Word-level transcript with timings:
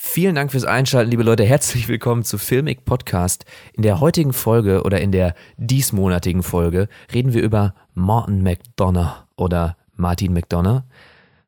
Vielen 0.00 0.36
Dank 0.36 0.52
fürs 0.52 0.64
Einschalten, 0.64 1.10
liebe 1.10 1.24
Leute. 1.24 1.42
Herzlich 1.42 1.88
willkommen 1.88 2.22
zu 2.22 2.38
Filmic 2.38 2.84
Podcast. 2.84 3.44
In 3.72 3.82
der 3.82 3.98
heutigen 3.98 4.32
Folge 4.32 4.84
oder 4.84 5.00
in 5.00 5.10
der 5.10 5.34
diesmonatigen 5.56 6.44
Folge 6.44 6.86
reden 7.12 7.34
wir 7.34 7.42
über 7.42 7.74
Martin 7.94 8.44
McDonough 8.44 9.26
oder 9.36 9.76
Martin 9.96 10.34
McDonough. 10.34 10.84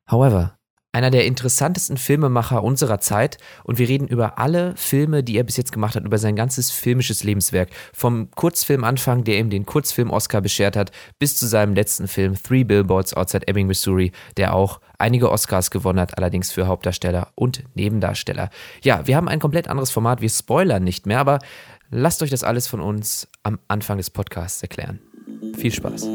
However, 0.05 0.57
einer 0.93 1.09
der 1.09 1.25
interessantesten 1.25 1.97
Filmemacher 1.97 2.63
unserer 2.63 2.99
Zeit 2.99 3.37
und 3.63 3.79
wir 3.79 3.87
reden 3.87 4.07
über 4.07 4.39
alle 4.39 4.75
Filme, 4.75 5.23
die 5.23 5.37
er 5.37 5.43
bis 5.43 5.57
jetzt 5.57 5.71
gemacht 5.71 5.95
hat, 5.95 6.03
über 6.03 6.17
sein 6.17 6.35
ganzes 6.35 6.71
filmisches 6.71 7.23
Lebenswerk. 7.23 7.69
Vom 7.93 8.29
Kurzfilmanfang, 8.31 9.23
der 9.23 9.39
ihm 9.39 9.49
den 9.49 9.65
Kurzfilm-Oscar 9.65 10.41
beschert 10.41 10.75
hat, 10.75 10.91
bis 11.17 11.37
zu 11.37 11.47
seinem 11.47 11.73
letzten 11.73 12.07
Film 12.07 12.35
Three 12.41 12.63
Billboards 12.63 13.13
Outside 13.13 13.47
Ebbing, 13.47 13.67
Missouri, 13.67 14.11
der 14.37 14.53
auch 14.53 14.81
einige 14.97 15.31
Oscars 15.31 15.71
gewonnen 15.71 15.99
hat, 15.99 16.17
allerdings 16.17 16.51
für 16.51 16.67
Hauptdarsteller 16.67 17.29
und 17.35 17.63
Nebendarsteller. 17.73 18.49
Ja, 18.83 19.07
wir 19.07 19.15
haben 19.15 19.29
ein 19.29 19.39
komplett 19.39 19.67
anderes 19.67 19.91
Format, 19.91 20.21
wir 20.21 20.29
spoilern 20.29 20.83
nicht 20.83 21.05
mehr, 21.05 21.19
aber 21.19 21.39
lasst 21.89 22.21
euch 22.21 22.29
das 22.29 22.43
alles 22.43 22.67
von 22.67 22.81
uns 22.81 23.27
am 23.43 23.59
Anfang 23.67 23.97
des 23.97 24.09
Podcasts 24.09 24.61
erklären. 24.61 24.99
Viel 25.57 25.71
Spaß. 25.71 26.07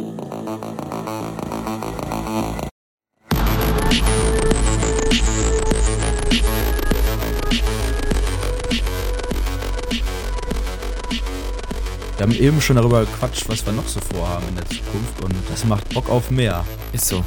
Wir 12.17 12.23
haben 12.23 12.33
eben 12.33 12.61
schon 12.63 12.77
darüber 12.77 13.01
gequatscht, 13.01 13.47
was 13.49 13.65
wir 13.67 13.75
noch 13.75 13.87
so 13.87 14.01
vorhaben 14.01 14.49
in 14.49 14.57
der 14.57 14.65
Zukunft 14.65 15.23
und 15.23 15.35
das 15.51 15.67
macht 15.67 15.93
Bock 15.93 16.09
auf 16.09 16.31
mehr. 16.31 16.65
Ist 16.95 17.09
so. 17.09 17.23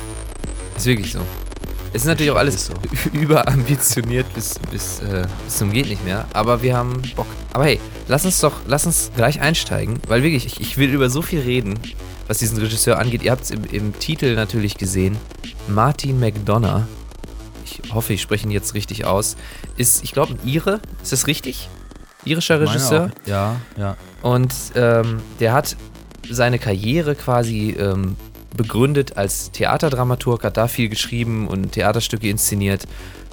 Ist 0.75 0.85
wirklich 0.88 1.11
so. 1.11 1.20
Es 1.93 2.02
ist 2.02 2.07
natürlich 2.07 2.31
auch 2.31 2.38
alles 2.38 2.66
so. 2.66 2.73
überambitioniert 3.13 4.31
bis, 4.33 4.57
bis, 4.71 4.99
äh, 5.02 5.27
bis 5.45 5.57
zum 5.57 5.71
geht 5.71 5.89
nicht 5.89 6.03
mehr, 6.03 6.25
aber 6.33 6.63
wir 6.63 6.75
haben 6.75 7.03
Bock. 7.16 7.27
Aber 7.53 7.66
hey, 7.66 7.80
lass 8.07 8.25
uns 8.25 8.39
doch, 8.39 8.53
lass 8.66 8.88
uns 8.88 9.11
gleich 9.16 9.39
einsteigen, 9.41 10.00
weil 10.08 10.23
wirklich, 10.23 10.47
ich, 10.47 10.59
ich 10.59 10.78
will 10.80 10.89
über 10.89 11.11
so 11.11 11.22
viel 11.22 11.41
reden, 11.41 11.80
was 12.28 12.39
diesen 12.39 12.58
Regisseur 12.58 12.97
angeht. 12.97 13.22
Ihr 13.22 13.31
habt 13.31 13.44
es 13.44 13.52
im, 13.52 13.66
im 13.66 13.97
Titel 14.00 14.33
natürlich 14.33 14.75
gesehen. 14.78 15.17
Martin 15.67 16.19
McDonough, 16.19 16.83
ich 17.63 17.94
hoffe, 17.94 18.13
ich 18.13 18.23
spreche 18.23 18.47
ihn 18.47 18.52
jetzt 18.52 18.73
richtig 18.73 19.06
aus, 19.06 19.38
ist, 19.78 20.03
ich 20.03 20.13
glaube, 20.13 20.33
ein 20.33 20.47
Ire. 20.47 20.80
Ist 21.03 21.11
das 21.11 21.28
richtig? 21.28 21.69
Irischer 22.25 22.59
Regisseur? 22.59 23.11
Auch. 23.11 23.28
Ja, 23.28 23.56
ja. 23.78 23.95
Und 24.22 24.53
ähm, 24.75 25.22
der 25.39 25.53
hat 25.53 25.75
seine 26.30 26.59
Karriere 26.59 27.16
quasi 27.16 27.75
ähm, 27.80 28.16
begründet 28.56 29.17
als 29.17 29.52
Theaterdramaturg, 29.52 30.44
hat 30.44 30.58
da 30.58 30.67
viel 30.67 30.89
geschrieben 30.89 31.48
und 31.48 31.72
Theaterstücke 31.72 32.30
inszeniert, 32.30 32.88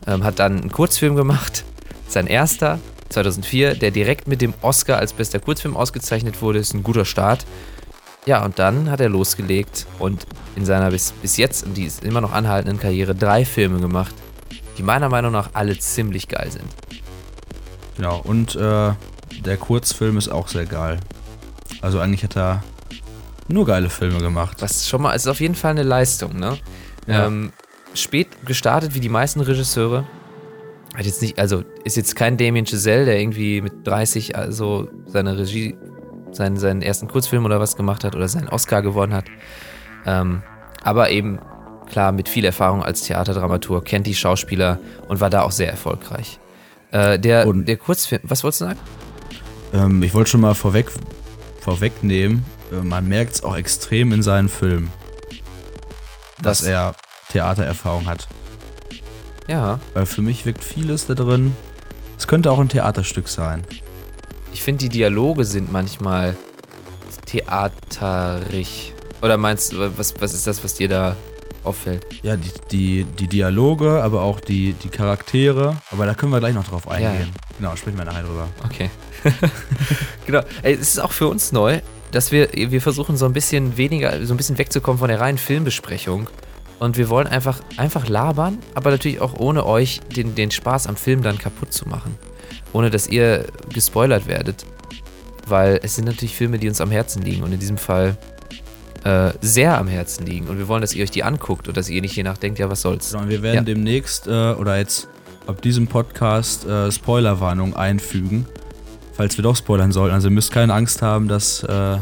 ähm, 0.07 0.25
hat 0.25 0.39
dann 0.39 0.61
einen 0.61 0.73
Kurzfilm 0.73 1.17
gemacht, 1.17 1.65
sein 2.09 2.27
erster, 2.27 2.79
2004, 3.09 3.75
der 3.75 3.91
direkt 3.91 4.29
mit 4.29 4.41
dem 4.41 4.55
Oscar 4.63 4.99
als 4.99 5.13
bester 5.13 5.39
Kurzfilm 5.39 5.77
ausgezeichnet 5.77 6.43
wurde, 6.43 6.59
ist 6.59 6.75
ein 6.75 6.83
guter 6.83 7.05
Start. 7.05 7.47
Ja, 8.27 8.45
und 8.45 8.59
dann 8.59 8.91
hat 8.91 9.01
er 9.01 9.09
losgelegt 9.09 9.87
und 10.01 10.27
in 10.57 10.65
seiner 10.65 10.91
bis, 10.91 11.13
bis 11.13 11.37
jetzt, 11.37 11.65
und 11.65 11.77
die 11.77 11.85
ist 11.85 12.05
immer 12.05 12.21
noch 12.21 12.33
anhaltenden 12.33 12.81
Karriere, 12.81 13.15
drei 13.15 13.45
Filme 13.45 13.79
gemacht, 13.79 14.15
die 14.77 14.83
meiner 14.83 15.09
Meinung 15.09 15.31
nach 15.31 15.51
alle 15.53 15.79
ziemlich 15.79 16.27
geil 16.27 16.51
sind. 16.51 16.65
Genau. 17.97 18.21
Und 18.25 18.57
äh, 18.57 18.93
der 19.45 19.57
Kurzfilm 19.57 20.17
ist 20.17 20.29
auch 20.29 20.49
sehr 20.49 20.67
geil. 20.67 20.99
Also 21.83 22.01
eigentlich 22.01 22.25
hat 22.25 22.37
er 22.37 22.63
nur 23.49 23.67
geile 23.67 23.91
Filme 23.91 24.19
gemacht. 24.19 24.57
Was 24.61 24.89
schon 24.89 25.03
mal, 25.03 25.15
es 25.15 25.23
ist 25.23 25.29
auf 25.29 25.41
jeden 25.41 25.55
Fall 25.55 25.73
eine 25.73 25.83
Leistung, 25.83 26.37
ne? 26.37 26.57
Ja. 27.07 27.27
Ähm, 27.27 27.53
spät 27.95 28.29
gestartet, 28.45 28.95
wie 28.95 29.01
die 29.01 29.09
meisten 29.09 29.41
Regisseure. 29.41 30.05
Hat 30.97 31.05
jetzt 31.07 31.23
nicht, 31.23 31.39
also 31.39 31.63
ist 31.85 31.97
jetzt 31.97 32.17
kein 32.17 32.37
Damien 32.37 32.67
Chazelle, 32.67 33.05
der 33.05 33.21
irgendwie 33.21 33.61
mit 33.61 33.87
30 33.87 34.37
also 34.37 34.89
seine 35.07 35.37
Regie, 35.39 35.77
seinen, 36.33 36.57
seinen 36.57 36.83
ersten 36.83 37.07
Kurzfilm 37.09 37.45
oder 37.45 37.61
was 37.61 37.77
gemacht 37.77 38.03
hat 38.05 38.15
oder 38.17 38.29
seinen 38.29 38.49
Oscar 38.49 38.83
gewonnen 38.83 39.13
hat. 39.15 39.27
Ähm, 40.07 40.43
aber 40.83 41.11
eben, 41.11 41.39
klar, 41.91 42.13
mit 42.13 42.29
viel 42.29 42.45
Erfahrung 42.45 42.83
als 42.83 43.03
Theaterdramatur, 43.03 43.85
kennt 43.85 44.07
die 44.07 44.15
Schauspieler 44.15 44.79
und 45.09 45.21
war 45.21 45.31
da 45.31 45.43
auch 45.43 45.53
sehr 45.53 45.71
erfolgreich. 45.71 46.39
Äh, 46.93 47.19
der, 47.19 47.47
Und- 47.47 47.67
der 47.67 47.77
Kurzfilm, 47.77 48.23
was 48.25 48.43
wolltest 48.43 48.63
du 48.63 48.65
sagen? 48.67 48.79
Ähm, 49.77 50.03
ich 50.03 50.15
wollte 50.15 50.31
schon 50.31 50.41
mal 50.41 50.55
vorweg, 50.55 50.91
vorwegnehmen, 51.61 52.45
äh, 52.73 52.77
man 52.77 53.07
merkt 53.07 53.35
es 53.35 53.45
auch 53.45 53.57
extrem 53.57 54.13
in 54.13 54.23
seinen 54.23 54.49
Filmen, 54.49 54.91
dass 56.41 56.63
Was? 56.63 56.69
er 56.69 56.95
Theatererfahrung 57.31 58.07
hat. 58.07 58.27
Ja, 59.49 59.79
Weil 59.95 60.07
für 60.07 60.23
mich 60.23 60.47
wirkt 60.47 60.65
vieles 60.65 61.07
da 61.07 61.15
drin. 61.15 61.55
Es 62.19 62.27
könnte 62.27 62.51
auch 62.51 62.59
ein 62.59 62.69
Theaterstück 62.69 63.29
sein. 63.29 63.65
ich 64.53 64.63
finde, 64.63 64.85
die 64.85 64.89
Dialoge 64.89 65.45
sind 65.45 65.71
manchmal 65.71 66.37
theaterig. 67.27 68.95
Oder 69.23 69.37
meinst 69.37 69.73
du, 69.73 69.99
was, 69.99 70.15
was 70.21 70.35
ist 70.35 70.47
das, 70.47 70.65
was 70.65 70.75
dir 70.75 70.89
da 70.89 71.17
auffällt? 71.65 72.07
Ja, 72.23 72.37
die, 72.37 72.51
die, 72.71 73.05
die 73.05 73.29
Dialoge, 73.29 74.03
aber 74.03 74.23
auch 74.23 74.41
die, 74.41 74.73
die 74.73 74.89
Charaktere. 74.89 75.77
Aber 75.91 76.07
da 76.07 76.15
können 76.15 76.33
wir 76.33 76.41
gleich 76.41 76.55
noch 76.55 76.67
drauf 76.67 76.89
eingehen. 76.89 77.33
Genau, 77.59 77.75
sprechen 77.77 77.97
wir 77.99 78.05
nachher 78.05 78.23
drüber. 78.23 78.49
Okay. 78.65 78.91
genau. 80.27 80.41
Ey, 80.63 80.75
es 80.75 80.81
ist 80.81 80.99
auch 81.01 81.13
für 81.13 81.29
uns 81.29 81.53
neu, 81.53 81.81
dass 82.13 82.33
wir, 82.33 82.49
wir 82.53 82.81
versuchen 82.81 83.17
so 83.17 83.25
ein 83.27 83.33
bisschen 83.33 83.77
weniger, 83.77 84.25
so 84.27 84.35
ein 84.35 84.37
bisschen 84.37 84.59
wegzukommen 84.59 84.99
von 84.99 85.09
der 85.09 85.21
reinen 85.21 85.39
Filmbesprechung. 85.39 86.29
Und 86.79 86.99
wir 86.99 87.09
wollen 87.09 87.27
einfach, 87.27 87.61
einfach 87.79 88.07
labern, 88.09 88.59
aber 88.75 88.91
natürlich 88.91 89.21
auch 89.23 89.35
ohne 89.39 89.65
euch 89.65 90.01
den, 90.15 90.35
den 90.35 90.51
Spaß 90.51 90.87
am 90.89 90.97
Film 90.97 91.23
dann 91.23 91.39
kaputt 91.39 91.73
zu 91.73 91.89
machen. 91.89 92.17
Ohne 92.75 92.91
dass 92.91 93.07
ihr 93.09 93.47
gespoilert 93.73 94.27
werdet. 94.27 94.67
Weil 95.47 95.81
es 95.83 95.95
sind 95.95 96.05
natürlich 96.05 96.35
Filme, 96.37 96.59
die 96.59 96.69
uns 96.69 96.81
am 96.81 96.91
Herzen 96.91 97.23
liegen 97.23 97.43
und 97.45 97.53
in 97.53 97.61
diesem 97.61 97.79
Fall 97.79 98.17
äh, 99.05 99.33
sehr 99.41 99.79
am 99.79 99.89
Herzen 99.89 100.27
liegen. 100.27 100.49
Und 100.49 100.59
wir 100.59 100.69
wollen, 100.69 100.83
dass 100.83 100.93
ihr 100.93 101.03
euch 101.05 101.11
die 101.11 101.23
anguckt 101.23 101.69
und 101.69 101.77
dass 101.79 101.89
ihr 101.89 102.01
nicht 102.03 102.15
je 102.17 102.25
nachdenkt, 102.25 102.59
ja, 102.59 102.69
was 102.69 102.83
soll's. 102.83 103.11
So, 103.11 103.19
und 103.19 103.31
wir 103.31 103.41
werden 103.43 103.57
Ja. 103.57 103.63
demnächst 103.63 104.27
äh, 104.27 104.31
oder 104.53 104.77
jetzt 104.77 105.09
ab 105.47 105.63
diesem 105.63 105.87
Podcast 105.87 106.67
äh, 106.67 106.91
Spoilerwarnung 106.91 107.75
einfügen, 107.77 108.47
falls 109.13 109.37
wir 109.39 109.43
doch 109.43 109.57
spoilern 109.57 109.93
sollten. 109.93 110.15
Also 110.15 110.29
ihr 110.29 110.33
müsst 110.33 110.51
keine 110.53 110.75
Angst 110.75 111.03
haben, 111.03 111.29
dass, 111.29 111.63
äh, 111.63 111.99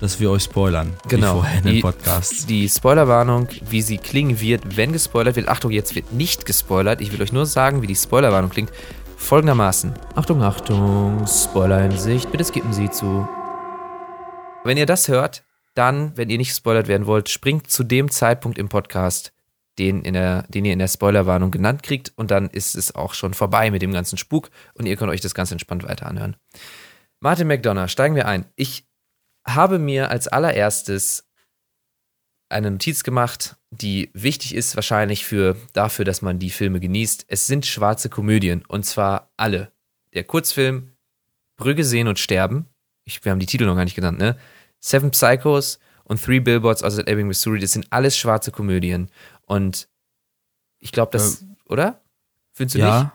dass 0.00 0.20
wir 0.20 0.30
euch 0.30 0.44
spoilern. 0.44 0.92
Genau. 1.08 1.26
Wie 1.28 1.38
vorher 1.40 1.58
in 1.58 1.64
den 1.64 1.74
Die- 1.76 1.80
Podcasts. 1.80 2.46
Die 2.46 2.68
Spoilerwarnung, 2.68 3.48
wie 3.68 3.82
sie 3.82 3.98
klingen 3.98 4.40
wird, 4.40 4.76
wenn 4.76 4.92
gespoilert 4.92 5.36
wird. 5.36 5.48
Achtung, 5.48 5.70
jetzt 5.70 5.94
wird 5.94 6.12
nicht 6.12 6.46
gespoilert. 6.46 7.00
Ich 7.00 7.12
will 7.12 7.22
euch 7.22 7.32
nur 7.32 7.46
sagen, 7.46 7.82
wie 7.82 7.86
die 7.86 7.96
Spoilerwarnung 7.96 8.50
klingt. 8.50 8.70
Folgendermaßen. 9.16 9.94
Achtung, 10.14 10.42
Achtung, 10.42 11.24
Spoiler 11.26 11.84
in 11.84 11.96
Sicht. 11.96 12.30
Bitte 12.30 12.44
skippen 12.44 12.72
Sie 12.72 12.90
zu. 12.90 13.26
Wenn 14.64 14.76
ihr 14.76 14.86
das 14.86 15.08
hört, 15.08 15.42
dann, 15.74 16.12
wenn 16.16 16.28
ihr 16.30 16.38
nicht 16.38 16.48
gespoilert 16.50 16.88
werden 16.88 17.06
wollt, 17.06 17.28
springt 17.28 17.70
zu 17.70 17.82
dem 17.84 18.10
Zeitpunkt 18.10 18.58
im 18.58 18.68
Podcast, 18.68 19.32
den, 19.78 20.02
in 20.02 20.14
der, 20.14 20.42
den 20.48 20.64
ihr 20.64 20.72
in 20.72 20.78
der 20.78 20.88
Spoilerwarnung 20.88 21.50
genannt 21.50 21.82
kriegt. 21.82 22.12
Und 22.16 22.30
dann 22.30 22.48
ist 22.48 22.74
es 22.74 22.94
auch 22.94 23.14
schon 23.14 23.34
vorbei 23.34 23.70
mit 23.70 23.82
dem 23.82 23.92
ganzen 23.92 24.18
Spuk 24.18 24.50
und 24.74 24.86
ihr 24.86 24.96
könnt 24.96 25.10
euch 25.10 25.20
das 25.20 25.34
ganz 25.34 25.52
entspannt 25.52 25.84
weiter 25.84 26.06
anhören. 26.06 26.36
Martin 27.20 27.48
McDonough, 27.48 27.90
steigen 27.90 28.14
wir 28.14 28.26
ein. 28.26 28.46
Ich 28.56 28.86
habe 29.46 29.78
mir 29.78 30.10
als 30.10 30.28
allererstes 30.28 31.28
eine 32.48 32.70
Notiz 32.70 33.02
gemacht, 33.02 33.56
die 33.70 34.10
wichtig 34.14 34.54
ist 34.54 34.76
wahrscheinlich 34.76 35.24
für 35.24 35.56
dafür, 35.72 36.04
dass 36.04 36.22
man 36.22 36.38
die 36.38 36.50
Filme 36.50 36.80
genießt. 36.80 37.26
Es 37.28 37.46
sind 37.46 37.66
schwarze 37.66 38.08
Komödien 38.08 38.64
und 38.66 38.84
zwar 38.84 39.32
alle. 39.36 39.72
Der 40.14 40.24
Kurzfilm 40.24 40.92
Brügge 41.56 41.84
sehen 41.84 42.08
und 42.08 42.18
sterben. 42.18 42.66
Ich, 43.04 43.24
wir 43.24 43.32
haben 43.32 43.38
die 43.38 43.46
Titel 43.46 43.66
noch 43.66 43.76
gar 43.76 43.84
nicht 43.84 43.96
genannt, 43.96 44.18
ne? 44.18 44.36
Seven 44.78 45.10
Psychos 45.10 45.78
und 46.04 46.22
Three 46.22 46.40
Billboards 46.40 46.82
Outside 46.82 47.06
Ebbing, 47.08 47.26
Missouri. 47.26 47.58
Das 47.58 47.72
sind 47.72 47.86
alles 47.90 48.16
schwarze 48.16 48.50
Komödien 48.50 49.10
und 49.46 49.88
ich 50.78 50.92
glaube, 50.92 51.10
das, 51.12 51.44
oder? 51.68 52.00
Findest 52.52 52.74
du 52.76 52.78
nicht? 52.78 52.86
Ja, 52.88 53.12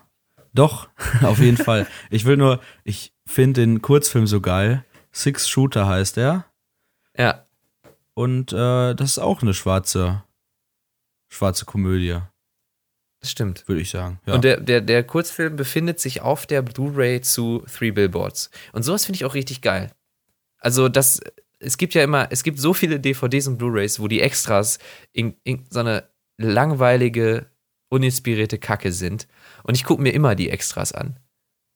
doch, 0.54 0.90
auf 1.22 1.40
jeden 1.40 1.58
Fall. 1.58 1.88
Ich 2.10 2.26
will 2.26 2.38
nur, 2.38 2.60
ich 2.84 3.14
finde 3.26 3.62
den 3.62 3.82
Kurzfilm 3.82 4.28
so 4.28 4.42
geil. 4.42 4.84
Six 5.12 5.48
Shooter 5.48 5.88
heißt 5.88 6.18
er. 6.18 6.46
Ja. 7.18 7.46
Und 8.14 8.52
äh, 8.52 8.94
das 8.96 9.12
ist 9.12 9.20
auch 9.20 9.42
eine 9.42 9.54
schwarze, 9.54 10.24
schwarze 11.30 11.66
Komödie, 11.66 12.20
Das 13.20 13.32
stimmt. 13.32 13.68
würde 13.68 13.82
ich 13.82 13.90
sagen. 13.90 14.20
Ja. 14.26 14.34
Und 14.36 14.44
der, 14.44 14.60
der, 14.60 14.82
der 14.82 15.04
Kurzfilm 15.04 15.56
befindet 15.56 16.00
sich 16.00 16.22
auf 16.22 16.46
der 16.46 16.62
Blu-ray 16.62 17.22
zu 17.22 17.66
Three 17.72 17.92
Billboards. 17.92 18.50
Und 18.74 18.84
sowas 18.84 19.06
finde 19.06 19.18
ich 19.18 19.26
auch 19.26 19.34
richtig 19.34 19.62
geil. 19.62 19.92
Also, 20.58 20.90
das, 20.90 21.22
es 21.60 21.78
gibt 21.78 21.94
ja 21.94 22.04
immer, 22.04 22.28
es 22.32 22.44
gibt 22.44 22.60
so 22.60 22.74
viele 22.74 23.00
DVDs 23.00 23.48
und 23.48 23.58
Blu-rays, 23.58 24.00
wo 24.00 24.08
die 24.08 24.22
Extras 24.22 24.78
in, 25.14 25.36
in 25.44 25.66
so 25.70 25.80
eine 25.80 26.11
langweilige, 26.44 27.48
uninspirierte 27.90 28.58
Kacke 28.58 28.92
sind. 28.92 29.28
Und 29.64 29.76
ich 29.76 29.84
gucke 29.84 30.02
mir 30.02 30.14
immer 30.14 30.36
die 30.36 30.50
Extras 30.50 30.92
an. 30.92 31.20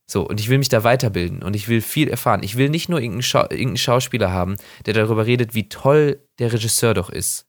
So, 0.07 0.27
und 0.27 0.39
ich 0.39 0.49
will 0.49 0.59
mich 0.59 0.69
da 0.69 0.83
weiterbilden 0.83 1.41
und 1.41 1.55
ich 1.55 1.67
will 1.67 1.81
viel 1.81 2.09
erfahren. 2.09 2.43
Ich 2.43 2.57
will 2.57 2.69
nicht 2.69 2.89
nur 2.89 2.99
irgendeinen, 2.99 3.23
Schau 3.23 3.41
irgendeinen 3.41 3.77
Schauspieler 3.77 4.31
haben, 4.31 4.57
der 4.85 4.93
darüber 4.93 5.25
redet, 5.25 5.55
wie 5.55 5.67
toll 5.67 6.21
der 6.37 6.53
Regisseur 6.53 6.93
doch 6.93 7.09
ist. 7.09 7.47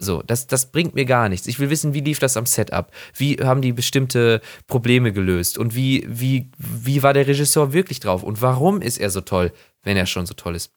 So, 0.00 0.22
das, 0.22 0.46
das 0.46 0.70
bringt 0.70 0.94
mir 0.94 1.04
gar 1.04 1.28
nichts. 1.28 1.48
Ich 1.48 1.58
will 1.58 1.70
wissen, 1.70 1.92
wie 1.92 2.00
lief 2.00 2.20
das 2.20 2.36
am 2.36 2.46
Setup? 2.46 2.92
Wie 3.14 3.36
haben 3.42 3.60
die 3.60 3.72
bestimmte 3.72 4.40
Probleme 4.68 5.12
gelöst? 5.12 5.58
Und 5.58 5.74
wie, 5.74 6.06
wie, 6.08 6.50
wie 6.56 7.02
war 7.02 7.12
der 7.12 7.26
Regisseur 7.26 7.72
wirklich 7.72 7.98
drauf? 7.98 8.22
Und 8.22 8.40
warum 8.40 8.80
ist 8.80 8.98
er 8.98 9.10
so 9.10 9.20
toll, 9.20 9.52
wenn 9.82 9.96
er 9.96 10.06
schon 10.06 10.24
so 10.24 10.34
toll 10.34 10.54
ist? 10.54 10.72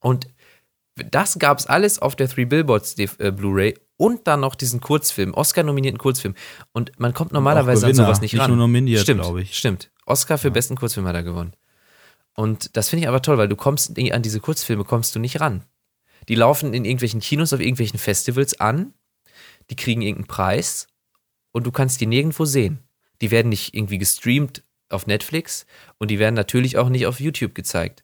Und 0.00 0.28
das 0.94 1.38
gab 1.38 1.58
es 1.58 1.66
alles 1.66 1.98
auf 1.98 2.14
der 2.14 2.28
Three 2.28 2.44
Billboards 2.44 2.96
äh, 2.98 3.32
Blu-ray 3.32 3.74
und 3.96 4.26
dann 4.26 4.40
noch 4.40 4.54
diesen 4.54 4.80
Kurzfilm, 4.80 5.34
Oscar-nominierten 5.34 5.98
Kurzfilm. 5.98 6.34
Und 6.72 6.98
man 6.98 7.14
kommt 7.14 7.32
normalerweise 7.32 7.86
an 7.86 7.94
sowas 7.94 8.20
nicht, 8.20 8.32
nicht 8.32 8.42
ran. 8.42 8.50
Nur 8.50 8.58
nominiert, 8.58 9.02
stimmt, 9.02 9.24
ich. 9.38 9.56
Stimmt. 9.56 9.90
Oscar 10.06 10.38
für 10.38 10.48
ja. 10.48 10.54
besten 10.54 10.76
Kurzfilm 10.76 11.06
hat 11.06 11.14
er 11.14 11.22
gewonnen. 11.22 11.54
Und 12.34 12.76
das 12.76 12.88
finde 12.88 13.04
ich 13.04 13.08
aber 13.08 13.22
toll, 13.22 13.38
weil 13.38 13.48
du 13.48 13.56
kommst 13.56 13.96
an 13.96 14.22
diese 14.22 14.40
Kurzfilme 14.40 14.84
kommst 14.84 15.14
du 15.14 15.20
nicht 15.20 15.40
ran. 15.40 15.64
Die 16.28 16.34
laufen 16.34 16.74
in 16.74 16.84
irgendwelchen 16.84 17.20
Kinos 17.20 17.52
auf 17.52 17.60
irgendwelchen 17.60 17.98
Festivals 17.98 18.58
an, 18.58 18.94
die 19.70 19.76
kriegen 19.76 20.02
irgendeinen 20.02 20.26
Preis 20.26 20.88
und 21.52 21.64
du 21.64 21.70
kannst 21.70 22.00
die 22.00 22.06
nirgendwo 22.06 22.44
sehen. 22.44 22.80
Die 23.20 23.30
werden 23.30 23.48
nicht 23.48 23.74
irgendwie 23.74 23.98
gestreamt 23.98 24.64
auf 24.88 25.06
Netflix 25.06 25.66
und 25.98 26.10
die 26.10 26.18
werden 26.18 26.34
natürlich 26.34 26.76
auch 26.76 26.88
nicht 26.88 27.06
auf 27.06 27.20
YouTube 27.20 27.54
gezeigt. 27.54 28.03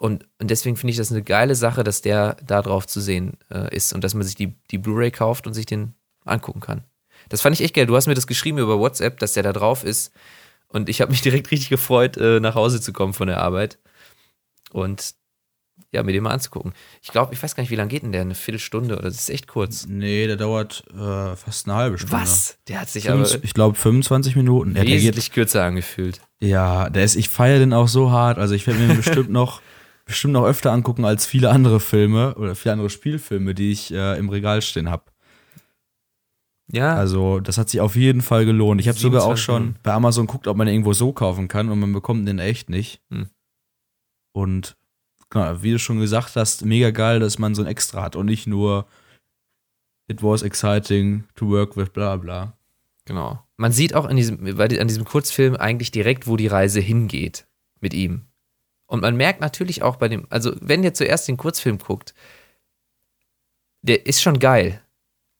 Und, 0.00 0.26
und 0.38 0.50
deswegen 0.50 0.78
finde 0.78 0.92
ich 0.92 0.96
das 0.96 1.10
eine 1.10 1.22
geile 1.22 1.54
Sache, 1.54 1.84
dass 1.84 2.00
der 2.00 2.36
da 2.42 2.62
drauf 2.62 2.86
zu 2.86 3.02
sehen 3.02 3.36
äh, 3.50 3.74
ist 3.76 3.92
und 3.92 4.02
dass 4.02 4.14
man 4.14 4.22
sich 4.22 4.34
die, 4.34 4.54
die 4.70 4.78
Blu-ray 4.78 5.10
kauft 5.10 5.46
und 5.46 5.52
sich 5.52 5.66
den 5.66 5.94
angucken 6.24 6.60
kann. 6.60 6.84
Das 7.28 7.42
fand 7.42 7.54
ich 7.54 7.62
echt 7.62 7.74
geil. 7.74 7.84
Du 7.84 7.94
hast 7.94 8.06
mir 8.06 8.14
das 8.14 8.26
geschrieben 8.26 8.56
über 8.56 8.78
WhatsApp, 8.78 9.18
dass 9.18 9.34
der 9.34 9.42
da 9.42 9.52
drauf 9.52 9.84
ist. 9.84 10.12
Und 10.68 10.88
ich 10.88 11.02
habe 11.02 11.10
mich 11.10 11.20
direkt 11.22 11.50
richtig 11.50 11.68
gefreut, 11.68 12.16
äh, 12.16 12.40
nach 12.40 12.54
Hause 12.54 12.80
zu 12.80 12.94
kommen 12.94 13.12
von 13.12 13.28
der 13.28 13.42
Arbeit. 13.42 13.78
Und 14.72 15.14
ja, 15.92 16.02
mir 16.02 16.12
den 16.12 16.22
mal 16.22 16.30
anzugucken. 16.30 16.72
Ich 17.02 17.10
glaube, 17.10 17.34
ich 17.34 17.42
weiß 17.42 17.54
gar 17.54 17.62
nicht, 17.62 17.70
wie 17.70 17.76
lange 17.76 17.90
geht 17.90 18.02
denn 18.02 18.12
der? 18.12 18.22
Eine 18.22 18.34
Viertelstunde 18.34 18.94
oder 18.94 19.08
das 19.08 19.18
ist 19.18 19.28
echt 19.28 19.48
kurz. 19.48 19.86
Nee, 19.86 20.26
der 20.26 20.36
dauert 20.36 20.82
äh, 20.94 21.36
fast 21.36 21.68
eine 21.68 21.76
halbe 21.76 21.98
Stunde. 21.98 22.14
Was? 22.14 22.56
Der 22.68 22.80
hat 22.80 22.88
sich 22.88 23.04
Fünf, 23.04 23.34
aber. 23.34 23.44
Ich 23.44 23.52
glaube 23.52 23.76
25 23.76 24.34
Minuten. 24.36 24.74
Wesentlich 24.74 25.26
geht, 25.26 25.34
kürzer 25.34 25.64
angefühlt. 25.64 26.22
Ja, 26.38 26.88
der 26.88 27.04
ist, 27.04 27.16
ich 27.16 27.28
feiere 27.28 27.58
den 27.58 27.74
auch 27.74 27.88
so 27.88 28.10
hart. 28.12 28.38
Also 28.38 28.54
ich 28.54 28.66
werde 28.66 28.80
mir 28.80 28.94
bestimmt 28.94 29.28
noch 29.30 29.60
bestimmt 30.10 30.34
noch 30.34 30.44
öfter 30.44 30.72
angucken 30.72 31.04
als 31.04 31.26
viele 31.26 31.50
andere 31.50 31.80
Filme 31.80 32.34
oder 32.34 32.54
viele 32.54 32.72
andere 32.72 32.90
Spielfilme, 32.90 33.54
die 33.54 33.72
ich 33.72 33.92
äh, 33.92 34.18
im 34.18 34.28
Regal 34.28 34.62
stehen 34.62 34.90
habe. 34.90 35.04
Ja. 36.72 36.94
Also, 36.94 37.40
das 37.40 37.58
hat 37.58 37.68
sich 37.68 37.80
auf 37.80 37.96
jeden 37.96 38.20
Fall 38.20 38.44
gelohnt. 38.44 38.80
Ich 38.80 38.88
habe 38.88 38.98
sogar 38.98 39.24
auch 39.24 39.36
schon 39.36 39.74
bei 39.82 39.92
Amazon 39.92 40.26
geguckt, 40.26 40.46
ob 40.46 40.56
man 40.56 40.68
irgendwo 40.68 40.92
so 40.92 41.12
kaufen 41.12 41.48
kann 41.48 41.68
und 41.68 41.80
man 41.80 41.92
bekommt 41.92 42.28
den 42.28 42.38
echt 42.38 42.70
nicht. 42.70 43.00
Hm. 43.10 43.28
Und 44.32 44.76
genau, 45.30 45.62
wie 45.62 45.72
du 45.72 45.78
schon 45.78 45.98
gesagt 45.98 46.36
hast, 46.36 46.64
mega 46.64 46.90
geil, 46.90 47.18
dass 47.18 47.38
man 47.38 47.54
so 47.54 47.62
ein 47.62 47.68
Extra 47.68 48.02
hat 48.02 48.14
und 48.14 48.26
nicht 48.26 48.46
nur 48.46 48.86
It 50.08 50.24
was 50.24 50.42
exciting 50.42 51.24
to 51.36 51.48
work 51.48 51.76
with 51.76 51.90
bla 51.90 52.16
bla. 52.16 52.56
Genau. 53.04 53.44
Man 53.56 53.70
sieht 53.70 53.94
auch 53.94 54.06
an 54.06 54.16
diesem, 54.16 54.44
an 54.58 54.88
diesem 54.88 55.04
Kurzfilm 55.04 55.54
eigentlich 55.54 55.92
direkt, 55.92 56.26
wo 56.26 56.36
die 56.36 56.48
Reise 56.48 56.80
hingeht 56.80 57.46
mit 57.80 57.94
ihm. 57.94 58.26
Und 58.90 59.02
man 59.02 59.16
merkt 59.16 59.40
natürlich 59.40 59.84
auch 59.84 59.94
bei 59.94 60.08
dem, 60.08 60.26
also 60.30 60.52
wenn 60.60 60.82
ihr 60.82 60.92
zuerst 60.92 61.28
den 61.28 61.36
Kurzfilm 61.36 61.78
guckt, 61.78 62.12
der 63.82 64.04
ist 64.04 64.20
schon 64.20 64.40
geil, 64.40 64.82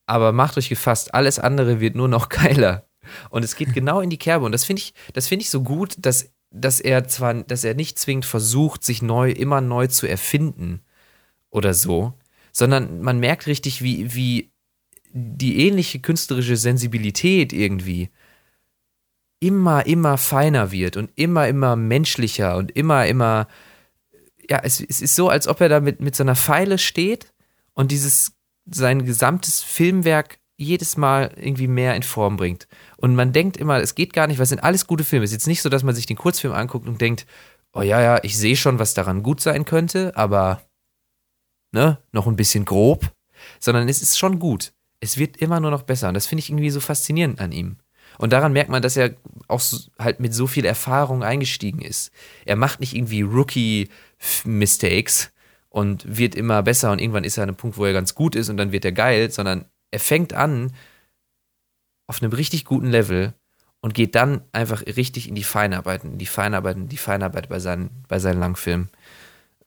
aber 0.07 0.31
macht 0.31 0.57
euch 0.57 0.69
gefasst, 0.69 1.15
alles 1.15 1.41
andere 1.41 1.81
wird 1.81 1.97
nur 1.97 2.07
noch 2.07 2.29
geiler. 2.29 2.87
Und 3.29 3.45
es 3.45 3.57
geht 3.57 3.75
genau 3.75 4.01
in 4.01 4.09
die 4.09 4.19
Kerbe. 4.19 4.47
Und 4.47 4.53
das 4.53 4.65
finde 4.65 4.83
ich, 4.83 4.95
das 5.15 5.27
finde 5.27 5.43
ich 5.43 5.51
so 5.51 5.65
gut, 5.65 5.97
dass, 5.99 6.31
dass 6.53 6.79
er 6.79 7.09
zwar, 7.09 7.43
dass 7.43 7.65
er 7.65 7.75
nicht 7.75 7.99
zwingend 7.99 8.25
versucht, 8.25 8.85
sich 8.85 9.03
neu, 9.03 9.33
immer 9.33 9.61
neu 9.61 9.89
zu 9.89 10.07
erfinden 10.07 10.83
oder 11.51 11.75
so, 11.75 12.15
sondern 12.53 13.01
man 13.01 13.19
merkt 13.19 13.49
richtig, 13.49 13.83
wie, 13.83 14.15
wie 14.15 14.53
die 15.13 15.67
ähnliche 15.67 15.99
künstlerische 15.99 16.57
Sensibilität 16.57 17.53
irgendwie 17.53 18.11
immer, 19.41 19.87
immer 19.87 20.19
feiner 20.19 20.71
wird 20.71 20.97
und 20.97 21.11
immer, 21.17 21.49
immer 21.49 21.75
menschlicher 21.77 22.57
und 22.57 22.71
immer, 22.77 23.07
immer, 23.07 23.49
ja, 24.49 24.61
es, 24.63 24.81
es 24.81 25.01
ist 25.01 25.17
so, 25.17 25.29
als 25.29 25.49
ob 25.49 25.61
er 25.61 25.69
da 25.69 25.81
mit, 25.81 26.01
mit 26.01 26.15
so 26.15 26.23
einer 26.23 26.37
Pfeile 26.37 26.79
steht 26.79 27.33
und 27.73 27.91
dieses, 27.91 28.33
sein 28.71 29.05
gesamtes 29.05 29.63
Filmwerk 29.63 30.39
jedes 30.57 30.97
Mal 30.97 31.33
irgendwie 31.37 31.67
mehr 31.67 31.95
in 31.97 32.03
Form 32.03 32.37
bringt. 32.37 32.69
Und 32.99 33.15
man 33.15 33.33
denkt 33.33 33.57
immer, 33.57 33.81
es 33.81 33.95
geht 33.95 34.13
gar 34.13 34.27
nicht, 34.27 34.39
weil 34.39 34.45
es 34.45 34.51
sind 34.51 34.63
alles 34.63 34.87
gute 34.87 35.05
Filme. 35.05 35.25
Es 35.25 35.31
ist 35.31 35.37
jetzt 35.37 35.47
nicht 35.47 35.63
so, 35.63 35.71
dass 35.71 35.83
man 35.83 35.95
sich 35.95 36.07
den 36.07 36.19
Kurzfilm 36.19 36.53
anguckt 36.53 36.87
und 36.87 37.01
denkt, 37.01 37.27
oh 37.73 37.83
ja, 37.83 38.01
ja, 38.01 38.21
ich 38.23 38.37
sehe 38.37 38.57
schon, 38.57 38.79
was 38.79 38.95
daran 38.95 39.23
gut 39.23 39.41
sein 39.41 39.65
könnte, 39.65 40.15
aber 40.17 40.63
ne, 41.73 41.99
noch 42.13 42.27
ein 42.27 42.37
bisschen 42.37 42.67
grob, 42.67 43.11
sondern 43.59 43.89
es 43.89 44.03
ist 44.03 44.19
schon 44.19 44.39
gut. 44.39 44.73
Es 45.01 45.17
wird 45.17 45.39
immer 45.39 45.61
nur 45.61 45.71
noch 45.71 45.83
besser 45.83 46.09
und 46.09 46.15
das 46.15 46.27
finde 46.27 46.41
ich 46.41 46.51
irgendwie 46.51 46.71
so 46.71 46.81
faszinierend 46.81 47.41
an 47.41 47.53
ihm. 47.53 47.79
Und 48.21 48.35
daran 48.35 48.53
merkt 48.53 48.69
man, 48.69 48.83
dass 48.83 48.99
er 48.99 49.15
auch 49.49 49.63
halt 49.99 50.21
mit 50.21 50.35
so 50.35 50.47
viel 50.47 50.67
Erfahrung 50.67 51.23
eingestiegen 51.23 51.81
ist. 51.81 52.13
Er 52.45 52.55
macht 52.55 52.81
nicht 52.81 52.95
irgendwie 52.95 53.23
Rookie-Mistakes 53.23 55.33
und 55.71 56.19
wird 56.19 56.35
immer 56.35 56.63
besser 56.63 56.93
und 56.93 57.01
irgendwann 57.01 57.25
ist 57.25 57.39
er 57.39 57.45
an 57.45 57.49
einem 57.49 57.57
Punkt, 57.57 57.79
wo 57.79 57.87
er 57.87 57.95
ganz 57.95 58.15
gut 58.15 58.35
ist 58.35 58.51
und 58.51 58.59
dann 58.59 58.73
wird 58.73 58.85
er 58.85 58.93
geil, 58.93 59.31
sondern 59.31 59.65
er 59.91 60.01
fängt 60.01 60.35
an 60.35 60.75
auf 62.09 62.23
einem 62.23 62.35
richtig 62.35 62.67
guten 62.67 62.89
Level 62.89 63.33
und 63.81 63.95
geht 63.95 64.15
dann 64.15 64.43
einfach 64.53 64.85
richtig 64.85 65.27
in 65.27 65.35
die 65.35 65.43
Feinarbeiten, 65.43 66.13
in 66.13 66.19
die 66.19 66.27
Feinarbeiten, 66.27 66.83
in 66.83 66.89
die 66.91 66.99
Feinarbeit 66.99 67.49
bei 67.49 67.59
seinen, 67.59 68.05
bei 68.07 68.19
seinen 68.19 68.41
Langfilmen. 68.41 68.91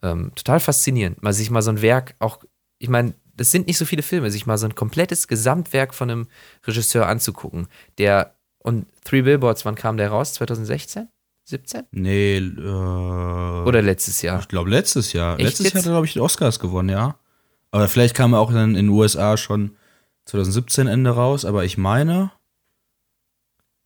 Ähm, 0.03 0.31
total 0.35 0.59
faszinierend, 0.59 1.23
mal 1.23 1.33
sich 1.33 1.49
mal 1.49 1.63
so 1.63 1.71
ein 1.71 1.81
Werk 1.81 2.13
auch, 2.19 2.43
ich 2.77 2.89
meine, 2.89 3.15
das 3.35 3.49
sind 3.49 3.65
nicht 3.65 3.79
so 3.79 3.85
viele 3.85 4.03
Filme, 4.03 4.29
sich 4.29 4.45
mal 4.45 4.59
so 4.59 4.67
ein 4.67 4.75
komplettes 4.75 5.27
Gesamtwerk 5.27 5.95
von 5.95 6.11
einem 6.11 6.27
Regisseur 6.67 7.07
anzugucken, 7.07 7.67
der 7.97 8.35
und 8.63 8.87
Three 9.03 9.21
Billboards, 9.21 9.65
wann 9.65 9.75
kam 9.75 9.97
der 9.97 10.09
raus? 10.09 10.33
2016? 10.33 11.09
17? 11.45 11.83
Nee, 11.91 12.37
äh, 12.37 12.61
Oder 13.67 13.81
letztes 13.81 14.21
Jahr? 14.21 14.39
Ich 14.39 14.47
glaube 14.47 14.69
letztes 14.69 15.11
Jahr. 15.13 15.35
Echt 15.35 15.43
letztes 15.43 15.65
jetzt? 15.65 15.73
Jahr 15.73 15.81
hat 15.81 15.87
er, 15.87 15.91
glaube 15.91 16.05
ich, 16.07 16.13
die 16.13 16.21
Oscars 16.21 16.59
gewonnen, 16.59 16.89
ja. 16.89 17.19
Aber 17.71 17.87
vielleicht 17.89 18.15
kam 18.15 18.33
er 18.33 18.39
auch 18.39 18.51
dann 18.53 18.75
in 18.75 18.87
den 18.87 18.89
USA 18.89 19.35
schon 19.35 19.75
2017 20.25 20.87
Ende 20.87 21.09
raus, 21.09 21.43
aber 21.43 21.65
ich 21.65 21.77
meine, 21.77 22.31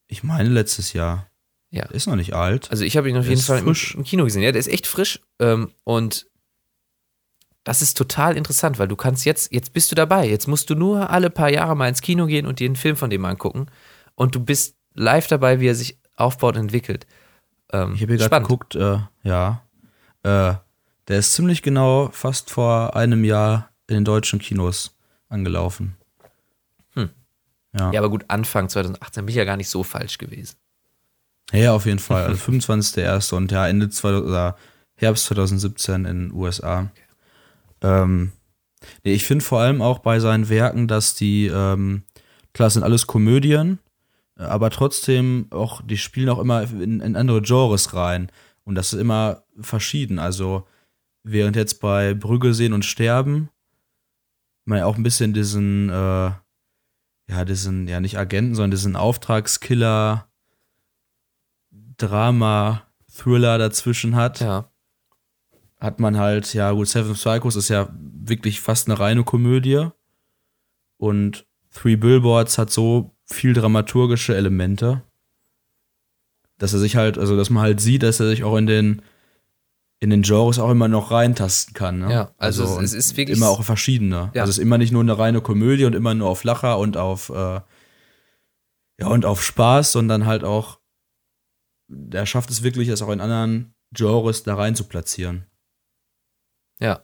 ich 0.07 0.24
meine 0.24 0.50
letztes 0.50 0.94
Jahr. 0.94 1.27
Ja. 1.71 1.85
Der 1.85 1.95
ist 1.95 2.06
noch 2.06 2.15
nicht 2.15 2.33
alt. 2.33 2.69
Also 2.69 2.85
ich 2.85 2.95
habe 2.95 3.09
ihn 3.09 3.18
auf 3.18 3.24
der 3.24 3.31
jeden 3.31 3.41
Fall 3.41 3.62
frisch. 3.62 3.95
im 3.95 4.03
Kino 4.03 4.24
gesehen. 4.24 4.44
Ja, 4.44 4.51
der 4.51 4.59
ist 4.59 4.68
echt 4.68 4.85
frisch. 4.85 5.19
Ähm, 5.39 5.71
und 5.83 6.27
das 7.63 7.81
ist 7.81 7.97
total 7.97 8.38
interessant, 8.38 8.77
weil 8.77 8.88
du 8.88 8.95
kannst 8.95 9.25
jetzt, 9.25 9.51
jetzt 9.51 9.74
bist 9.74 9.91
du 9.91 9.95
dabei. 9.95 10.29
Jetzt 10.29 10.47
musst 10.47 10.69
du 10.69 10.75
nur 10.75 11.09
alle 11.09 11.29
paar 11.29 11.50
Jahre 11.50 11.75
mal 11.75 11.89
ins 11.89 12.01
Kino 12.01 12.27
gehen 12.27 12.45
und 12.45 12.59
dir 12.59 12.65
einen 12.68 12.77
Film 12.77 12.95
von 12.95 13.09
dem 13.09 13.25
angucken 13.25 13.68
und 14.17 14.35
du 14.35 14.43
bist 14.43 14.75
live 14.93 15.27
dabei, 15.27 15.61
wie 15.61 15.67
er 15.67 15.75
sich 15.75 15.97
aufbaut 16.15 16.55
und 16.55 16.63
entwickelt. 16.63 17.07
Ähm, 17.71 17.93
ich 17.93 18.01
habe 18.01 18.15
hier 18.15 18.27
gerade 18.27 18.41
geguckt, 18.41 18.75
äh, 18.75 18.97
ja. 19.24 19.63
Äh, 20.24 20.55
der 21.07 21.19
ist 21.19 21.33
ziemlich 21.33 21.62
genau 21.62 22.09
fast 22.12 22.50
vor 22.50 22.95
einem 22.95 23.24
Jahr 23.24 23.69
in 23.88 23.95
den 23.95 24.05
deutschen 24.05 24.39
Kinos 24.39 24.97
angelaufen. 25.29 25.95
Hm. 26.95 27.09
Ja. 27.77 27.91
ja, 27.91 28.00
aber 28.00 28.09
gut, 28.09 28.25
Anfang 28.27 28.67
2018 28.67 29.25
bin 29.25 29.29
ich 29.29 29.38
ja 29.38 29.45
gar 29.45 29.55
nicht 29.55 29.69
so 29.69 29.83
falsch 29.83 30.17
gewesen. 30.17 30.57
Ja, 31.53 31.74
auf 31.74 31.86
jeden 31.86 32.00
Fall. 32.00 32.24
Also 32.27 32.51
25.01. 32.51 33.33
und 33.36 33.51
ja, 33.51 33.67
Ende 33.67 33.89
2000, 33.89 34.27
oder 34.27 34.57
Herbst 34.95 35.25
2017 35.27 36.05
in 36.05 36.29
den 36.29 36.33
USA. 36.33 36.79
Okay. 36.79 36.91
Ähm, 37.81 38.31
nee, 39.03 39.13
ich 39.13 39.25
finde 39.25 39.45
vor 39.45 39.59
allem 39.59 39.81
auch 39.81 40.00
bei 40.00 40.19
seinen 40.19 40.50
Werken, 40.50 40.88
dass 40.88 41.13
die, 41.13 41.47
ähm, 41.47 42.03
klar, 42.53 42.69
sind 42.71 42.83
alles 42.83 43.05
Komödien, 43.05 43.79
aber 44.38 44.70
trotzdem 44.70 45.48
auch, 45.50 45.82
die 45.82 45.98
spielen 45.98 46.29
auch 46.29 46.39
immer 46.39 46.62
in, 46.63 47.00
in 47.01 47.15
andere 47.15 47.41
Genres 47.41 47.94
rein. 47.94 48.32
Und 48.63 48.75
das 48.75 48.94
ist 48.94 49.00
immer 49.00 49.44
verschieden. 49.60 50.20
Also, 50.20 50.67
während 51.24 51.56
jetzt 51.56 51.79
bei 51.79 52.13
Brügge 52.13 52.53
sehen 52.53 52.74
und 52.74 52.86
sterben, 52.86 53.50
man 54.65 54.79
ja 54.79 54.86
auch 54.86 54.98
ein 54.98 55.03
bisschen 55.03 55.34
diesen, 55.34 55.89
äh, 55.89 56.32
ja, 57.29 57.46
diesen, 57.46 57.88
ja, 57.88 58.00
nicht 58.00 58.17
Agenten, 58.17 58.56
sondern 58.56 58.72
diesen 58.72 58.96
Auftragskiller, 58.96 60.27
Drama, 61.98 62.84
Thriller 63.12 63.58
dazwischen 63.58 64.15
hat. 64.15 64.39
Ja. 64.39 64.70
Hat 65.79 66.00
man 66.00 66.17
halt, 66.17 66.53
ja, 66.53 66.72
gut, 66.72 66.88
Seven 66.88 67.13
Psychos 67.13 67.56
ist 67.56 67.70
ja 67.70 67.89
wirklich 67.94 68.62
fast 68.62 68.88
eine 68.88 69.00
reine 69.00 69.24
Komödie. 69.24 69.88
Und 70.98 71.46
Three 71.72 71.96
Billboards 71.96 72.58
hat 72.58 72.72
so 72.72 73.16
viel 73.27 73.53
dramaturgische 73.53 74.36
Elemente, 74.36 75.03
dass 76.57 76.74
er 76.74 76.79
sich 76.79 76.96
halt, 76.96 77.17
also 77.17 77.38
dass 77.38 77.50
man 77.50 77.63
halt 77.63 77.79
sieht, 77.79 78.03
dass 78.03 78.19
er 78.19 78.27
sich 78.29 78.43
auch 78.43 78.57
in 78.57 78.65
den 78.65 79.01
in 80.00 80.12
den 80.12 80.22
Genres 80.22 80.60
auch 80.60 80.69
immer 80.69 80.88
noch 80.88 81.10
reintasten 81.10 81.74
kann. 81.74 82.00
Ne? 82.00 82.12
Ja, 82.12 82.31
also, 82.38 82.63
also 82.63 82.81
es, 82.81 82.93
ist 82.93 83.17
wirklich 83.17 83.38
immer 83.38 83.50
auch 83.50 83.63
verschiedene. 83.63 84.31
Ja. 84.34 84.41
Also 84.41 84.51
es 84.51 84.57
ist 84.57 84.63
immer 84.63 84.77
nicht 84.77 84.91
nur 84.91 85.01
eine 85.01 85.17
reine 85.17 85.41
Komödie 85.41 85.86
und 85.86 85.96
immer 85.96 86.13
nur 86.13 86.29
auf 86.29 86.43
Lacher 86.43 86.77
und 86.77 86.98
auf 86.98 87.29
äh, 87.29 87.62
ja 89.00 89.07
und 89.07 89.25
auf 89.25 89.43
Spaß, 89.43 89.91
sondern 89.91 90.25
halt 90.27 90.43
auch 90.43 90.79
der 91.88 92.25
schafft 92.25 92.51
es 92.51 92.63
wirklich, 92.63 92.89
es 92.89 93.01
auch 93.01 93.10
in 93.10 93.22
anderen 93.22 93.74
Genres 93.91 94.43
da 94.43 94.55
rein 94.55 94.75
zu 94.75 94.84
platzieren. 94.84 95.46
Ja. 96.79 97.03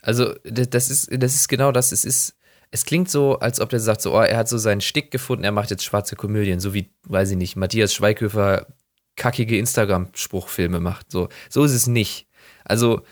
Also 0.00 0.34
das 0.42 0.90
ist 0.90 1.08
das 1.12 1.34
ist 1.34 1.48
genau 1.48 1.70
das. 1.70 1.92
Es 1.92 2.04
ist 2.04 2.34
es 2.72 2.86
klingt 2.86 3.10
so, 3.10 3.38
als 3.38 3.60
ob 3.60 3.68
der 3.68 3.80
sagt, 3.80 4.00
so, 4.00 4.16
oh, 4.16 4.22
er 4.22 4.38
hat 4.38 4.48
so 4.48 4.56
seinen 4.56 4.80
Stick 4.80 5.10
gefunden, 5.10 5.44
er 5.44 5.52
macht 5.52 5.70
jetzt 5.70 5.84
schwarze 5.84 6.16
Komödien, 6.16 6.58
so 6.58 6.72
wie, 6.72 6.90
weiß 7.04 7.30
ich 7.30 7.36
nicht, 7.36 7.54
Matthias 7.54 7.92
Schweighöfer 7.92 8.66
kackige 9.14 9.58
Instagram-Spruchfilme 9.58 10.80
macht. 10.80 11.12
So, 11.12 11.28
so 11.50 11.64
ist 11.64 11.74
es 11.74 11.86
nicht. 11.86 12.26
Also, 12.64 13.02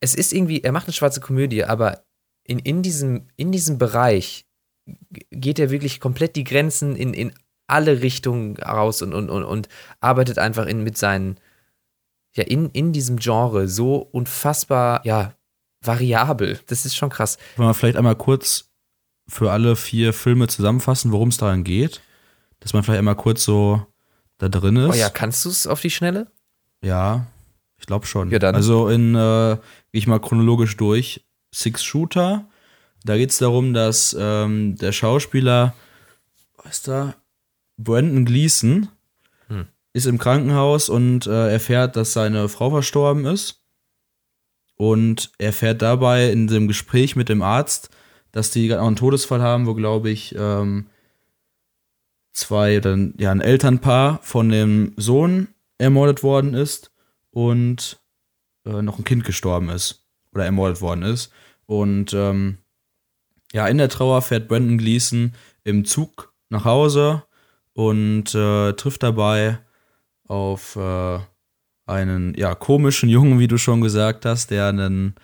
es 0.00 0.14
ist 0.14 0.32
irgendwie, 0.32 0.62
er 0.62 0.72
macht 0.72 0.86
eine 0.86 0.94
schwarze 0.94 1.20
Komödie, 1.20 1.64
aber 1.64 2.02
in, 2.44 2.58
in, 2.58 2.82
diesem, 2.82 3.28
in 3.36 3.52
diesem 3.52 3.76
Bereich 3.76 4.46
geht 5.30 5.58
er 5.58 5.70
wirklich 5.70 6.00
komplett 6.00 6.34
die 6.34 6.44
Grenzen 6.44 6.96
in, 6.96 7.12
in 7.12 7.34
alle 7.66 8.00
Richtungen 8.00 8.56
raus 8.56 9.02
und, 9.02 9.12
und, 9.12 9.28
und, 9.28 9.44
und 9.44 9.68
arbeitet 10.00 10.38
einfach 10.38 10.64
in, 10.64 10.82
mit 10.82 10.96
seinen, 10.96 11.38
ja, 12.34 12.44
in, 12.44 12.70
in 12.70 12.94
diesem 12.94 13.18
Genre 13.18 13.68
so 13.68 13.96
unfassbar, 13.96 15.02
ja, 15.04 15.34
variabel. 15.82 16.60
Das 16.66 16.84
ist 16.86 16.96
schon 16.96 17.10
krass. 17.10 17.38
Wollen 17.56 17.68
wir 17.68 17.74
vielleicht 17.74 17.96
einmal 17.96 18.16
kurz 18.16 18.70
für 19.28 19.50
alle 19.52 19.76
vier 19.76 20.12
Filme 20.12 20.48
zusammenfassen, 20.48 21.12
worum 21.12 21.28
es 21.28 21.36
daran 21.38 21.64
geht? 21.64 22.00
Dass 22.60 22.72
man 22.72 22.82
vielleicht 22.82 22.98
einmal 22.98 23.16
kurz 23.16 23.44
so 23.44 23.84
da 24.38 24.48
drin 24.48 24.76
ist. 24.76 24.90
Oh 24.90 24.98
ja, 24.98 25.10
kannst 25.10 25.44
du 25.44 25.48
es 25.48 25.66
auf 25.66 25.80
die 25.80 25.90
Schnelle? 25.90 26.30
Ja, 26.82 27.26
ich 27.78 27.86
glaube 27.86 28.06
schon. 28.06 28.30
Ja, 28.30 28.38
dann. 28.38 28.54
Also 28.54 28.88
in, 28.88 29.14
äh, 29.14 29.56
gehe 29.56 29.58
ich 29.92 30.06
mal 30.06 30.20
chronologisch 30.20 30.76
durch. 30.76 31.24
Six 31.54 31.82
Shooter, 31.84 32.46
da 33.04 33.16
geht 33.16 33.30
es 33.30 33.38
darum, 33.38 33.74
dass 33.74 34.16
ähm, 34.18 34.76
der 34.76 34.92
Schauspieler, 34.92 35.74
was 36.62 36.78
ist 36.78 36.88
da? 36.88 37.14
Brandon 37.76 38.24
Gleason 38.24 38.88
Hm. 39.48 39.66
ist 39.92 40.06
im 40.06 40.18
Krankenhaus 40.18 40.88
und 40.88 41.26
äh, 41.26 41.52
erfährt, 41.52 41.96
dass 41.96 42.12
seine 42.12 42.48
Frau 42.48 42.70
verstorben 42.70 43.24
ist. 43.26 43.61
Und 44.82 45.30
erfährt 45.38 45.80
dabei 45.80 46.32
in 46.32 46.48
dem 46.48 46.66
Gespräch 46.66 47.14
mit 47.14 47.28
dem 47.28 47.40
Arzt, 47.40 47.88
dass 48.32 48.50
die 48.50 48.66
gerade 48.66 48.82
auch 48.82 48.88
einen 48.88 48.96
Todesfall 48.96 49.40
haben, 49.40 49.68
wo, 49.68 49.74
glaube 49.74 50.10
ich, 50.10 50.34
ähm, 50.36 50.88
zwei, 52.32 52.80
dann, 52.80 53.14
ja, 53.16 53.30
ein 53.30 53.40
Elternpaar 53.40 54.18
von 54.24 54.48
dem 54.48 54.92
Sohn 54.96 55.46
ermordet 55.78 56.24
worden 56.24 56.54
ist 56.54 56.90
und 57.30 58.00
äh, 58.66 58.82
noch 58.82 58.98
ein 58.98 59.04
Kind 59.04 59.22
gestorben 59.22 59.68
ist 59.68 60.04
oder 60.34 60.46
ermordet 60.46 60.80
worden 60.80 61.04
ist. 61.04 61.30
Und 61.66 62.12
ähm, 62.12 62.58
ja, 63.52 63.68
in 63.68 63.78
der 63.78 63.88
Trauer 63.88 64.20
fährt 64.20 64.48
Brandon 64.48 64.78
Gleason 64.78 65.32
im 65.62 65.84
Zug 65.84 66.34
nach 66.48 66.64
Hause 66.64 67.22
und 67.72 68.34
äh, 68.34 68.72
trifft 68.72 69.04
dabei 69.04 69.60
auf 70.26 70.74
äh, 70.74 71.20
einen 71.92 72.34
ja 72.34 72.54
komischen 72.54 73.08
Jungen, 73.08 73.38
wie 73.38 73.48
du 73.48 73.58
schon 73.58 73.80
gesagt 73.80 74.24
hast, 74.24 74.50
der 74.50 74.68
einen 74.68 75.14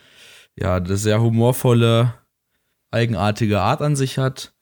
ja 0.57 0.77
eine 0.77 0.97
sehr 0.97 1.21
humorvolle, 1.21 2.15
eigenartige 2.91 3.61
Art 3.61 3.83
an 3.83 3.97
sich 3.97 4.19
hat 4.19 4.53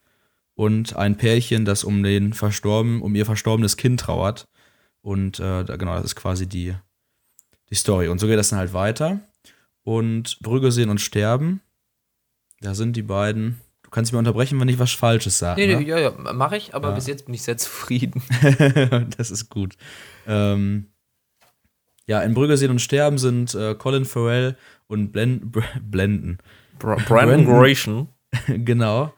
und 0.54 0.96
ein 0.96 1.16
Pärchen, 1.16 1.64
das 1.64 1.84
um 1.84 2.02
den 2.02 2.32
verstorben, 2.32 3.02
um 3.02 3.14
ihr 3.14 3.26
verstorbenes 3.26 3.76
Kind 3.76 4.00
trauert 4.00 4.46
und 5.02 5.38
äh, 5.40 5.64
genau, 5.64 5.94
das 5.96 6.04
ist 6.06 6.16
quasi 6.16 6.46
die 6.46 6.74
die 7.70 7.74
Story 7.74 8.08
und 8.08 8.18
so 8.20 8.26
geht 8.26 8.38
das 8.38 8.50
dann 8.50 8.58
halt 8.60 8.72
weiter 8.72 9.20
und 9.82 10.38
Brügge 10.40 10.72
sehen 10.72 10.90
und 10.90 11.00
sterben. 11.00 11.60
Da 12.60 12.74
sind 12.74 12.96
die 12.96 13.02
beiden. 13.02 13.60
Du 13.82 13.90
kannst 13.90 14.12
mich 14.12 14.18
unterbrechen, 14.18 14.58
wenn 14.60 14.68
ich 14.68 14.78
was 14.78 14.92
Falsches 14.92 15.38
sage. 15.38 15.60
Nee, 15.60 15.74
ne? 15.74 15.80
nee, 15.80 15.88
ja, 15.88 15.98
ja, 15.98 16.10
mache 16.32 16.56
ich, 16.56 16.74
aber 16.74 16.88
Ja. 16.88 16.94
bis 16.94 17.06
jetzt 17.06 17.26
bin 17.26 17.34
ich 17.34 17.42
sehr 17.42 17.56
zufrieden. 17.56 18.22
das 19.16 19.30
ist 19.30 19.48
gut. 19.48 19.76
Ähm, 20.26 20.86
ja, 22.06 22.20
in 22.22 22.34
Brügge 22.34 22.56
sehen 22.56 22.70
und 22.70 22.80
sterben 22.80 23.18
sind 23.18 23.54
äh, 23.54 23.74
Colin 23.74 24.04
Farrell 24.04 24.56
und 24.86 25.12
Blen 25.12 25.50
Br 25.50 25.62
Blenden. 25.82 26.38
Bra 26.78 26.96
Brandon- 26.96 27.44
Gratian. 27.46 28.08
genau. 28.64 29.12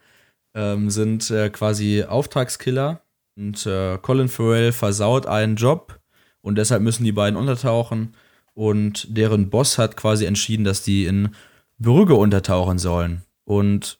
Ähm, 0.55 0.89
sind 0.89 1.29
äh, 1.29 1.49
quasi 1.49 2.03
Auftragskiller. 2.07 3.01
Und 3.37 3.65
äh, 3.65 3.97
Colin 4.01 4.27
Farrell 4.27 4.71
versaut 4.71 5.25
einen 5.25 5.55
Job 5.55 5.99
und 6.41 6.57
deshalb 6.57 6.81
müssen 6.81 7.03
die 7.03 7.11
beiden 7.11 7.37
untertauchen. 7.37 8.15
Und 8.53 9.07
deren 9.15 9.49
Boss 9.49 9.77
hat 9.77 9.95
quasi 9.95 10.25
entschieden, 10.25 10.63
dass 10.65 10.81
die 10.83 11.05
in 11.05 11.29
Brügge 11.77 12.15
untertauchen 12.15 12.77
sollen. 12.79 13.21
Und 13.45 13.99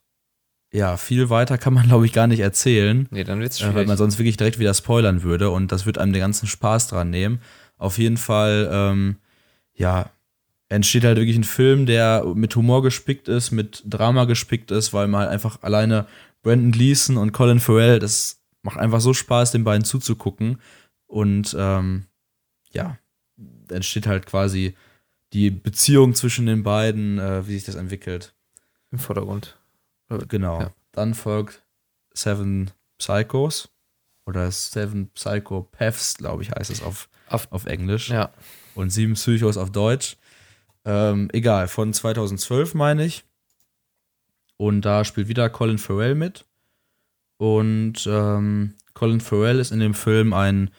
ja, 0.74 0.98
viel 0.98 1.30
weiter 1.30 1.58
kann 1.58 1.74
man, 1.74 1.86
glaube 1.88 2.06
ich, 2.06 2.14
gar 2.14 2.28
nicht 2.28 2.40
erzählen. 2.42 3.08
Nee, 3.12 3.24
dann 3.24 3.40
wird's 3.40 3.60
Äh, 3.62 3.66
weil 3.66 3.72
schwierig. 3.72 3.88
man 3.88 3.98
sonst 3.98 4.18
wirklich 4.18 4.38
direkt 4.38 4.60
wieder 4.60 4.74
spoilern 4.74 5.24
würde 5.24 5.50
und 5.52 5.72
das 5.72 5.86
wird 5.86 5.98
einem 5.98 6.12
den 6.14 6.22
ganzen 6.22 6.48
Spaß 6.48 6.88
dran 6.88 7.10
nehmen. 7.10 7.40
Auf 7.80 7.98
jeden 7.98 8.18
Fall, 8.18 8.70
ähm, 8.72 9.16
ja, 9.74 10.12
entsteht 10.68 11.04
halt 11.04 11.18
wirklich 11.18 11.38
ein 11.38 11.44
Film, 11.44 11.88
der 11.88 12.24
mit 12.36 12.56
Humor 12.56 12.84
gespickt 12.84 13.28
ist, 13.28 13.50
mit 13.50 13.82
Drama 13.86 14.26
gespickt 14.26 14.70
ist, 14.70 14.94
weil 14.94 15.08
man 15.08 15.22
halt 15.22 15.32
einfach 15.32 15.64
alleine 15.64 16.06
Brandon 16.44 16.72
Gleason 16.72 17.18
und 17.18 17.32
Colin 17.32 17.60
Farrell, 17.60 18.00
das 18.00 18.40
macht 18.62 18.78
einfach 18.78 19.02
so 19.02 19.14
Spaß, 19.14 19.52
den 19.52 19.64
beiden 19.64 19.84
zuzugucken. 19.84 20.62
Und 21.08 21.56
ähm, 21.58 22.06
ja, 22.70 23.00
entsteht 23.70 24.06
halt 24.06 24.28
quasi 24.28 24.76
die 25.34 25.50
Beziehung 25.50 26.14
zwischen 26.14 26.46
den 26.46 26.62
beiden, 26.64 27.18
äh, 27.18 27.48
wie 27.48 27.54
sich 27.54 27.64
das 27.64 27.76
entwickelt. 27.76 28.36
Im 28.92 29.00
Vordergrund. 29.00 29.58
Genau. 30.28 30.62
Ja. 30.62 30.74
Dann 30.92 31.14
folgt 31.14 31.64
Seven 32.14 32.72
Psychos 32.98 33.70
oder 34.26 34.52
Seven 34.52 35.10
Psychopaths, 35.10 36.18
glaube 36.18 36.44
ich, 36.44 36.52
heißt 36.52 36.70
es 36.70 36.84
auf, 36.84 37.09
Auf- 37.30 37.52
auf 37.52 37.66
Englisch. 37.66 38.10
Ja. 38.10 38.32
Und 38.76 38.90
Sieben 38.92 39.14
Psychos 39.14 39.58
auf 39.58 39.72
Deutsch. 39.72 40.18
Ähm, 40.86 41.30
egal, 41.34 41.68
von 41.68 41.94
2012 41.94 42.74
meine 42.74 43.06
ich. 43.06 43.24
Und 44.58 44.82
da 44.82 45.06
spielt 45.06 45.28
wieder 45.28 45.50
Colin 45.50 45.78
Farrell 45.78 46.16
mit. 46.16 46.46
Und 47.38 48.06
ähm, 48.08 48.74
Colin 48.94 49.22
Farrell 49.22 49.60
ist 49.60 49.72
in 49.72 49.80
dem 49.80 49.94
Film 49.94 50.34
ein 50.34 50.72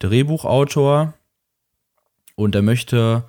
Drehbuchautor 0.00 1.14
und 2.34 2.54
er 2.54 2.62
möchte 2.62 3.24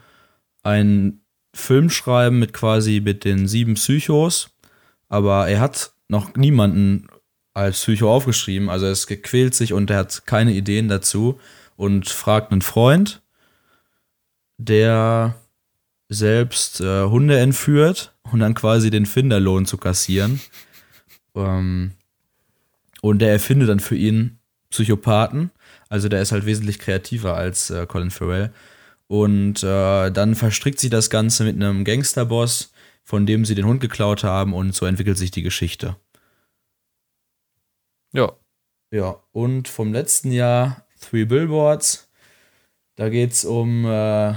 einen 0.63 1.21
Film 1.53 1.89
schreiben 1.89 2.39
mit 2.39 2.53
quasi 2.53 2.99
mit 2.99 3.25
den 3.25 3.47
sieben 3.47 3.73
Psychos, 3.75 4.51
aber 5.07 5.47
er 5.47 5.59
hat 5.61 5.93
noch 6.07 6.35
niemanden 6.35 7.07
als 7.53 7.77
Psycho 7.81 8.13
aufgeschrieben, 8.13 8.69
also 8.69 8.85
es 8.85 9.07
gequält 9.07 9.55
sich 9.55 9.73
und 9.73 9.89
er 9.89 9.97
hat 9.97 10.25
keine 10.25 10.53
Ideen 10.53 10.87
dazu 10.87 11.39
und 11.79 12.09
fragt 12.09 12.51
einen 12.51 12.61
Freund, 12.61 13.21
der 14.57 15.35
selbst 16.09 16.81
äh, 16.81 17.05
Hunde 17.05 17.39
entführt 17.39 18.13
und 18.23 18.41
dann 18.41 18.53
quasi 18.53 18.89
den 18.89 19.05
Finderlohn 19.05 19.65
zu 19.65 19.77
kassieren. 19.77 20.41
Ähm, 21.35 21.93
und 23.01 23.19
der 23.19 23.31
erfindet 23.31 23.69
dann 23.69 23.79
für 23.79 23.95
ihn 23.95 24.39
Psychopathen. 24.71 25.51
Also 25.87 26.09
der 26.09 26.21
ist 26.21 26.33
halt 26.33 26.45
wesentlich 26.45 26.79
kreativer 26.79 27.37
als 27.37 27.69
äh, 27.69 27.85
Colin 27.85 28.11
Farrell. 28.11 28.51
Und 29.07 29.63
äh, 29.63 30.11
dann 30.11 30.35
verstrickt 30.35 30.81
sie 30.81 30.89
das 30.89 31.09
Ganze 31.09 31.45
mit 31.45 31.55
einem 31.55 31.85
Gangsterboss, 31.85 32.73
von 33.05 33.25
dem 33.25 33.45
sie 33.45 33.55
den 33.55 33.65
Hund 33.65 33.79
geklaut 33.79 34.25
haben 34.25 34.53
und 34.53 34.75
so 34.75 34.85
entwickelt 34.85 35.17
sich 35.17 35.31
die 35.31 35.43
Geschichte. 35.43 35.95
Ja. 38.11 38.33
Ja, 38.91 39.23
und 39.31 39.69
vom 39.69 39.93
letzten 39.93 40.33
Jahr 40.33 40.85
Three 40.99 41.25
Billboards. 41.25 42.09
Da 42.95 43.09
geht 43.09 43.31
es 43.31 43.45
um 43.45 43.85
äh, 43.85 44.33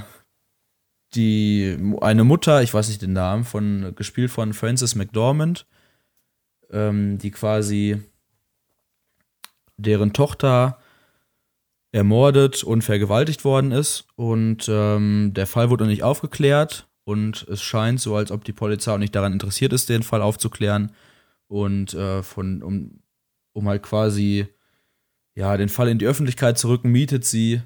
die, 1.14 1.76
eine 2.00 2.24
Mutter, 2.24 2.62
ich 2.62 2.72
weiß 2.72 2.88
nicht 2.88 3.02
den 3.02 3.12
Namen, 3.12 3.44
von, 3.44 3.92
gespielt 3.96 4.30
von 4.30 4.52
Frances 4.54 4.94
McDormand, 4.94 5.66
ähm, 6.70 7.18
die 7.18 7.30
quasi 7.30 8.00
deren 9.76 10.12
Tochter 10.12 10.78
ermordet 11.92 12.64
und 12.64 12.82
vergewaltigt 12.82 13.44
worden 13.44 13.72
ist. 13.72 14.06
Und 14.16 14.66
ähm, 14.68 15.32
der 15.34 15.46
Fall 15.46 15.70
wurde 15.70 15.84
noch 15.84 15.90
nicht 15.90 16.02
aufgeklärt. 16.02 16.88
Und 17.04 17.46
es 17.48 17.60
scheint 17.62 18.00
so, 18.00 18.16
als 18.16 18.30
ob 18.30 18.44
die 18.44 18.52
Polizei 18.52 18.92
auch 18.92 18.98
nicht 18.98 19.14
daran 19.14 19.32
interessiert 19.32 19.72
ist, 19.72 19.88
den 19.88 20.02
Fall 20.02 20.22
aufzuklären. 20.22 20.92
Und 21.48 21.92
äh, 21.94 22.22
von, 22.22 22.62
um, 22.62 23.02
um 23.52 23.68
halt 23.68 23.82
quasi 23.82 24.46
ja, 25.34 25.56
den 25.56 25.68
Fall 25.68 25.88
in 25.88 25.98
die 25.98 26.06
Öffentlichkeit 26.06 26.58
zu 26.58 26.68
rücken, 26.68 26.90
mietet 26.90 27.24
sie 27.24 27.62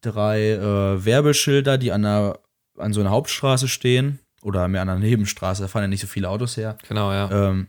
drei 0.00 0.50
äh, 0.50 1.04
Werbeschilder, 1.04 1.78
die 1.78 1.92
an, 1.92 2.04
einer, 2.04 2.38
an 2.76 2.92
so 2.92 3.00
einer 3.00 3.10
Hauptstraße 3.10 3.68
stehen. 3.68 4.18
Oder 4.42 4.66
mehr 4.66 4.82
an 4.82 4.88
einer 4.88 4.98
Nebenstraße, 4.98 5.62
da 5.62 5.68
fahren 5.68 5.82
ja 5.82 5.88
nicht 5.88 6.00
so 6.00 6.08
viele 6.08 6.28
Autos 6.28 6.56
her. 6.56 6.76
Genau, 6.88 7.12
ja. 7.12 7.30
Ähm, 7.30 7.68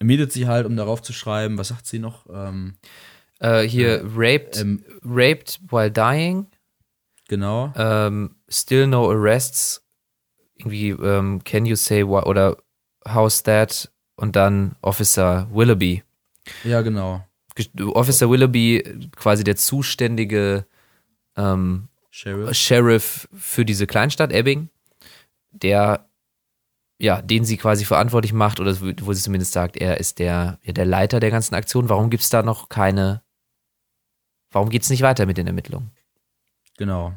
mietet 0.00 0.32
sie 0.32 0.46
halt, 0.46 0.64
um 0.64 0.76
darauf 0.76 1.02
zu 1.02 1.12
schreiben, 1.12 1.58
was 1.58 1.68
sagt 1.68 1.86
sie 1.86 1.98
noch? 1.98 2.24
Ähm, 2.32 2.76
Äh, 3.40 3.62
hier, 3.62 4.02
raped, 4.16 4.60
ähm, 4.60 4.84
raped 5.04 5.60
while 5.70 5.90
dying, 5.90 6.46
genau. 7.28 7.72
ähm, 7.76 8.36
still 8.48 8.86
no 8.86 9.10
arrests, 9.10 9.84
irgendwie, 10.54 10.90
ähm, 10.90 11.42
can 11.44 11.66
you 11.66 11.74
say 11.76 12.06
what, 12.06 12.24
oder 12.26 12.56
how's 13.06 13.42
that, 13.42 13.92
und 14.14 14.36
dann 14.36 14.76
Officer 14.80 15.48
Willoughby. 15.52 16.02
Ja, 16.64 16.80
genau. 16.80 17.25
Officer 17.80 18.30
Willoughby, 18.30 19.08
quasi 19.16 19.44
der 19.44 19.56
zuständige 19.56 20.66
ähm, 21.36 21.88
Sheriff. 22.10 22.56
Sheriff 22.56 23.28
für 23.34 23.64
diese 23.64 23.86
Kleinstadt 23.86 24.32
Ebbing, 24.32 24.68
der 25.50 26.06
ja, 26.98 27.20
den 27.20 27.44
sie 27.44 27.56
quasi 27.56 27.84
verantwortlich 27.84 28.32
macht 28.32 28.58
oder 28.58 28.74
wo 28.80 29.12
sie 29.12 29.22
zumindest 29.22 29.52
sagt, 29.52 29.76
er 29.76 30.00
ist 30.00 30.18
der, 30.18 30.58
ja, 30.62 30.72
der 30.72 30.86
Leiter 30.86 31.20
der 31.20 31.30
ganzen 31.30 31.54
Aktion. 31.54 31.88
Warum 31.88 32.08
gibt 32.10 32.22
es 32.22 32.30
da 32.30 32.42
noch 32.42 32.68
keine, 32.68 33.22
warum 34.50 34.70
geht 34.70 34.82
es 34.82 34.90
nicht 34.90 35.02
weiter 35.02 35.26
mit 35.26 35.36
den 35.36 35.46
Ermittlungen? 35.46 35.90
Genau. 36.78 37.14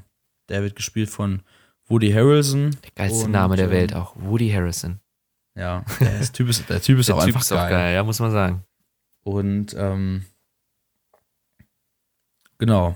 Der 0.49 0.63
wird 0.63 0.75
gespielt 0.75 1.09
von 1.09 1.43
Woody 1.87 2.11
Harrelson. 2.11 2.77
Der 2.83 2.91
geilste 2.95 3.29
Name 3.29 3.55
der 3.55 3.65
ähm, 3.65 3.71
Welt 3.71 3.93
auch, 3.93 4.15
Woody 4.17 4.49
Harrison. 4.49 4.99
Ja, 5.55 5.83
der 5.99 6.21
Typ 6.31 6.49
ist, 6.49 6.69
der 6.69 6.81
typ 6.81 6.99
ist 6.99 7.07
der 7.09 7.15
auch 7.15 7.19
typ 7.19 7.35
einfach 7.35 7.41
ist 7.41 7.49
geil. 7.49 7.65
Auch 7.65 7.69
geil. 7.69 7.95
Ja, 7.95 8.03
muss 8.03 8.19
man 8.19 8.31
sagen. 8.31 8.63
Und 9.23 9.75
ähm, 9.77 10.25
genau. 12.59 12.95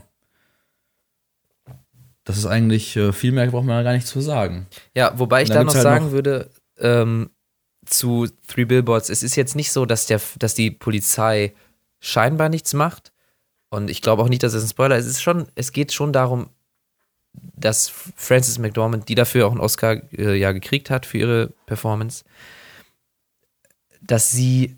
Das 2.23 2.37
ist 2.37 2.45
eigentlich, 2.45 2.95
äh, 2.95 3.11
viel 3.11 3.31
mehr 3.31 3.47
braucht 3.47 3.65
man 3.65 3.83
gar 3.83 3.93
nicht 3.93 4.07
zu 4.07 4.21
sagen. 4.21 4.67
Ja, 4.95 5.17
wobei 5.19 5.41
ich 5.43 5.49
da 5.49 5.63
noch 5.63 5.73
halt 5.73 5.83
sagen 5.83 6.05
noch 6.05 6.11
würde, 6.11 6.49
ähm, 6.77 7.29
zu 7.85 8.27
Three 8.47 8.65
Billboards, 8.65 9.09
es 9.09 9.23
ist 9.23 9.35
jetzt 9.35 9.55
nicht 9.55 9.71
so, 9.71 9.85
dass, 9.85 10.05
der, 10.05 10.21
dass 10.39 10.53
die 10.53 10.71
Polizei 10.71 11.53
scheinbar 11.99 12.49
nichts 12.49 12.73
macht. 12.73 13.11
Und 13.69 13.89
ich 13.89 14.01
glaube 14.01 14.21
auch 14.21 14.29
nicht, 14.29 14.43
dass 14.43 14.53
es 14.53 14.63
ein 14.63 14.69
Spoiler 14.69 14.97
ist. 14.97 15.05
Es 15.05 15.13
ist 15.13 15.23
schon, 15.23 15.47
es 15.55 15.71
geht 15.71 15.91
schon 15.91 16.13
darum, 16.13 16.49
dass 17.33 17.89
Frances 17.89 18.59
McDormand, 18.59 19.09
die 19.09 19.15
dafür 19.15 19.47
auch 19.47 19.51
einen 19.51 19.59
Oscar 19.59 20.01
äh, 20.13 20.35
ja 20.35 20.51
gekriegt 20.51 20.89
hat 20.89 21.05
für 21.05 21.17
ihre 21.17 21.47
Performance, 21.65 22.23
dass 24.01 24.31
sie 24.31 24.77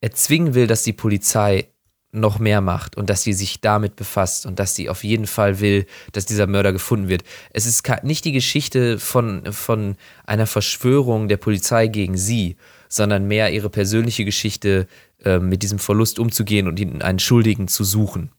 erzwingen 0.00 0.54
will, 0.54 0.66
dass 0.66 0.82
die 0.82 0.92
Polizei 0.92 1.68
noch 2.14 2.38
mehr 2.38 2.60
macht 2.60 2.96
und 2.96 3.10
dass 3.10 3.22
sie 3.22 3.32
sich 3.32 3.60
damit 3.60 3.96
befasst 3.96 4.46
und 4.46 4.58
dass 4.58 4.74
sie 4.74 4.88
auf 4.88 5.04
jeden 5.04 5.26
Fall 5.26 5.60
will, 5.60 5.86
dass 6.12 6.26
dieser 6.26 6.46
Mörder 6.46 6.72
gefunden 6.72 7.08
wird. 7.08 7.24
Es 7.50 7.66
ist 7.66 7.84
nicht 8.02 8.24
die 8.24 8.32
Geschichte 8.32 8.98
von, 8.98 9.52
von 9.52 9.96
einer 10.24 10.46
Verschwörung 10.46 11.28
der 11.28 11.36
Polizei 11.36 11.88
gegen 11.88 12.16
sie, 12.16 12.56
sondern 12.88 13.26
mehr 13.26 13.52
ihre 13.52 13.70
persönliche 13.70 14.24
Geschichte, 14.24 14.86
äh, 15.24 15.38
mit 15.38 15.62
diesem 15.62 15.78
Verlust 15.78 16.18
umzugehen 16.18 16.68
und 16.68 16.78
ihn 16.78 17.02
einen 17.02 17.18
Schuldigen 17.18 17.66
zu 17.68 17.82
suchen. 17.82 18.30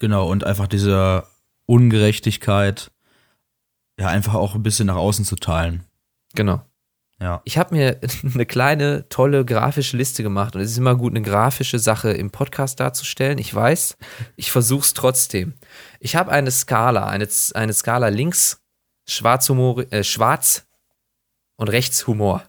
Genau, 0.00 0.28
und 0.28 0.44
einfach 0.44 0.66
diese 0.66 1.24
Ungerechtigkeit 1.66 2.90
ja 3.98 4.08
einfach 4.08 4.34
auch 4.34 4.54
ein 4.54 4.62
bisschen 4.62 4.86
nach 4.86 4.96
außen 4.96 5.24
zu 5.24 5.36
teilen. 5.36 5.84
Genau. 6.34 6.62
Ja. 7.20 7.42
Ich 7.44 7.58
habe 7.58 7.74
mir 7.74 8.00
eine 8.34 8.46
kleine, 8.46 9.08
tolle 9.08 9.44
grafische 9.44 9.96
Liste 9.96 10.22
gemacht 10.22 10.56
und 10.56 10.62
es 10.62 10.70
ist 10.72 10.78
immer 10.78 10.96
gut, 10.96 11.12
eine 11.12 11.22
grafische 11.22 11.78
Sache 11.78 12.12
im 12.12 12.30
Podcast 12.30 12.80
darzustellen. 12.80 13.38
Ich 13.38 13.54
weiß, 13.54 13.96
ich 14.36 14.50
versuche 14.50 14.84
es 14.84 14.94
trotzdem. 14.94 15.54
Ich 16.00 16.16
habe 16.16 16.32
eine 16.32 16.50
Skala, 16.50 17.06
eine, 17.06 17.28
eine 17.54 17.72
Skala 17.72 18.08
links 18.08 18.62
Schwarzhumor, 19.06 19.92
äh, 19.92 20.04
schwarz 20.04 20.66
und 21.56 21.68
rechts 21.68 22.06
Humor. 22.06 22.44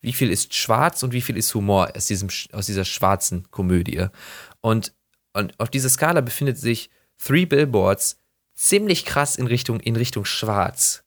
Wie 0.00 0.12
viel 0.12 0.30
ist 0.30 0.54
schwarz 0.54 1.02
und 1.02 1.12
wie 1.12 1.20
viel 1.20 1.36
ist 1.36 1.52
Humor 1.54 1.90
aus, 1.96 2.06
diesem, 2.06 2.28
aus 2.52 2.66
dieser 2.66 2.84
schwarzen 2.84 3.50
Komödie? 3.50 4.06
Und, 4.60 4.94
und 5.32 5.58
auf 5.58 5.68
dieser 5.68 5.88
Skala 5.88 6.20
befindet 6.20 6.58
sich 6.58 6.90
Three 7.18 7.44
Billboards 7.44 8.18
ziemlich 8.54 9.04
krass 9.04 9.36
in 9.36 9.46
Richtung, 9.46 9.80
in 9.80 9.96
Richtung 9.96 10.24
schwarz 10.24 11.05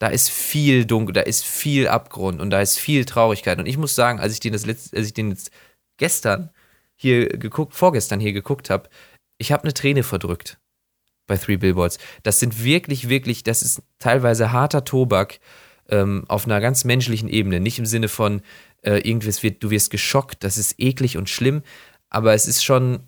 da 0.00 0.08
ist 0.08 0.30
viel 0.30 0.86
dunkel, 0.86 1.12
da 1.12 1.20
ist 1.20 1.44
viel 1.44 1.86
Abgrund 1.86 2.40
und 2.40 2.50
da 2.50 2.60
ist 2.60 2.78
viel 2.78 3.04
Traurigkeit. 3.04 3.58
Und 3.58 3.66
ich 3.66 3.76
muss 3.76 3.94
sagen, 3.94 4.18
als 4.18 4.32
ich 4.32 4.40
den 4.40 4.54
das 4.54 4.64
letzte, 4.64 4.96
als 4.96 5.06
ich 5.06 5.12
den 5.14 5.30
jetzt 5.30 5.50
gestern 5.98 6.50
hier 6.96 7.28
geguckt, 7.28 7.74
vorgestern 7.74 8.18
hier 8.18 8.32
geguckt 8.32 8.70
habe, 8.70 8.88
ich 9.36 9.52
habe 9.52 9.64
eine 9.64 9.74
Träne 9.74 10.02
verdrückt 10.02 10.58
bei 11.26 11.36
Three 11.36 11.58
Billboards. 11.58 11.98
Das 12.22 12.40
sind 12.40 12.64
wirklich, 12.64 13.10
wirklich, 13.10 13.44
das 13.44 13.62
ist 13.62 13.82
teilweise 13.98 14.52
harter 14.52 14.84
Tobak 14.84 15.38
ähm, 15.90 16.24
auf 16.28 16.46
einer 16.46 16.62
ganz 16.62 16.84
menschlichen 16.84 17.28
Ebene. 17.28 17.60
Nicht 17.60 17.78
im 17.78 17.86
Sinne 17.86 18.08
von, 18.08 18.40
äh, 18.82 19.06
irgendwas 19.06 19.42
wird, 19.42 19.62
du 19.62 19.68
wirst 19.68 19.90
geschockt, 19.90 20.42
das 20.44 20.56
ist 20.56 20.76
eklig 20.78 21.18
und 21.18 21.28
schlimm, 21.28 21.62
aber 22.08 22.32
es 22.32 22.48
ist 22.48 22.64
schon, 22.64 23.00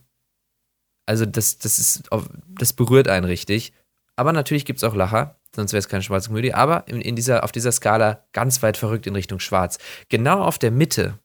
also 1.06 1.24
das, 1.24 1.56
das 1.56 1.78
ist, 1.78 2.10
das 2.48 2.74
berührt 2.74 3.08
einen 3.08 3.24
richtig. 3.24 3.72
Aber 4.14 4.34
natürlich 4.34 4.66
gibt 4.66 4.76
es 4.76 4.84
auch 4.84 4.94
Lacher 4.94 5.38
sonst 5.54 5.72
wäre 5.72 5.80
es 5.80 5.88
keine 5.88 6.02
schwarze 6.02 6.28
Komödie, 6.28 6.54
aber 6.54 6.88
in, 6.88 7.00
in, 7.00 7.16
dieser, 7.16 7.44
auf 7.44 7.52
dieser 7.52 7.72
Skala 7.72 8.24
ganz 8.32 8.62
weit 8.62 8.76
verrückt 8.76 9.06
in 9.06 9.14
Richtung 9.14 9.40
Schwarz. 9.40 9.78
Genau 10.08 10.42
auf 10.42 10.58
der 10.58 10.70
Mitte 10.70 11.18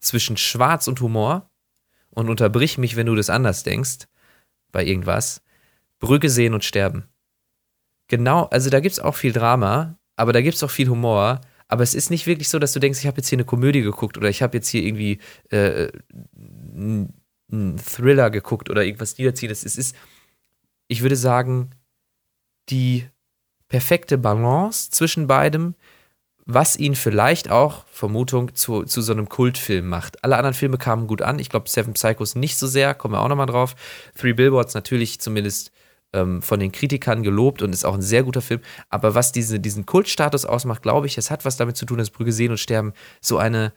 zwischen 0.00 0.36
Schwarz 0.36 0.88
und 0.88 1.00
Humor, 1.00 1.48
und 2.14 2.28
unterbrich 2.28 2.78
mich, 2.78 2.96
wenn 2.96 3.06
du 3.06 3.14
das 3.14 3.30
anders 3.30 3.62
denkst, 3.62 4.06
bei 4.70 4.84
irgendwas, 4.84 5.42
Brücke 5.98 6.28
sehen 6.28 6.54
und 6.54 6.64
sterben. 6.64 7.08
Genau, 8.08 8.44
also 8.44 8.70
da 8.70 8.80
gibt 8.80 8.92
es 8.92 9.00
auch 9.00 9.14
viel 9.14 9.32
Drama, 9.32 9.98
aber 10.16 10.32
da 10.32 10.42
gibt 10.42 10.56
es 10.56 10.62
auch 10.62 10.70
viel 10.70 10.88
Humor, 10.88 11.40
aber 11.68 11.82
es 11.82 11.94
ist 11.94 12.10
nicht 12.10 12.26
wirklich 12.26 12.50
so, 12.50 12.58
dass 12.58 12.72
du 12.72 12.80
denkst, 12.80 13.00
ich 13.00 13.06
habe 13.06 13.18
jetzt 13.18 13.28
hier 13.28 13.36
eine 13.36 13.46
Komödie 13.46 13.80
geguckt 13.80 14.18
oder 14.18 14.28
ich 14.28 14.42
habe 14.42 14.58
jetzt 14.58 14.68
hier 14.68 14.82
irgendwie 14.82 15.20
äh, 15.50 15.88
einen 16.36 17.78
Thriller 17.78 18.30
geguckt 18.30 18.68
oder 18.68 18.84
irgendwas 18.84 19.16
niederziehendes. 19.16 19.64
Es 19.64 19.78
ist, 19.78 19.96
ich 20.88 21.00
würde 21.00 21.16
sagen, 21.16 21.70
die 22.68 23.06
perfekte 23.72 24.18
Balance 24.18 24.90
zwischen 24.90 25.26
beidem, 25.26 25.74
was 26.44 26.76
ihn 26.76 26.94
vielleicht 26.94 27.50
auch, 27.50 27.86
Vermutung, 27.86 28.54
zu, 28.54 28.82
zu 28.82 29.00
so 29.00 29.12
einem 29.12 29.30
Kultfilm 29.30 29.88
macht. 29.88 30.22
Alle 30.22 30.36
anderen 30.36 30.52
Filme 30.52 30.76
kamen 30.76 31.06
gut 31.06 31.22
an. 31.22 31.38
Ich 31.38 31.48
glaube, 31.48 31.70
Seven 31.70 31.94
Psychos 31.94 32.34
nicht 32.34 32.58
so 32.58 32.66
sehr, 32.66 32.92
kommen 32.92 33.14
wir 33.14 33.22
auch 33.22 33.28
nochmal 33.28 33.46
drauf. 33.46 33.74
Three 34.14 34.34
Billboards 34.34 34.74
natürlich 34.74 35.20
zumindest 35.22 35.72
ähm, 36.12 36.42
von 36.42 36.60
den 36.60 36.70
Kritikern 36.70 37.22
gelobt 37.22 37.62
und 37.62 37.72
ist 37.72 37.86
auch 37.86 37.94
ein 37.94 38.02
sehr 38.02 38.24
guter 38.24 38.42
Film. 38.42 38.60
Aber 38.90 39.14
was 39.14 39.32
diese, 39.32 39.58
diesen 39.58 39.86
Kultstatus 39.86 40.44
ausmacht, 40.44 40.82
glaube 40.82 41.06
ich, 41.06 41.16
es 41.16 41.30
hat 41.30 41.46
was 41.46 41.56
damit 41.56 41.78
zu 41.78 41.86
tun, 41.86 41.96
dass 41.96 42.10
Brügge 42.10 42.32
sehen 42.32 42.50
und 42.50 42.58
sterben 42.58 42.92
so 43.22 43.38
eine 43.38 43.72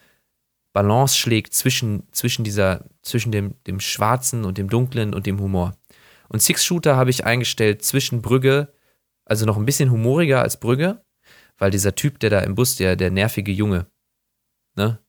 Balance 0.74 1.18
schlägt 1.18 1.54
zwischen, 1.54 2.04
zwischen 2.12 2.44
dieser, 2.44 2.84
zwischen 3.02 3.32
dem, 3.32 3.56
dem 3.66 3.80
Schwarzen 3.80 4.44
und 4.44 4.58
dem 4.58 4.70
Dunklen 4.70 5.14
und 5.14 5.26
dem 5.26 5.40
Humor. 5.40 5.78
Und 6.28 6.42
Six 6.42 6.66
Shooter 6.66 6.98
habe 6.98 7.12
ich 7.12 7.24
eingestellt 7.24 7.86
zwischen 7.86 8.22
Brügge 8.22 8.75
also 9.26 9.46
noch 9.46 9.58
ein 9.58 9.66
bisschen 9.66 9.92
humoriger 9.92 10.42
als 10.42 10.60
Brügge, 10.60 11.04
weil 11.58 11.72
dieser 11.72 11.96
Typ, 11.96 12.20
der 12.20 12.30
da 12.30 12.40
im 12.40 12.56
Bus, 12.56 12.76
der, 12.76 12.96
der 12.96 13.12
nervige 13.12 13.52
Junge, 13.52 13.88
ne, 14.76 15.00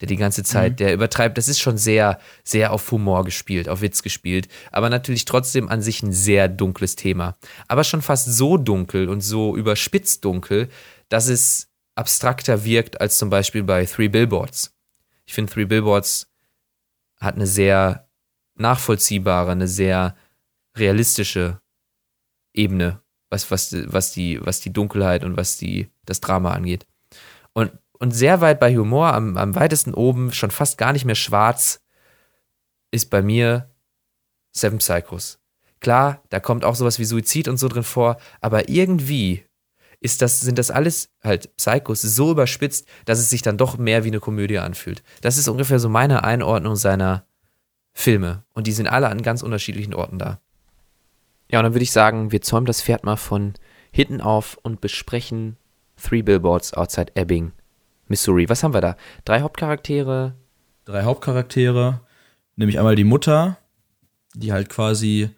der 0.00 0.08
die 0.08 0.16
ganze 0.16 0.42
Zeit, 0.42 0.72
mhm. 0.72 0.76
der 0.76 0.94
übertreibt, 0.94 1.38
das 1.38 1.48
ist 1.48 1.60
schon 1.60 1.78
sehr, 1.78 2.18
sehr 2.44 2.72
auf 2.72 2.90
Humor 2.90 3.24
gespielt, 3.24 3.68
auf 3.68 3.80
Witz 3.80 4.02
gespielt, 4.02 4.48
aber 4.70 4.90
natürlich 4.90 5.24
trotzdem 5.24 5.68
an 5.68 5.80
sich 5.80 6.02
ein 6.02 6.12
sehr 6.12 6.48
dunkles 6.48 6.96
Thema. 6.96 7.38
Aber 7.68 7.84
schon 7.84 8.02
fast 8.02 8.26
so 8.26 8.56
dunkel 8.56 9.08
und 9.08 9.20
so 9.20 9.56
überspitzt 9.56 10.24
dunkel, 10.24 10.68
dass 11.08 11.28
es 11.28 11.68
abstrakter 11.94 12.64
wirkt 12.64 13.00
als 13.00 13.16
zum 13.18 13.30
Beispiel 13.30 13.62
bei 13.62 13.86
Three 13.86 14.08
Billboards. 14.08 14.74
Ich 15.24 15.32
finde, 15.32 15.52
Three 15.52 15.64
Billboards 15.64 16.30
hat 17.18 17.36
eine 17.36 17.46
sehr 17.46 18.08
nachvollziehbare, 18.54 19.52
eine 19.52 19.68
sehr 19.68 20.14
realistische 20.76 21.60
Ebene 22.52 23.00
was, 23.30 23.50
was, 23.50 23.74
was, 23.86 24.12
die, 24.12 24.44
was 24.44 24.60
die 24.60 24.72
Dunkelheit 24.72 25.24
und 25.24 25.36
was 25.36 25.56
die, 25.56 25.90
das 26.04 26.20
Drama 26.20 26.52
angeht. 26.52 26.86
Und, 27.52 27.72
und 27.92 28.12
sehr 28.12 28.40
weit 28.40 28.60
bei 28.60 28.76
Humor, 28.76 29.12
am, 29.12 29.36
am 29.36 29.54
weitesten 29.54 29.94
oben, 29.94 30.32
schon 30.32 30.50
fast 30.50 30.78
gar 30.78 30.92
nicht 30.92 31.04
mehr 31.04 31.14
schwarz, 31.14 31.80
ist 32.90 33.10
bei 33.10 33.22
mir 33.22 33.70
Seven 34.52 34.78
Psychos. 34.78 35.38
Klar, 35.80 36.22
da 36.30 36.40
kommt 36.40 36.64
auch 36.64 36.74
sowas 36.74 36.98
wie 36.98 37.04
Suizid 37.04 37.48
und 37.48 37.58
so 37.58 37.68
drin 37.68 37.82
vor, 37.82 38.16
aber 38.40 38.68
irgendwie 38.68 39.44
ist 40.00 40.22
das, 40.22 40.40
sind 40.40 40.58
das 40.58 40.70
alles 40.70 41.10
halt 41.22 41.54
Psychos 41.56 42.02
so 42.02 42.30
überspitzt, 42.30 42.86
dass 43.04 43.18
es 43.18 43.30
sich 43.30 43.42
dann 43.42 43.58
doch 43.58 43.78
mehr 43.78 44.04
wie 44.04 44.08
eine 44.08 44.20
Komödie 44.20 44.58
anfühlt. 44.58 45.02
Das 45.20 45.38
ist 45.38 45.48
ungefähr 45.48 45.78
so 45.78 45.88
meine 45.88 46.24
Einordnung 46.24 46.76
seiner 46.76 47.26
Filme. 47.92 48.44
Und 48.52 48.66
die 48.66 48.72
sind 48.72 48.88
alle 48.88 49.08
an 49.08 49.22
ganz 49.22 49.42
unterschiedlichen 49.42 49.94
Orten 49.94 50.18
da. 50.18 50.40
Ja, 51.50 51.60
und 51.60 51.64
dann 51.64 51.74
würde 51.74 51.84
ich 51.84 51.92
sagen, 51.92 52.32
wir 52.32 52.42
zäumen 52.42 52.66
das 52.66 52.82
Pferd 52.82 53.04
mal 53.04 53.16
von 53.16 53.54
hinten 53.92 54.20
auf 54.20 54.58
und 54.62 54.80
besprechen 54.80 55.56
Three 55.96 56.22
Billboards 56.22 56.74
Outside 56.74 57.12
Ebbing, 57.14 57.52
Missouri. 58.08 58.48
Was 58.48 58.62
haben 58.62 58.74
wir 58.74 58.80
da? 58.80 58.96
Drei 59.24 59.40
Hauptcharaktere. 59.40 60.34
Drei 60.84 61.04
Hauptcharaktere. 61.04 62.00
Nämlich 62.56 62.78
einmal 62.78 62.96
die 62.96 63.04
Mutter, 63.04 63.58
die 64.34 64.52
halt 64.52 64.68
quasi, 64.68 65.30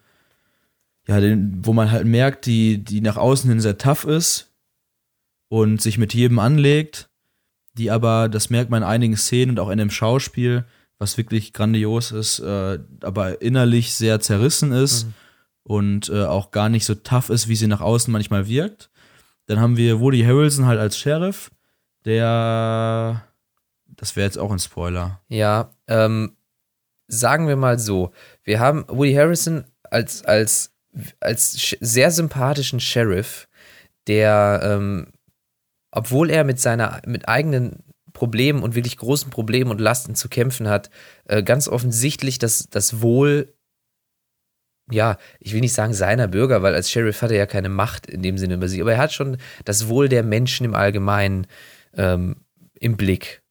ja, 1.07 1.19
den, 1.19 1.65
wo 1.65 1.73
man 1.73 1.91
halt 1.91 2.05
merkt, 2.05 2.45
die, 2.45 2.83
die 2.83 3.01
nach 3.01 3.17
außen 3.17 3.49
hin 3.49 3.61
sehr 3.61 3.77
tough 3.77 4.05
ist 4.05 4.51
und 5.47 5.81
sich 5.81 5.97
mit 5.97 6.13
jedem 6.13 6.39
anlegt, 6.39 7.09
die 7.73 7.91
aber, 7.91 8.29
das 8.29 8.49
merkt 8.49 8.69
man 8.69 8.83
in 8.83 8.89
einigen 8.89 9.17
Szenen 9.17 9.51
und 9.51 9.59
auch 9.59 9.69
in 9.69 9.77
dem 9.77 9.89
Schauspiel, 9.89 10.65
was 10.97 11.17
wirklich 11.17 11.53
grandios 11.53 12.11
ist, 12.11 12.39
äh, 12.39 12.79
aber 13.01 13.41
innerlich 13.41 13.93
sehr 13.93 14.19
zerrissen 14.19 14.71
ist. 14.71 15.05
Mhm 15.05 15.13
und 15.69 16.09
äh, 16.09 16.25
auch 16.25 16.49
gar 16.49 16.67
nicht 16.67 16.83
so 16.83 16.95
tough 16.95 17.29
ist, 17.29 17.47
wie 17.47 17.55
sie 17.55 17.67
nach 17.67 17.79
außen 17.79 18.11
manchmal 18.11 18.47
wirkt. 18.47 18.89
Dann 19.45 19.59
haben 19.59 19.77
wir 19.77 19.99
Woody 19.99 20.23
Harrelson 20.23 20.65
halt 20.65 20.79
als 20.79 20.97
Sheriff, 20.97 21.51
der. 22.05 23.23
Das 23.85 24.15
wäre 24.15 24.25
jetzt 24.25 24.39
auch 24.39 24.51
ein 24.51 24.57
Spoiler. 24.57 25.21
Ja, 25.27 25.69
ähm, 25.87 26.35
sagen 27.07 27.47
wir 27.47 27.55
mal 27.55 27.77
so: 27.77 28.11
Wir 28.43 28.59
haben 28.59 28.83
Woody 28.87 29.13
Harrison 29.13 29.63
als, 29.83 30.25
als, 30.25 30.73
als 31.19 31.75
sehr 31.79 32.09
sympathischen 32.09 32.79
Sheriff, 32.79 33.47
der 34.07 34.61
ähm, 34.63 35.11
obwohl 35.91 36.31
er 36.31 36.45
mit 36.45 36.59
seiner, 36.59 36.99
mit 37.05 37.27
eigenen 37.29 37.83
Problemen 38.13 38.63
und 38.63 38.73
wirklich 38.73 38.97
großen 38.97 39.29
Problemen 39.29 39.69
und 39.69 39.81
Lasten 39.81 40.15
zu 40.15 40.29
kämpfen 40.29 40.67
hat, 40.67 40.89
äh, 41.25 41.43
ganz 41.43 41.67
offensichtlich 41.67 42.39
das, 42.39 42.69
das 42.71 43.01
Wohl, 43.01 43.53
ja, 44.91 45.17
ich 45.39 45.53
will 45.53 45.61
nicht 45.61 45.73
sagen 45.73 45.93
seiner 45.93 46.27
Bürger, 46.27 46.61
weil 46.61 46.75
als 46.75 46.89
Sheriff 46.91 47.21
hat 47.21 47.31
er 47.31 47.37
ja 47.37 47.45
keine 47.45 47.69
Macht 47.69 48.07
in 48.07 48.21
dem 48.21 48.37
Sinne 48.37 48.55
über 48.55 48.67
sie, 48.67 48.81
aber 48.81 48.93
er 48.93 48.97
hat 48.97 49.13
schon 49.13 49.37
das 49.65 49.87
Wohl 49.87 50.09
der 50.09 50.23
Menschen 50.23 50.65
im 50.65 50.75
Allgemeinen 50.75 51.47
ähm, 51.95 52.37
im 52.79 52.97
Blick. 52.97 53.41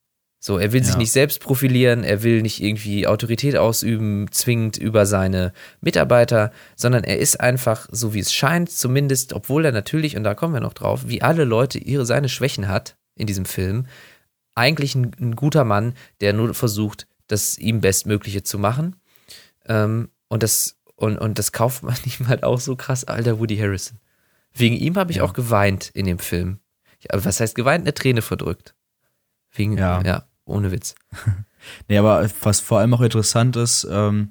So, 0.40 0.56
er 0.58 0.72
will 0.72 0.84
sich 0.84 0.96
nicht 0.96 1.10
selbst 1.10 1.40
profilieren, 1.40 2.04
er 2.04 2.22
will 2.22 2.42
nicht 2.42 2.62
irgendwie 2.62 3.08
Autorität 3.08 3.56
ausüben, 3.56 4.30
zwingend 4.30 4.76
über 4.76 5.04
seine 5.04 5.52
Mitarbeiter, 5.80 6.52
sondern 6.76 7.02
er 7.02 7.18
ist 7.18 7.40
einfach, 7.40 7.88
so 7.90 8.14
wie 8.14 8.20
es 8.20 8.32
scheint, 8.32 8.70
zumindest, 8.70 9.32
obwohl 9.32 9.64
er 9.64 9.72
natürlich, 9.72 10.16
und 10.16 10.22
da 10.22 10.34
kommen 10.34 10.54
wir 10.54 10.60
noch 10.60 10.74
drauf, 10.74 11.02
wie 11.06 11.22
alle 11.22 11.42
Leute 11.42 11.78
ihre 11.78 12.06
seine 12.06 12.28
Schwächen 12.28 12.68
hat 12.68 12.96
in 13.16 13.26
diesem 13.26 13.46
Film, 13.46 13.86
eigentlich 14.54 14.94
ein, 14.94 15.10
ein 15.20 15.34
guter 15.34 15.64
Mann, 15.64 15.94
der 16.20 16.32
nur 16.32 16.54
versucht, 16.54 17.08
das 17.26 17.58
ihm 17.58 17.80
Bestmögliche 17.80 18.44
zu 18.44 18.60
machen. 18.60 18.94
Ähm, 19.66 20.08
und 20.28 20.44
das, 20.44 20.76
und, 20.98 21.16
und 21.16 21.38
das 21.38 21.52
kauft 21.52 21.82
man 21.82 21.94
ihm 22.18 22.28
halt 22.28 22.42
auch 22.44 22.60
so 22.60 22.76
krass, 22.76 23.04
alter 23.04 23.38
Woody 23.38 23.56
Harrison. 23.56 23.98
Wegen 24.54 24.76
ihm 24.76 24.96
habe 24.96 25.10
ich 25.12 25.18
Ja. 25.18 25.24
auch 25.24 25.32
geweint 25.32 25.90
in 25.94 26.06
dem 26.06 26.18
Film. 26.18 26.58
Ich, 27.00 27.06
was 27.12 27.38
heißt 27.40 27.54
geweint? 27.54 27.82
Eine 27.84 27.94
Träne 27.94 28.22
verdrückt. 28.22 28.74
Wegen, 29.52 29.78
Ja. 29.78 30.02
ja, 30.02 30.24
ohne 30.44 30.70
Witz. 30.72 30.94
Nee, 31.88 31.98
aber 31.98 32.28
was 32.42 32.60
vor 32.60 32.78
allem 32.78 32.94
auch 32.94 33.00
interessant 33.00 33.56
ist, 33.56 33.86
ähm, 33.90 34.30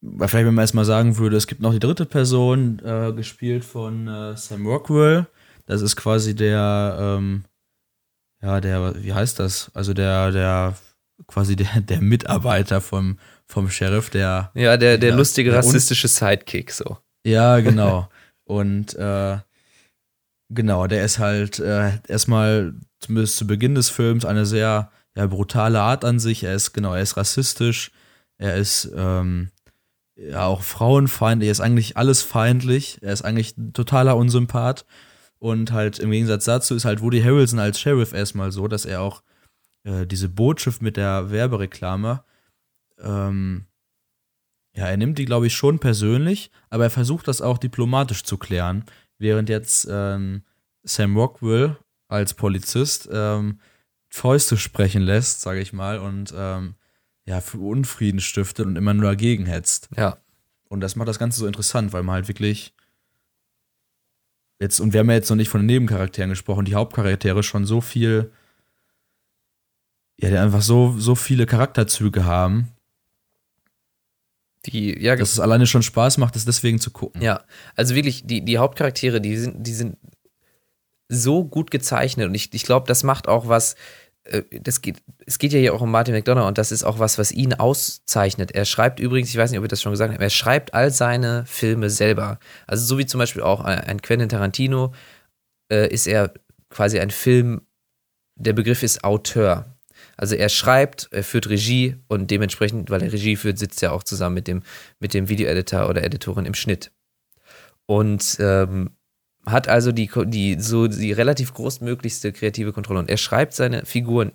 vielleicht 0.00 0.46
wenn 0.46 0.54
man 0.54 0.62
erstmal 0.62 0.84
sagen 0.84 1.18
würde, 1.18 1.36
es 1.36 1.48
gibt 1.48 1.60
noch 1.60 1.72
die 1.72 1.80
dritte 1.80 2.06
Person, 2.06 2.78
äh, 2.84 3.12
gespielt 3.12 3.64
von 3.64 4.06
äh, 4.06 4.36
Sam 4.36 4.64
Rockwell. 4.66 5.26
Das 5.66 5.82
ist 5.82 5.96
quasi 5.96 6.36
der, 6.36 6.96
ähm, 7.00 7.44
ja, 8.40 8.60
der, 8.60 8.94
wie 9.02 9.12
heißt 9.12 9.40
das? 9.40 9.70
Also 9.74 9.92
der, 9.92 10.30
der, 10.30 10.76
quasi 11.26 11.56
der, 11.56 11.80
der 11.80 12.00
Mitarbeiter 12.00 12.80
vom, 12.80 13.18
vom 13.48 13.70
Sheriff, 13.70 14.10
der, 14.10 14.50
Ja, 14.54 14.76
der, 14.76 14.98
der 14.98 15.10
Ja, 15.10 15.16
lustige 15.16 15.50
der 15.50 15.58
rassistische 15.60 16.08
Sidekick, 16.08 16.70
so. 16.70 16.98
ja, 17.24 17.60
genau. 17.60 18.08
Und 18.44 18.94
äh, 18.94 19.38
genau, 20.48 20.86
der 20.86 21.04
ist 21.04 21.18
halt 21.18 21.58
äh, 21.58 21.92
erstmal, 22.08 22.74
zumindest 23.00 23.36
zu 23.36 23.46
Beginn 23.46 23.74
des 23.74 23.90
Films, 23.90 24.24
eine 24.24 24.46
sehr 24.46 24.90
ja, 25.16 25.26
brutale 25.26 25.80
Art 25.80 26.04
an 26.04 26.18
sich. 26.18 26.44
Er 26.44 26.54
ist, 26.54 26.72
genau, 26.72 26.94
er 26.94 27.02
ist 27.02 27.16
rassistisch, 27.16 27.90
er 28.38 28.56
ist 28.56 28.90
ähm, 28.96 29.50
ja 30.16 30.44
auch 30.46 30.62
frauenfeindlich, 30.62 31.48
er 31.48 31.52
ist 31.52 31.60
eigentlich 31.60 31.96
alles 31.96 32.22
feindlich, 32.22 32.98
er 33.02 33.12
ist 33.12 33.22
eigentlich 33.22 33.56
ein 33.56 33.72
totaler 33.72 34.16
Unsympath. 34.16 34.84
Und 35.40 35.70
halt 35.72 35.98
im 36.00 36.10
Gegensatz 36.10 36.46
dazu 36.46 36.74
ist 36.74 36.84
halt 36.84 37.00
Woody 37.00 37.22
Harrelson 37.22 37.60
als 37.60 37.78
Sheriff 37.78 38.12
erstmal 38.12 38.50
so, 38.50 38.66
dass 38.66 38.84
er 38.84 39.00
auch 39.02 39.22
äh, 39.84 40.04
diese 40.06 40.28
Botschaft 40.28 40.82
mit 40.82 40.96
der 40.96 41.30
Werbereklame 41.30 42.24
ähm, 43.00 43.66
ja, 44.74 44.86
er 44.86 44.96
nimmt 44.96 45.18
die, 45.18 45.24
glaube 45.24 45.46
ich, 45.46 45.54
schon 45.54 45.78
persönlich, 45.78 46.50
aber 46.70 46.84
er 46.84 46.90
versucht 46.90 47.26
das 47.26 47.42
auch 47.42 47.58
diplomatisch 47.58 48.22
zu 48.22 48.38
klären, 48.38 48.84
während 49.18 49.48
jetzt 49.48 49.88
ähm, 49.90 50.42
Sam 50.84 51.16
Rockwell 51.16 51.76
als 52.08 52.34
Polizist 52.34 53.08
ähm, 53.12 53.60
Fäuste 54.08 54.56
sprechen 54.56 55.02
lässt, 55.02 55.40
sage 55.40 55.60
ich 55.60 55.72
mal, 55.72 55.98
und 55.98 56.32
ähm, 56.34 56.74
ja, 57.26 57.40
für 57.40 57.58
Unfrieden 57.58 58.20
stiftet 58.20 58.66
und 58.66 58.76
immer 58.76 58.94
nur 58.94 59.04
dagegen 59.04 59.46
hetzt. 59.46 59.90
Ja. 59.96 60.18
Und 60.68 60.80
das 60.80 60.96
macht 60.96 61.08
das 61.08 61.18
Ganze 61.18 61.40
so 61.40 61.46
interessant, 61.46 61.92
weil 61.92 62.02
man 62.02 62.14
halt 62.14 62.28
wirklich 62.28 62.74
jetzt, 64.60 64.80
und 64.80 64.92
wir 64.92 65.00
haben 65.00 65.10
ja 65.10 65.16
jetzt 65.16 65.28
noch 65.28 65.36
nicht 65.36 65.50
von 65.50 65.60
den 65.60 65.66
Nebencharakteren 65.66 66.30
gesprochen, 66.30 66.64
die 66.64 66.74
Hauptcharaktere 66.74 67.42
schon 67.42 67.64
so 67.64 67.80
viel, 67.80 68.32
ja, 70.20 70.30
die 70.30 70.38
einfach 70.38 70.62
so, 70.62 70.94
so 70.98 71.14
viele 71.14 71.46
Charakterzüge 71.46 72.24
haben, 72.24 72.68
Die, 74.68 75.02
ja, 75.02 75.16
dass 75.16 75.32
es 75.32 75.40
alleine 75.40 75.66
schon 75.66 75.82
Spaß 75.82 76.18
macht, 76.18 76.36
es 76.36 76.44
deswegen 76.44 76.78
zu 76.78 76.90
gucken. 76.90 77.22
Ja, 77.22 77.44
also 77.74 77.94
wirklich, 77.94 78.26
die, 78.26 78.44
die 78.44 78.58
Hauptcharaktere, 78.58 79.20
die 79.20 79.36
sind, 79.36 79.66
die 79.66 79.74
sind 79.74 79.96
so 81.08 81.44
gut 81.44 81.70
gezeichnet 81.70 82.28
und 82.28 82.34
ich, 82.34 82.52
ich 82.52 82.64
glaube, 82.64 82.86
das 82.86 83.02
macht 83.02 83.28
auch 83.28 83.48
was, 83.48 83.76
äh, 84.24 84.42
das 84.60 84.82
geht, 84.82 85.02
es 85.26 85.38
geht 85.38 85.52
ja 85.52 85.58
hier 85.58 85.74
auch 85.74 85.80
um 85.80 85.90
Martin 85.90 86.14
McDonough 86.14 86.46
und 86.46 86.58
das 86.58 86.70
ist 86.70 86.84
auch 86.84 86.98
was, 86.98 87.18
was 87.18 87.32
ihn 87.32 87.54
auszeichnet. 87.54 88.52
Er 88.52 88.64
schreibt 88.64 89.00
übrigens, 89.00 89.30
ich 89.30 89.36
weiß 89.36 89.50
nicht, 89.50 89.58
ob 89.58 89.64
ich 89.64 89.70
das 89.70 89.80
schon 89.80 89.92
gesagt 89.92 90.12
habe, 90.12 90.22
er 90.22 90.30
schreibt 90.30 90.74
all 90.74 90.90
seine 90.90 91.44
Filme 91.46 91.88
selber. 91.90 92.38
Also 92.66 92.84
so 92.84 92.98
wie 92.98 93.06
zum 93.06 93.18
Beispiel 93.18 93.42
auch 93.42 93.60
ein 93.62 93.80
ein 93.80 94.02
Quentin 94.02 94.28
Tarantino 94.28 94.92
äh, 95.72 95.88
ist 95.92 96.06
er 96.06 96.32
quasi 96.70 97.00
ein 97.00 97.10
Film, 97.10 97.62
der 98.36 98.52
Begriff 98.52 98.82
ist 98.82 99.04
Auteur. 99.04 99.77
Also 100.18 100.34
er 100.34 100.48
schreibt, 100.48 101.08
er 101.12 101.22
führt 101.22 101.48
Regie 101.48 101.96
und 102.08 102.30
dementsprechend, 102.30 102.90
weil 102.90 103.02
er 103.02 103.12
Regie 103.12 103.36
führt, 103.36 103.58
sitzt 103.58 103.82
er 103.82 103.92
auch 103.92 104.02
zusammen 104.02 104.34
mit 104.34 104.48
dem, 104.48 104.62
mit 104.98 105.14
dem 105.14 105.28
Videoeditor 105.28 105.88
oder 105.88 106.04
Editorin 106.04 106.44
im 106.44 106.54
Schnitt. 106.54 106.90
Und 107.86 108.36
ähm, 108.40 108.90
hat 109.46 109.68
also 109.68 109.92
die, 109.92 110.10
die, 110.26 110.60
so 110.60 110.88
die 110.88 111.12
relativ 111.12 111.54
großmöglichste 111.54 112.32
kreative 112.32 112.72
Kontrolle. 112.72 112.98
Und 112.98 113.08
er 113.08 113.16
schreibt 113.16 113.54
seine 113.54 113.86
Figuren 113.86 114.32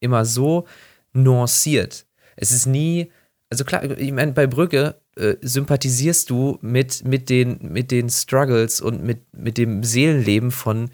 immer 0.00 0.24
so 0.24 0.66
nuanciert. 1.12 2.06
Es 2.34 2.50
ist 2.50 2.66
nie, 2.66 3.12
also 3.50 3.64
klar, 3.64 3.84
ich 3.84 4.12
meine, 4.12 4.32
bei 4.32 4.46
Brücke 4.46 5.00
äh, 5.16 5.36
sympathisierst 5.42 6.30
du 6.30 6.58
mit, 6.62 7.04
mit, 7.04 7.28
den, 7.28 7.58
mit 7.60 7.90
den 7.90 8.08
Struggles 8.08 8.80
und 8.80 9.04
mit, 9.04 9.20
mit 9.32 9.58
dem 9.58 9.84
Seelenleben 9.84 10.50
von 10.50 10.90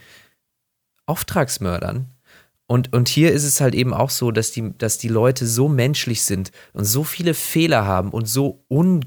Auftragsmördern. 1.06 2.11
Und, 2.66 2.92
und 2.92 3.08
hier 3.08 3.32
ist 3.32 3.44
es 3.44 3.60
halt 3.60 3.74
eben 3.74 3.92
auch 3.92 4.10
so, 4.10 4.30
dass 4.30 4.50
die, 4.50 4.72
dass 4.78 4.98
die 4.98 5.08
Leute 5.08 5.46
so 5.46 5.68
menschlich 5.68 6.22
sind 6.22 6.52
und 6.72 6.84
so 6.84 7.04
viele 7.04 7.34
Fehler 7.34 7.84
haben 7.84 8.10
und 8.10 8.26
so 8.26 8.64
un, 8.70 9.04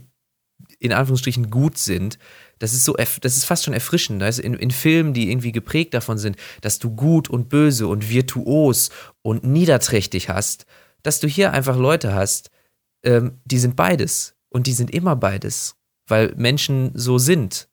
in 0.80 0.94
Anführungsstrichen 0.94 1.50
gut 1.50 1.78
sind, 1.78 2.20
das 2.60 2.74
ist 2.74 2.86
so, 2.86 2.94
das 2.94 3.38
ist 3.38 3.46
fast 3.46 3.64
schon 3.64 3.74
erfrischend. 3.74 4.24
Also 4.24 4.42
in, 4.42 4.54
in 4.54 4.72
Filmen, 4.72 5.14
die 5.14 5.30
irgendwie 5.30 5.52
geprägt 5.52 5.94
davon 5.94 6.18
sind, 6.18 6.38
dass 6.62 6.80
du 6.80 6.92
gut 6.96 7.30
und 7.30 7.50
böse 7.50 7.88
und 7.88 8.10
virtuos 8.10 8.92
und 9.22 9.44
niederträchtig 9.44 10.30
hast, 10.30 10.66
dass 11.04 11.20
du 11.20 11.28
hier 11.28 11.52
einfach 11.52 11.78
Leute 11.78 12.14
hast, 12.14 12.52
ähm, 13.04 13.40
die 13.46 13.60
sind 13.60 13.76
beides 13.76 14.36
und 14.50 14.68
die 14.68 14.74
sind 14.74 14.92
immer 14.92 15.16
beides, 15.16 15.76
weil 16.08 16.34
Menschen 16.36 16.92
so 16.94 17.18
sind. 17.18 17.68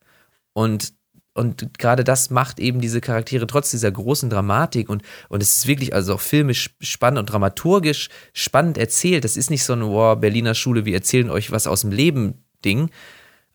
Und, 0.53 0.95
und 1.35 1.79
gerade 1.79 2.05
das 2.05 2.31
macht 2.31 2.61
eben 2.61 2.81
diese 2.81 3.01
Charaktere 3.01 3.47
trotz 3.47 3.71
dieser 3.71 3.91
großen 3.91 4.29
Dramatik 4.29 4.89
und, 4.89 5.03
und 5.29 5.43
es 5.43 5.57
ist 5.57 5.67
wirklich 5.67 5.95
also 5.95 6.15
auch 6.15 6.21
filmisch 6.21 6.75
spannend 6.81 7.21
und 7.21 7.27
dramaturgisch 7.27 8.11
spannend 8.35 8.77
erzählt. 8.77 9.25
Das 9.25 9.37
ist 9.37 9.51
nicht 9.51 9.65
so 9.65 9.73
ein 9.73 9.83
wow, 9.83 10.19
Berliner 10.19 10.55
Schule, 10.55 10.85
wir 10.85 10.95
erzählen 10.95 11.31
euch 11.31 11.51
was 11.51 11.67
aus 11.67 11.83
dem 11.83 11.91
Leben 11.91 12.45
Ding, 12.65 12.91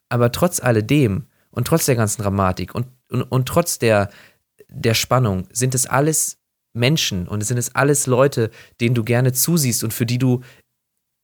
aber 0.10 0.32
trotz 0.32 0.60
alledem 0.60 1.28
und 1.52 1.68
trotz 1.68 1.86
der 1.86 1.96
ganzen 1.96 2.24
Dramatik 2.24 2.74
und, 2.74 2.88
und, 3.10 3.22
und 3.24 3.48
trotz 3.48 3.78
der, 3.80 4.10
der 4.70 4.94
Spannung 4.96 5.48
sind 5.52 5.76
es 5.76 5.86
alles 5.86 6.40
Menschen 6.74 7.28
und 7.28 7.42
es 7.42 7.48
sind 7.48 7.58
es 7.58 7.76
alles 7.76 8.08
Leute, 8.08 8.50
denen 8.82 8.96
du 8.96 9.04
gerne 9.04 9.34
zusiehst 9.34 9.84
und 9.84 9.94
für 9.94 10.06
die 10.06 10.18
du 10.18 10.42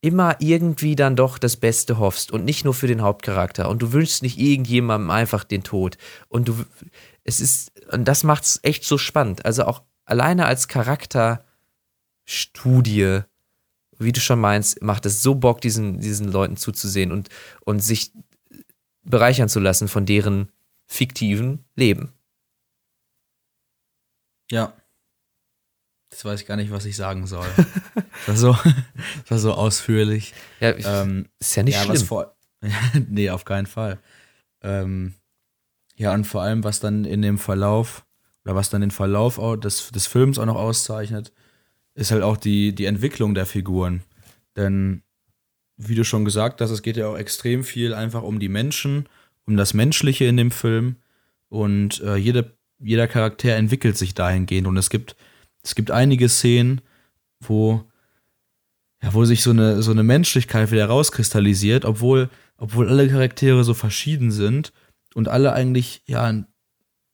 immer 0.04 0.36
irgendwie 0.39 0.96
dann 0.98 1.16
doch 1.16 1.38
das 1.38 1.56
Beste 1.56 1.98
hoffst 1.98 2.30
und 2.30 2.44
nicht 2.44 2.66
nur 2.66 2.74
für 2.74 2.88
den 2.88 3.02
Hauptcharakter. 3.02 3.70
Und 3.70 3.82
du 3.82 3.94
wünschst 3.94 4.22
nicht 4.22 4.38
irgendjemandem 4.38 5.10
einfach 5.10 5.46
den 5.46 5.63
Tod. 5.63 5.98
Und 6.28 6.50
du 6.50 6.66
es 7.24 7.39
ist 7.39 7.72
und 7.92 8.06
das 8.06 8.26
macht's 8.26 8.60
echt 8.63 8.84
so 8.84 8.98
spannend. 8.98 9.46
Also 9.46 9.63
auch 9.63 9.84
alleine 10.04 10.46
als 10.46 10.68
Charakterstudie 10.68 13.22
wie 14.00 14.12
du 14.12 14.20
schon 14.20 14.42
meinst 14.42 14.82
macht 14.82 15.06
es 15.06 15.22
so 15.24 15.36
Bock 15.36 15.62
diesen 15.62 16.02
diesen 16.02 16.30
Leuten 16.30 16.58
zuzusehen 16.58 17.13
und 17.13 17.30
und 17.62 17.80
sich 17.80 18.12
bereichern 19.04 19.48
zu 19.48 19.62
lassen 19.62 19.88
von 19.88 20.06
deren 20.06 20.52
fiktiven 20.86 21.63
Leben. 21.76 22.12
Ja. 24.52 24.74
Jetzt 26.13 26.26
weiß 26.26 26.41
ich 26.41 26.45
gar 26.45 26.58
nicht, 26.58 26.69
was 26.69 26.86
ich 26.86 26.95
sagen 26.95 27.26
soll. 27.26 27.47
das, 28.28 28.28
war 28.28 28.36
so, 28.38 28.52
das 29.21 29.32
war 29.32 29.39
so 29.39 29.54
ausführlich. 29.54 30.36
ja 30.60 30.76
ich, 30.76 30.86
Ähm, 30.88 31.26
ist 31.39 31.56
ja 31.56 31.63
nicht 31.63 31.73
ja, 31.73 31.82
schlimm 31.82 31.95
was 31.95 32.04
vor. 32.04 32.36
nee, 33.10 33.32
auf 33.32 33.45
keinen 33.45 33.65
Fall. 33.65 33.97
Ähm, 34.62 35.15
ja, 35.95 36.13
und 36.13 36.26
vor 36.26 36.43
allem, 36.43 36.63
was 36.63 36.80
dann 36.80 37.04
in 37.04 37.23
dem 37.23 37.39
Verlauf, 37.39 38.06
oder 38.45 38.54
was 38.54 38.69
dann 38.69 38.82
den 38.82 38.91
Verlauf 38.91 39.39
des, 39.60 39.89
des 39.89 40.06
Films 40.06 40.38
auch 40.38 40.45
noch 40.45 40.56
auszeichnet, 40.56 41.32
ist 41.95 42.12
halt 42.12 42.21
auch 42.21 42.38
die, 42.38 42.76
die 42.76 42.86
Entwicklung 42.86 43.34
der 43.34 43.47
Figuren. 43.47 44.04
Denn, 44.56 45.02
wie 45.78 45.95
du 45.95 46.06
schon 46.06 46.26
gesagt 46.26 46.62
hast, 46.62 46.69
es 46.69 46.84
geht 46.84 46.95
ja 46.95 47.08
auch 47.08 47.17
extrem 47.17 47.63
viel 47.63 47.95
einfach 47.95 48.21
um 48.21 48.39
die 48.39 48.49
Menschen, 48.49 49.10
um 49.47 49.58
das 49.58 49.73
Menschliche 49.73 50.26
in 50.26 50.38
dem 50.38 50.52
Film. 50.52 50.97
Und 51.49 52.02
äh, 52.02 52.17
jede, 52.17 52.56
jeder 52.78 53.08
Charakter 53.08 53.56
entwickelt 53.56 53.97
sich 53.97 54.13
dahingehend. 54.13 54.67
Und 54.67 54.78
es 54.78 54.91
gibt, 54.91 55.15
es 55.63 55.76
gibt 55.76 55.91
einige 55.91 56.30
Szenen, 56.30 56.82
wo, 57.39 57.84
ja, 59.02 59.13
wo 59.13 59.26
sich 59.26 59.41
so 59.41 59.52
eine, 59.52 59.82
so 59.82 59.91
eine 59.91 60.04
Menschlichkeit 60.04 60.71
wieder 60.71 60.86
rauskristallisiert, 60.86 61.86
obwohl, 61.86 62.30
obwohl 62.58 62.89
alle 62.89 63.08
Charaktere 63.08 63.63
so 63.63 63.73
verschieden 63.73 64.32
sind 64.32 64.73
und 65.15 65.30
alle 65.30 65.54
eigentlich, 65.54 66.04
ja, 66.06 66.23
ein 66.26 66.47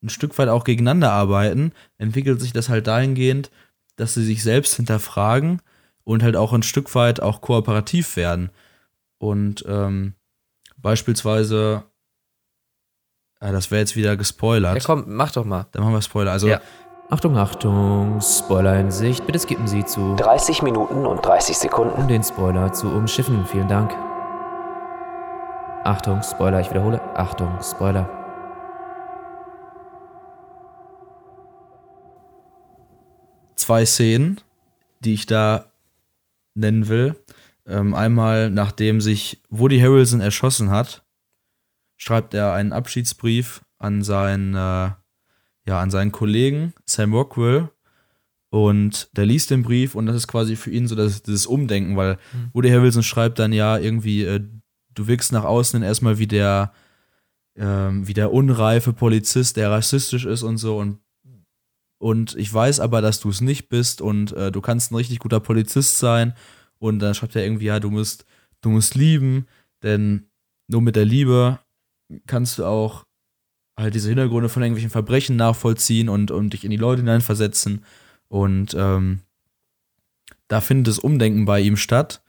Stück 0.08 0.38
weit 0.38 0.50
auch 0.50 0.64
gegeneinander 0.64 1.12
arbeiten, 1.12 1.74
entwickelt 1.98 2.42
sich 2.42 2.54
das 2.54 2.70
halt 2.70 2.88
dahingehend, 2.88 3.52
dass 3.96 4.14
sie 4.14 4.24
sich 4.24 4.44
selbst 4.44 4.76
hinterfragen 4.76 5.62
und 6.04 6.24
halt 6.24 6.36
auch 6.36 6.54
ein 6.54 6.64
Stück 6.64 6.96
weit 6.96 7.22
auch 7.22 7.42
kooperativ 7.42 8.16
werden. 8.16 8.50
Und 9.18 9.66
ähm, 9.68 10.14
beispielsweise, 10.78 11.84
ja, 13.42 13.52
das 13.52 13.70
wäre 13.70 13.82
jetzt 13.82 13.96
wieder 13.96 14.16
gespoilert. 14.16 14.76
Ja, 14.76 14.84
komm, 14.84 15.04
mach 15.08 15.32
doch 15.34 15.46
mal. 15.46 15.68
Dann 15.72 15.84
machen 15.84 15.94
wir 15.94 16.02
Spoiler. 16.02 16.32
Also, 16.32 16.48
Ja. 16.48 16.62
Achtung, 17.10 17.38
Achtung, 17.38 18.22
Spoiler 18.22 18.80
in 18.80 18.92
Sicht. 18.92 19.26
Bitte 19.26 19.40
skippen 19.40 19.68
Sie 19.68 19.84
zu, 19.84 20.16
30 20.16 20.62
Minuten 20.62 21.06
und 21.06 21.26
30 21.26 21.58
Sekunden. 21.58 22.00
um 22.00 22.08
den 22.08 22.24
Spoiler 22.24 22.72
zu 22.72 22.88
umschiffen. 22.88 23.46
Vielen 23.46 23.68
Dank. 23.68 23.92
Achtung, 25.84 26.22
Spoiler, 26.22 26.60
ich 26.60 26.70
wiederhole. 26.70 27.02
Achtung, 27.16 27.58
Spoiler. 27.62 28.08
zwei 33.70 33.86
Szenen, 33.86 34.42
die 35.00 35.14
ich 35.14 35.28
da 35.28 35.72
nennen 36.56 36.88
will. 36.88 37.16
Ähm, 37.68 37.94
einmal, 37.94 38.50
nachdem 38.50 39.00
sich 39.00 39.44
Woody 39.50 39.80
Harrelson 39.80 40.22
erschossen 40.22 40.72
hat, 40.72 41.04
schreibt 41.96 42.34
er 42.34 42.54
einen 42.54 42.74
Abschiedsbrief 42.74 43.62
an 43.78 44.02
seinen, 44.02 44.56
äh, 44.56 44.90
ja, 45.70 45.80
an 45.80 45.92
seinen 45.92 46.12
Kollegen 46.12 46.74
Sam 46.86 47.14
Rockwell. 47.14 47.70
Und 48.50 49.16
der 49.16 49.28
liest 49.28 49.52
den 49.52 49.62
Brief 49.62 49.94
und 49.94 50.08
das 50.08 50.16
ist 50.16 50.28
quasi 50.28 50.56
für 50.56 50.72
ihn 50.72 50.88
so 50.88 50.96
das, 50.96 51.22
dieses 51.22 51.46
Umdenken, 51.46 51.96
weil 51.96 52.18
Woody 52.52 52.70
Harrelson 52.70 53.04
schreibt 53.04 53.38
dann 53.38 53.54
ja 53.54 53.78
irgendwie, 53.78 54.24
äh, 54.24 54.42
du 54.96 55.06
wirkst 55.06 55.32
nach 55.32 55.44
außen 55.44 55.84
erstmal 55.84 56.18
wie 56.18 56.26
der, 56.26 56.74
ähm, 57.56 58.08
wie 58.08 58.16
der 58.16 58.34
unreife 58.34 58.92
Polizist, 58.92 59.56
der 59.56 59.70
rassistisch 59.70 60.26
ist 60.26 60.42
und 60.42 60.58
so 60.58 60.80
und 60.80 60.98
und 62.02 62.36
ich 62.38 62.52
weiß 62.52 62.80
aber, 62.80 63.02
dass 63.02 63.20
du 63.20 63.30
es 63.30 63.42
nicht 63.42 63.68
bist 63.68 64.02
und 64.02 64.32
äh, 64.32 64.54
du 64.54 64.62
kannst 64.62 64.92
ein 64.92 64.96
richtig 64.96 65.20
guter 65.20 65.42
Polizist 65.42 66.00
sein. 66.00 66.34
Und 66.78 67.00
dann 67.00 67.14
schreibt 67.14 67.36
er 67.36 67.44
irgendwie, 67.44 67.66
ja, 67.66 67.82
du 67.82 67.92
musst, 67.92 68.26
du 68.62 68.70
musst 68.70 68.96
lieben, 68.96 69.48
denn 69.84 70.30
nur 70.70 70.82
mit 70.82 70.96
der 70.96 71.04
Liebe 71.04 71.60
kannst 72.26 72.58
du 72.58 72.64
auch 72.64 73.06
halt 73.80 73.96
diese 73.96 74.10
Hintergründe 74.10 74.50
von 74.50 74.62
irgendwelchen 74.62 74.92
Verbrechen 74.92 75.36
nachvollziehen 75.36 76.10
und, 76.10 76.32
und 76.32 76.52
dich 76.52 76.64
in 76.64 76.72
die 76.72 76.78
Leute 76.78 77.02
hineinversetzen. 77.02 77.84
Und 78.28 78.76
ähm, 78.78 79.22
da 80.48 80.62
findet 80.62 80.88
das 80.88 81.00
Umdenken 81.00 81.46
bei 81.46 81.60
ihm 81.60 81.78
statt. 81.78 82.22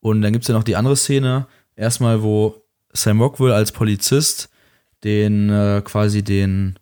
Und 0.00 0.22
dann 0.22 0.32
gibt 0.32 0.44
es 0.44 0.48
ja 0.48 0.54
noch 0.54 0.64
die 0.64 0.76
andere 0.76 0.96
Szene, 0.96 1.46
erstmal, 1.76 2.22
wo 2.22 2.62
Sam 2.92 3.20
Rockwell 3.20 3.52
als 3.52 3.72
Polizist 3.72 4.50
den 5.04 5.50
äh, 5.50 5.82
quasi 5.84 6.22
den 6.22 6.78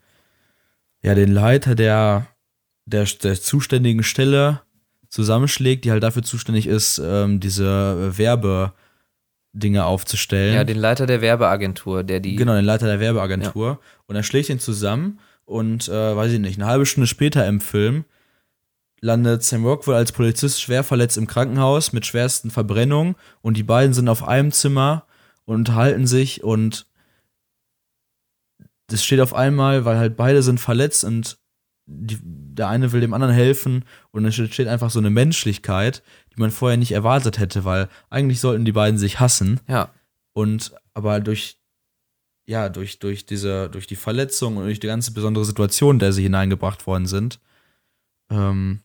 ja, 1.02 1.14
den 1.14 1.32
Leiter 1.32 1.74
der, 1.74 2.26
der, 2.84 3.04
der 3.04 3.40
zuständigen 3.40 4.02
Stelle 4.02 4.60
zusammenschlägt, 5.08 5.84
die 5.84 5.90
halt 5.90 6.02
dafür 6.02 6.22
zuständig 6.22 6.66
ist, 6.66 7.00
ähm, 7.02 7.40
diese 7.40 8.12
Werbedinge 9.52 9.84
aufzustellen. 9.84 10.54
Ja, 10.54 10.64
den 10.64 10.78
Leiter 10.78 11.06
der 11.06 11.20
Werbeagentur, 11.20 12.04
der 12.04 12.20
die. 12.20 12.36
genau, 12.36 12.54
den 12.54 12.64
Leiter 12.64 12.86
der 12.86 13.00
Werbeagentur. 13.00 13.80
Und 14.06 14.16
er 14.16 14.22
schlägt 14.22 14.48
ihn 14.48 14.60
zusammen 14.60 15.18
und, 15.44 15.88
äh, 15.88 16.16
weiß 16.16 16.32
ich 16.32 16.38
nicht, 16.38 16.58
eine 16.58 16.70
halbe 16.70 16.86
Stunde 16.86 17.06
später 17.06 17.46
im 17.46 17.60
Film 17.60 18.04
landet 19.00 19.42
Sam 19.42 19.64
Rockwell 19.64 19.96
als 19.96 20.12
Polizist 20.12 20.60
schwer 20.60 20.84
verletzt 20.84 21.16
im 21.16 21.26
Krankenhaus 21.26 21.92
mit 21.92 22.04
schwersten 22.04 22.50
Verbrennungen 22.50 23.16
und 23.40 23.56
die 23.56 23.62
beiden 23.62 23.94
sind 23.94 24.08
auf 24.10 24.26
einem 24.28 24.52
Zimmer 24.52 25.06
und 25.46 25.54
unterhalten 25.54 26.06
sich 26.06 26.44
und 26.44 26.86
das 28.88 29.02
steht 29.02 29.20
auf 29.20 29.32
einmal, 29.32 29.86
weil 29.86 29.96
halt 29.96 30.16
beide 30.16 30.42
sind 30.42 30.60
verletzt 30.60 31.04
und 31.04 31.38
die, 31.86 32.18
der 32.60 32.68
eine 32.68 32.92
will 32.92 33.00
dem 33.00 33.14
anderen 33.14 33.34
helfen 33.34 33.84
und 34.12 34.22
dann 34.22 34.32
steht 34.32 34.68
einfach 34.68 34.90
so 34.90 34.98
eine 34.98 35.10
Menschlichkeit, 35.10 36.02
die 36.34 36.40
man 36.40 36.50
vorher 36.50 36.76
nicht 36.76 36.92
erwartet 36.92 37.38
hätte, 37.38 37.64
weil 37.64 37.88
eigentlich 38.10 38.38
sollten 38.40 38.64
die 38.64 38.72
beiden 38.72 38.98
sich 38.98 39.18
hassen 39.18 39.58
Ja, 39.66 39.90
und 40.32 40.72
aber 40.94 41.20
durch 41.20 41.56
ja 42.46 42.68
durch 42.68 42.98
durch 42.98 43.24
diese 43.26 43.68
durch 43.70 43.86
die 43.86 43.96
Verletzung 43.96 44.56
und 44.58 44.64
durch 44.64 44.80
die 44.80 44.86
ganze 44.86 45.12
besondere 45.12 45.44
Situation, 45.44 45.96
in 45.96 46.00
der 46.00 46.12
sie 46.12 46.22
hineingebracht 46.22 46.86
worden 46.86 47.06
sind, 47.06 47.40
ähm, 48.30 48.80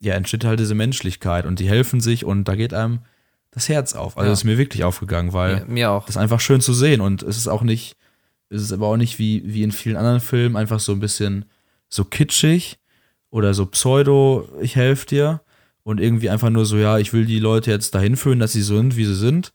ja 0.00 0.14
entsteht 0.14 0.44
halt 0.44 0.60
diese 0.60 0.74
Menschlichkeit 0.74 1.44
und 1.44 1.58
die 1.58 1.68
helfen 1.68 2.00
sich 2.00 2.24
und 2.24 2.44
da 2.44 2.54
geht 2.56 2.72
einem 2.74 3.00
das 3.50 3.68
Herz 3.68 3.94
auf. 3.94 4.16
Also 4.16 4.28
Ja. 4.28 4.32
ist 4.32 4.44
mir 4.44 4.58
wirklich 4.58 4.84
aufgegangen, 4.84 5.32
weil 5.32 5.60
mir, 5.60 5.66
mir 5.66 5.90
auch. 5.90 6.06
das 6.06 6.16
ist 6.16 6.20
einfach 6.22 6.40
schön 6.40 6.60
zu 6.60 6.72
sehen 6.72 7.00
und 7.00 7.22
es 7.22 7.36
ist 7.36 7.48
auch 7.48 7.62
nicht, 7.62 7.96
es 8.50 8.62
ist 8.62 8.72
aber 8.72 8.86
auch 8.86 8.96
nicht 8.96 9.18
wie, 9.18 9.42
wie 9.44 9.62
in 9.62 9.72
vielen 9.72 9.96
anderen 9.96 10.20
Filmen 10.20 10.56
einfach 10.56 10.80
so 10.80 10.92
ein 10.92 11.00
bisschen 11.00 11.44
so 11.88 12.04
kitschig 12.04 12.78
oder 13.30 13.54
so 13.54 13.66
pseudo, 13.66 14.48
ich 14.60 14.76
helfe 14.76 15.06
dir 15.06 15.42
und 15.82 16.00
irgendwie 16.00 16.30
einfach 16.30 16.50
nur 16.50 16.66
so, 16.66 16.76
ja, 16.76 16.98
ich 16.98 17.12
will 17.12 17.24
die 17.26 17.38
Leute 17.38 17.70
jetzt 17.70 17.94
dahin 17.94 18.16
führen, 18.16 18.38
dass 18.40 18.52
sie 18.52 18.62
so 18.62 18.76
sind, 18.76 18.96
wie 18.96 19.04
sie 19.04 19.14
sind, 19.14 19.52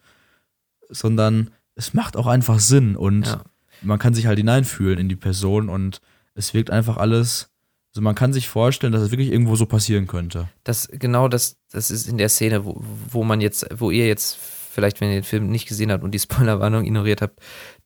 sondern 0.89 1.51
es 1.75 1.93
macht 1.93 2.17
auch 2.17 2.27
einfach 2.27 2.59
Sinn 2.59 2.95
und 2.95 3.25
Ja. 3.27 3.43
man 3.81 3.99
kann 3.99 4.13
sich 4.13 4.27
halt 4.27 4.37
hineinfühlen 4.37 4.99
in 4.99 5.09
die 5.09 5.15
Person 5.15 5.69
und 5.69 6.01
es 6.35 6.53
wirkt 6.53 6.69
einfach 6.69 6.97
alles, 6.97 7.49
also 7.91 8.01
man 8.01 8.15
kann 8.15 8.33
sich 8.33 8.49
vorstellen, 8.49 8.93
dass 8.93 9.01
es 9.03 9.11
wirklich 9.11 9.31
irgendwo 9.31 9.55
so 9.55 9.65
passieren 9.65 10.07
könnte. 10.07 10.49
Das, 10.63 10.89
genau 10.91 11.27
das, 11.27 11.57
das 11.71 11.91
ist 11.91 12.07
in 12.07 12.17
der 12.17 12.29
Szene, 12.29 12.65
wo, 12.65 12.83
wo 13.09 13.23
man 13.23 13.41
jetzt, 13.41 13.67
wo 13.75 13.91
ihr 13.91 14.07
jetzt, 14.07 14.37
vielleicht, 14.71 15.01
wenn 15.01 15.09
ihr 15.09 15.15
den 15.21 15.23
Film 15.23 15.49
nicht 15.49 15.67
gesehen 15.67 15.91
habt 15.91 16.03
und 16.03 16.11
die 16.11 16.19
Spoilerwarnung 16.19 16.85
ignoriert 16.85 17.21
habt, 17.21 17.39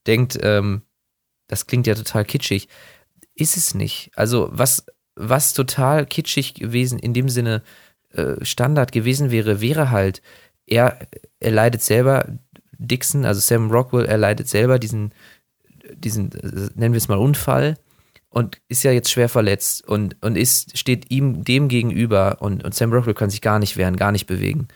denkt, 0.06 0.38
ähm, 0.42 0.82
das 1.48 1.68
klingt 1.68 1.88
ja 1.88 1.96
total 1.96 2.26
kitschig. 2.26 2.68
Ist 3.38 3.56
es 3.56 3.76
nicht. 3.76 4.10
Also, 4.16 4.50
was, 4.52 4.86
was 5.16 5.54
total 5.54 6.08
kitschig 6.08 6.56
gewesen, 6.56 6.98
in 6.98 7.14
dem 7.14 7.30
Sinne 7.30 7.62
äh, 8.12 8.44
Standard 8.44 8.92
gewesen 8.92 9.30
wäre, 9.30 9.62
wäre 9.62 9.92
halt, 9.92 10.24
er, 10.66 11.00
er 11.40 11.52
leidet 11.52 11.84
selber, 11.84 12.26
Dixon, 12.80 13.26
also 13.26 13.40
Sam 13.40 13.70
Rockwell, 13.70 14.06
er 14.06 14.18
leidet 14.18 14.48
selber 14.48 14.80
diesen, 14.80 15.14
diesen, 15.96 16.30
nennen 16.76 16.94
wir 16.94 16.98
es 16.98 17.08
mal 17.08 17.20
Unfall 17.20 17.78
und 18.30 18.60
ist 18.70 18.84
ja 18.84 18.92
jetzt 18.92 19.12
schwer 19.12 19.30
verletzt 19.30 19.88
und, 19.88 20.16
und 20.22 20.36
ist, 20.36 20.76
steht 20.78 21.12
ihm 21.12 21.44
dem 21.44 21.68
gegenüber 21.68 22.38
und, 22.42 22.64
und 22.64 22.74
Sam 22.74 22.92
Rockwell 22.92 23.14
kann 23.14 23.30
sich 23.30 23.42
gar 23.42 23.60
nicht 23.60 23.78
wehren, 23.78 23.98
gar 23.98 24.12
nicht 24.12 24.26
bewegen. 24.26 24.68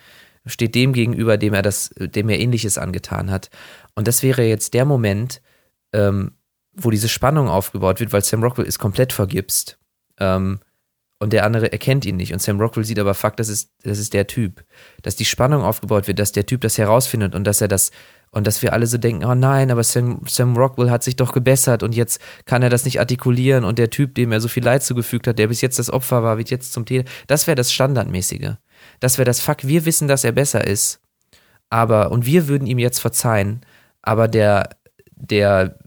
Steht 0.46 0.76
dem 0.76 0.94
gegenüber, 0.94 1.38
dem 1.38 1.54
er 1.56 1.64
das, 1.64 1.90
dem 1.98 2.30
er 2.30 2.40
ähnliches 2.40 2.78
angetan 2.78 3.32
hat. 3.32 3.50
Und 3.96 4.08
das 4.08 4.24
wäre 4.24 4.44
jetzt 4.44 4.74
der 4.76 4.86
Moment, 4.86 5.42
ähm, 5.94 6.32
wo 6.74 6.90
diese 6.90 7.10
Spannung 7.10 7.48
aufgebaut 7.50 8.00
wird, 8.00 8.14
weil 8.14 8.24
Sam 8.24 8.44
Rockwell 8.44 8.66
ist 8.66 8.80
komplett 8.80 9.14
vergipst. 9.14 9.78
Ähm, 10.20 10.60
und 11.20 11.34
der 11.34 11.46
andere 11.46 11.72
erkennt 11.72 12.04
ihn 12.06 12.16
nicht. 12.18 12.34
Und 12.34 12.42
Sam 12.42 12.60
Rockwell 12.60 12.84
sieht 12.84 12.98
aber, 12.98 13.14
fuck, 13.14 13.38
das 13.38 13.48
ist, 13.48 13.70
das 13.84 14.00
ist 14.00 14.14
der 14.14 14.26
Typ. 14.26 14.64
Dass 15.04 15.16
die 15.16 15.26
Spannung 15.26 15.62
aufgebaut 15.62 16.08
wird, 16.08 16.18
dass 16.18 16.32
der 16.32 16.48
Typ 16.48 16.62
das 16.62 16.80
herausfindet 16.80 17.36
und 17.36 17.44
dass 17.44 17.62
er 17.62 17.68
das, 17.68 17.92
und 18.32 18.48
dass 18.48 18.64
wir 18.64 18.74
alle 18.74 18.88
so 18.88 18.98
denken, 18.98 19.26
oh 19.26 19.36
nein, 19.36 19.70
aber 19.70 19.84
Sam, 19.84 20.22
Sam 20.28 20.58
Rockwell 20.58 20.90
hat 20.90 21.04
sich 21.04 21.18
doch 21.18 21.32
gebessert 21.32 21.84
und 21.84 21.94
jetzt 21.94 22.20
kann 22.46 22.64
er 22.64 22.72
das 22.72 22.86
nicht 22.86 23.00
artikulieren 23.00 23.66
und 23.66 23.78
der 23.78 23.92
Typ, 23.92 24.16
dem 24.16 24.32
er 24.32 24.42
so 24.42 24.48
viel 24.48 24.64
Leid 24.64 24.82
zugefügt 24.82 25.28
hat, 25.28 25.38
der 25.38 25.48
bis 25.48 25.62
jetzt 25.62 25.78
das 25.78 25.92
Opfer 25.92 26.24
war, 26.24 26.40
wird 26.40 26.50
jetzt 26.50 26.74
zum 26.74 26.88
Täter. 26.88 27.08
Das 27.28 27.46
wäre 27.46 27.56
das 27.56 27.72
Standardmäßige. 27.72 28.56
Das 29.00 29.20
wäre 29.20 29.26
das 29.26 29.42
Fuck, 29.42 29.68
wir 29.68 29.86
wissen, 29.86 30.08
dass 30.08 30.24
er 30.24 30.32
besser 30.32 30.66
ist, 30.66 31.02
aber, 31.70 32.12
und 32.12 32.26
wir 32.26 32.48
würden 32.48 32.66
ihm 32.66 32.80
jetzt 32.80 33.00
verzeihen, 33.00 33.62
aber 34.02 34.28
der, 34.28 34.70
der 35.12 35.78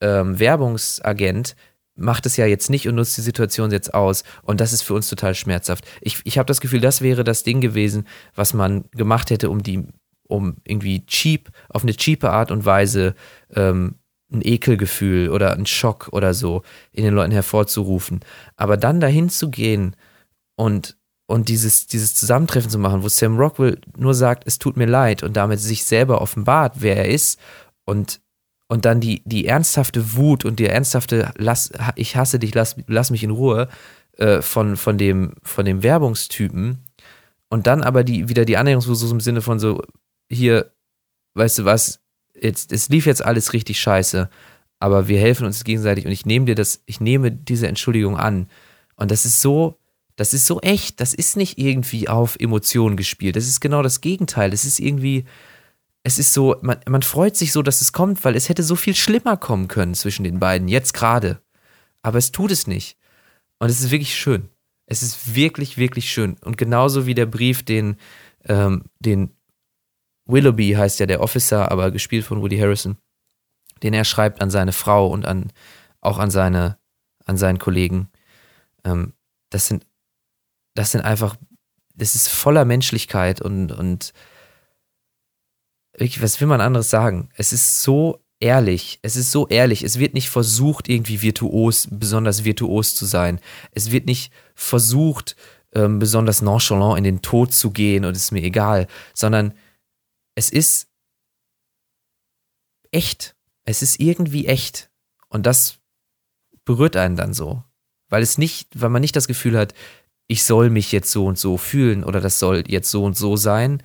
ähm, 0.00 0.38
Werbungsagent 0.38 1.56
macht 1.98 2.26
es 2.26 2.36
ja 2.36 2.46
jetzt 2.46 2.70
nicht 2.70 2.88
und 2.88 2.94
nutzt 2.94 3.16
die 3.16 3.22
Situation 3.22 3.70
jetzt 3.70 3.92
aus. 3.92 4.22
Und 4.42 4.60
das 4.60 4.72
ist 4.72 4.82
für 4.82 4.94
uns 4.94 5.08
total 5.08 5.34
schmerzhaft. 5.34 5.84
Ich, 6.00 6.20
ich 6.24 6.38
habe 6.38 6.46
das 6.46 6.60
Gefühl, 6.60 6.80
das 6.80 7.00
wäre 7.00 7.24
das 7.24 7.42
Ding 7.42 7.60
gewesen, 7.60 8.06
was 8.34 8.54
man 8.54 8.84
gemacht 8.92 9.30
hätte, 9.30 9.50
um 9.50 9.62
die, 9.62 9.84
um 10.28 10.56
irgendwie 10.64 11.04
cheap, 11.06 11.50
auf 11.68 11.82
eine 11.82 11.94
cheape 11.94 12.30
Art 12.30 12.50
und 12.50 12.64
Weise 12.64 13.14
ähm, 13.54 13.96
ein 14.30 14.42
Ekelgefühl 14.44 15.30
oder 15.30 15.54
ein 15.54 15.66
Schock 15.66 16.08
oder 16.12 16.34
so 16.34 16.62
in 16.92 17.04
den 17.04 17.14
Leuten 17.14 17.32
hervorzurufen. 17.32 18.20
Aber 18.56 18.76
dann 18.76 19.00
dahin 19.00 19.30
zu 19.30 19.50
gehen 19.50 19.96
und, 20.54 20.96
und 21.26 21.48
dieses, 21.48 21.86
dieses 21.86 22.14
Zusammentreffen 22.14 22.70
zu 22.70 22.78
machen, 22.78 23.02
wo 23.02 23.08
Sam 23.08 23.38
Rockwell 23.38 23.80
nur 23.96 24.14
sagt, 24.14 24.46
es 24.46 24.58
tut 24.58 24.76
mir 24.76 24.86
leid 24.86 25.22
und 25.22 25.36
damit 25.36 25.60
sich 25.60 25.84
selber 25.84 26.20
offenbart, 26.20 26.74
wer 26.76 26.96
er 26.96 27.08
ist 27.08 27.40
und 27.84 28.20
und 28.68 28.84
dann 28.84 29.00
die, 29.00 29.22
die 29.24 29.46
ernsthafte 29.46 30.14
Wut 30.14 30.44
und 30.44 30.58
die 30.58 30.66
ernsthafte 30.66 31.32
lass, 31.36 31.72
ich 31.96 32.16
hasse 32.16 32.38
dich, 32.38 32.54
lass, 32.54 32.76
lass 32.86 33.10
mich 33.10 33.24
in 33.24 33.30
Ruhe 33.30 33.68
äh, 34.18 34.42
von, 34.42 34.76
von, 34.76 34.98
dem, 34.98 35.34
von 35.42 35.64
dem 35.64 35.82
Werbungstypen. 35.82 36.84
Und 37.48 37.66
dann 37.66 37.82
aber 37.82 38.04
die, 38.04 38.28
wieder 38.28 38.44
die 38.44 38.58
Annäherungsversuche 38.58 39.14
im 39.14 39.20
Sinne 39.20 39.40
von 39.40 39.58
so, 39.58 39.82
hier, 40.30 40.70
weißt 41.34 41.60
du 41.60 41.64
was, 41.64 42.00
jetzt, 42.34 42.72
es 42.72 42.90
lief 42.90 43.06
jetzt 43.06 43.24
alles 43.24 43.54
richtig 43.54 43.80
scheiße, 43.80 44.28
aber 44.80 45.08
wir 45.08 45.18
helfen 45.18 45.46
uns 45.46 45.64
gegenseitig 45.64 46.04
und 46.04 46.12
ich 46.12 46.26
nehme 46.26 46.44
dir 46.44 46.54
das, 46.54 46.82
ich 46.84 47.00
nehme 47.00 47.32
diese 47.32 47.68
Entschuldigung 47.68 48.18
an. 48.18 48.48
Und 48.96 49.10
das 49.10 49.24
ist 49.24 49.40
so, 49.40 49.78
das 50.16 50.34
ist 50.34 50.46
so 50.46 50.60
echt, 50.60 51.00
das 51.00 51.14
ist 51.14 51.36
nicht 51.36 51.58
irgendwie 51.58 52.08
auf 52.08 52.36
Emotionen 52.38 52.96
gespielt, 52.96 53.36
das 53.36 53.46
ist 53.46 53.60
genau 53.60 53.82
das 53.82 54.02
Gegenteil, 54.02 54.50
das 54.50 54.64
ist 54.64 54.78
irgendwie, 54.78 55.24
es 56.08 56.18
ist 56.18 56.32
so, 56.32 56.56
man, 56.62 56.80
man 56.88 57.02
freut 57.02 57.36
sich 57.36 57.52
so, 57.52 57.60
dass 57.60 57.82
es 57.82 57.92
kommt, 57.92 58.24
weil 58.24 58.34
es 58.34 58.48
hätte 58.48 58.62
so 58.62 58.76
viel 58.76 58.96
schlimmer 58.96 59.36
kommen 59.36 59.68
können 59.68 59.92
zwischen 59.92 60.24
den 60.24 60.38
beiden, 60.38 60.66
jetzt 60.66 60.94
gerade. 60.94 61.42
aber 62.00 62.16
es 62.16 62.32
tut 62.32 62.50
es 62.50 62.66
nicht. 62.66 62.96
Und 63.58 63.68
es 63.68 63.80
ist 63.80 63.90
wirklich 63.90 64.16
schön. 64.16 64.48
Es 64.86 65.02
ist 65.02 65.34
wirklich, 65.34 65.76
wirklich 65.76 66.10
schön. 66.10 66.38
Und 66.42 66.56
genauso 66.56 67.04
wie 67.04 67.14
der 67.14 67.26
Brief, 67.26 67.62
den, 67.62 67.96
ähm, 68.46 68.84
den 69.00 69.36
Willoughby 70.24 70.72
heißt 70.72 70.98
ja 70.98 71.04
der 71.04 71.20
Officer, 71.20 71.70
aber 71.70 71.90
gespielt 71.90 72.24
von 72.24 72.40
Woody 72.40 72.58
Harrison, 72.58 72.96
den 73.82 73.92
er 73.92 74.04
schreibt 74.04 74.40
an 74.40 74.48
seine 74.48 74.72
Frau 74.72 75.08
und 75.08 75.26
an 75.26 75.52
auch 76.00 76.18
an 76.18 76.30
seine, 76.30 76.78
an 77.26 77.36
seinen 77.36 77.58
Kollegen. 77.58 78.08
Ähm, 78.82 79.12
das 79.50 79.66
sind, 79.66 79.84
das 80.74 80.92
sind 80.92 81.02
einfach, 81.02 81.36
das 81.94 82.14
ist 82.14 82.28
voller 82.28 82.64
Menschlichkeit 82.64 83.42
und, 83.42 83.72
und 83.72 84.14
wirklich, 86.00 86.22
was 86.22 86.40
will 86.40 86.48
man 86.48 86.60
anderes 86.60 86.90
sagen? 86.90 87.28
Es 87.34 87.52
ist 87.52 87.82
so 87.82 88.20
ehrlich. 88.40 88.98
Es 89.02 89.16
ist 89.16 89.30
so 89.30 89.48
ehrlich. 89.48 89.82
Es 89.82 89.98
wird 89.98 90.14
nicht 90.14 90.30
versucht, 90.30 90.88
irgendwie 90.88 91.22
virtuos, 91.22 91.88
besonders 91.90 92.44
virtuos 92.44 92.94
zu 92.94 93.04
sein. 93.06 93.40
Es 93.72 93.90
wird 93.90 94.06
nicht 94.06 94.32
versucht, 94.54 95.36
ähm, 95.74 95.98
besonders 95.98 96.42
nonchalant 96.42 96.98
in 96.98 97.04
den 97.04 97.22
Tod 97.22 97.52
zu 97.52 97.70
gehen 97.70 98.04
und 98.04 98.16
ist 98.16 98.32
mir 98.32 98.42
egal, 98.42 98.86
sondern 99.14 99.54
es 100.34 100.50
ist 100.50 100.88
echt. 102.90 103.36
Es 103.64 103.82
ist 103.82 104.00
irgendwie 104.00 104.46
echt. 104.46 104.90
Und 105.28 105.46
das 105.46 105.78
berührt 106.64 106.96
einen 106.96 107.16
dann 107.16 107.34
so. 107.34 107.64
Weil 108.08 108.22
es 108.22 108.38
nicht, 108.38 108.68
weil 108.80 108.88
man 108.88 109.02
nicht 109.02 109.16
das 109.16 109.28
Gefühl 109.28 109.58
hat, 109.58 109.74
ich 110.26 110.44
soll 110.44 110.70
mich 110.70 110.92
jetzt 110.92 111.10
so 111.10 111.26
und 111.26 111.38
so 111.38 111.56
fühlen 111.56 112.04
oder 112.04 112.20
das 112.20 112.38
soll 112.38 112.64
jetzt 112.68 112.90
so 112.90 113.04
und 113.04 113.16
so 113.16 113.36
sein, 113.36 113.82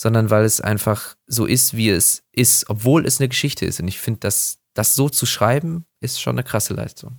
sondern 0.00 0.30
weil 0.30 0.44
es 0.44 0.60
einfach 0.60 1.16
so 1.26 1.44
ist, 1.44 1.76
wie 1.76 1.90
es 1.90 2.24
ist, 2.30 2.70
obwohl 2.70 3.04
es 3.04 3.18
eine 3.20 3.28
Geschichte 3.28 3.66
ist. 3.66 3.80
Und 3.80 3.88
ich 3.88 3.98
finde, 3.98 4.20
das, 4.20 4.60
das 4.72 4.94
so 4.94 5.08
zu 5.08 5.26
schreiben, 5.26 5.86
ist 6.00 6.20
schon 6.20 6.36
eine 6.36 6.44
krasse 6.44 6.72
Leistung. 6.72 7.18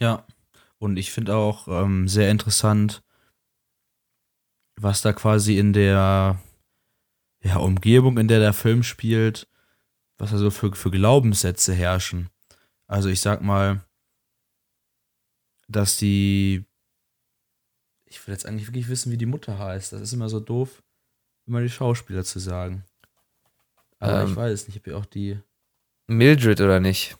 Ja, 0.00 0.26
und 0.78 0.96
ich 0.96 1.12
finde 1.12 1.36
auch 1.36 1.68
ähm, 1.68 2.08
sehr 2.08 2.30
interessant, 2.30 3.02
was 4.76 5.02
da 5.02 5.12
quasi 5.12 5.58
in 5.58 5.74
der 5.74 6.40
ja, 7.42 7.56
Umgebung, 7.58 8.16
in 8.16 8.28
der 8.28 8.38
der 8.38 8.54
Film 8.54 8.82
spielt, 8.82 9.46
was 10.16 10.30
da 10.30 10.38
so 10.38 10.50
für, 10.50 10.74
für 10.74 10.90
Glaubenssätze 10.90 11.74
herrschen. 11.74 12.30
Also 12.86 13.10
ich 13.10 13.20
sag 13.20 13.42
mal, 13.42 13.84
dass 15.68 15.98
die 15.98 16.64
ich 18.08 18.26
will 18.26 18.32
jetzt 18.32 18.46
eigentlich 18.46 18.66
wirklich 18.68 18.88
wissen, 18.88 19.12
wie 19.12 19.16
die 19.16 19.26
Mutter 19.26 19.58
heißt. 19.58 19.92
Das 19.92 20.00
ist 20.00 20.12
immer 20.12 20.28
so 20.28 20.40
doof, 20.40 20.82
immer 21.46 21.60
die 21.60 21.70
Schauspieler 21.70 22.24
zu 22.24 22.38
sagen. 22.38 22.84
Aber 23.98 24.22
ähm, 24.22 24.30
ich 24.30 24.36
weiß 24.36 24.66
nicht, 24.66 24.76
ich 24.76 24.82
habe 24.82 24.90
ja 24.92 24.96
auch 24.96 25.06
die. 25.06 25.38
Mildred 26.06 26.60
oder 26.60 26.80
nicht? 26.80 27.16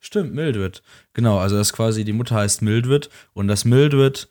Stimmt, 0.00 0.34
Mildred. 0.34 0.82
Genau, 1.12 1.38
also 1.38 1.56
das 1.56 1.72
quasi, 1.72 2.04
die 2.04 2.12
Mutter 2.12 2.34
heißt 2.34 2.62
Mildred 2.62 3.08
und 3.32 3.48
das 3.48 3.64
Mildred, 3.64 4.28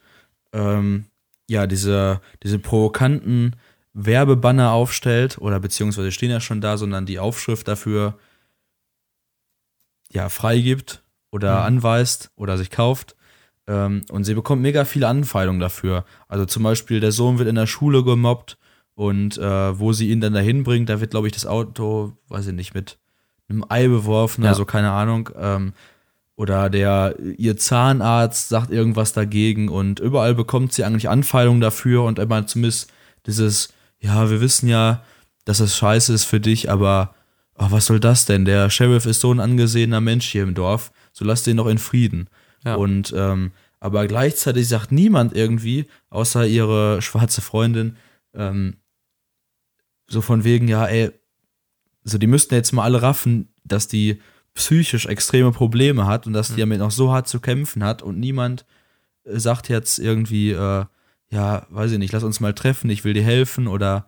ähm, 0.52 1.06
ja, 1.50 1.66
diese, 1.68 2.22
diese 2.44 2.60
provokanten 2.60 3.56
Werbebanner 3.94 4.72
aufstellt, 4.72 5.38
oder 5.38 5.60
beziehungsweise 5.60 6.12
stehen 6.12 6.32
ja 6.32 6.40
schon 6.40 6.62
da, 6.62 6.78
sondern 6.78 7.06
die 7.06 7.20
Aufschrift 7.20 7.68
dafür 7.68 8.20
ja 10.12 10.30
freigibt 10.30 11.04
oder 11.32 11.62
mhm. 11.62 11.78
anweist 11.78 12.32
oder 12.36 12.58
sich 12.58 12.70
kauft. 12.70 13.16
Ähm, 13.68 14.04
und 14.12 14.24
sie 14.24 14.34
bekommt 14.34 14.62
mega 14.62 14.86
viele 14.86 15.08
Anfeindungen 15.08 15.60
dafür. 15.60 16.06
Also 16.28 16.46
zum 16.46 16.64
Beispiel, 16.64 17.00
der 17.00 17.12
Sohn 17.12 17.38
wird 17.38 17.50
in 17.50 17.56
der 17.56 17.68
Schule 17.68 18.04
gemobbt 18.04 18.58
und 18.96 19.38
äh, 19.38 19.80
wo 19.80 19.94
sie 19.94 20.10
ihn 20.10 20.22
dann 20.22 20.34
dahin 20.34 20.64
bringt, 20.64 20.90
da 20.90 21.00
wird, 21.00 21.12
glaube 21.12 21.28
ich, 21.28 21.34
das 21.34 21.46
Auto, 21.46 22.14
weiß 22.28 22.48
ich 22.48 22.54
nicht, 22.54 22.74
mit 22.74 22.98
einem 23.50 23.66
Ei 23.70 23.88
beworfen, 23.88 24.44
ja. 24.44 24.50
also 24.50 24.66
keine 24.66 24.92
Ahnung. 24.92 25.30
Ähm, 25.38 25.74
oder 26.36 26.70
der, 26.70 27.16
ihr 27.38 27.58
Zahnarzt 27.58 28.50
sagt 28.50 28.72
irgendwas 28.72 29.14
dagegen 29.14 29.70
und 29.70 30.00
überall 30.00 30.34
bekommt 30.34 30.74
sie 30.74 30.84
eigentlich 30.84 31.10
Anfeindungen 31.10 31.62
dafür 31.62 32.04
und 32.04 32.20
immer 32.20 32.46
zumindest 32.48 32.92
dieses, 33.28 33.72
ja, 34.00 34.30
wir 34.30 34.42
wissen 34.42 34.68
ja, 34.68 35.04
dass 35.46 35.60
das 35.60 35.78
scheiße 35.78 36.12
ist 36.14 36.26
für 36.26 36.40
dich, 36.40 36.72
aber 36.72 37.14
oh, 37.58 37.68
was 37.70 37.86
soll 37.86 38.00
das 38.00 38.26
denn? 38.26 38.46
Der 38.46 38.70
Sheriff 38.70 39.06
ist 39.06 39.22
so 39.22 39.32
ein 39.32 39.40
angesehener 39.40 40.02
Mensch 40.02 40.28
hier 40.28 40.44
im 40.44 40.56
Dorf, 40.56 40.92
so 41.12 41.24
lass 41.24 41.44
den 41.44 41.58
doch 41.58 41.68
in 41.68 41.78
Frieden. 41.78 42.28
Ja. 42.64 42.76
Und 42.76 43.14
ähm, 43.16 43.52
aber 43.80 44.08
gleichzeitig 44.08 44.68
sagt 44.68 44.92
niemand 44.92 45.36
irgendwie, 45.36 45.88
außer 46.10 46.48
ihre 46.48 47.02
schwarze 47.02 47.42
Freundin, 47.42 47.98
ähm, 48.34 48.78
so 50.08 50.22
von 50.22 50.44
wegen, 50.44 50.68
ja, 50.68 50.86
ey, 50.86 51.12
so 52.04 52.18
die 52.18 52.28
müssten 52.28 52.54
jetzt 52.54 52.72
mal 52.72 52.84
alle 52.84 53.02
raffen, 53.02 53.50
dass 53.64 53.88
die 53.88 54.22
psychisch 54.54 55.06
extreme 55.06 55.52
Probleme 55.52 56.06
hat 56.06 56.28
und 56.28 56.34
dass 56.34 56.50
die 56.50 56.54
mhm. 56.54 56.60
damit 56.60 56.80
noch 56.80 56.92
so 56.92 57.12
hart 57.12 57.28
zu 57.28 57.40
kämpfen 57.40 57.84
hat 57.84 58.02
und 58.02 58.20
niemand 58.20 58.66
äh, 59.26 59.40
sagt 59.40 59.70
jetzt 59.70 60.00
irgendwie, 60.00 60.52
äh, 60.52 60.86
ja, 61.30 61.66
weiß 61.70 61.92
ich 61.92 61.98
nicht, 61.98 62.14
lass 62.14 62.24
uns 62.24 62.40
mal 62.40 62.54
treffen, 62.54 62.90
ich 62.90 63.04
will 63.04 63.14
dir 63.14 63.24
helfen 63.24 63.68
oder 63.68 64.08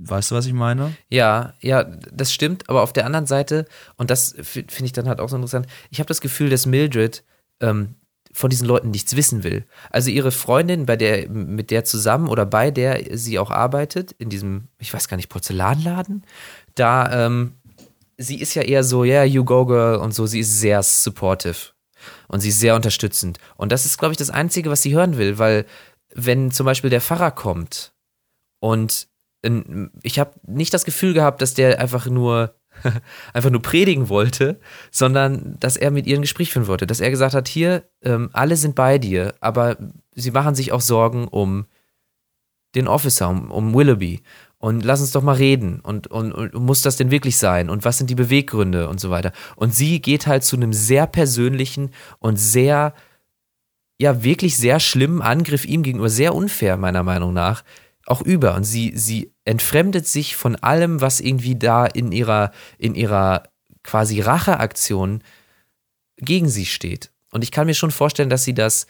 Weißt 0.00 0.30
du, 0.30 0.36
was 0.36 0.46
ich 0.46 0.52
meine? 0.52 0.96
Ja, 1.10 1.54
ja, 1.60 1.82
das 1.82 2.32
stimmt. 2.32 2.68
Aber 2.70 2.82
auf 2.82 2.92
der 2.92 3.04
anderen 3.04 3.26
Seite, 3.26 3.66
und 3.96 4.10
das 4.10 4.36
finde 4.38 4.84
ich 4.84 4.92
dann 4.92 5.08
halt 5.08 5.18
auch 5.18 5.28
so 5.28 5.34
interessant, 5.34 5.66
ich 5.90 5.98
habe 5.98 6.06
das 6.06 6.20
Gefühl, 6.20 6.50
dass 6.50 6.66
Mildred 6.66 7.24
ähm, 7.60 7.94
von 8.32 8.50
diesen 8.50 8.68
Leuten 8.68 8.90
nichts 8.90 9.16
wissen 9.16 9.42
will. 9.42 9.64
Also 9.90 10.10
ihre 10.10 10.30
Freundin, 10.30 10.86
bei 10.86 10.96
der, 10.96 11.28
mit 11.28 11.70
der 11.70 11.84
zusammen 11.84 12.28
oder 12.28 12.46
bei 12.46 12.70
der 12.70 13.16
sie 13.16 13.38
auch 13.38 13.50
arbeitet, 13.50 14.12
in 14.12 14.28
diesem, 14.28 14.68
ich 14.78 14.92
weiß 14.92 15.08
gar 15.08 15.16
nicht, 15.16 15.28
Porzellanladen, 15.28 16.24
da, 16.74 17.26
ähm, 17.26 17.54
sie 18.16 18.40
ist 18.40 18.54
ja 18.54 18.62
eher 18.62 18.84
so, 18.84 19.04
ja, 19.04 19.14
yeah, 19.14 19.24
you 19.24 19.44
go 19.44 19.66
girl 19.66 19.96
und 19.96 20.14
so, 20.14 20.26
sie 20.26 20.40
ist 20.40 20.60
sehr 20.60 20.82
supportive 20.82 21.72
und 22.28 22.40
sie 22.40 22.50
ist 22.50 22.60
sehr 22.60 22.76
unterstützend. 22.76 23.38
Und 23.56 23.72
das 23.72 23.86
ist, 23.86 23.98
glaube 23.98 24.12
ich, 24.12 24.18
das 24.18 24.30
Einzige, 24.30 24.70
was 24.70 24.82
sie 24.82 24.94
hören 24.94 25.16
will, 25.16 25.38
weil 25.38 25.66
wenn 26.14 26.50
zum 26.50 26.66
Beispiel 26.66 26.90
der 26.90 27.00
Pfarrer 27.00 27.30
kommt 27.30 27.92
und 28.60 29.08
ich 30.02 30.18
habe 30.18 30.32
nicht 30.46 30.74
das 30.74 30.84
Gefühl 30.84 31.14
gehabt, 31.14 31.40
dass 31.40 31.54
der 31.54 31.80
einfach 31.80 32.06
nur 32.06 32.57
einfach 33.32 33.50
nur 33.50 33.62
predigen 33.62 34.08
wollte, 34.08 34.60
sondern 34.90 35.56
dass 35.60 35.76
er 35.76 35.90
mit 35.90 36.06
ihr 36.06 36.16
ein 36.16 36.22
Gespräch 36.22 36.52
führen 36.52 36.66
wollte. 36.66 36.86
Dass 36.86 37.00
er 37.00 37.10
gesagt 37.10 37.34
hat, 37.34 37.48
hier, 37.48 37.84
ähm, 38.02 38.30
alle 38.32 38.56
sind 38.56 38.74
bei 38.74 38.98
dir, 38.98 39.34
aber 39.40 39.76
sie 40.14 40.30
machen 40.30 40.54
sich 40.54 40.72
auch 40.72 40.80
Sorgen 40.80 41.28
um 41.28 41.66
den 42.74 42.88
Officer, 42.88 43.28
um, 43.28 43.50
um 43.50 43.74
Willoughby. 43.74 44.22
Und 44.58 44.84
lass 44.84 45.00
uns 45.00 45.12
doch 45.12 45.22
mal 45.22 45.36
reden. 45.36 45.80
Und, 45.80 46.08
und, 46.08 46.32
und 46.32 46.54
muss 46.54 46.82
das 46.82 46.96
denn 46.96 47.10
wirklich 47.10 47.36
sein? 47.36 47.70
Und 47.70 47.84
was 47.84 47.98
sind 47.98 48.10
die 48.10 48.16
Beweggründe 48.16 48.88
und 48.88 48.98
so 49.00 49.10
weiter? 49.10 49.32
Und 49.54 49.74
sie 49.74 50.00
geht 50.00 50.26
halt 50.26 50.42
zu 50.42 50.56
einem 50.56 50.72
sehr 50.72 51.06
persönlichen 51.06 51.90
und 52.18 52.36
sehr, 52.38 52.92
ja, 54.00 54.24
wirklich 54.24 54.56
sehr 54.56 54.80
schlimmen 54.80 55.22
Angriff 55.22 55.64
ihm 55.64 55.84
gegenüber, 55.84 56.08
sehr 56.08 56.34
unfair, 56.34 56.76
meiner 56.76 57.04
Meinung 57.04 57.32
nach, 57.32 57.62
auch 58.10 58.22
über. 58.22 58.54
Und 58.54 58.64
sie, 58.64 58.92
sie 58.96 59.32
entfremdet 59.44 60.06
sich 60.06 60.36
von 60.36 60.56
allem, 60.56 61.00
was 61.00 61.20
irgendwie 61.20 61.56
da 61.56 61.86
in 61.86 62.12
ihrer, 62.12 62.52
in 62.78 62.94
ihrer 62.94 63.44
quasi 63.82 64.20
Racheaktion 64.20 65.22
gegen 66.16 66.48
sie 66.48 66.66
steht. 66.66 67.12
Und 67.30 67.44
ich 67.44 67.50
kann 67.50 67.66
mir 67.66 67.74
schon 67.74 67.90
vorstellen, 67.90 68.30
dass 68.30 68.44
sie 68.44 68.54
das 68.54 68.86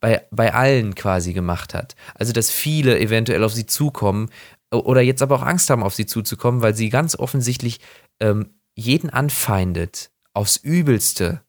bei, 0.00 0.26
bei 0.30 0.52
allen 0.52 0.94
quasi 0.94 1.32
gemacht 1.32 1.72
hat. 1.72 1.94
Also, 2.14 2.32
dass 2.32 2.50
viele 2.50 2.98
eventuell 2.98 3.42
auf 3.42 3.54
sie 3.54 3.66
zukommen 3.66 4.30
oder 4.70 5.00
jetzt 5.00 5.22
aber 5.22 5.36
auch 5.36 5.42
Angst 5.42 5.70
haben, 5.70 5.82
auf 5.82 5.94
sie 5.94 6.06
zuzukommen, 6.06 6.62
weil 6.62 6.74
sie 6.74 6.88
ganz 6.88 7.16
offensichtlich 7.16 7.80
ähm, 8.20 8.50
jeden 8.74 9.10
anfeindet 9.10 10.10
aufs 10.32 10.56
Übelste, 10.56 11.42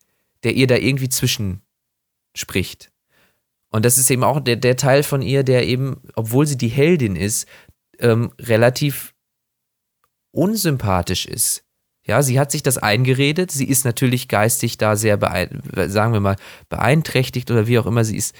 der 0.43 0.53
ihr 0.53 0.67
da 0.67 0.75
irgendwie 0.75 1.09
zwischenspricht. 1.09 2.91
Und 3.75 3.83
das 3.83 3.97
ist 3.97 4.09
eben 4.09 4.23
auch 4.23 4.39
der, 4.39 4.55
der 4.55 4.77
Teil 4.77 5.03
von 5.03 5.21
ihr, 5.21 5.43
der 5.43 5.67
eben, 5.67 5.97
obwohl 6.15 6.47
sie 6.47 6.55
die 6.55 6.69
Heldin 6.69 7.17
ist, 7.17 7.45
ähm, 7.99 8.31
relativ 8.39 9.13
unsympathisch 10.31 11.25
ist. 11.25 11.65
Ja, 12.05 12.23
sie 12.23 12.39
hat 12.39 12.51
sich 12.51 12.63
das 12.63 12.77
eingeredet. 12.77 13.51
Sie 13.51 13.67
ist 13.67 13.83
natürlich 13.83 14.29
geistig 14.29 14.77
da 14.77 14.95
sehr, 14.95 15.19
sagen 15.89 16.13
wir 16.13 16.21
mal, 16.21 16.37
beeinträchtigt 16.69 17.51
oder 17.51 17.67
wie 17.67 17.77
auch 17.77 17.85
immer. 17.85 18.05
Sie 18.05 18.15
ist 18.15 18.33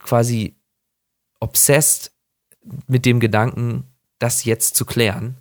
quasi 0.00 0.56
obsessed 1.38 2.10
mit 2.88 3.06
dem 3.06 3.20
Gedanken, 3.20 3.84
das 4.18 4.44
jetzt 4.44 4.74
zu 4.74 4.84
klären. 4.84 5.36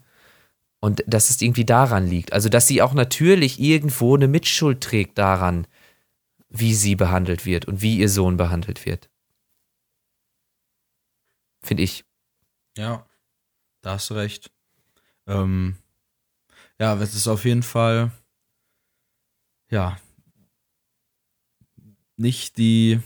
Und 0.79 1.03
dass 1.07 1.31
es 1.31 1.41
irgendwie 1.41 1.65
daran 1.65 2.05
liegt. 2.05 2.33
Also, 2.33 2.49
dass 2.49 2.67
sie 2.67 2.83
auch 2.83 2.93
natürlich 2.93 3.59
irgendwo 3.59 4.15
eine 4.15 4.27
Mitschuld 4.27 4.81
trägt 4.81 5.17
daran, 5.17 5.65
wie 6.49 6.73
sie 6.73 6.95
behandelt 6.95 7.45
wird 7.45 7.65
und 7.65 7.81
wie 7.81 7.97
ihr 7.97 8.09
Sohn 8.09 8.37
behandelt 8.37 8.85
wird. 8.85 9.09
Finde 11.61 11.83
ich. 11.83 12.05
Ja, 12.77 13.07
da 13.81 13.93
hast 13.93 14.09
du 14.09 14.13
recht. 14.13 14.51
Ähm, 15.27 15.77
ja, 16.79 16.95
es 17.01 17.15
ist 17.15 17.27
auf 17.27 17.45
jeden 17.45 17.63
Fall, 17.63 18.11
ja, 19.69 19.97
nicht 22.17 22.57
die, 22.57 22.99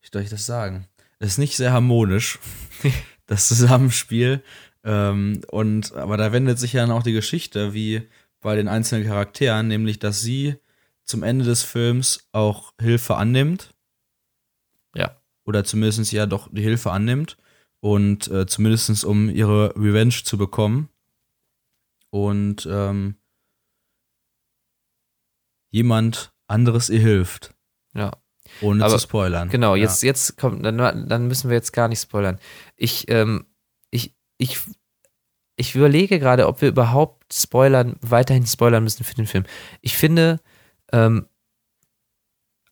wie 0.00 0.08
soll 0.12 0.22
ich 0.22 0.30
das 0.30 0.46
sagen? 0.46 0.86
Es 1.18 1.32
ist 1.32 1.38
nicht 1.38 1.56
sehr 1.56 1.72
harmonisch, 1.72 2.38
das 3.26 3.48
Zusammenspiel. 3.48 4.42
Ähm, 4.84 5.42
und, 5.48 5.92
aber 5.92 6.16
da 6.16 6.32
wendet 6.32 6.58
sich 6.58 6.72
ja 6.72 6.82
dann 6.82 6.96
auch 6.96 7.02
die 7.02 7.12
Geschichte, 7.12 7.74
wie 7.74 8.08
bei 8.40 8.54
den 8.54 8.68
einzelnen 8.68 9.06
Charakteren, 9.06 9.68
nämlich, 9.68 9.98
dass 9.98 10.20
sie 10.20 10.56
zum 11.08 11.22
Ende 11.22 11.44
des 11.44 11.62
Films 11.62 12.28
auch 12.32 12.72
Hilfe 12.80 13.16
annimmt. 13.16 13.74
Ja. 14.94 15.16
Oder 15.44 15.64
zumindest 15.64 16.12
ja 16.12 16.26
doch 16.26 16.48
die 16.52 16.62
Hilfe 16.62 16.90
annimmt. 16.92 17.36
Und 17.80 18.28
äh, 18.28 18.46
zumindest 18.46 19.04
um 19.04 19.28
ihre 19.30 19.74
Revenge 19.76 20.22
zu 20.24 20.36
bekommen. 20.36 20.88
Und 22.10 22.66
ähm, 22.70 23.16
jemand 25.70 26.32
anderes 26.46 26.90
ihr 26.90 27.00
hilft. 27.00 27.54
Ja. 27.94 28.12
Ohne 28.60 28.84
Aber- 28.84 28.94
zu 28.94 29.00
spoilern. 29.00 29.48
Genau, 29.48 29.74
Ja. 29.74 29.82
jetzt, 29.84 30.02
jetzt 30.02 30.36
kommt, 30.36 30.64
dann, 30.64 30.78
dann 31.08 31.28
müssen 31.28 31.50
wir 31.50 31.56
jetzt 31.56 31.72
gar 31.72 31.88
nicht 31.88 32.00
spoilern. 32.00 32.38
Ich, 32.76 33.08
ähm, 33.10 33.46
ich, 33.90 34.14
ich, 34.38 34.58
ich 35.56 35.74
überlege 35.74 36.18
gerade, 36.18 36.46
ob 36.48 36.60
wir 36.62 36.68
überhaupt 36.68 37.32
spoilern, 37.32 37.96
weiterhin 38.00 38.46
spoilern 38.46 38.82
müssen 38.84 39.04
für 39.04 39.14
den 39.14 39.26
Film. 39.26 39.44
Ich 39.82 39.96
finde, 39.96 40.40
ähm, 40.92 41.28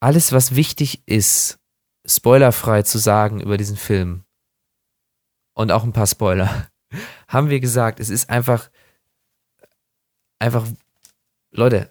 alles, 0.01 0.33
was 0.33 0.55
wichtig 0.55 1.03
ist, 1.07 1.59
spoilerfrei 2.05 2.83
zu 2.83 2.99
sagen 2.99 3.41
über 3.41 3.57
diesen 3.57 3.77
Film 3.77 4.25
und 5.55 5.73
auch 5.73 5.85
ein 5.85 5.93
paar 5.93 6.07
Spoiler, 6.07 6.69
haben 7.29 7.51
wir 7.51 7.61
gesagt. 7.61 8.01
Es 8.01 8.11
ist 8.11 8.31
einfach, 8.31 8.71
einfach, 10.39 10.67
Leute, 11.51 11.91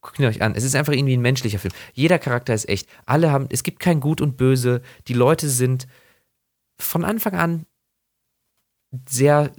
guckt 0.00 0.18
ihn 0.18 0.26
euch 0.26 0.42
an. 0.42 0.54
Es 0.54 0.64
ist 0.64 0.74
einfach 0.74 0.92
irgendwie 0.92 1.16
ein 1.16 1.22
menschlicher 1.22 1.58
Film. 1.58 1.74
Jeder 1.92 2.18
Charakter 2.18 2.54
ist 2.54 2.68
echt. 2.68 2.88
Alle 3.04 3.30
haben, 3.30 3.48
es 3.50 3.62
gibt 3.62 3.80
kein 3.80 4.00
Gut 4.00 4.20
und 4.20 4.36
Böse. 4.36 4.82
Die 5.08 5.14
Leute 5.14 5.48
sind 5.48 5.86
von 6.80 7.04
Anfang 7.04 7.34
an 7.34 7.66
sehr, 9.08 9.52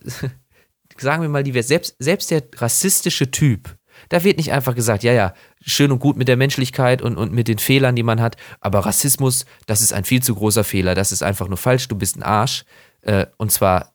sagen 0.98 1.22
wir 1.22 1.30
mal, 1.30 1.44
divers. 1.44 1.68
Selbst, 1.68 1.96
selbst 2.00 2.32
der 2.32 2.44
rassistische 2.56 3.32
Typ, 3.32 3.78
da 4.10 4.24
wird 4.24 4.38
nicht 4.38 4.52
einfach 4.52 4.76
gesagt, 4.76 5.04
ja, 5.04 5.14
ja, 5.14 5.34
schön 5.62 5.92
und 5.92 6.00
gut 6.00 6.18
mit 6.18 6.28
der 6.28 6.38
Menschlichkeit 6.38 7.02
und, 7.02 7.18
und 7.18 7.32
mit 7.32 7.48
den 7.48 7.60
Fehlern, 7.60 7.96
die 7.96 8.04
man 8.04 8.22
hat, 8.22 8.36
aber 8.60 8.80
Rassismus, 8.80 9.46
das 9.68 9.82
ist 9.82 9.94
ein 9.94 10.04
viel 10.04 10.22
zu 10.22 10.36
großer 10.36 10.64
Fehler, 10.64 10.96
das 10.96 11.12
ist 11.12 11.24
einfach 11.24 11.48
nur 11.48 11.58
falsch, 11.58 11.88
du 11.88 11.96
bist 11.96 12.18
ein 12.18 12.24
Arsch. 12.24 12.66
Äh, 13.02 13.28
und 13.38 13.52
zwar 13.52 13.94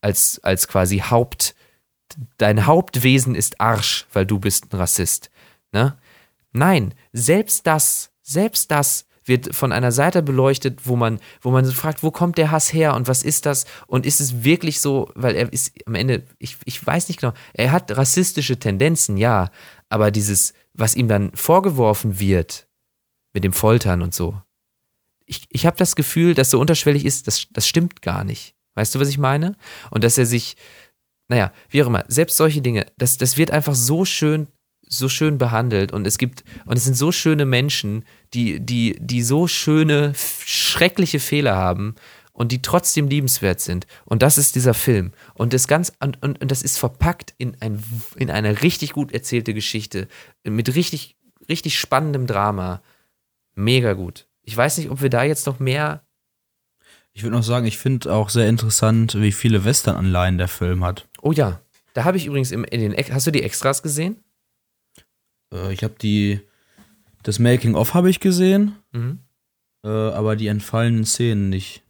als, 0.00 0.40
als 0.42 0.66
quasi 0.66 0.98
Haupt, 0.98 1.54
dein 2.38 2.66
Hauptwesen 2.66 3.34
ist 3.34 3.60
Arsch, 3.60 4.06
weil 4.12 4.26
du 4.26 4.38
bist 4.38 4.72
ein 4.72 4.76
Rassist. 4.76 5.30
Ne? 5.72 5.96
Nein, 6.52 6.94
selbst 7.12 7.66
das, 7.66 8.10
selbst 8.22 8.70
das 8.70 9.06
wird 9.30 9.54
von 9.56 9.72
einer 9.72 9.92
Seite 9.92 10.22
beleuchtet, 10.22 10.80
wo 10.84 10.96
man, 10.96 11.18
wo 11.40 11.50
man 11.50 11.64
so 11.64 11.72
fragt, 11.72 12.02
wo 12.02 12.10
kommt 12.10 12.36
der 12.36 12.50
Hass 12.50 12.74
her 12.74 12.94
und 12.94 13.08
was 13.08 13.22
ist 13.22 13.46
das? 13.46 13.64
Und 13.86 14.04
ist 14.04 14.20
es 14.20 14.44
wirklich 14.44 14.82
so, 14.82 15.10
weil 15.14 15.34
er 15.34 15.50
ist 15.50 15.72
am 15.86 15.94
Ende, 15.94 16.24
ich, 16.38 16.58
ich 16.66 16.86
weiß 16.86 17.08
nicht 17.08 17.20
genau, 17.20 17.32
er 17.54 17.72
hat 17.72 17.96
rassistische 17.96 18.58
Tendenzen, 18.58 19.16
ja, 19.16 19.50
aber 19.88 20.10
dieses, 20.10 20.52
was 20.74 20.94
ihm 20.94 21.08
dann 21.08 21.32
vorgeworfen 21.34 22.20
wird, 22.20 22.68
mit 23.32 23.44
dem 23.44 23.54
Foltern 23.54 24.02
und 24.02 24.14
so, 24.14 24.42
ich, 25.24 25.46
ich 25.48 25.64
habe 25.64 25.76
das 25.76 25.94
Gefühl, 25.94 26.34
dass 26.34 26.50
so 26.50 26.60
unterschwellig 26.60 27.06
ist, 27.06 27.28
das, 27.28 27.46
das 27.52 27.66
stimmt 27.66 28.02
gar 28.02 28.24
nicht. 28.24 28.56
Weißt 28.74 28.94
du, 28.94 29.00
was 29.00 29.08
ich 29.08 29.18
meine? 29.18 29.56
Und 29.90 30.02
dass 30.02 30.18
er 30.18 30.26
sich, 30.26 30.56
naja, 31.28 31.52
wie 31.68 31.82
auch 31.82 31.86
immer, 31.86 32.04
selbst 32.08 32.36
solche 32.36 32.60
Dinge, 32.60 32.86
das, 32.98 33.16
das 33.16 33.36
wird 33.36 33.52
einfach 33.52 33.74
so 33.74 34.04
schön, 34.04 34.48
so 34.92 35.08
schön 35.08 35.38
behandelt 35.38 35.92
und 35.92 36.06
es 36.06 36.18
gibt, 36.18 36.44
und 36.66 36.76
es 36.76 36.84
sind 36.84 36.96
so 36.96 37.12
schöne 37.12 37.46
Menschen, 37.46 38.04
die, 38.34 38.60
die, 38.60 38.96
die 39.00 39.22
so 39.22 39.46
schöne, 39.46 40.12
schreckliche 40.44 41.20
Fehler 41.20 41.56
haben 41.56 41.94
und 42.32 42.52
die 42.52 42.60
trotzdem 42.60 43.06
liebenswert 43.06 43.60
sind. 43.60 43.86
Und 44.04 44.22
das 44.22 44.36
ist 44.36 44.56
dieser 44.56 44.74
Film. 44.74 45.12
Und 45.34 45.52
das 45.52 45.68
ganz, 45.68 45.92
und, 46.00 46.20
und, 46.22 46.40
und 46.40 46.50
das 46.50 46.62
ist 46.62 46.78
verpackt 46.78 47.34
in, 47.38 47.56
ein, 47.60 47.82
in 48.16 48.30
eine 48.30 48.62
richtig 48.62 48.92
gut 48.92 49.12
erzählte 49.12 49.54
Geschichte, 49.54 50.08
mit 50.42 50.74
richtig, 50.74 51.16
richtig 51.48 51.78
spannendem 51.78 52.26
Drama. 52.26 52.82
Mega 53.54 53.92
gut. 53.92 54.26
Ich 54.42 54.56
weiß 54.56 54.78
nicht, 54.78 54.90
ob 54.90 55.02
wir 55.02 55.10
da 55.10 55.22
jetzt 55.22 55.46
noch 55.46 55.60
mehr 55.60 56.02
Ich 57.12 57.22
würde 57.22 57.36
noch 57.36 57.44
sagen, 57.44 57.66
ich 57.66 57.78
finde 57.78 58.12
auch 58.12 58.28
sehr 58.28 58.48
interessant, 58.48 59.20
wie 59.20 59.32
viele 59.32 59.64
Western-Anleihen 59.64 60.38
der 60.38 60.48
Film 60.48 60.82
hat. 60.82 61.06
Oh 61.22 61.32
ja, 61.32 61.60
da 61.92 62.04
habe 62.04 62.16
ich 62.16 62.26
übrigens 62.26 62.50
im, 62.50 62.64
in 62.64 62.80
den, 62.80 62.96
hast 63.12 63.26
du 63.26 63.30
die 63.30 63.42
Extras 63.42 63.82
gesehen? 63.82 64.24
Äh, 65.52 65.72
ich 65.72 65.82
habe 65.84 65.94
die, 66.00 66.40
das 67.22 67.38
Making-of 67.38 67.94
habe 67.94 68.10
ich 68.10 68.20
gesehen, 68.20 68.76
Mhm. 68.92 69.20
äh, 69.84 69.88
aber 69.88 70.36
die 70.36 70.46
entfallenen 70.48 71.04
Szenen 71.04 71.48
nicht. 71.48 71.82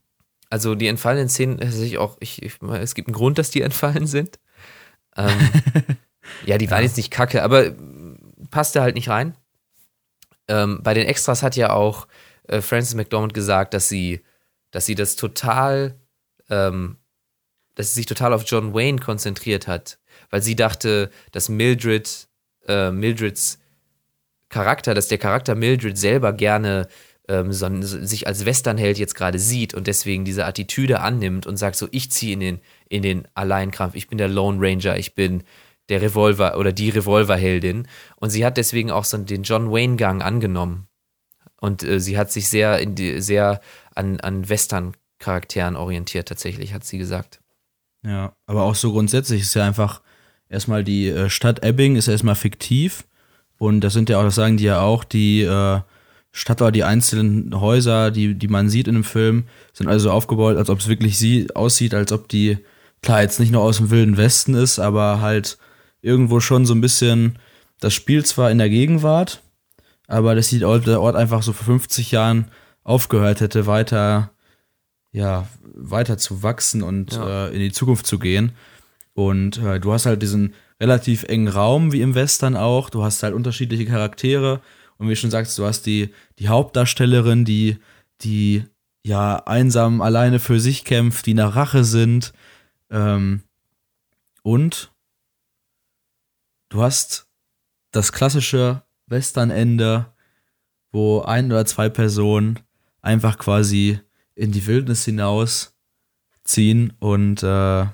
Also 0.48 0.74
die 0.74 0.88
entfallenen 0.88 1.28
Szenen, 1.28 1.58
sehe 1.70 1.86
ich 1.86 1.98
auch, 1.98 2.16
ich, 2.20 2.42
ich, 2.42 2.60
es 2.62 2.94
gibt 2.94 3.08
einen 3.08 3.14
Grund, 3.14 3.38
dass 3.38 3.50
die 3.50 3.62
entfallen 3.62 4.06
sind. 4.06 4.38
Ähm, 5.16 5.38
ja, 6.46 6.58
die 6.58 6.70
waren 6.70 6.82
jetzt 6.82 6.96
nicht 6.96 7.10
kacke, 7.10 7.42
aber 7.42 7.66
äh, 7.66 7.74
passte 8.50 8.82
halt 8.82 8.94
nicht 8.94 9.08
rein. 9.08 9.36
Ähm, 10.48 10.80
bei 10.82 10.94
den 10.94 11.06
Extras 11.06 11.42
hat 11.42 11.54
ja 11.56 11.72
auch 11.72 12.08
äh, 12.48 12.60
Frances 12.60 12.94
McDormand 12.94 13.34
gesagt, 13.34 13.74
dass 13.74 13.88
sie, 13.88 14.20
dass 14.72 14.86
sie 14.86 14.96
das 14.96 15.14
total, 15.14 15.94
ähm, 16.48 16.96
dass 17.76 17.88
sie 17.88 18.00
sich 18.00 18.06
total 18.06 18.32
auf 18.32 18.44
John 18.46 18.74
Wayne 18.74 18.98
konzentriert 18.98 19.68
hat, 19.68 19.98
weil 20.30 20.42
sie 20.42 20.56
dachte, 20.56 21.10
dass 21.30 21.48
Mildred, 21.48 22.28
äh, 22.70 22.90
Mildreds 22.92 23.58
Charakter, 24.48 24.94
dass 24.94 25.08
der 25.08 25.18
Charakter 25.18 25.54
Mildred 25.54 25.96
selber 25.96 26.32
gerne 26.32 26.88
ähm, 27.28 27.52
so, 27.52 27.68
sich 27.80 28.26
als 28.26 28.44
Westernheld 28.44 28.98
jetzt 28.98 29.14
gerade 29.14 29.38
sieht 29.38 29.74
und 29.74 29.86
deswegen 29.86 30.24
diese 30.24 30.44
Attitüde 30.44 31.00
annimmt 31.00 31.46
und 31.46 31.56
sagt 31.56 31.76
so, 31.76 31.88
ich 31.92 32.10
ziehe 32.10 32.32
in 32.32 32.40
den, 32.40 32.58
in 32.88 33.02
den 33.02 33.28
Alleinkampf, 33.34 33.94
ich 33.94 34.08
bin 34.08 34.18
der 34.18 34.28
Lone 34.28 34.58
Ranger, 34.60 34.96
ich 34.96 35.14
bin 35.14 35.44
der 35.88 36.02
Revolver 36.02 36.58
oder 36.58 36.72
die 36.72 36.90
Revolverheldin 36.90 37.86
und 38.16 38.30
sie 38.30 38.44
hat 38.44 38.56
deswegen 38.56 38.90
auch 38.90 39.04
so 39.04 39.18
den 39.18 39.44
John 39.44 39.70
Wayne 39.70 39.96
Gang 39.96 40.22
angenommen 40.22 40.88
und 41.60 41.82
äh, 41.84 42.00
sie 42.00 42.18
hat 42.18 42.32
sich 42.32 42.48
sehr 42.48 42.84
die, 42.84 43.20
sehr 43.20 43.60
an, 43.94 44.18
an 44.20 44.48
Western 44.48 44.94
Charakteren 45.20 45.76
orientiert 45.76 46.28
tatsächlich, 46.28 46.72
hat 46.72 46.84
sie 46.84 46.98
gesagt. 46.98 47.40
Ja, 48.02 48.34
aber 48.46 48.62
auch 48.62 48.74
so 48.74 48.90
grundsätzlich 48.90 49.42
ist 49.42 49.54
ja 49.54 49.66
einfach 49.66 50.00
erstmal 50.50 50.84
die 50.84 51.08
äh, 51.08 51.30
Stadt 51.30 51.64
Ebbing 51.64 51.96
ist 51.96 52.08
erstmal 52.08 52.34
fiktiv 52.34 53.04
und 53.56 53.80
das 53.80 53.94
sind 53.94 54.10
ja 54.10 54.18
auch, 54.18 54.24
das 54.24 54.34
sagen 54.34 54.58
die 54.58 54.64
ja 54.64 54.80
auch, 54.82 55.04
die 55.04 55.42
äh, 55.42 55.80
Stadt 56.32 56.60
oder 56.60 56.70
die 56.72 56.84
einzelnen 56.84 57.58
Häuser, 57.60 58.10
die, 58.10 58.34
die 58.34 58.48
man 58.48 58.68
sieht 58.68 58.86
in 58.88 58.94
dem 58.94 59.04
Film, 59.04 59.44
sind 59.72 59.88
also 59.88 60.10
aufgebaut, 60.10 60.56
als 60.56 60.70
ob 60.70 60.78
es 60.80 60.88
wirklich 60.88 61.18
sie 61.18 61.48
aussieht, 61.54 61.94
als 61.94 62.12
ob 62.12 62.28
die, 62.28 62.58
klar, 63.02 63.22
jetzt 63.22 63.40
nicht 63.40 63.50
nur 63.50 63.62
aus 63.62 63.78
dem 63.78 63.90
Wilden 63.90 64.16
Westen 64.16 64.54
ist, 64.54 64.78
aber 64.78 65.20
halt 65.20 65.58
irgendwo 66.02 66.38
schon 66.40 66.66
so 66.66 66.74
ein 66.74 66.80
bisschen, 66.80 67.38
das 67.80 67.94
Spiel 67.94 68.24
zwar 68.24 68.50
in 68.50 68.58
der 68.58 68.68
Gegenwart, 68.70 69.40
aber 70.06 70.34
das 70.34 70.48
sieht 70.48 70.62
der 70.62 71.00
Ort 71.00 71.16
einfach 71.16 71.42
so 71.42 71.52
vor 71.52 71.66
50 71.66 72.10
Jahren 72.12 72.46
aufgehört 72.84 73.40
hätte, 73.40 73.66
weiter, 73.66 74.30
ja, 75.12 75.46
weiter 75.74 76.16
zu 76.18 76.42
wachsen 76.42 76.82
und 76.82 77.12
Ja. 77.12 77.46
äh, 77.46 77.54
in 77.54 77.60
die 77.60 77.72
Zukunft 77.72 78.06
zu 78.06 78.18
gehen. 78.18 78.52
Und 79.14 79.58
äh, 79.58 79.80
du 79.80 79.92
hast 79.92 80.06
halt 80.06 80.22
diesen 80.22 80.54
relativ 80.80 81.24
engen 81.24 81.48
Raum, 81.48 81.92
wie 81.92 82.00
im 82.00 82.14
Western 82.14 82.56
auch. 82.56 82.90
Du 82.90 83.02
hast 83.02 83.22
halt 83.22 83.34
unterschiedliche 83.34 83.86
Charaktere. 83.86 84.60
Und 84.96 85.06
wie 85.08 85.12
du 85.12 85.16
schon 85.16 85.30
sagst, 85.30 85.58
du 85.58 85.64
hast 85.64 85.86
die, 85.86 86.14
die 86.38 86.48
Hauptdarstellerin, 86.48 87.44
die, 87.44 87.78
die 88.22 88.64
ja 89.02 89.36
einsam 89.46 90.00
alleine 90.00 90.38
für 90.38 90.60
sich 90.60 90.84
kämpft, 90.84 91.26
die 91.26 91.34
nach 91.34 91.56
Rache 91.56 91.84
sind. 91.84 92.32
Ähm, 92.90 93.42
und 94.42 94.92
du 96.68 96.82
hast 96.82 97.26
das 97.92 98.12
klassische 98.12 98.82
Western-Ende, 99.06 100.12
wo 100.92 101.20
ein 101.20 101.46
oder 101.46 101.66
zwei 101.66 101.88
Personen 101.88 102.60
einfach 103.02 103.38
quasi 103.38 104.00
in 104.34 104.52
die 104.52 104.66
Wildnis 104.66 105.04
hinaus 105.04 105.76
ziehen 106.44 106.92
und 107.00 107.42
äh, 107.42 107.86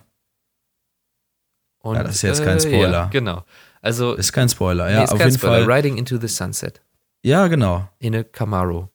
Und, 1.87 1.97
Ja, 1.97 2.03
das 2.05 2.17
ist 2.17 2.23
jetzt 2.23 2.45
kein 2.45 2.61
Spoiler. 2.61 2.91
Ja, 2.91 3.07
genau. 3.07 3.45
Also, 3.83 4.15
ist 4.15 4.33
kein 4.33 4.49
Spoiler, 4.49 4.87
nee, 4.87 4.93
ja, 4.95 5.05
ist 5.05 5.13
auf 5.13 5.19
kein 5.19 5.29
jeden 5.29 5.39
Spoiler. 5.39 5.65
Fall. 5.65 5.73
Riding 5.77 5.97
into 5.97 6.19
the 6.21 6.27
Sunset 6.29 6.81
Ja, 7.23 7.47
genau. 7.47 7.89
in 7.99 8.15
a 8.17 8.23
Camaro. 8.25 8.91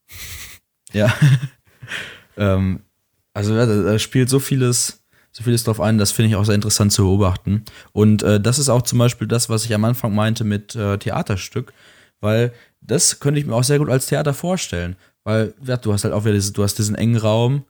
Ja. 0.92 1.14
ähm, 2.38 2.82
also 3.34 3.56
ja, 3.56 3.66
da, 3.66 3.82
da 3.84 4.00
spielt 4.00 4.30
so 4.30 4.40
vieles, 4.40 5.04
so 5.32 5.44
vieles 5.44 5.64
drauf 5.64 5.80
ein, 5.80 5.98
das 5.98 6.12
finde 6.12 6.30
ich 6.30 6.36
auch 6.36 6.44
sehr 6.44 6.56
interessant 6.56 6.92
zu 6.92 7.04
beobachten. 7.04 7.64
Und 7.94 8.24
äh, 8.24 8.40
das 8.42 8.60
ist 8.60 8.68
auch 8.70 8.82
zum 8.82 9.00
Beispiel 9.00 9.28
das, 9.28 9.50
was 9.50 9.64
ich 9.64 9.74
am 9.74 9.86
Anfang 9.86 10.14
meinte 10.14 10.44
mit 10.44 10.76
äh, 10.76 10.98
Theaterstück, 10.98 11.72
weil 12.20 12.52
das 12.82 13.20
könnte 13.20 13.40
ich 13.40 13.46
mir 13.46 13.56
auch 13.56 13.64
sehr 13.64 13.80
gut 13.80 13.90
als 13.90 14.08
Theater 14.08 14.34
vorstellen. 14.34 14.96
Weil, 15.24 15.54
ja, 15.64 15.78
du 15.78 15.94
hast 15.94 16.04
halt 16.04 16.14
auch 16.14 16.26
wieder 16.26 16.34
diese, 16.34 16.52
du 16.52 16.64
hast 16.64 16.78
diesen 16.80 16.96
engen 16.96 17.18
Raum, 17.18 17.64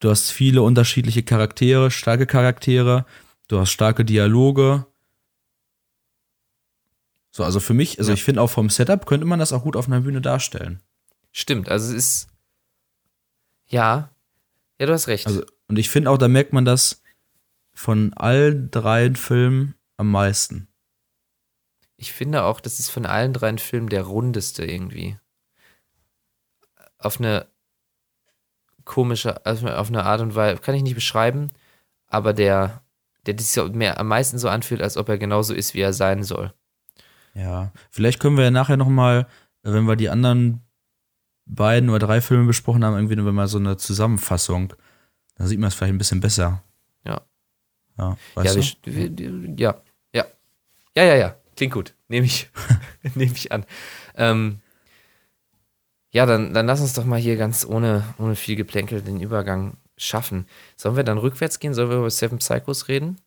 du 0.00 0.08
hast 0.08 0.30
viele 0.30 0.62
unterschiedliche 0.62 1.22
Charaktere, 1.22 1.90
starke 1.90 2.26
Charaktere, 2.26 3.04
du 3.52 3.60
hast 3.60 3.70
starke 3.70 4.04
Dialoge. 4.04 4.86
So, 7.30 7.44
also 7.44 7.60
für 7.60 7.74
mich, 7.74 7.98
also 7.98 8.10
Ja. 8.10 8.14
ich 8.14 8.24
finde 8.24 8.40
auch 8.42 8.50
vom 8.50 8.70
Setup 8.70 9.06
könnte 9.06 9.26
man 9.26 9.38
das 9.38 9.52
auch 9.52 9.62
gut 9.62 9.76
auf 9.76 9.86
einer 9.86 10.00
Bühne 10.00 10.20
darstellen. 10.20 10.82
Stimmt, 11.32 11.68
also 11.68 11.92
es 11.92 11.94
ist. 11.94 12.28
Ja. 13.68 14.10
Ja, 14.78 14.86
du 14.86 14.92
hast 14.92 15.06
recht. 15.06 15.26
Also, 15.26 15.42
und 15.68 15.78
ich 15.78 15.88
finde 15.88 16.10
auch, 16.10 16.18
da 16.18 16.28
merkt 16.28 16.52
man 16.52 16.64
das 16.64 17.02
von 17.74 18.12
allen 18.14 18.70
dreien 18.70 19.16
Filmen 19.16 19.74
am 19.96 20.10
meisten. 20.10 20.68
ich 21.96 22.12
finde 22.12 22.42
auch, 22.42 22.60
das 22.60 22.80
ist 22.80 22.90
von 22.90 23.06
allen 23.06 23.32
dreien 23.32 23.58
Filmen 23.58 23.88
der 23.88 24.02
rundeste 24.02 24.64
irgendwie. 24.64 25.16
Auf 26.98 27.18
eine 27.20 27.46
komische, 28.84 29.46
also 29.46 29.68
auf 29.68 29.88
eine 29.88 30.04
Art 30.04 30.20
und 30.20 30.34
Weise, 30.34 30.60
kann 30.60 30.74
ich 30.74 30.82
nicht 30.82 30.96
beschreiben, 30.96 31.50
aber 32.08 32.32
der, 32.32 32.81
der 33.26 33.38
sich 33.38 33.72
mehr 33.72 33.98
am 33.98 34.08
meisten 34.08 34.38
so 34.38 34.48
anfühlt, 34.48 34.82
als 34.82 34.96
ob 34.96 35.08
er 35.08 35.18
genauso 35.18 35.54
ist, 35.54 35.74
wie 35.74 35.80
er 35.80 35.92
sein 35.92 36.22
soll. 36.22 36.52
Ja, 37.34 37.72
vielleicht 37.90 38.20
können 38.20 38.36
wir 38.36 38.44
ja 38.44 38.50
nachher 38.50 38.76
nochmal, 38.76 39.26
wenn 39.62 39.84
wir 39.84 39.96
die 39.96 40.10
anderen 40.10 40.60
beiden 41.46 41.90
oder 41.90 42.06
drei 42.06 42.20
Filme 42.20 42.46
besprochen 42.46 42.84
haben, 42.84 42.94
irgendwie 42.94 43.16
nur 43.16 43.32
mal 43.32 43.48
so 43.48 43.58
eine 43.58 43.76
Zusammenfassung. 43.76 44.74
Dann 45.36 45.46
sieht 45.46 45.58
man 45.58 45.68
es 45.68 45.74
vielleicht 45.74 45.94
ein 45.94 45.98
bisschen 45.98 46.20
besser. 46.20 46.62
Ja. 47.04 47.22
Ja, 47.98 48.16
weißt 48.34 48.56
ja, 48.56 48.62
du? 48.82 48.94
wir, 48.94 49.54
ja, 49.58 49.80
ja. 50.14 50.26
Ja, 50.96 51.04
ja, 51.04 51.14
ja. 51.16 51.36
Klingt 51.56 51.72
gut. 51.72 51.94
Nehme 52.08 52.26
ich, 52.26 52.50
nehme 53.14 53.32
ich 53.32 53.52
an. 53.52 53.64
Ähm, 54.16 54.60
ja, 56.10 56.26
dann, 56.26 56.52
dann 56.52 56.66
lass 56.66 56.80
uns 56.80 56.94
doch 56.94 57.04
mal 57.04 57.18
hier 57.18 57.36
ganz 57.36 57.64
ohne, 57.64 58.04
ohne 58.18 58.36
viel 58.36 58.56
Geplänkel 58.56 59.00
den 59.00 59.20
Übergang 59.20 59.76
schaffen. 59.96 60.46
Sollen 60.76 60.96
wir 60.96 61.04
dann 61.04 61.18
rückwärts 61.18 61.58
gehen? 61.58 61.74
Sollen 61.74 61.90
wir 61.90 61.98
über 61.98 62.10
Seven 62.10 62.38
Psychos 62.38 62.88
reden? 62.88 63.20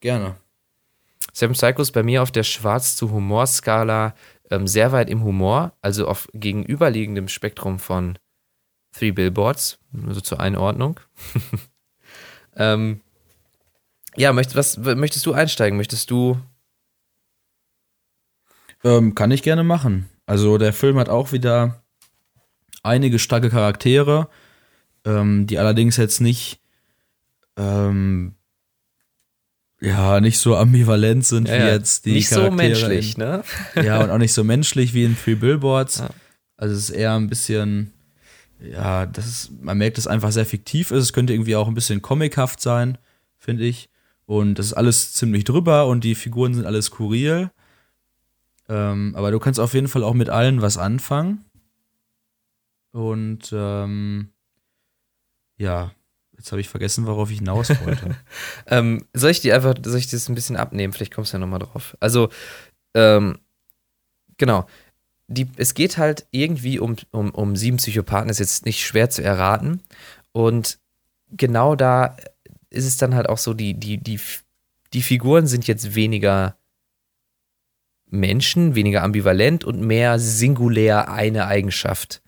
Gerne. 0.00 0.36
Seven 1.32 1.54
Psychos 1.54 1.92
bei 1.92 2.02
mir 2.02 2.22
auf 2.22 2.30
der 2.30 2.42
Schwarz 2.42 2.96
zu 2.96 3.10
Humor-Skala 3.10 4.14
ähm, 4.50 4.66
sehr 4.66 4.92
weit 4.92 5.08
im 5.08 5.22
Humor, 5.22 5.72
also 5.80 6.08
auf 6.08 6.28
gegenüberliegendem 6.32 7.28
Spektrum 7.28 7.78
von 7.78 8.18
Three 8.92 9.12
Billboards, 9.12 9.78
so 10.08 10.20
zur 10.20 10.40
Einordnung. 10.40 10.98
ähm, 12.56 13.00
ja, 14.16 14.32
möcht, 14.32 14.56
was 14.56 14.76
möchtest 14.78 15.24
du 15.26 15.32
einsteigen? 15.32 15.76
Möchtest 15.76 16.10
du 16.10 16.40
Ähm, 18.82 19.14
kann 19.14 19.30
ich 19.30 19.42
gerne 19.42 19.62
machen. 19.62 20.08
Also 20.26 20.58
der 20.58 20.72
Film 20.72 20.98
hat 20.98 21.08
auch 21.08 21.32
wieder 21.32 21.82
einige 22.82 23.18
starke 23.18 23.50
Charaktere, 23.50 24.28
ähm, 25.04 25.46
die 25.46 25.58
allerdings 25.58 25.96
jetzt 25.96 26.20
nicht 26.20 26.60
ähm, 27.56 28.34
ja 29.80 30.20
nicht 30.20 30.38
so 30.38 30.56
ambivalent 30.56 31.24
sind 31.24 31.48
Ja, 31.48 31.54
wie 31.54 31.58
ja. 31.58 31.68
jetzt 31.68 32.04
die 32.04 32.12
nicht 32.12 32.28
so 32.28 32.42
Charaktere 32.42 32.68
menschlich, 32.68 33.16
ne? 33.16 33.42
in, 33.74 33.84
ja 33.84 34.02
und 34.02 34.10
auch 34.10 34.18
nicht 34.18 34.32
so 34.32 34.44
menschlich 34.44 34.94
wie 34.94 35.04
in 35.04 35.16
Three 35.16 35.34
Billboards. 35.34 35.98
Ja. 35.98 36.10
Also 36.56 36.74
es 36.74 36.90
ist 36.90 36.90
eher 36.90 37.14
ein 37.14 37.28
bisschen 37.28 37.92
ja, 38.62 39.06
das 39.06 39.26
ist, 39.26 39.62
man 39.62 39.78
merkt, 39.78 39.96
dass 39.96 40.04
es 40.04 40.10
einfach 40.10 40.32
sehr 40.32 40.44
fiktiv 40.46 40.90
ist. 40.90 41.02
Es 41.04 41.12
könnte 41.12 41.32
irgendwie 41.32 41.56
auch 41.56 41.68
ein 41.68 41.74
bisschen 41.74 42.02
comichaft 42.02 42.60
sein, 42.60 42.98
finde 43.38 43.64
ich. 43.64 43.88
Und 44.26 44.58
das 44.58 44.66
ist 44.66 44.72
alles 44.74 45.14
ziemlich 45.14 45.44
drüber 45.44 45.86
und 45.86 46.04
die 46.04 46.14
Figuren 46.14 46.54
sind 46.54 46.66
alles 46.66 46.86
skurril. 46.86 47.50
Ähm, 48.68 49.14
aber 49.16 49.30
du 49.30 49.38
kannst 49.38 49.58
auf 49.58 49.74
jeden 49.74 49.88
Fall 49.88 50.04
auch 50.04 50.14
mit 50.14 50.28
allen 50.28 50.62
was 50.62 50.76
anfangen. 50.78 51.44
Und 52.92 53.50
ähm, 53.52 54.28
ja, 55.60 55.92
jetzt 56.36 56.50
habe 56.52 56.60
ich 56.60 56.68
vergessen, 56.68 57.06
worauf 57.06 57.30
ich 57.30 57.38
hinaus 57.38 57.68
wollte. 57.84 58.16
Ähm, 58.66 59.04
soll 59.12 59.30
ich 59.30 59.40
die 59.40 59.52
einfach, 59.52 59.74
soll 59.84 59.98
ich 59.98 60.08
das 60.08 60.28
ein 60.28 60.34
bisschen 60.34 60.56
abnehmen? 60.56 60.92
Vielleicht 60.92 61.14
kommst 61.14 61.32
du 61.32 61.36
ja 61.36 61.38
nochmal 61.40 61.60
drauf. 61.60 61.96
Also, 62.00 62.30
ähm, 62.94 63.38
genau. 64.38 64.66
Die, 65.28 65.46
es 65.56 65.74
geht 65.74 65.98
halt 65.98 66.26
irgendwie 66.32 66.80
um, 66.80 66.96
um, 67.12 67.30
um 67.30 67.54
sieben 67.56 67.76
Psychopathen, 67.76 68.30
ist 68.30 68.40
jetzt 68.40 68.64
nicht 68.64 68.84
schwer 68.84 69.10
zu 69.10 69.22
erraten. 69.22 69.80
Und 70.32 70.80
genau 71.30 71.76
da 71.76 72.16
ist 72.70 72.86
es 72.86 72.96
dann 72.96 73.14
halt 73.14 73.28
auch 73.28 73.38
so, 73.38 73.52
die, 73.54 73.74
die, 73.74 73.98
die, 73.98 74.18
die 74.92 75.02
Figuren 75.02 75.46
sind 75.46 75.66
jetzt 75.66 75.94
weniger 75.94 76.56
Menschen, 78.06 78.74
weniger 78.74 79.02
ambivalent 79.02 79.62
und 79.64 79.82
mehr 79.82 80.18
singulär 80.18 81.12
eine 81.12 81.46
Eigenschaft 81.46 82.22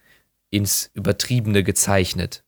ins 0.51 0.91
Übertriebene 0.95 1.65
gezeichnet. 1.65 2.45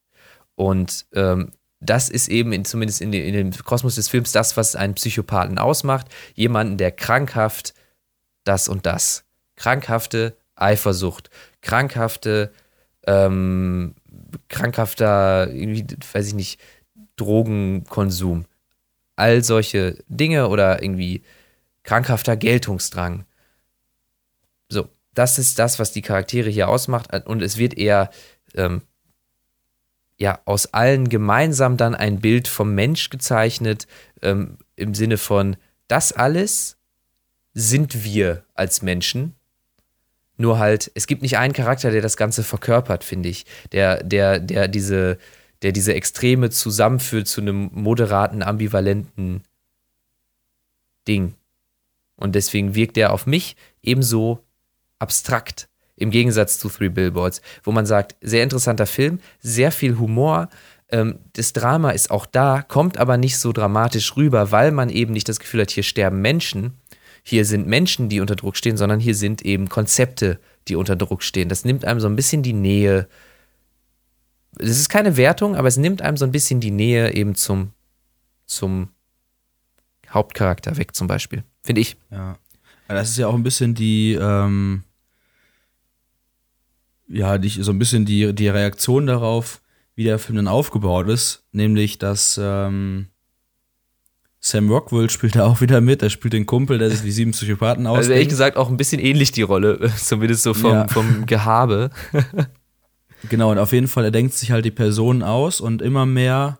Und 0.56 1.06
ähm, 1.14 1.52
das 1.80 2.08
ist 2.08 2.28
eben 2.28 2.52
in, 2.52 2.64
zumindest 2.64 3.00
in, 3.00 3.12
in 3.12 3.34
dem 3.34 3.52
Kosmos 3.52 3.96
des 3.96 4.08
Films 4.08 4.32
das, 4.32 4.56
was 4.56 4.76
einen 4.76 4.94
Psychopathen 4.94 5.58
ausmacht. 5.58 6.06
Jemanden, 6.34 6.78
der 6.78 6.92
krankhaft 6.92 7.74
das 8.44 8.68
und 8.68 8.86
das. 8.86 9.24
Krankhafte 9.56 10.36
Eifersucht, 10.56 11.30
krankhafte, 11.62 12.52
ähm, 13.06 13.94
krankhafter, 14.48 15.50
irgendwie, 15.50 15.84
weiß 16.12 16.28
ich 16.28 16.34
nicht, 16.34 16.60
Drogenkonsum. 17.16 18.46
All 19.16 19.44
solche 19.44 20.02
Dinge 20.08 20.48
oder 20.48 20.82
irgendwie 20.82 21.22
krankhafter 21.82 22.36
Geltungsdrang. 22.36 23.24
So, 24.68 24.88
das 25.12 25.38
ist 25.38 25.58
das, 25.58 25.78
was 25.78 25.92
die 25.92 26.02
Charaktere 26.02 26.50
hier 26.50 26.68
ausmacht. 26.68 27.12
Und 27.26 27.42
es 27.42 27.58
wird 27.58 27.74
eher 27.74 28.10
ähm, 28.54 28.82
ja, 30.24 30.40
aus 30.46 30.72
allen 30.72 31.10
gemeinsam 31.10 31.76
dann 31.76 31.94
ein 31.94 32.18
Bild 32.18 32.48
vom 32.48 32.74
Mensch 32.74 33.10
gezeichnet, 33.10 33.86
ähm, 34.22 34.56
im 34.74 34.94
Sinne 34.94 35.18
von, 35.18 35.56
das 35.86 36.12
alles 36.12 36.78
sind 37.52 38.04
wir 38.04 38.46
als 38.54 38.80
Menschen. 38.80 39.34
Nur 40.38 40.58
halt, 40.58 40.90
es 40.94 41.06
gibt 41.06 41.20
nicht 41.20 41.36
einen 41.36 41.52
Charakter, 41.52 41.90
der 41.90 42.00
das 42.00 42.16
Ganze 42.16 42.42
verkörpert, 42.42 43.04
finde 43.04 43.28
ich. 43.28 43.44
Der, 43.72 44.02
der, 44.02 44.40
der 44.40 44.66
diese, 44.66 45.18
der 45.60 45.72
diese 45.72 45.92
Extreme 45.92 46.48
zusammenführt 46.48 47.28
zu 47.28 47.42
einem 47.42 47.68
moderaten, 47.74 48.42
ambivalenten 48.42 49.42
Ding. 51.06 51.34
Und 52.16 52.34
deswegen 52.34 52.74
wirkt 52.74 52.96
er 52.96 53.12
auf 53.12 53.26
mich 53.26 53.56
ebenso 53.82 54.42
abstrakt. 54.98 55.68
Im 55.96 56.10
Gegensatz 56.10 56.58
zu 56.58 56.68
Three 56.68 56.88
Billboards, 56.88 57.40
wo 57.62 57.72
man 57.72 57.86
sagt, 57.86 58.16
sehr 58.20 58.42
interessanter 58.42 58.86
Film, 58.86 59.20
sehr 59.40 59.70
viel 59.70 59.98
Humor. 59.98 60.48
Ähm, 60.88 61.18
das 61.34 61.52
Drama 61.52 61.90
ist 61.90 62.10
auch 62.10 62.26
da, 62.26 62.62
kommt 62.62 62.98
aber 62.98 63.16
nicht 63.16 63.38
so 63.38 63.52
dramatisch 63.52 64.16
rüber, 64.16 64.50
weil 64.50 64.72
man 64.72 64.90
eben 64.90 65.12
nicht 65.12 65.28
das 65.28 65.38
Gefühl 65.38 65.62
hat, 65.62 65.70
hier 65.70 65.82
sterben 65.82 66.20
Menschen. 66.20 66.74
Hier 67.22 67.44
sind 67.44 67.66
Menschen, 67.66 68.08
die 68.08 68.20
unter 68.20 68.36
Druck 68.36 68.56
stehen, 68.56 68.76
sondern 68.76 69.00
hier 69.00 69.14
sind 69.14 69.42
eben 69.42 69.68
Konzepte, 69.68 70.40
die 70.68 70.76
unter 70.76 70.96
Druck 70.96 71.22
stehen. 71.22 71.48
Das 71.48 71.64
nimmt 71.64 71.84
einem 71.84 72.00
so 72.00 72.08
ein 72.08 72.16
bisschen 72.16 72.42
die 72.42 72.52
Nähe. 72.52 73.08
Es 74.58 74.78
ist 74.78 74.88
keine 74.88 75.16
Wertung, 75.16 75.56
aber 75.56 75.68
es 75.68 75.76
nimmt 75.76 76.02
einem 76.02 76.16
so 76.16 76.24
ein 76.24 76.32
bisschen 76.32 76.60
die 76.60 76.70
Nähe 76.70 77.14
eben 77.14 77.34
zum, 77.34 77.70
zum 78.46 78.90
Hauptcharakter 80.10 80.76
weg, 80.76 80.94
zum 80.94 81.06
Beispiel. 81.06 81.44
Finde 81.62 81.80
ich. 81.80 81.96
Ja. 82.10 82.36
Das 82.88 83.08
ist 83.08 83.16
ja 83.16 83.26
auch 83.26 83.34
ein 83.34 83.42
bisschen 83.42 83.74
die, 83.74 84.18
ähm, 84.20 84.84
ja, 87.08 87.38
die, 87.38 87.48
so 87.48 87.70
ein 87.72 87.78
bisschen 87.78 88.04
die, 88.04 88.34
die 88.34 88.48
Reaktion 88.48 89.06
darauf, 89.06 89.60
wie 89.94 90.04
der 90.04 90.18
Film 90.18 90.36
dann 90.36 90.48
aufgebaut 90.48 91.08
ist, 91.08 91.44
nämlich 91.52 91.98
dass 91.98 92.38
ähm, 92.42 93.08
Sam 94.40 94.70
Rockwell 94.70 95.08
spielt 95.08 95.36
da 95.36 95.46
auch 95.46 95.60
wieder 95.60 95.80
mit, 95.80 96.02
er 96.02 96.10
spielt 96.10 96.34
den 96.34 96.46
Kumpel, 96.46 96.78
der 96.78 96.90
sich 96.90 97.00
die 97.02 97.12
sieben 97.12 97.30
Psychopathen 97.30 97.86
Also 97.86 98.12
ehrlich 98.12 98.28
gesagt 98.28 98.56
auch 98.56 98.68
ein 98.68 98.76
bisschen 98.76 99.00
ähnlich 99.00 99.32
die 99.32 99.42
Rolle, 99.42 99.90
zumindest 99.96 100.42
so 100.42 100.52
vom, 100.54 100.70
Ja. 100.72 100.88
vom 100.88 101.26
Gehabe. 101.26 101.90
Genau, 103.30 103.50
und 103.50 103.56
auf 103.58 103.72
jeden 103.72 103.88
Fall, 103.88 104.04
er 104.04 104.10
denkt 104.10 104.34
sich 104.34 104.50
halt 104.50 104.66
die 104.66 104.70
Personen 104.70 105.22
aus 105.22 105.58
und 105.58 105.80
immer 105.80 106.04
mehr, 106.04 106.58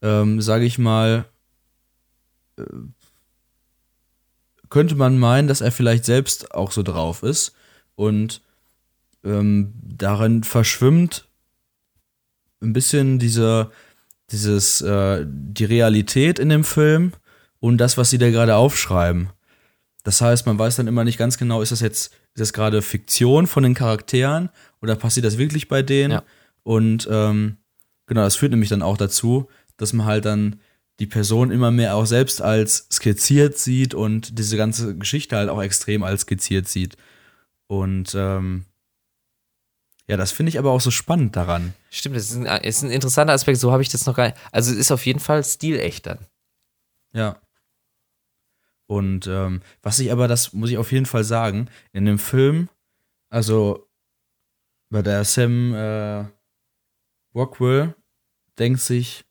ähm, 0.00 0.40
sage 0.40 0.64
ich 0.64 0.78
mal, 0.78 1.26
äh, 2.56 2.62
könnte 4.70 4.94
man 4.94 5.18
meinen, 5.18 5.46
dass 5.46 5.60
er 5.60 5.70
vielleicht 5.70 6.06
selbst 6.06 6.54
auch 6.54 6.72
so 6.72 6.82
drauf 6.82 7.22
ist 7.22 7.52
und 7.96 8.40
ähm, 9.24 9.74
darin 9.82 10.44
verschwimmt 10.44 11.28
ein 12.60 12.72
bisschen 12.72 13.18
diese, 13.18 13.70
dieses, 14.30 14.80
äh, 14.80 15.24
die 15.26 15.64
Realität 15.64 16.38
in 16.38 16.48
dem 16.48 16.64
Film 16.64 17.12
und 17.60 17.78
das, 17.78 17.96
was 17.96 18.10
sie 18.10 18.18
da 18.18 18.30
gerade 18.30 18.56
aufschreiben. 18.56 19.30
Das 20.04 20.20
heißt, 20.20 20.46
man 20.46 20.58
weiß 20.58 20.76
dann 20.76 20.86
immer 20.86 21.04
nicht 21.04 21.18
ganz 21.18 21.38
genau, 21.38 21.60
ist 21.60 21.72
das 21.72 21.80
jetzt, 21.80 22.12
ist 22.34 22.40
das 22.40 22.52
gerade 22.52 22.82
Fiktion 22.82 23.46
von 23.46 23.62
den 23.62 23.74
Charakteren 23.74 24.48
oder 24.80 24.96
passiert 24.96 25.26
das 25.26 25.38
wirklich 25.38 25.68
bei 25.68 25.82
denen? 25.82 26.12
Ja. 26.12 26.22
Und 26.62 27.08
ähm, 27.10 27.58
genau, 28.06 28.22
das 28.22 28.36
führt 28.36 28.52
nämlich 28.52 28.70
dann 28.70 28.82
auch 28.82 28.96
dazu, 28.96 29.48
dass 29.76 29.92
man 29.92 30.06
halt 30.06 30.24
dann 30.24 30.60
die 30.98 31.06
Person 31.06 31.50
immer 31.50 31.70
mehr 31.70 31.94
auch 31.94 32.06
selbst 32.06 32.42
als 32.42 32.88
skizziert 32.92 33.56
sieht 33.56 33.94
und 33.94 34.38
diese 34.38 34.56
ganze 34.56 34.96
Geschichte 34.96 35.36
halt 35.36 35.48
auch 35.48 35.62
extrem 35.62 36.02
als 36.02 36.22
skizziert 36.22 36.68
sieht. 36.68 36.96
Und 37.66 38.14
ähm, 38.16 38.64
ja, 40.08 40.16
das 40.16 40.32
finde 40.32 40.48
ich 40.48 40.58
aber 40.58 40.70
auch 40.70 40.80
so 40.80 40.90
spannend 40.90 41.36
daran. 41.36 41.74
Stimmt, 41.90 42.16
das 42.16 42.30
ist 42.30 42.36
ein, 42.36 42.46
ist 42.62 42.82
ein 42.82 42.90
interessanter 42.90 43.34
Aspekt, 43.34 43.58
so 43.58 43.72
habe 43.72 43.82
ich 43.82 43.90
das 43.90 44.06
noch 44.06 44.16
gar 44.16 44.28
nicht. 44.28 44.38
Also 44.52 44.72
es 44.72 44.78
ist 44.78 44.90
auf 44.90 45.04
jeden 45.04 45.20
Fall 45.20 45.44
stilecht 45.44 46.06
dann. 46.06 46.18
Ja. 47.12 47.40
Und 48.86 49.26
ähm, 49.26 49.60
was 49.82 49.98
ich 49.98 50.10
aber, 50.10 50.26
das 50.26 50.54
muss 50.54 50.70
ich 50.70 50.78
auf 50.78 50.92
jeden 50.92 51.04
Fall 51.04 51.24
sagen, 51.24 51.68
in 51.92 52.06
dem 52.06 52.18
Film, 52.18 52.70
also 53.28 53.86
bei 54.88 55.02
der 55.02 55.24
Sam 55.24 55.74
äh, 55.74 56.24
Rockwell 57.34 57.94
denkt 58.58 58.80
sich, 58.80 59.26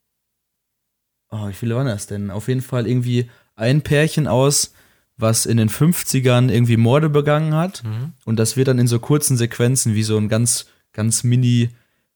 oh, 1.32 1.48
wie 1.48 1.54
viele 1.54 1.76
waren 1.76 1.88
das 1.88 2.06
denn? 2.06 2.30
Auf 2.30 2.48
jeden 2.48 2.62
Fall 2.62 2.88
irgendwie 2.88 3.32
ein 3.56 3.82
Pärchen 3.82 4.28
aus 4.28 4.76
was 5.18 5.46
in 5.46 5.58
den 5.58 5.70
50ern 5.70 6.50
irgendwie 6.52 6.78
Morde 6.78 7.10
begangen 7.10 7.56
hat. 7.56 7.84
Und 8.26 8.38
das 8.38 8.56
wird 8.56 8.68
dann 8.68 8.80
in 8.80 8.88
so 8.88 9.00
kurzen 9.00 9.36
Sequenzen 9.38 9.96
wie 9.96 10.04
so 10.04 10.18
ein 10.18 10.30
ganz, 10.30 10.68
ganz 10.94 11.24
mini, 11.24 11.70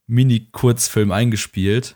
mini 0.08 0.48
Kurzfilm 0.52 1.12
eingespielt. 1.12 1.96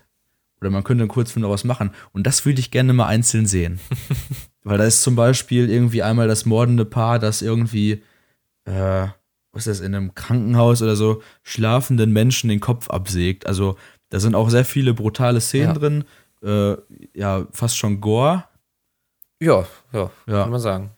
Oder 0.60 0.70
man 0.70 0.84
könnte 0.84 1.02
einen 1.02 1.08
Kurzfilm 1.10 1.42
daraus 1.42 1.64
machen. 1.64 1.90
Und 2.12 2.26
das 2.26 2.44
würde 2.44 2.60
ich 2.60 2.70
gerne 2.70 2.92
mal 2.92 3.06
einzeln 3.06 3.46
sehen. 3.46 3.78
Weil 4.64 4.78
da 4.78 4.84
ist 4.84 5.02
zum 5.02 5.14
Beispiel 5.14 5.70
irgendwie 5.70 6.02
einmal 6.02 6.26
das 6.28 6.44
mordende 6.46 6.84
Paar, 6.84 7.18
das 7.20 7.40
irgendwie, 7.42 8.02
äh, 8.64 9.06
was 9.52 9.66
ist 9.66 9.78
das, 9.78 9.80
in 9.80 9.94
einem 9.94 10.14
Krankenhaus 10.14 10.82
oder 10.82 10.96
so, 10.96 11.22
schlafenden 11.44 12.12
Menschen 12.12 12.48
den 12.48 12.60
Kopf 12.60 12.90
absägt. 12.90 13.46
Also 13.46 13.76
da 14.08 14.18
sind 14.18 14.34
auch 14.34 14.50
sehr 14.50 14.64
viele 14.64 14.92
brutale 14.94 15.40
Szenen 15.40 15.68
Ja. 15.68 15.72
drin. 15.74 16.04
Äh, 16.42 16.76
ja, 17.14 17.46
fast 17.52 17.76
schon 17.78 18.00
Gore. 18.00 18.44
Ja, 19.40 19.66
ja, 19.92 20.10
Ja. 20.26 20.42
kann 20.42 20.50
man 20.50 20.60
sagen. 20.60 20.90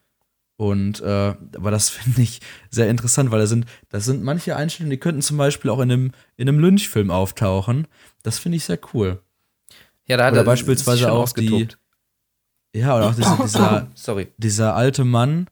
Und 0.58 1.00
äh, 1.00 1.34
aber 1.56 1.70
das 1.70 1.88
finde 1.88 2.20
ich 2.20 2.40
sehr 2.68 2.90
interessant, 2.90 3.30
weil 3.30 3.38
da 3.38 3.46
sind, 3.46 3.64
das 3.88 4.04
sind 4.04 4.24
manche 4.24 4.56
Einstellungen, 4.56 4.90
die 4.90 4.98
könnten 4.98 5.22
zum 5.22 5.38
Beispiel 5.38 5.70
auch 5.70 5.78
in 5.78 5.90
einem, 5.90 6.12
in 6.36 6.48
einem 6.48 6.58
Lynchfilm 6.58 7.10
auftauchen. 7.10 7.86
Das 8.24 8.38
finde 8.38 8.56
ich 8.56 8.64
sehr 8.64 8.80
cool. 8.92 9.22
Ja, 10.06 10.16
da 10.16 10.26
hat 10.26 10.32
Oder 10.32 10.42
er 10.42 10.46
beispielsweise 10.46 11.12
auch 11.12 11.32
die-. 11.32 11.68
Ja, 12.74 12.96
oder 12.96 13.06
auch 13.06 13.14
dieser, 13.14 13.36
dieser, 13.42 13.90
Sorry. 13.94 14.28
dieser 14.36 14.74
alte 14.74 15.04
Mann, 15.04 15.46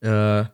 äh, 0.00 0.44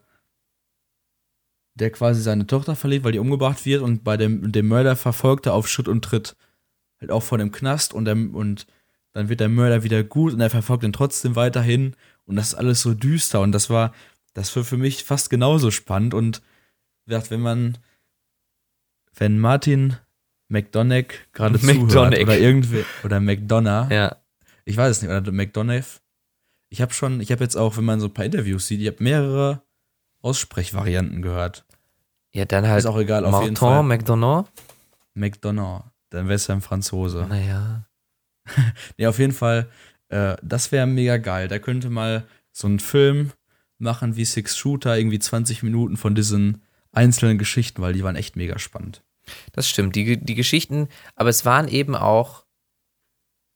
der 1.75 1.89
quasi 1.91 2.21
seine 2.21 2.45
Tochter 2.45 2.75
verliert, 2.75 3.05
weil 3.05 3.13
die 3.13 3.19
umgebracht 3.19 3.65
wird 3.65 3.81
und 3.81 4.03
bei 4.03 4.17
dem, 4.17 4.51
dem 4.51 4.67
Mörder 4.67 4.97
verfolgt 4.97 5.45
er 5.45 5.53
auf 5.53 5.69
Schritt 5.69 5.87
und 5.87 6.03
Tritt. 6.03 6.35
Halt 6.99 7.09
auch 7.09 7.23
vor 7.23 7.37
dem 7.37 7.51
Knast 7.51 7.93
und, 7.93 8.05
der, 8.05 8.15
und 8.15 8.67
dann 9.13 9.29
wird 9.29 9.39
der 9.39 9.49
Mörder 9.49 9.83
wieder 9.83 10.03
gut 10.03 10.33
und 10.33 10.41
er 10.41 10.49
verfolgt 10.49 10.83
ihn 10.83 10.93
trotzdem 10.93 11.35
weiterhin 11.35 11.95
und 12.25 12.35
das 12.35 12.49
ist 12.49 12.55
alles 12.55 12.81
so 12.81 12.93
düster 12.93 13.41
und 13.41 13.51
das 13.51 13.69
war, 13.69 13.93
das 14.33 14.55
war 14.55 14.63
für 14.63 14.77
mich 14.77 15.03
fast 15.03 15.29
genauso 15.29 15.71
spannend 15.71 16.13
und 16.13 16.41
wenn 17.05 17.41
man, 17.41 17.77
wenn 19.15 19.39
Martin 19.39 19.97
McDonagh 20.49 21.13
gerade 21.33 21.59
zuhört 21.59 22.17
oder 22.19 22.37
irgendwie, 22.37 22.85
oder 23.03 23.19
McDonough, 23.19 23.91
Ja. 23.91 24.17
ich 24.65 24.77
weiß 24.77 24.97
es 24.97 25.01
nicht, 25.01 25.11
oder 25.11 25.31
McDonough. 25.31 26.01
Ich 26.69 26.81
habe 26.81 26.93
schon, 26.93 27.21
ich 27.21 27.31
habe 27.31 27.43
jetzt 27.43 27.55
auch, 27.55 27.77
wenn 27.77 27.83
man 27.85 27.99
so 27.99 28.07
ein 28.07 28.13
paar 28.13 28.25
Interviews 28.25 28.67
sieht, 28.67 28.81
ich 28.81 28.87
habe 28.87 29.03
mehrere 29.03 29.61
Aussprechvarianten 30.21 31.21
gehört. 31.21 31.65
Ja, 32.33 32.45
dann 32.45 32.67
halt 32.67 32.79
Ist 32.79 32.85
auch 32.87 32.97
egal, 32.97 33.25
auf 33.25 33.43
jeden 33.43 33.55
Fall. 33.55 33.83
McDonald. 33.83 34.47
McDonough, 35.13 35.83
dann 36.09 36.25
wäre 36.25 36.35
es 36.35 36.47
ja 36.47 36.55
ein 36.55 36.61
Franzose. 36.61 37.25
Naja. 37.29 37.85
Nee, 38.97 39.07
auf 39.07 39.19
jeden 39.19 39.33
Fall, 39.33 39.69
äh, 40.13 40.37
das 40.43 40.71
wäre 40.71 40.85
mega 40.85 41.17
geil. 41.17 41.47
Da 41.47 41.59
könnte 41.59 41.89
mal 41.89 42.25
so 42.51 42.67
ein 42.67 42.79
Film 42.79 43.31
machen 43.79 44.15
wie 44.15 44.25
Six 44.25 44.57
Shooter, 44.57 44.97
irgendwie 44.97 45.19
20 45.19 45.63
Minuten 45.63 45.97
von 45.97 46.13
diesen 46.13 46.61
einzelnen 46.91 47.37
Geschichten, 47.37 47.81
weil 47.81 47.93
die 47.93 48.03
waren 48.03 48.15
echt 48.15 48.35
mega 48.35 48.59
spannend. 48.59 49.01
Das 49.53 49.67
stimmt. 49.67 49.95
Die, 49.95 50.17
die 50.17 50.35
Geschichten, 50.35 50.87
aber 51.15 51.29
es 51.29 51.45
waren 51.45 51.67
eben 51.67 51.95
auch 51.95 52.45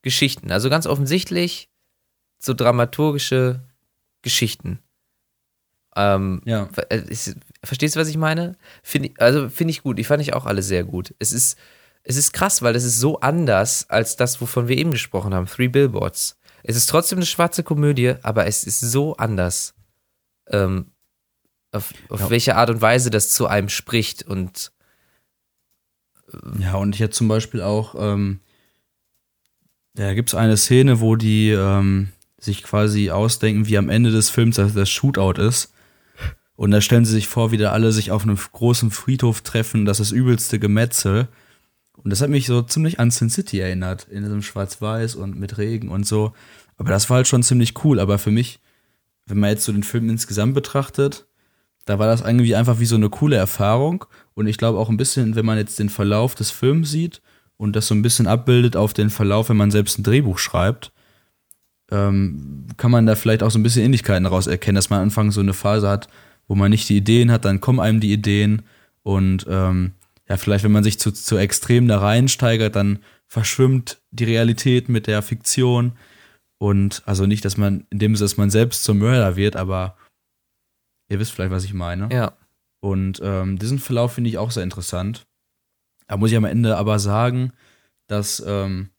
Geschichten. 0.02 0.52
Also 0.52 0.70
ganz 0.70 0.88
offensichtlich 0.88 1.70
so 2.40 2.54
dramaturgische 2.54 3.62
Geschichten. 4.24 4.80
Ähm, 5.96 6.42
Ja. 6.46 6.70
Äh, 6.90 7.04
ist, 7.08 7.36
verstehst 7.64 7.96
du, 7.96 8.00
was 8.00 8.08
ich 8.08 8.18
meine? 8.18 8.58
Find, 8.82 9.20
also 9.22 9.50
finde 9.50 9.72
ich 9.72 9.84
gut. 9.84 10.00
Die 10.00 10.04
fand 10.04 10.22
ich 10.22 10.34
auch 10.34 10.46
alle 10.46 10.64
sehr 10.64 10.84
gut. 10.84 11.14
Es 11.20 11.32
ist, 11.32 11.58
es 12.04 12.16
ist 12.16 12.34
krass, 12.34 12.62
weil 12.62 12.76
es 12.76 12.84
ist 12.84 13.00
so 13.00 13.20
anders 13.20 13.90
als 13.90 14.16
das, 14.16 14.40
wovon 14.42 14.68
wir 14.68 14.78
eben 14.78 14.92
gesprochen 14.92 15.34
haben. 15.34 15.46
Three 15.46 15.68
Billboards. 15.68 16.37
Es 16.64 16.76
ist 16.76 16.88
trotzdem 16.88 17.20
eine 17.20 17.26
schwarze 17.26 17.64
Komödie, 17.64 18.16
aber 18.24 18.46
es 18.48 18.64
ist 18.64 18.80
so 18.80 19.16
anders. 19.18 19.74
Ähm, 20.50 20.92
auf 21.72 21.94
auf 22.10 22.20
Ja. 22.22 22.30
welche 22.30 22.56
Art 22.56 22.70
und 22.70 22.82
Weise 22.82 23.10
das 23.10 23.30
zu 23.30 23.48
einem 23.48 23.70
spricht 23.70 24.24
und 24.24 24.72
Ja, 26.60 26.76
und 26.76 26.94
ich 26.96 27.02
hätte 27.02 27.16
zum 27.16 27.28
Beispiel 27.28 27.62
auch, 27.62 27.96
ähm, 27.98 28.42
da 29.94 30.14
gibt 30.14 30.30
es 30.30 30.36
eine 30.36 30.58
Szene, 30.58 31.00
wo 31.00 31.16
die 31.16 31.52
ähm, 31.52 32.10
sich 32.40 32.64
quasi 32.64 33.10
ausdenken, 33.12 33.68
wie 33.68 33.78
am 33.78 33.90
Ende 33.90 34.12
des 34.12 34.30
Films 34.30 34.58
das, 34.58 34.74
das 34.74 34.90
Shootout 34.90 35.42
ist. 35.42 35.74
Und 36.56 36.72
da 36.72 36.82
stellen 36.82 37.06
sie 37.06 37.14
sich 37.14 37.28
vor, 37.28 37.52
wie 37.52 37.58
da 37.58 37.72
alle 37.72 37.92
sich 37.92 38.12
auf 38.12 38.24
einem 38.24 38.36
großen 38.38 38.92
Friedhof 38.92 39.42
treffen, 39.42 39.86
das 39.86 40.00
ist 40.00 40.12
das 40.12 40.18
übelste 40.18 40.60
Gemetzel. 40.60 41.28
Und 42.08 42.12
das 42.12 42.22
hat 42.22 42.30
mich 42.30 42.46
so 42.46 42.62
ziemlich 42.62 43.02
an 43.02 43.12
Sin 43.12 43.30
City 43.30 43.60
erinnert, 43.60 44.08
in 44.10 44.24
diesem 44.24 44.42
Schwarz-Weiß 44.42 45.16
und 45.16 45.38
mit 45.38 45.58
Regen 45.58 45.90
und 45.90 46.08
so. 46.08 46.32
Aber 46.78 46.90
das 46.90 47.10
war 47.10 47.18
halt 47.18 47.28
schon 47.28 47.44
ziemlich 47.44 47.84
cool. 47.84 48.00
Aber 48.00 48.18
für 48.18 48.32
mich, 48.32 48.62
wenn 49.26 49.40
man 49.40 49.50
jetzt 49.50 49.66
so 49.66 49.74
den 49.74 49.84
Film 49.84 50.10
insgesamt 50.10 50.54
betrachtet, 50.54 51.28
da 51.84 52.00
war 52.00 52.08
das 52.08 52.22
irgendwie 52.22 52.56
einfach 52.56 52.80
wie 52.80 52.86
so 52.86 52.96
eine 52.96 53.10
coole 53.10 53.36
Erfahrung. 53.36 54.06
Und 54.36 54.48
ich 54.48 54.58
glaube 54.58 54.80
auch 54.80 54.88
ein 54.88 54.96
bisschen, 54.96 55.36
wenn 55.36 55.46
man 55.46 55.58
jetzt 55.58 55.80
den 55.80 55.90
Verlauf 55.90 56.34
des 56.34 56.50
Films 56.50 56.92
sieht 56.92 57.22
und 57.58 57.76
das 57.76 57.88
so 57.88 57.94
ein 57.94 58.04
bisschen 58.04 58.26
abbildet 58.26 58.78
auf 58.78 58.94
den 58.94 59.10
Verlauf, 59.10 59.50
wenn 59.50 59.58
man 59.58 59.72
selbst 59.72 60.00
ein 60.00 60.04
Drehbuch 60.04 60.38
schreibt, 60.38 60.94
ähm, 61.92 62.68
kann 62.78 62.92
man 62.92 63.06
da 63.06 63.16
vielleicht 63.16 63.44
auch 63.44 63.52
so 63.52 63.60
ein 63.60 63.64
bisschen 63.64 63.84
Ähnlichkeiten 63.84 64.24
daraus 64.24 64.48
erkennen, 64.48 64.78
dass 64.78 64.90
man 64.90 65.00
am 65.00 65.08
Anfang 65.08 65.32
so 65.32 65.42
eine 65.42 65.54
Phase 65.54 65.90
hat, 65.90 66.08
wo 66.48 66.56
man 66.56 66.72
nicht 66.72 66.88
die 66.88 66.96
Ideen 66.96 67.34
hat, 67.34 67.44
dann 67.44 67.60
kommen 67.60 67.82
einem 67.82 68.00
die 68.00 68.14
Ideen 68.14 68.62
und 69.04 69.46
ähm, 69.50 69.92
ja, 70.30 70.38
vielleicht, 70.38 70.64
wenn 70.64 70.72
man 70.72 70.84
sich 70.84 71.00
zu, 71.00 71.12
zu 71.12 71.38
extrem 71.38 71.88
da 71.88 72.00
reinsteigert, 72.00 72.76
dann 72.76 73.00
verschwimmt 73.28 74.02
die 74.12 74.26
Realität 74.26 74.90
mit 74.90 75.08
der 75.08 75.22
Fiktion. 75.22 75.94
Und 76.58 77.04
also 77.06 77.26
nicht, 77.26 77.46
dass 77.46 77.58
man, 77.58 77.86
in 77.90 78.00
dem 78.00 78.16
Sinne, 78.16 78.26
dass 78.26 78.38
man 78.38 78.50
selbst 78.50 78.84
zum 78.84 78.98
Mörder 78.98 79.36
wird, 79.36 79.56
aber 79.56 79.96
ihr 81.10 81.20
wisst 81.20 81.32
vielleicht, 81.32 81.52
was 81.52 81.64
ich 81.64 81.74
meine. 81.74 82.10
ja. 82.12 82.34
Und 82.80 83.20
ähm, 83.24 83.58
diesen 83.58 83.80
Verlauf 83.80 84.14
finde 84.14 84.30
ich 84.30 84.38
auch 84.38 84.52
sehr 84.52 84.62
interessant. 84.62 85.26
Da 86.08 86.16
muss 86.16 86.30
ich 86.30 86.38
am 86.38 86.46
Ende 86.46 86.78
aber 86.78 87.00
sagen, 87.00 87.52
dass 88.06 88.42
ähm, 88.46 88.92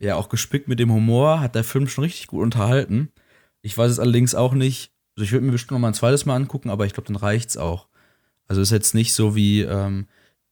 ja 0.00 0.16
auch 0.16 0.30
gespickt 0.30 0.68
mit 0.68 0.80
dem 0.80 0.90
Humor 0.90 1.40
hat 1.40 1.54
der 1.54 1.62
Film 1.62 1.86
schon 1.86 2.04
richtig 2.04 2.28
gut 2.28 2.42
unterhalten. 2.42 3.12
Ich 3.60 3.76
weiß 3.76 3.90
es 3.90 3.98
allerdings 3.98 4.34
auch 4.34 4.54
nicht. 4.54 4.90
Also 5.14 5.24
ich 5.24 5.32
würde 5.32 5.44
mir 5.44 5.52
bestimmt 5.52 5.72
noch 5.72 5.78
mal 5.78 5.88
ein 5.88 5.94
zweites 5.94 6.24
Mal 6.24 6.34
angucken, 6.34 6.70
aber 6.70 6.86
ich 6.86 6.94
glaube, 6.94 7.08
dann 7.08 7.16
reicht's 7.16 7.56
auch. 7.56 7.88
Also 8.48 8.62
ist 8.62 8.70
jetzt 8.70 8.94
nicht 8.94 9.12
so 9.12 9.36
wie 9.36 9.60
ähm, 9.62 10.06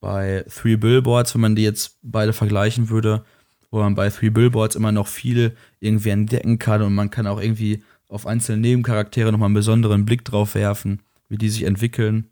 bei 0.05 0.45
Three 0.55 0.77
Billboards, 0.77 1.33
wenn 1.33 1.41
man 1.41 1.57
die 1.57 1.63
jetzt 1.63 1.97
beide 2.03 2.35
vergleichen 2.35 2.91
würde, 2.91 3.25
wo 3.71 3.79
man 3.79 3.95
bei 3.95 4.11
Three 4.11 4.29
Billboards 4.29 4.77
immer 4.77 4.93
noch 4.93 5.07
viel 5.07 5.57
irgendwie 5.81 6.11
entdecken 6.11 6.59
kann 6.59 6.83
und 6.83 6.95
man 6.95 7.09
kann 7.09 7.27
auch 7.27 7.41
irgendwie 7.41 7.83
auf 8.09 8.27
einzelne 8.27 8.59
Nebencharaktere 8.59 9.33
nochmal 9.33 9.47
einen 9.47 9.55
besonderen 9.55 10.05
Blick 10.05 10.23
drauf 10.23 10.55
werfen, 10.57 11.01
wie 11.31 11.39
die 11.39 11.49
sich 11.49 11.63
entwickeln. 11.63 12.29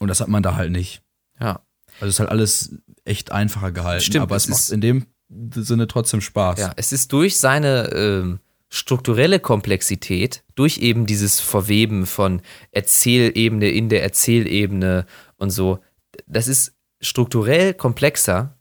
Und 0.00 0.08
das 0.08 0.22
hat 0.22 0.28
man 0.28 0.42
da 0.42 0.56
halt 0.56 0.72
nicht. 0.72 1.02
Ja. 1.38 1.60
Also 2.00 2.06
es 2.06 2.14
ist 2.14 2.20
halt 2.20 2.30
alles 2.30 2.74
echt 3.04 3.32
einfacher 3.32 3.70
gehalten. 3.70 4.04
Stimmt, 4.04 4.22
aber 4.22 4.36
es 4.36 4.44
es 4.44 4.50
macht 4.50 4.70
in 4.70 4.80
dem 4.80 5.06
Sinne 5.54 5.88
trotzdem 5.88 6.22
Spaß. 6.22 6.58
Ja, 6.58 6.72
es 6.76 6.92
ist 6.92 7.12
durch 7.12 7.36
seine 7.36 7.90
ähm, 7.92 8.40
strukturelle 8.70 9.40
Komplexität, 9.40 10.42
durch 10.54 10.78
eben 10.78 11.04
dieses 11.04 11.38
Verweben 11.38 12.06
von 12.06 12.40
Erzählebene 12.70 13.68
in 13.68 13.90
der 13.90 14.02
Erzählebene 14.02 15.04
und 15.36 15.50
so, 15.50 15.80
das 16.26 16.48
ist 16.48 16.74
strukturell 17.00 17.74
komplexer, 17.74 18.56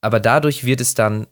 aber 0.00 0.20
dadurch 0.20 0.64
wird 0.64 0.80
es 0.80 0.94
dann 0.94 1.26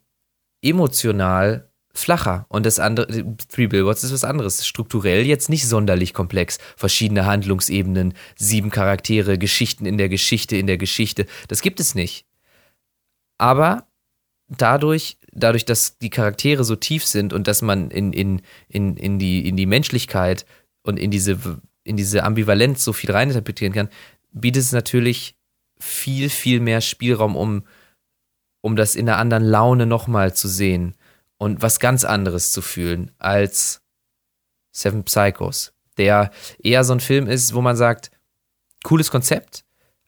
emotional 0.63 1.71
flacher. 1.97 2.47
Und 2.49 2.67
das 2.67 2.79
andere, 2.79 3.07
Three 3.49 3.67
Billboards 3.67 4.05
ist 4.05 4.13
was 4.13 4.25
anderes. 4.25 4.67
Strukturell 4.67 5.25
jetzt 5.27 5.49
nicht 5.49 5.67
sonderlich 5.67 6.13
komplex. 6.15 6.59
Verschiedene 6.77 7.27
Handlungsebenen, 7.27 8.15
sieben 8.37 8.71
Charaktere, 8.71 9.39
Geschichten 9.39 9.87
in 9.87 9.99
der 9.99 10.09
Geschichte, 10.09 10.57
in 10.57 10.67
der 10.67 10.79
Geschichte. 10.79 11.27
Das 11.49 11.63
gibt 11.63 11.81
es 11.81 11.95
nicht. 11.95 12.27
Aber 13.39 13.87
dadurch, 14.49 15.19
dadurch, 15.33 15.65
dass 15.65 15.99
die 15.99 16.11
Charaktere 16.11 16.65
so 16.65 16.77
tief 16.77 17.05
sind 17.05 17.33
und 17.33 17.49
dass 17.49 17.63
man 17.63 17.91
in, 17.91 18.13
in, 18.13 18.43
in, 18.69 18.97
in, 18.97 19.19
die, 19.19 19.49
in 19.49 19.57
die 19.57 19.67
Menschlichkeit 19.67 20.47
und 20.83 20.99
in 20.99 21.11
diese, 21.11 21.39
in 21.85 21.97
diese 21.97 22.23
Ambivalenz 22.25 22.85
so 22.85 22.93
viel 22.93 23.11
reininterpretieren 23.11 23.75
kann, 23.75 23.89
bietet 24.33 24.63
es 24.63 24.73
natürlich 24.73 25.36
viel, 25.79 26.31
viel 26.31 26.61
mehr 26.61 26.81
Spielraum, 26.81 27.37
um, 27.37 27.67
um 28.61 28.77
das 28.77 28.97
in 28.97 29.09
einer 29.09 29.19
anderen 29.19 29.45
Laune 29.45 29.87
nochmal 29.87 30.35
zu 30.35 30.49
sehen 30.49 30.95
und 31.39 31.63
was 31.63 31.79
ganz 31.79 32.05
anderes 32.05 32.53
zu 32.53 32.63
fühlen 32.63 33.13
als 33.19 33.83
Seven 34.73 35.05
Psychos, 35.05 35.73
der 35.97 36.31
eher 36.59 36.85
so 36.85 36.93
ein 36.93 37.01
Film 37.01 37.27
ist, 37.27 37.55
wo 37.55 37.61
man 37.61 37.77
sagt, 37.77 38.11
cooles 38.83 39.11
Konzept, 39.11 39.65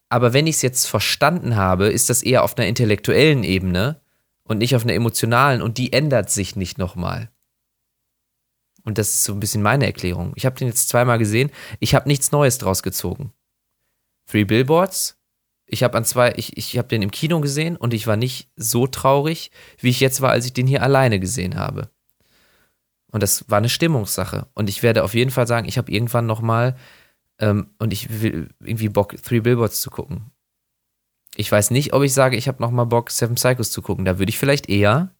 aber 0.09 0.33
wenn 0.33 0.47
ich 0.47 0.55
es 0.55 0.61
jetzt 0.63 0.87
verstanden 0.87 1.55
habe, 1.55 1.87
ist 1.87 2.09
das 2.09 2.23
eher 2.23 2.43
auf 2.43 2.57
einer 2.57 2.67
intellektuellen 2.67 3.43
Ebene 3.43 4.01
und 4.43 4.57
nicht 4.57 4.75
auf 4.75 4.83
einer 4.83 4.93
emotionalen 4.93 5.61
und 5.61 5.77
die 5.77 5.93
ändert 5.93 6.31
sich 6.31 6.55
nicht 6.55 6.79
nochmal. 6.79 7.29
Und 8.83 8.97
das 8.97 9.09
ist 9.09 9.23
so 9.23 9.33
ein 9.33 9.39
bisschen 9.39 9.61
meine 9.61 9.85
Erklärung. 9.85 10.33
Ich 10.35 10.47
habe 10.47 10.55
den 10.55 10.67
jetzt 10.67 10.89
zweimal 10.89 11.19
gesehen, 11.19 11.51
ich 11.79 11.93
habe 11.93 12.07
nichts 12.07 12.31
Neues 12.31 12.57
draus 12.57 12.81
gezogen. 12.81 13.31
Three 14.25 14.45
Billboards, 14.45 15.18
ich 15.69 15.83
habe 15.83 15.97
an 15.97 16.05
zwei, 16.05 16.33
ich, 16.35 16.57
ich 16.57 16.77
habe 16.77 16.87
den 16.87 17.01
im 17.01 17.11
Kino 17.11 17.39
gesehen 17.39 17.75
und 17.75 17.93
ich 17.93 18.07
war 18.07 18.17
nicht 18.17 18.49
so 18.55 18.87
traurig, 18.87 19.51
wie 19.79 19.89
ich 19.89 19.99
jetzt 19.99 20.21
war, 20.21 20.31
als 20.31 20.45
ich 20.45 20.53
den 20.53 20.67
hier 20.67 20.83
alleine 20.83 21.19
gesehen 21.19 21.55
habe. 21.55 21.89
Und 23.11 23.23
das 23.23 23.49
war 23.49 23.57
eine 23.57 23.69
Stimmungssache. 23.69 24.47
Und 24.53 24.69
ich 24.69 24.83
werde 24.83 25.03
auf 25.03 25.13
jeden 25.13 25.31
Fall 25.31 25.47
sagen, 25.47 25.67
ich 25.67 25.77
habe 25.77 25.91
irgendwann 25.91 26.25
nochmal 26.25 26.75
ähm, 27.39 27.71
und 27.79 27.93
ich 27.93 28.21
will 28.21 28.49
irgendwie 28.59 28.89
Bock, 28.89 29.15
Three 29.23 29.39
Billboards 29.39 29.81
zu 29.81 29.89
gucken. 29.89 30.31
Ich 31.35 31.51
weiß 31.51 31.71
nicht, 31.71 31.93
ob 31.93 32.03
ich 32.03 32.13
sage, 32.13 32.35
ich 32.35 32.47
habe 32.47 32.61
nochmal 32.61 32.85
Bock, 32.85 33.11
Seven 33.11 33.35
Psychos 33.35 33.71
zu 33.71 33.81
gucken. 33.81 34.05
Da 34.05 34.19
würde 34.19 34.29
ich 34.29 34.37
vielleicht 34.37 34.69
eher 34.69 35.13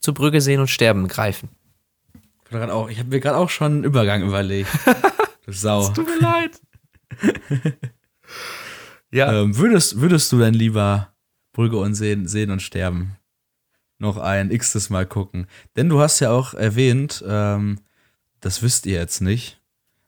zu 0.00 0.12
Brügge 0.12 0.40
sehen 0.40 0.60
und 0.60 0.68
sterben 0.68 1.08
greifen. 1.08 1.48
Ich 2.50 2.58
habe 2.58 3.04
mir 3.08 3.20
gerade 3.20 3.38
auch 3.38 3.48
schon 3.48 3.72
einen 3.72 3.84
Übergang 3.84 4.22
überlegt. 4.22 4.70
Sau. 5.46 5.88
tut 5.88 6.06
mir 6.06 6.20
leid. 6.20 6.60
ja. 9.12 9.32
Ähm, 9.32 9.56
würdest, 9.56 10.00
würdest 10.00 10.30
du 10.32 10.38
denn 10.38 10.54
lieber 10.54 11.12
Brügge 11.52 11.76
und 11.78 11.94
sehen, 11.94 12.26
sehen 12.26 12.50
und 12.50 12.62
sterben 12.62 13.16
noch 13.98 14.16
ein 14.16 14.50
x-tes 14.50 14.90
Mal 14.90 15.06
gucken? 15.06 15.46
Denn 15.76 15.88
du 15.88 16.00
hast 16.00 16.20
ja 16.20 16.30
auch 16.30 16.54
erwähnt, 16.54 17.24
ähm, 17.26 17.80
das 18.40 18.62
wisst 18.62 18.86
ihr 18.86 18.94
jetzt 18.94 19.20
nicht, 19.20 19.60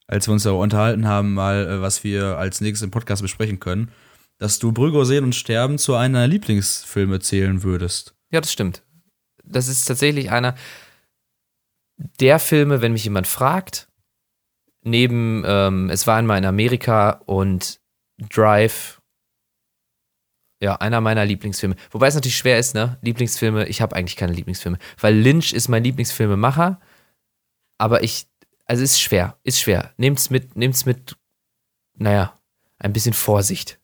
als 0.07 0.29
wir 0.29 0.33
uns 0.33 0.43
darüber 0.43 0.63
unterhalten 0.63 1.07
haben, 1.07 1.35
mal, 1.35 1.67
äh, 1.67 1.81
was 1.81 2.05
wir 2.05 2.39
als 2.39 2.61
nächstes 2.61 2.85
im 2.85 2.91
Podcast 2.91 3.23
besprechen 3.23 3.61
können, 3.61 3.91
dass 4.39 4.59
du 4.59 4.73
Brügge 4.73 5.05
sehen 5.05 5.25
und 5.25 5.35
sterben 5.35 5.79
zu 5.79 5.95
einer 5.95 6.19
deiner 6.19 6.29
Lieblingsfilme 6.29 7.21
zählen 7.21 7.63
würdest. 7.63 8.15
Ja, 8.31 8.41
das 8.41 8.53
stimmt. 8.53 8.83
Das 9.45 9.69
ist 9.69 9.85
tatsächlich 9.85 10.31
einer 10.31 10.55
der 12.21 12.39
Filme, 12.39 12.83
wenn 12.83 12.93
mich 12.93 13.05
jemand 13.05 13.27
fragt, 13.27 13.89
neben 14.83 15.45
ähm, 15.47 15.91
Es 15.91 16.07
war 16.07 16.17
einmal 16.17 16.39
in 16.39 16.45
Amerika 16.45 17.23
und 17.27 17.81
Drive, 18.19 19.01
ja, 20.61 20.77
einer 20.77 21.01
meiner 21.01 21.25
Lieblingsfilme. 21.25 21.77
Wobei 21.91 22.07
es 22.07 22.15
natürlich 22.15 22.37
schwer 22.37 22.59
ist, 22.59 22.75
ne? 22.75 22.99
Lieblingsfilme, 23.03 23.67
ich 23.67 23.81
habe 23.81 23.97
eigentlich 23.97 24.17
keine 24.17 24.33
Lieblingsfilme, 24.33 24.79
weil 25.01 25.15
Lynch 25.15 25.53
ist 25.53 25.69
mein 25.69 25.85
Lieblingsfilmemacher, 25.85 26.81
aber 27.79 28.03
ich, 28.03 28.27
also 28.67 28.83
ist 28.83 29.01
schwer, 29.01 29.39
ist 29.43 29.61
schwer. 29.61 29.93
Nehmt's 29.97 30.31
mit, 30.31 30.57
nehmt's 30.57 30.87
mit, 30.87 31.17
naja, 31.95 32.39
ein 32.79 32.93
bisschen 32.93 33.15
Vorsicht. 33.15 33.79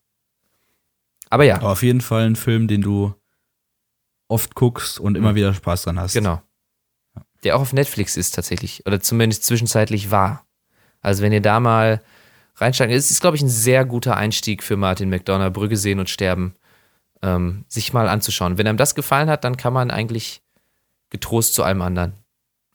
Aber 1.28 1.45
ja. 1.45 1.57
Aber 1.57 1.72
auf 1.72 1.83
jeden 1.83 2.01
Fall 2.01 2.26
ein 2.26 2.37
Film, 2.37 2.68
den 2.68 2.83
du 2.83 3.14
oft 4.28 4.55
guckst 4.55 4.99
und 4.99 5.16
immer 5.16 5.33
mhm. 5.33 5.37
wieder 5.37 5.55
Spaß 5.55 5.83
dran 5.83 5.99
hast. 5.99 6.12
Genau. 6.12 6.43
Der 7.43 7.57
auch 7.57 7.61
auf 7.61 7.72
Netflix 7.72 8.16
ist 8.16 8.35
tatsächlich. 8.35 8.87
Oder 8.87 9.01
zumindest 9.01 9.45
zwischenzeitlich 9.45 10.11
war. 10.11 10.47
Also 11.01 11.22
wenn 11.22 11.33
ihr 11.33 11.41
da 11.41 11.59
mal 11.61 12.03
reinsteigen, 12.61 12.94
es 12.94 13.11
ist, 13.11 13.20
glaube 13.20 13.36
ich, 13.36 13.42
ein 13.42 13.48
sehr 13.48 13.84
guter 13.84 14.16
Einstieg 14.16 14.62
für 14.62 14.76
Martin 14.76 15.11
McDonough, 15.11 15.52
Brügge 15.52 15.76
sehen 15.76 15.98
und 15.98 16.11
sterben, 16.11 16.54
ähm, 17.22 17.64
sich 17.68 17.92
mal 17.92 18.08
anzuschauen. 18.08 18.58
Wenn 18.58 18.66
einem 18.66 18.78
das 18.78 18.94
gefallen 18.94 19.30
hat, 19.30 19.44
dann 19.44 19.56
kann 19.56 19.72
man 19.72 19.90
eigentlich 19.90 20.42
getrost 21.11 21.54
zu 21.54 21.62
allem 21.62 21.82
anderen 21.82 22.14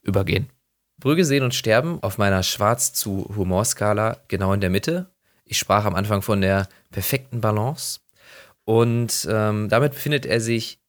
übergehen. 0.02 0.50
Brügge 0.98 1.26
sehen 1.26 1.44
und 1.44 1.54
sterben 1.54 2.02
auf 2.02 2.18
meiner 2.18 2.44
Schwarz 2.44 2.94
zu 2.94 3.30
Humorskala 3.36 4.18
genau 4.28 4.54
in 4.54 4.62
der 4.62 4.70
Mitte. 4.70 5.12
Ich 5.44 5.58
sprach 5.58 5.86
am 5.86 5.96
Anfang 5.96 6.22
von 6.22 6.42
der 6.42 6.68
perfekten 6.92 7.42
Balance. 7.42 8.00
Und 8.64 9.28
ähm, 9.30 9.70
damit 9.70 9.94
befindet 9.94 10.26
er 10.26 10.42
sich 10.42 10.80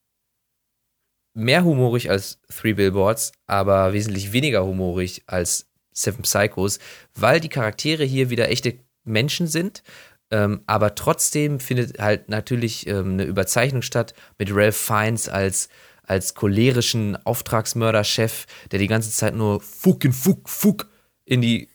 mehr 1.35 1.65
humorig 1.65 2.11
als 2.11 2.41
Three 2.49 2.73
Billboards, 2.73 3.33
aber 3.47 3.93
wesentlich 3.93 4.33
weniger 4.33 4.65
humorig 4.65 5.23
als 5.27 5.67
Seven 5.93 6.23
Psychos, 6.23 6.79
weil 7.15 7.41
die 7.41 7.49
Charaktere 7.49 8.05
hier 8.05 8.31
wieder 8.31 8.49
echte 8.49 8.79
Menschen 9.07 9.47
sind. 9.47 9.83
Ähm, 10.31 10.63
aber 10.67 10.95
trotzdem 10.95 11.61
findet 11.61 12.01
halt 12.01 12.29
natürlich 12.29 12.87
ähm, 12.89 13.13
eine 13.13 13.25
Überzeichnung 13.25 13.83
statt 13.83 14.15
mit 14.39 14.51
Ralph 14.53 14.77
Fiennes 14.77 15.29
als, 15.29 15.69
als 16.03 16.35
cholerischen 16.35 17.17
Auftragsmörderchef, 17.25 18.47
der 18.73 18.81
die 18.81 18.89
ganze 18.89 19.11
Zeit 19.11 19.35
nur 19.35 19.61
fucking 19.61 20.13
fuck, 20.13 20.49
fuck 20.49 20.89
in 21.25 21.43
die 21.43 21.69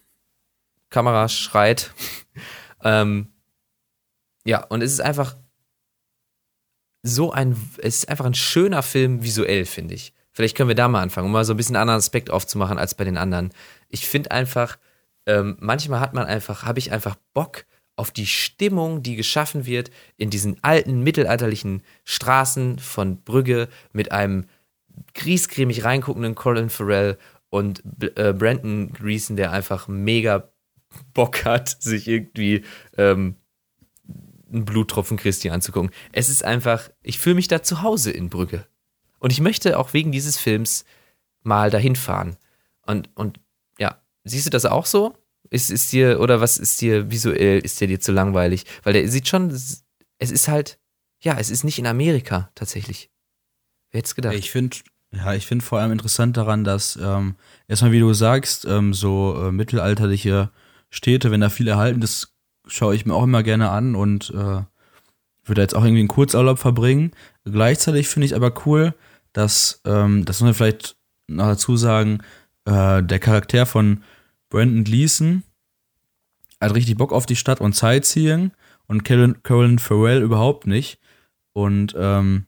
Kamera 0.89 1.29
schreit. 1.29 1.93
ähm, 2.83 3.31
ja, 4.43 4.63
und 4.65 4.81
es 4.81 4.91
ist 4.91 5.01
einfach 5.01 5.37
so 7.03 7.31
ein, 7.31 7.55
es 7.77 7.99
ist 7.99 8.09
einfach 8.09 8.25
ein 8.25 8.33
schöner 8.33 8.83
Film 8.83 9.23
visuell, 9.23 9.65
finde 9.65 9.95
ich. 9.95 10.13
Vielleicht 10.33 10.55
können 10.55 10.69
wir 10.69 10.75
da 10.75 10.87
mal 10.87 11.01
anfangen, 11.01 11.25
um 11.25 11.31
mal 11.31 11.45
so 11.45 11.53
ein 11.53 11.57
bisschen 11.57 11.75
einen 11.75 11.83
anderen 11.83 11.99
Aspekt 11.99 12.29
aufzumachen 12.29 12.77
als 12.77 12.95
bei 12.95 13.03
den 13.03 13.17
anderen. 13.17 13.51
Ich 13.89 14.07
finde 14.07 14.31
einfach, 14.31 14.77
ähm, 15.25 15.57
manchmal 15.59 15.99
hat 15.99 16.13
man 16.13 16.25
einfach, 16.25 16.63
habe 16.63 16.79
ich 16.79 16.91
einfach 16.91 17.15
Bock 17.33 17.65
auf 17.95 18.11
die 18.11 18.25
Stimmung, 18.25 19.03
die 19.03 19.15
geschaffen 19.15 19.65
wird 19.65 19.91
in 20.17 20.29
diesen 20.29 20.63
alten 20.63 21.01
mittelalterlichen 21.01 21.83
Straßen 22.03 22.79
von 22.79 23.21
Brügge 23.21 23.67
mit 23.93 24.11
einem 24.11 24.45
griesgrämig 25.13 25.83
reinguckenden 25.83 26.35
Colin 26.35 26.69
Farrell 26.69 27.17
und 27.49 27.83
äh, 28.15 28.33
Brandon 28.33 28.91
Greason, 28.93 29.35
der 29.35 29.51
einfach 29.51 29.87
mega 29.87 30.49
Bock 31.13 31.45
hat, 31.45 31.69
sich 31.81 32.07
irgendwie 32.07 32.63
ähm, 32.97 33.35
einen 34.51 34.65
Bluttropfen 34.65 35.17
Christi 35.17 35.49
anzugucken. 35.49 35.91
Es 36.11 36.29
ist 36.29 36.43
einfach, 36.43 36.89
ich 37.03 37.19
fühle 37.19 37.35
mich 37.35 37.47
da 37.47 37.61
zu 37.61 37.81
Hause 37.81 38.11
in 38.11 38.29
Brügge. 38.29 38.65
Und 39.19 39.31
ich 39.31 39.41
möchte 39.41 39.77
auch 39.77 39.93
wegen 39.93 40.11
dieses 40.11 40.37
Films 40.37 40.85
mal 41.43 41.69
dahin 41.69 41.95
fahren. 41.95 42.37
Und, 42.85 43.09
und 43.15 43.39
siehst 44.23 44.45
du 44.45 44.49
das 44.49 44.65
auch 44.65 44.85
so? 44.85 45.15
Ist, 45.49 45.69
ist 45.69 45.91
dir, 45.91 46.19
oder 46.19 46.39
was 46.39 46.57
ist 46.57 46.81
dir 46.81 47.11
visuell, 47.11 47.59
ist 47.59 47.81
der 47.81 47.87
dir 47.87 47.99
zu 47.99 48.11
langweilig? 48.11 48.65
Weil 48.83 48.93
der 48.93 49.07
sieht 49.07 49.27
schon, 49.27 49.49
es 49.49 49.83
ist 50.19 50.47
halt, 50.47 50.79
ja, 51.21 51.37
es 51.37 51.49
ist 51.49 51.63
nicht 51.63 51.79
in 51.79 51.87
Amerika 51.87 52.49
tatsächlich. 52.55 53.09
Wer 53.91 53.99
hätte 53.99 54.07
es 54.07 54.15
gedacht? 54.15 54.35
Ich 54.35 54.51
finde, 54.51 54.77
ja, 55.13 55.33
ich 55.33 55.45
finde 55.45 55.65
vor 55.65 55.79
allem 55.79 55.91
interessant 55.91 56.37
daran, 56.37 56.63
dass 56.63 56.97
ähm, 57.01 57.35
erstmal, 57.67 57.91
wie 57.91 57.99
du 57.99 58.13
sagst, 58.13 58.65
ähm, 58.65 58.93
so 58.93 59.35
äh, 59.47 59.51
mittelalterliche 59.51 60.51
Städte, 60.89 61.31
wenn 61.31 61.41
da 61.41 61.49
viel 61.49 61.67
erhalten 61.67 62.01
ist, 62.01 62.33
schaue 62.67 62.95
ich 62.95 63.05
mir 63.05 63.13
auch 63.13 63.23
immer 63.23 63.43
gerne 63.43 63.69
an 63.69 63.95
und 63.95 64.29
äh, 64.29 64.61
würde 65.43 65.61
jetzt 65.61 65.75
auch 65.75 65.83
irgendwie 65.83 65.99
einen 65.99 66.07
Kurzurlaub 66.07 66.59
verbringen. 66.59 67.11
Gleichzeitig 67.43 68.07
finde 68.07 68.27
ich 68.27 68.35
aber 68.35 68.53
cool, 68.65 68.93
dass, 69.33 69.81
ähm, 69.85 70.23
das 70.25 70.39
muss 70.39 70.45
man 70.45 70.53
vielleicht 70.53 70.95
noch 71.27 71.47
dazu 71.47 71.75
sagen, 71.77 72.19
äh, 72.65 73.03
der 73.03 73.19
Charakter 73.19 73.65
von 73.65 74.03
Brandon 74.49 74.83
Gleason 74.83 75.43
hat 76.59 76.75
richtig 76.75 76.97
Bock 76.97 77.11
auf 77.11 77.25
die 77.25 77.35
Stadt 77.35 77.59
und 77.59 77.75
Sightseeing 77.75 78.51
und 78.87 79.03
Carolyn, 79.03 79.41
Carolyn 79.43 79.79
Farrell 79.79 80.21
überhaupt 80.21 80.67
nicht. 80.67 80.99
Und 81.53 81.95
ähm, 81.97 82.45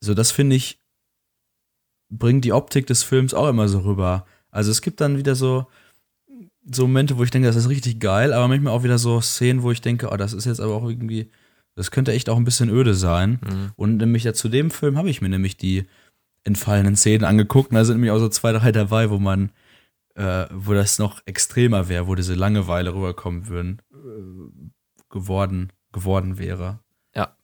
so, 0.00 0.14
das 0.14 0.32
finde 0.32 0.56
ich, 0.56 0.78
bringt 2.10 2.44
die 2.44 2.52
Optik 2.52 2.86
des 2.86 3.02
Films 3.02 3.34
auch 3.34 3.48
immer 3.48 3.68
so 3.68 3.80
rüber. 3.80 4.26
Also 4.50 4.70
es 4.70 4.82
gibt 4.82 5.00
dann 5.00 5.16
wieder 5.16 5.36
so, 5.36 5.66
so 6.68 6.86
Momente, 6.86 7.18
wo 7.18 7.22
ich 7.22 7.30
denke, 7.30 7.46
das 7.46 7.56
ist 7.56 7.68
richtig 7.68 8.00
geil, 8.00 8.32
aber 8.32 8.48
manchmal 8.48 8.72
auch 8.72 8.82
wieder 8.82 8.98
so 8.98 9.20
Szenen, 9.20 9.62
wo 9.62 9.70
ich 9.70 9.80
denke, 9.80 10.10
oh, 10.10 10.16
das 10.16 10.32
ist 10.32 10.44
jetzt 10.44 10.60
aber 10.60 10.74
auch 10.74 10.88
irgendwie, 10.88 11.30
das 11.76 11.90
könnte 11.90 12.12
echt 12.12 12.28
auch 12.28 12.36
ein 12.36 12.44
bisschen 12.44 12.68
öde 12.68 12.94
sein. 12.94 13.38
Mhm. 13.42 13.72
Und 13.76 13.96
nämlich 13.98 14.24
ja 14.24 14.34
zu 14.34 14.48
dem 14.48 14.70
Film 14.70 14.98
habe 14.98 15.10
ich 15.10 15.20
mir 15.20 15.28
nämlich 15.28 15.56
die 15.56 15.86
entfallenen 16.44 16.96
Szenen 16.96 17.24
angeguckt. 17.24 17.70
Und 17.70 17.76
da 17.76 17.84
sind 17.84 17.96
nämlich 17.96 18.10
auch 18.10 18.18
so 18.18 18.28
zwei, 18.28 18.52
drei 18.52 18.72
dabei, 18.72 19.10
wo 19.10 19.18
man, 19.18 19.52
äh, 20.14 20.46
wo 20.52 20.74
das 20.74 20.98
noch 20.98 21.22
extremer 21.26 21.88
wäre, 21.88 22.06
wo 22.06 22.14
diese 22.14 22.34
Langeweile 22.34 22.94
rüberkommen 22.94 23.48
würden, 23.48 23.82
äh, 23.92 24.70
geworden, 25.10 25.72
geworden 25.92 26.38
wäre. 26.38 26.80
Ja. 27.14 27.36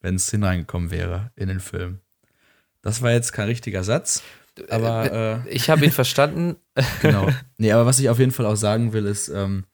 Wenn 0.00 0.14
es 0.14 0.30
hineingekommen 0.30 0.90
wäre 0.90 1.32
in 1.36 1.48
den 1.48 1.60
Film. 1.60 2.00
Das 2.82 3.02
war 3.02 3.10
jetzt 3.10 3.32
kein 3.32 3.46
richtiger 3.46 3.84
Satz. 3.84 4.22
Aber 4.68 5.12
äh, 5.12 5.32
äh 5.34 5.48
ich 5.48 5.70
habe 5.70 5.84
ihn 5.84 5.92
verstanden. 5.92 6.56
genau. 7.02 7.28
Nee, 7.58 7.72
aber 7.72 7.86
was 7.86 7.98
ich 7.98 8.08
auf 8.08 8.18
jeden 8.18 8.32
Fall 8.32 8.46
auch 8.46 8.56
sagen 8.56 8.92
will, 8.92 9.06
ist, 9.06 9.28
ähm, 9.28 9.64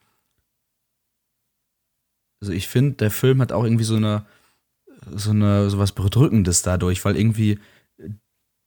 also 2.41 2.53
ich 2.53 2.69
finde, 2.69 2.97
der 2.97 3.11
Film 3.11 3.41
hat 3.41 3.53
auch 3.53 3.65
irgendwie 3.65 3.85
so 3.85 3.97
eine, 3.97 4.27
so 5.15 5.31
eine, 5.31 5.71
so 5.71 5.79
was 5.79 5.93
Bedrückendes 5.93 6.63
dadurch, 6.63 7.05
weil 7.05 7.17
irgendwie, 7.17 7.59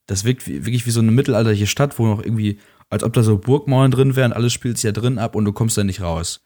das 0.09 0.23
wirkt 0.23 0.47
wie, 0.47 0.65
wirklich 0.65 0.85
wie 0.85 0.91
so 0.91 1.01
eine 1.01 1.11
mittelalterliche 1.11 1.67
Stadt, 1.67 1.99
wo 1.99 2.07
noch 2.07 2.23
irgendwie, 2.23 2.59
als 2.89 3.03
ob 3.03 3.13
da 3.13 3.21
so 3.21 3.37
Burgmauern 3.37 3.91
drin 3.91 4.15
wären, 4.15 4.33
alles 4.33 4.53
spielt 4.53 4.77
sich 4.77 4.85
ja 4.85 4.91
drin 4.91 5.19
ab 5.19 5.35
und 5.35 5.45
du 5.45 5.53
kommst 5.53 5.77
da 5.77 5.83
nicht 5.83 6.01
raus. 6.01 6.43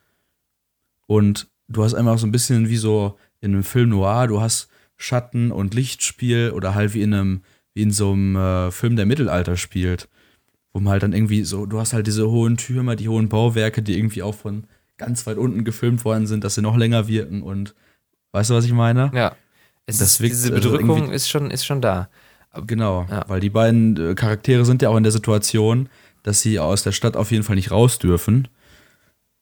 Und 1.08 1.48
du 1.70 1.84
hast 1.84 1.94
einfach 1.94 2.18
so 2.18 2.28
ein 2.28 2.32
bisschen 2.32 2.68
wie 2.68 2.78
so 2.78 3.18
in 3.40 3.54
einem 3.54 3.64
Film 3.64 3.90
noir, 3.90 4.28
du 4.28 4.42
hast 4.42 4.68
Schatten 4.98 5.52
und 5.52 5.74
Lichtspiel 5.74 6.52
oder 6.52 6.76
halt 6.76 6.94
wie 6.94 7.02
in 7.02 7.14
einem 7.14 7.42
wie 7.74 7.82
in 7.82 7.92
so 7.92 8.12
einem 8.12 8.36
äh, 8.36 8.72
Film, 8.72 8.96
der 8.96 9.06
Mittelalter 9.06 9.58
spielt. 9.58 10.08
Wo 10.74 10.80
man 10.80 10.92
halt 10.92 11.04
dann 11.04 11.14
irgendwie 11.14 11.44
so, 11.44 11.66
du 11.66 11.80
hast 11.80 11.94
halt 11.94 12.06
diese 12.06 12.30
hohen 12.30 12.58
Türme, 12.58 12.96
die 12.96 13.10
hohen 13.10 13.30
Bauwerke, 13.30 13.82
die 13.82 13.98
irgendwie 13.98 14.24
auch 14.24 14.36
von 14.36 14.66
ganz 14.98 15.26
weit 15.26 15.38
unten 15.38 15.64
gefilmt 15.64 16.06
worden 16.06 16.28
sind, 16.28 16.44
dass 16.44 16.56
sie 16.56 16.62
noch 16.62 16.78
länger 16.78 17.08
wirken 17.08 17.42
und 17.42 17.74
weißt 18.32 18.50
du, 18.50 18.56
was 18.56 18.66
ich 18.66 18.74
meine? 18.74 19.12
Ja. 19.14 19.36
Es 19.86 19.98
das 19.98 20.14
ist, 20.14 20.22
wirkt, 20.22 20.34
diese 20.34 20.54
also 20.54 20.72
Bedrückung 20.72 21.02
also 21.02 21.14
ist, 21.14 21.30
schon, 21.30 21.50
ist 21.50 21.66
schon 21.66 21.82
da. 21.82 22.10
Genau, 22.54 23.08
ja. 23.10 23.26
weil 23.28 23.40
die 23.40 23.50
beiden 23.50 23.98
äh, 23.98 24.16
Charaktere 24.16 24.66
sind 24.66 24.82
ja 24.82 24.90
auch 24.90 24.98
in 24.98 25.04
der 25.04 25.12
Situation, 25.12 25.90
dass 26.22 26.42
sie 26.42 26.60
aus 26.60 26.84
der 26.84 26.92
Stadt 26.92 27.18
auf 27.18 27.32
jeden 27.32 27.44
Fall 27.44 27.56
nicht 27.56 27.72
raus 27.72 28.00
dürfen. 28.00 28.48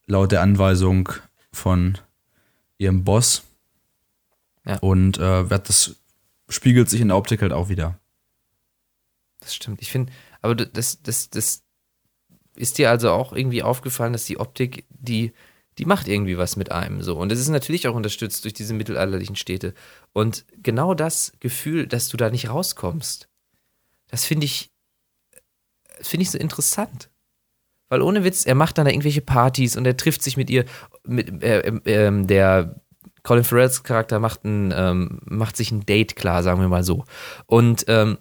Laut 0.08 0.32
der 0.32 0.42
Anweisung 0.42 1.10
von 1.52 1.98
ihrem 2.78 3.04
Boss. 3.04 3.44
Ja. 4.66 4.78
Und 4.80 5.18
äh, 5.18 5.44
das 5.48 5.96
spiegelt 6.50 6.90
sich 6.90 7.02
in 7.02 7.10
der 7.10 7.18
Optik 7.18 7.42
halt 7.42 7.54
auch 7.54 7.70
wieder. 7.70 8.00
Das 9.40 9.56
stimmt. 9.56 9.82
Ich 9.82 9.92
finde, 9.92 10.12
Aber 10.42 10.56
das, 10.56 11.02
das, 11.02 11.30
das 11.30 11.64
ist 12.56 12.78
dir 12.78 12.90
also 12.90 13.12
auch 13.12 13.34
irgendwie 13.34 13.64
aufgefallen, 13.64 14.14
dass 14.14 14.26
die 14.26 14.40
Optik, 14.40 14.86
die, 14.90 15.34
die 15.78 15.86
macht 15.86 16.08
irgendwie 16.08 16.38
was 16.38 16.56
mit 16.56 16.72
einem 16.72 17.02
so. 17.02 17.18
Und 17.18 17.32
es 17.32 17.40
ist 17.40 17.50
natürlich 17.50 17.88
auch 17.88 17.96
unterstützt 17.96 18.44
durch 18.44 18.54
diese 18.54 18.74
mittelalterlichen 18.74 19.36
Städte. 19.36 19.74
Und 20.14 20.46
genau 20.62 20.94
das 20.94 21.34
Gefühl, 21.40 21.88
dass 21.88 22.10
du 22.10 22.18
da 22.18 22.30
nicht 22.30 22.50
rauskommst, 22.50 23.30
das 24.08 24.26
finde 24.26 24.46
ich, 24.46 24.72
finde 26.02 26.24
ich 26.24 26.32
so 26.32 26.38
interessant. 26.38 27.10
Weil 27.90 28.02
ohne 28.02 28.24
Witz, 28.24 28.46
er 28.46 28.56
macht 28.56 28.78
dann 28.78 28.86
da 28.86 28.92
irgendwelche 28.92 29.22
Partys 29.22 29.76
und 29.76 29.86
er 29.86 29.98
trifft 29.98 30.22
sich 30.22 30.38
mit 30.38 30.50
ihr, 30.50 30.66
mit, 31.04 31.44
äh, 31.44 31.60
äh, 31.86 32.26
der 32.26 32.82
Colin 33.24 33.44
Farrells 33.44 33.84
Charakter 33.84 34.20
macht, 34.20 34.44
ein, 34.46 34.74
ähm, 34.76 35.20
macht 35.26 35.58
sich 35.58 35.72
ein 35.72 35.86
Date 35.86 36.16
klar, 36.16 36.44
sagen 36.44 36.62
wir 36.62 36.68
mal 36.68 36.84
so. 36.84 37.06
Und 37.46 37.86
ähm, 37.88 38.18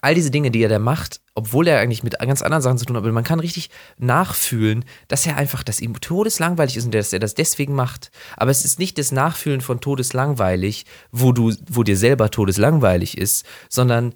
all 0.00 0.14
diese 0.14 0.30
Dinge, 0.30 0.50
die 0.50 0.62
er 0.62 0.68
da 0.68 0.78
macht, 0.78 1.20
obwohl 1.34 1.68
er 1.68 1.78
eigentlich 1.78 2.02
mit 2.02 2.18
ganz 2.18 2.42
anderen 2.42 2.62
Sachen 2.62 2.78
zu 2.78 2.84
tun 2.84 2.96
hat, 2.96 3.04
man 3.04 3.24
kann 3.24 3.40
richtig 3.40 3.70
nachfühlen, 3.98 4.84
dass 5.08 5.26
er 5.26 5.36
einfach, 5.36 5.62
dass 5.62 5.80
ihm 5.80 6.00
todeslangweilig 6.00 6.76
ist 6.76 6.86
und 6.86 6.94
dass 6.94 7.12
er 7.12 7.20
das 7.20 7.34
deswegen 7.34 7.74
macht. 7.74 8.10
Aber 8.36 8.50
es 8.50 8.64
ist 8.64 8.78
nicht 8.78 8.98
das 8.98 9.12
Nachfühlen 9.12 9.60
von 9.60 9.80
todeslangweilig, 9.80 10.84
wo 11.10 11.32
du, 11.32 11.54
wo 11.70 11.82
dir 11.82 11.96
selber 11.96 12.30
todeslangweilig 12.30 13.16
ist, 13.18 13.46
sondern 13.68 14.14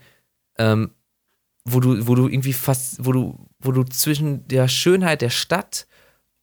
ähm, 0.59 0.91
wo 1.65 1.81
du, 1.81 2.07
wo 2.07 2.15
du 2.15 2.29
irgendwie 2.29 2.53
fast, 2.53 3.05
wo 3.05 3.13
du, 3.13 3.47
wo 3.61 3.73
du 3.73 3.85
zwischen 3.85 4.47
der 4.49 4.69
Schönheit 4.69 5.23
der 5.23 5.31
Stadt 5.31 5.87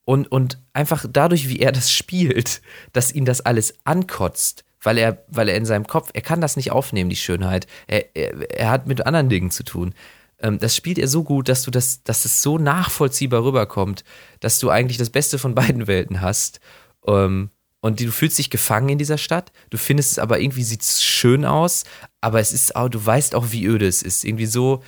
und, 0.06 0.32
und 0.32 0.60
einfach 0.74 1.06
dadurch, 1.12 1.50
wie 1.50 1.60
er 1.60 1.72
das 1.72 1.92
spielt, 1.92 2.62
dass 2.94 3.12
ihn 3.12 3.26
das 3.26 3.42
alles 3.42 3.74
ankotzt, 3.86 4.64
weil 4.86 4.98
er, 4.98 5.24
weil 5.28 5.50
er 5.50 5.58
in 5.58 5.66
seinem 5.66 5.88
Kopf, 5.88 6.12
er 6.14 6.22
kann 6.22 6.42
das 6.42 6.56
nicht 6.56 6.72
aufnehmen, 6.72 7.10
die 7.10 7.16
Schönheit. 7.16 7.68
Er, 7.88 8.16
er, 8.16 8.52
er 8.52 8.70
hat 8.70 8.88
mit 8.88 9.06
anderen 9.06 9.30
Dingen 9.30 9.52
zu 9.52 9.64
tun. 9.64 9.94
Ähm, 10.40 10.60
das 10.60 10.76
spielt 10.76 11.00
er 11.00 11.08
so 11.08 11.24
gut, 11.24 11.50
dass 11.50 11.64
du 11.64 11.72
das, 11.72 12.04
dass 12.04 12.26
es 12.26 12.42
so 12.42 12.58
nachvollziehbar 12.58 13.44
rüberkommt, 13.44 14.04
dass 14.40 14.60
du 14.60 14.70
eigentlich 14.70 14.98
das 14.98 15.10
Beste 15.10 15.40
von 15.40 15.56
beiden 15.56 15.88
Welten 15.88 16.22
hast. 16.22 16.60
Ähm, 17.08 17.50
und 17.82 18.00
du 18.00 18.12
fühlst 18.12 18.40
dich 18.40 18.50
gefangen 18.50 18.90
in 18.90 18.98
dieser 18.98 19.18
Stadt. 19.18 19.52
Du 19.70 19.78
findest 19.78 20.14
es 20.14 20.20
aber 20.20 20.40
irgendwie 20.40 20.64
sieht 20.64 20.84
schön 20.84 21.46
aus, 21.46 21.84
aber 22.20 22.40
es 22.40 22.52
ist 22.52 22.76
auch, 22.76 22.90
du 22.90 23.04
weißt 23.04 23.36
auch, 23.36 23.52
wie 23.52 23.66
öde 23.66 23.88
es 23.88 24.02
ist. 24.02 24.24
Irgendwie 24.24 24.48
so, 24.48 24.84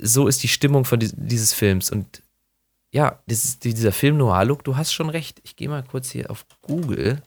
so 0.00 0.28
ist 0.28 0.42
die 0.42 0.48
Stimmung 0.48 0.84
von 0.84 1.00
dieses 1.00 1.52
Films. 1.52 1.90
Und 1.90 2.22
ja, 2.92 3.20
dieses, 3.26 3.58
dieser 3.58 3.90
Film 3.90 4.16
Noir-Look, 4.16 4.62
du 4.62 4.76
hast 4.76 4.92
schon 4.92 5.10
recht. 5.10 5.40
Ich 5.42 5.56
gehe 5.56 5.68
mal 5.68 5.82
kurz 5.82 6.10
hier 6.10 6.30
auf 6.30 6.46
Google 6.62 7.20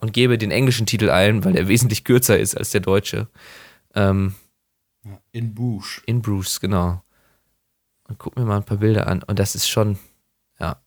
und 0.00 0.12
gebe 0.12 0.38
den 0.38 0.50
englischen 0.50 0.86
Titel 0.86 1.10
ein, 1.10 1.44
weil 1.44 1.52
der 1.52 1.68
wesentlich 1.68 2.04
kürzer 2.04 2.38
ist 2.38 2.56
als 2.56 2.70
der 2.70 2.80
deutsche. 2.80 3.28
Ähm, 3.94 4.34
in 5.32 5.54
Bruges. 5.54 6.02
In 6.06 6.22
Bruges, 6.22 6.60
genau. 6.60 7.02
Und 8.08 8.18
guck 8.18 8.36
mir 8.36 8.44
mal 8.44 8.56
ein 8.56 8.64
paar 8.64 8.78
Bilder 8.78 9.06
an. 9.06 9.22
Und 9.22 9.38
das 9.38 9.54
ist 9.54 9.68
schon, 9.68 9.98
ja. 10.58 10.82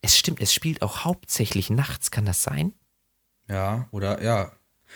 Es 0.00 0.16
stimmt, 0.16 0.40
es 0.40 0.52
spielt 0.52 0.82
auch 0.82 1.04
hauptsächlich 1.04 1.70
nachts, 1.70 2.10
kann 2.10 2.24
das 2.24 2.42
sein? 2.42 2.72
Ja, 3.48 3.88
oder 3.90 4.22
ja. 4.22 4.52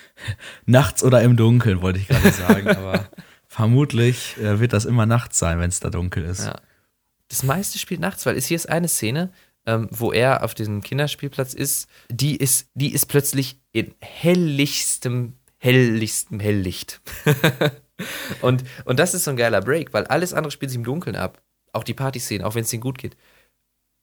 nachts 0.67 1.03
oder 1.03 1.23
im 1.23 1.37
Dunkeln, 1.37 1.83
wollte 1.83 1.99
ich 1.99 2.09
gerade 2.09 2.31
sagen, 2.31 2.69
aber 2.77 3.09
vermutlich 3.47 4.37
äh, 4.39 4.61
wird 4.61 4.73
das 4.73 4.85
immer 4.85 5.07
nachts 5.07 5.39
sein, 5.39 5.59
wenn 5.59 5.69
es 5.69 5.81
da 5.81 5.91
dunkel 5.91 6.25
ist. 6.25 6.47
Ja. 6.47 6.61
Das 7.29 7.43
meiste 7.43 7.79
spielt 7.79 8.01
nachts, 8.01 8.25
weil 8.27 8.37
es 8.37 8.47
hier 8.47 8.57
ist 8.57 8.69
eine 8.69 8.89
Szene, 8.89 9.33
ähm, 9.67 9.89
wo 9.91 10.13
er 10.13 10.43
auf 10.43 10.55
diesem 10.55 10.83
Kinderspielplatz 10.83 11.55
ist, 11.55 11.89
die 12.09 12.37
ist, 12.37 12.69
die 12.75 12.93
ist 12.93 13.07
plötzlich 13.07 13.61
in 13.73 13.95
helligstem, 14.01 15.35
helligstem 15.59 16.41
Helllicht. 16.41 17.01
und, 18.43 18.65
und 18.85 18.99
das 18.99 19.15
ist 19.15 19.25
so 19.25 19.31
ein 19.31 19.37
geiler 19.37 19.61
Break, 19.61 19.93
weil 19.93 20.07
alles 20.07 20.35
andere 20.35 20.51
spielt 20.51 20.71
sich 20.71 20.79
im 20.79 20.85
Dunkeln 20.85 21.17
ab. 21.17 21.43
Auch 21.73 21.85
die 21.85 21.95
Partyszenen, 21.95 22.45
auch 22.45 22.55
wenn 22.55 22.65
es 22.65 22.73
ihnen 22.73 22.83
gut 22.83 22.99
geht. 22.99 23.17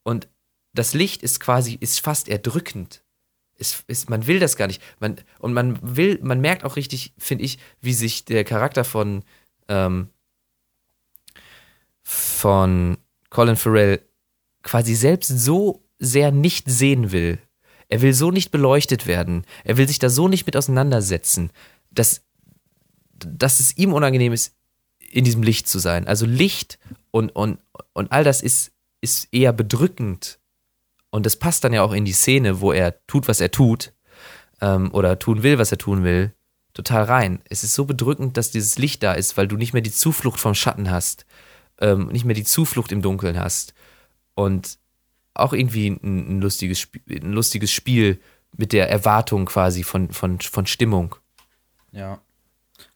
Und 0.04 0.28
das 0.74 0.94
Licht 0.94 1.24
ist 1.24 1.40
quasi, 1.40 1.78
ist 1.80 2.00
fast 2.00 2.30
erdrückend. 2.30 3.04
Ist, 3.56 3.84
ist, 3.88 4.10
man 4.10 4.26
will 4.26 4.40
das 4.40 4.56
gar 4.56 4.68
nicht. 4.68 4.82
Man, 5.00 5.18
und 5.40 5.54
man 5.54 5.78
will, 5.98 6.20
man 6.22 6.40
merkt 6.40 6.64
auch 6.64 6.78
richtig, 6.78 7.14
finde 7.18 7.44
ich, 7.44 7.60
wie 7.82 7.94
sich 7.94 8.24
der 8.24 8.46
Charakter 8.46 8.86
von, 8.86 9.24
ähm, 9.68 10.10
von 12.02 12.98
Colin 13.30 13.58
Farrell 13.58 14.02
quasi 14.70 14.94
selbst 14.94 15.30
so 15.30 15.84
sehr 15.98 16.32
nicht 16.32 16.70
sehen 16.70 17.12
will. 17.12 17.40
Er 17.88 18.04
will 18.04 18.14
so 18.14 18.30
nicht 18.30 18.52
beleuchtet 18.52 19.08
werden. 19.08 19.44
Er 19.64 19.78
will 19.78 19.88
sich 19.88 19.98
da 19.98 20.12
so 20.12 20.28
nicht 20.28 20.46
mit 20.46 20.56
auseinandersetzen, 20.56 21.50
dass, 21.90 22.22
dass 23.14 23.60
es 23.60 23.76
ihm 23.78 23.94
unangenehm 23.94 24.32
ist, 24.32 24.54
in 25.10 25.26
diesem 25.26 25.42
Licht 25.42 25.68
zu 25.68 25.80
sein. 25.80 26.08
Also 26.08 26.28
Licht 26.28 26.78
und, 27.10 27.36
und, 27.36 27.58
und 27.94 28.12
all 28.12 28.24
das 28.24 28.44
ist, 28.44 28.72
ist 29.02 29.28
eher 29.32 29.54
bedrückend. 29.54 30.38
Und 31.10 31.26
das 31.26 31.36
passt 31.36 31.64
dann 31.64 31.74
ja 31.74 31.82
auch 31.82 31.94
in 31.94 32.06
die 32.06 32.14
Szene, 32.14 32.62
wo 32.62 32.72
er 32.72 33.04
tut, 33.08 33.28
was 33.28 33.42
er 33.42 33.50
tut, 33.50 33.92
ähm, 34.62 34.94
oder 34.94 35.18
tun 35.18 35.42
will, 35.42 35.58
was 35.58 35.72
er 35.72 35.80
tun 35.80 36.04
will, 36.04 36.32
total 36.76 37.06
rein. 37.06 37.42
Es 37.50 37.64
ist 37.64 37.74
so 37.74 37.86
bedrückend, 37.86 38.38
dass 38.38 38.52
dieses 38.52 38.78
Licht 38.78 39.02
da 39.02 39.14
ist, 39.14 39.36
weil 39.36 39.48
du 39.48 39.58
nicht 39.58 39.74
mehr 39.74 39.82
die 39.82 39.92
Zuflucht 39.92 40.40
vom 40.40 40.54
Schatten 40.54 40.92
hast, 40.92 41.26
ähm, 41.82 42.10
nicht 42.10 42.26
mehr 42.26 42.36
die 42.36 42.44
Zuflucht 42.44 42.92
im 42.92 43.02
Dunkeln 43.02 43.40
hast. 43.40 43.74
Und 44.40 44.80
auch 45.34 45.54
irgendwie 45.54 45.90
ein, 45.90 46.00
ein, 46.04 46.42
lustiges, 46.42 46.88
ein 47.10 47.34
lustiges 47.34 47.72
Spiel 47.72 48.20
mit 48.56 48.72
der 48.72 48.90
Erwartung 48.90 49.46
quasi 49.46 49.84
von, 49.84 50.12
von, 50.12 50.40
von 50.40 50.66
Stimmung. 50.66 51.16
Ja. 51.92 52.22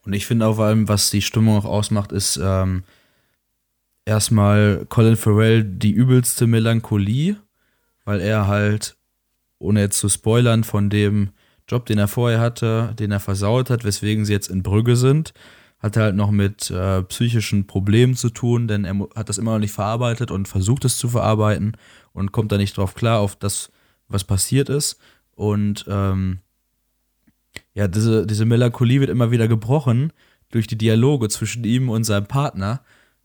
Und 0.06 0.14
ich 0.14 0.26
finde 0.26 0.48
auch 0.48 0.56
vor 0.56 0.66
allem, 0.66 0.88
was 0.88 1.10
die 1.10 1.22
Stimmung 1.22 1.58
auch 1.58 1.66
ausmacht, 1.66 2.12
ist 2.14 2.40
ähm, 2.42 2.84
erstmal 4.06 4.86
Colin 4.88 5.18
Farrell 5.18 5.64
die 5.64 5.92
übelste 5.92 6.48
Melancholie, 6.48 7.38
weil 8.06 8.22
er 8.22 8.48
halt, 8.48 8.96
ohne 9.60 9.82
jetzt 9.82 10.00
zu 10.00 10.08
spoilern, 10.08 10.64
von 10.64 10.90
dem 10.90 11.32
Job, 11.68 11.86
den 11.86 11.98
er 11.98 12.08
vorher 12.08 12.40
hatte, 12.40 12.94
den 12.98 13.12
er 13.12 13.20
versaut 13.20 13.70
hat, 13.70 13.84
weswegen 13.84 14.26
sie 14.26 14.34
jetzt 14.34 14.50
in 14.50 14.64
Brügge 14.64 14.96
sind, 14.96 15.34
hat 15.84 15.98
halt 15.98 16.16
noch 16.16 16.32
mit 16.32 16.72
äh, 16.72 17.04
psychischen 17.04 17.68
Problemen 17.68 18.16
zu 18.16 18.30
tun, 18.30 18.70
denn 18.70 18.86
er 18.86 19.08
hat 19.16 19.28
das 19.28 19.38
immer 19.38 19.52
noch 19.52 19.60
nicht 19.60 19.74
verarbeitet 19.74 20.32
und 20.32 20.48
versucht 20.48 20.86
es 20.86 20.98
zu 20.98 21.10
verarbeiten 21.10 21.76
und 22.14 22.32
kommt 22.32 22.54
da 22.54 22.58
nicht 22.58 22.78
drauf 22.78 22.96
klar, 22.96 23.20
auf 23.20 23.36
das, 23.36 23.70
was 24.08 24.24
passiert 24.24 24.70
ist. 24.70 24.98
Und 25.36 25.84
ähm, 25.90 26.40
ja, 27.74 27.90
diese, 27.90 28.26
diese 28.26 28.46
Melancholie 28.46 29.02
wird 29.02 29.10
immer 29.10 29.32
wieder 29.32 29.50
gebrochen 29.50 30.14
durch 30.52 30.68
die 30.68 30.78
Dialoge 30.78 31.28
zwischen 31.28 31.66
ihm 31.66 31.90
und 31.90 32.06
seinem 32.06 32.28
Partner, 32.28 32.82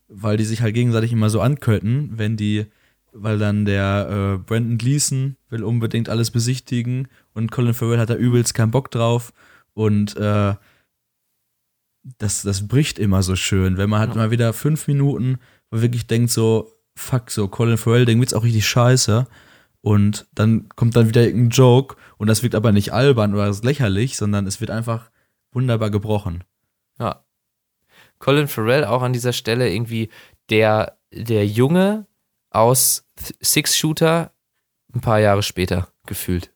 weil 0.09 0.37
die 0.37 0.45
sich 0.45 0.61
halt 0.61 0.75
gegenseitig 0.75 1.13
immer 1.13 1.31
so 1.31 1.41
ankönnten, 1.41 2.19
wenn 2.19 2.37
die, 2.37 2.67
weil 3.13 3.39
dann 3.39 3.67
der 3.67 4.09
äh, 4.11 4.39
Brandon 4.39 4.79
Gleason 4.79 5.37
will 5.49 5.63
unbedingt 5.63 6.09
alles 6.09 6.33
besichtigen 6.33 7.07
und 7.35 7.53
Colin 7.53 7.75
Farrell 7.75 8.01
hat 8.01 8.11
da 8.11 8.17
übelst 8.17 8.55
keinen 8.55 8.73
Bock 8.73 8.91
drauf 8.91 9.33
und 9.75 10.17
äh, 10.17 10.55
das, 12.19 12.43
das 12.43 12.67
bricht 12.67 12.99
immer 12.99 13.23
so 13.23 13.37
schön, 13.37 13.77
wenn 13.77 13.91
man 13.91 14.01
halt 14.01 14.11
ja. 14.11 14.17
mal 14.17 14.31
wieder 14.31 14.53
fünf 14.53 14.89
Minuten 14.89 15.39
wirklich 15.71 16.07
denkt 16.07 16.31
so, 16.31 16.73
fuck, 16.97 17.31
so 17.31 17.49
Colin 17.49 17.77
Farrell, 17.79 18.05
den 18.05 18.21
wird's 18.21 18.35
auch 18.35 18.45
richtig 18.45 18.67
scheiße. 18.67 19.27
Und 19.81 20.27
dann 20.35 20.69
kommt 20.71 20.97
dann 20.97 21.09
wieder 21.09 21.23
irgendein 21.23 21.51
Joke 21.51 21.97
und 22.17 22.27
das 22.27 22.43
wirkt 22.43 22.55
aber 22.55 22.73
nicht 22.73 22.93
albern 22.93 23.35
oder 23.35 23.55
lächerlich, 23.63 24.17
sondern 24.17 24.47
es 24.47 24.61
wird 24.61 24.71
einfach 24.71 25.11
wunderbar 25.53 25.91
gebrochen. 25.91 26.45
Ja. 26.99 27.25
Colin 28.19 28.49
Farrell 28.49 28.85
auch 28.85 29.03
an 29.03 29.13
dieser 29.13 29.33
Stelle 29.33 29.73
irgendwie 29.73 30.11
der, 30.51 30.99
der 31.13 31.47
Junge 31.47 32.07
aus 32.51 33.07
Six 33.41 33.77
Shooter 33.77 34.33
ein 34.95 35.01
paar 35.01 35.21
Jahre 35.21 35.43
später 35.43 35.89
gefühlt. 36.07 36.53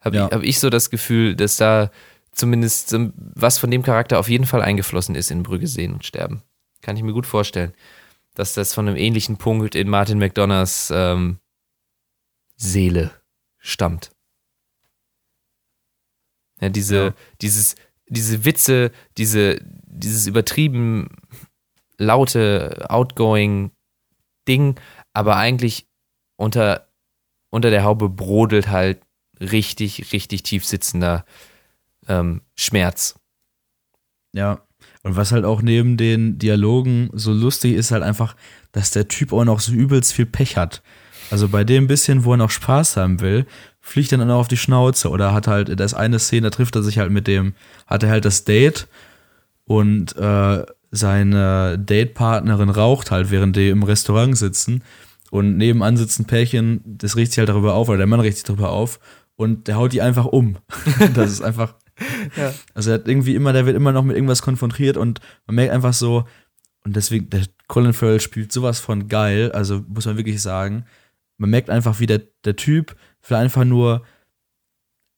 Habe 0.00 0.16
ja. 0.16 0.26
ich, 0.26 0.32
hab 0.32 0.42
ich 0.42 0.58
so 0.58 0.70
das 0.70 0.90
Gefühl, 0.90 1.36
dass 1.36 1.56
da 1.56 1.90
zumindest 2.38 2.94
was 3.16 3.58
von 3.58 3.70
dem 3.70 3.82
Charakter 3.82 4.18
auf 4.18 4.28
jeden 4.28 4.46
Fall 4.46 4.62
eingeflossen 4.62 5.14
ist 5.14 5.30
in 5.30 5.42
Brügge 5.42 5.66
sehen 5.66 5.92
und 5.92 6.04
sterben. 6.04 6.42
Kann 6.80 6.96
ich 6.96 7.02
mir 7.02 7.12
gut 7.12 7.26
vorstellen, 7.26 7.74
dass 8.34 8.54
das 8.54 8.72
von 8.72 8.86
einem 8.86 8.96
ähnlichen 8.96 9.36
Punkt 9.36 9.74
in 9.74 9.88
Martin 9.88 10.18
McDonoughs 10.18 10.92
ähm, 10.94 11.38
Seele 12.56 13.10
stammt. 13.58 14.12
Ja, 16.60 16.68
diese, 16.68 16.96
ja. 16.96 17.14
dieses, 17.40 17.74
diese 18.08 18.44
Witze, 18.44 18.92
diese, 19.16 19.60
dieses 19.86 20.26
übertrieben 20.26 21.08
laute, 21.98 22.86
outgoing 22.88 23.72
Ding, 24.46 24.78
aber 25.12 25.36
eigentlich 25.36 25.88
unter, 26.36 26.88
unter 27.50 27.70
der 27.70 27.84
Haube 27.84 28.08
brodelt 28.08 28.68
halt 28.68 29.02
richtig, 29.40 30.12
richtig 30.12 30.42
tief 30.44 30.64
sitzender 30.64 31.24
ähm, 32.08 32.42
Schmerz. 32.54 33.18
Ja. 34.32 34.62
Und 35.02 35.16
was 35.16 35.32
halt 35.32 35.44
auch 35.44 35.62
neben 35.62 35.96
den 35.96 36.38
Dialogen 36.38 37.10
so 37.12 37.32
lustig 37.32 37.74
ist, 37.74 37.90
halt 37.90 38.02
einfach, 38.02 38.36
dass 38.72 38.90
der 38.90 39.08
Typ 39.08 39.32
auch 39.32 39.44
noch 39.44 39.60
so 39.60 39.72
übelst 39.72 40.12
viel 40.12 40.26
Pech 40.26 40.56
hat. 40.56 40.82
Also 41.30 41.48
bei 41.48 41.64
dem 41.64 41.86
bisschen, 41.86 42.24
wo 42.24 42.32
er 42.32 42.38
noch 42.38 42.50
Spaß 42.50 42.96
haben 42.96 43.20
will, 43.20 43.46
fliegt 43.80 44.12
er 44.12 44.18
dann 44.18 44.30
auch 44.30 44.40
auf 44.40 44.48
die 44.48 44.56
Schnauze 44.56 45.10
oder 45.10 45.32
hat 45.32 45.46
halt, 45.46 45.78
das 45.78 45.94
eine 45.94 46.18
Szene, 46.18 46.50
da 46.50 46.50
trifft 46.50 46.76
er 46.76 46.82
sich 46.82 46.98
halt 46.98 47.10
mit 47.10 47.26
dem, 47.26 47.54
hat 47.86 48.02
er 48.02 48.10
halt 48.10 48.24
das 48.24 48.44
Date 48.44 48.88
und 49.64 50.16
äh, 50.16 50.64
seine 50.90 51.78
Datepartnerin 51.78 52.70
raucht 52.70 53.10
halt, 53.10 53.30
während 53.30 53.56
die 53.56 53.68
im 53.68 53.82
Restaurant 53.82 54.36
sitzen. 54.36 54.82
Und 55.30 55.58
nebenan 55.58 55.98
sitzt 55.98 56.18
ein 56.18 56.24
Pärchen, 56.24 56.80
das 56.84 57.16
riecht 57.16 57.32
sich 57.32 57.38
halt 57.38 57.50
darüber 57.50 57.74
auf, 57.74 57.88
oder 57.88 57.98
der 57.98 58.06
Mann 58.06 58.20
riecht 58.20 58.38
sich 58.38 58.44
darüber 58.44 58.70
auf. 58.70 58.98
Und 59.36 59.68
der 59.68 59.76
haut 59.76 59.92
die 59.92 60.00
einfach 60.00 60.24
um. 60.24 60.56
das 61.14 61.30
ist 61.30 61.42
einfach. 61.42 61.74
Ja. 62.36 62.54
Also 62.74 62.90
er 62.90 62.94
hat 62.94 63.08
irgendwie 63.08 63.34
immer, 63.34 63.52
der 63.52 63.66
wird 63.66 63.76
immer 63.76 63.92
noch 63.92 64.04
mit 64.04 64.16
irgendwas 64.16 64.42
konfrontiert 64.42 64.96
und 64.96 65.20
man 65.46 65.56
merkt 65.56 65.72
einfach 65.72 65.92
so, 65.92 66.24
und 66.84 66.96
deswegen, 66.96 67.28
der 67.30 67.42
Colin 67.66 67.92
Farrell 67.92 68.20
spielt 68.20 68.52
sowas 68.52 68.80
von 68.80 69.08
geil, 69.08 69.52
also 69.52 69.84
muss 69.88 70.06
man 70.06 70.16
wirklich 70.16 70.40
sagen. 70.40 70.84
Man 71.36 71.50
merkt 71.50 71.70
einfach, 71.70 72.00
wie 72.00 72.06
der, 72.06 72.22
der 72.44 72.56
Typ 72.56 72.96
will 73.26 73.36
einfach 73.36 73.64
nur 73.64 74.04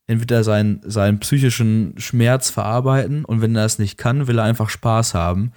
entweder 0.07 0.43
seinen, 0.43 0.81
seinen 0.85 1.21
psychischen 1.21 1.95
Schmerz 1.97 2.51
verarbeiten 2.51 3.25
und 3.25 3.41
wenn 3.41 3.55
er 3.55 3.63
das 3.63 3.79
nicht 3.79 3.97
kann, 3.97 4.27
will 4.27 4.39
er 4.39 4.45
einfach 4.45 4.69
Spaß 4.69 5.15
haben. 5.15 5.53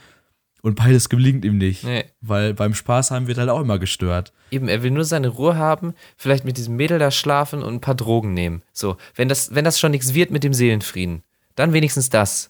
Und 0.66 0.76
beides 0.76 1.10
gelingt 1.10 1.44
ihm 1.44 1.58
nicht. 1.58 1.84
Nee. 1.84 2.06
Weil 2.22 2.54
beim 2.54 2.74
Spaß 2.74 3.12
haben 3.12 3.28
wird 3.28 3.38
halt 3.38 3.50
auch 3.50 3.60
immer 3.60 3.80
gestört. 3.80 4.32
Eben, 4.50 4.70
er 4.70 4.82
will 4.82 4.92
nur 4.92 5.04
seine 5.04 5.28
Ruhe 5.28 5.58
haben, 5.58 5.94
vielleicht 6.16 6.46
mit 6.46 6.56
diesem 6.56 6.78
Mädel 6.78 7.00
da 7.00 7.12
schlafen 7.12 7.62
und 7.62 7.74
ein 7.74 7.82
paar 7.82 7.96
Drogen 7.96 8.34
nehmen. 8.34 8.64
So, 8.72 8.96
wenn 9.14 9.28
das, 9.28 9.54
wenn 9.54 9.66
das 9.66 9.78
schon 9.78 9.92
nichts 9.92 10.14
wird 10.14 10.32
mit 10.32 10.44
dem 10.46 10.54
Seelenfrieden, 10.54 11.24
dann 11.56 11.74
wenigstens 11.74 12.10
das. 12.10 12.50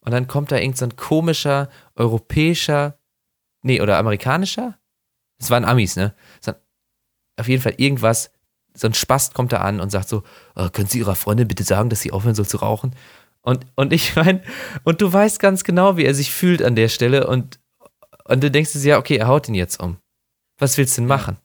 Und 0.00 0.12
dann 0.12 0.28
kommt 0.28 0.52
da 0.52 0.58
irgend 0.58 0.76
so 0.76 0.84
ein 0.84 0.94
komischer, 0.94 1.68
europäischer, 1.96 2.98
nee, 3.62 3.80
oder 3.80 3.98
amerikanischer? 3.98 4.78
Es 5.38 5.50
waren 5.50 5.64
Amis, 5.64 5.96
ne? 5.96 6.14
Auf 7.36 7.48
jeden 7.48 7.62
Fall 7.62 7.74
irgendwas, 7.78 8.30
so 8.74 8.86
ein 8.86 8.94
Spast 8.94 9.34
kommt 9.34 9.52
da 9.52 9.58
an 9.58 9.80
und 9.80 9.90
sagt 9.90 10.08
so, 10.08 10.22
oh, 10.54 10.68
können 10.68 10.86
Sie 10.86 11.00
Ihrer 11.00 11.16
Freundin 11.16 11.48
bitte 11.48 11.64
sagen, 11.64 11.90
dass 11.90 12.00
sie 12.00 12.12
aufhören 12.12 12.36
soll 12.36 12.46
zu 12.46 12.58
rauchen? 12.58 12.94
Und, 13.42 13.66
und 13.74 13.92
ich 13.92 14.16
meine, 14.16 14.42
und 14.84 15.00
du 15.00 15.12
weißt 15.12 15.40
ganz 15.40 15.64
genau, 15.64 15.96
wie 15.96 16.04
er 16.04 16.14
sich 16.14 16.32
fühlt 16.32 16.62
an 16.62 16.76
der 16.76 16.88
Stelle 16.88 17.26
und, 17.26 17.58
und 18.24 18.42
du 18.42 18.50
denkst 18.50 18.72
dir, 18.72 18.80
ja, 18.80 18.98
okay, 18.98 19.16
er 19.16 19.28
haut 19.28 19.48
ihn 19.48 19.54
jetzt 19.54 19.80
um. 19.80 19.98
Was 20.58 20.76
willst 20.76 20.96
du 20.96 21.02
denn 21.02 21.08
machen? 21.08 21.38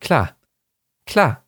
Klar, 0.00 0.36
klar. 1.06 1.42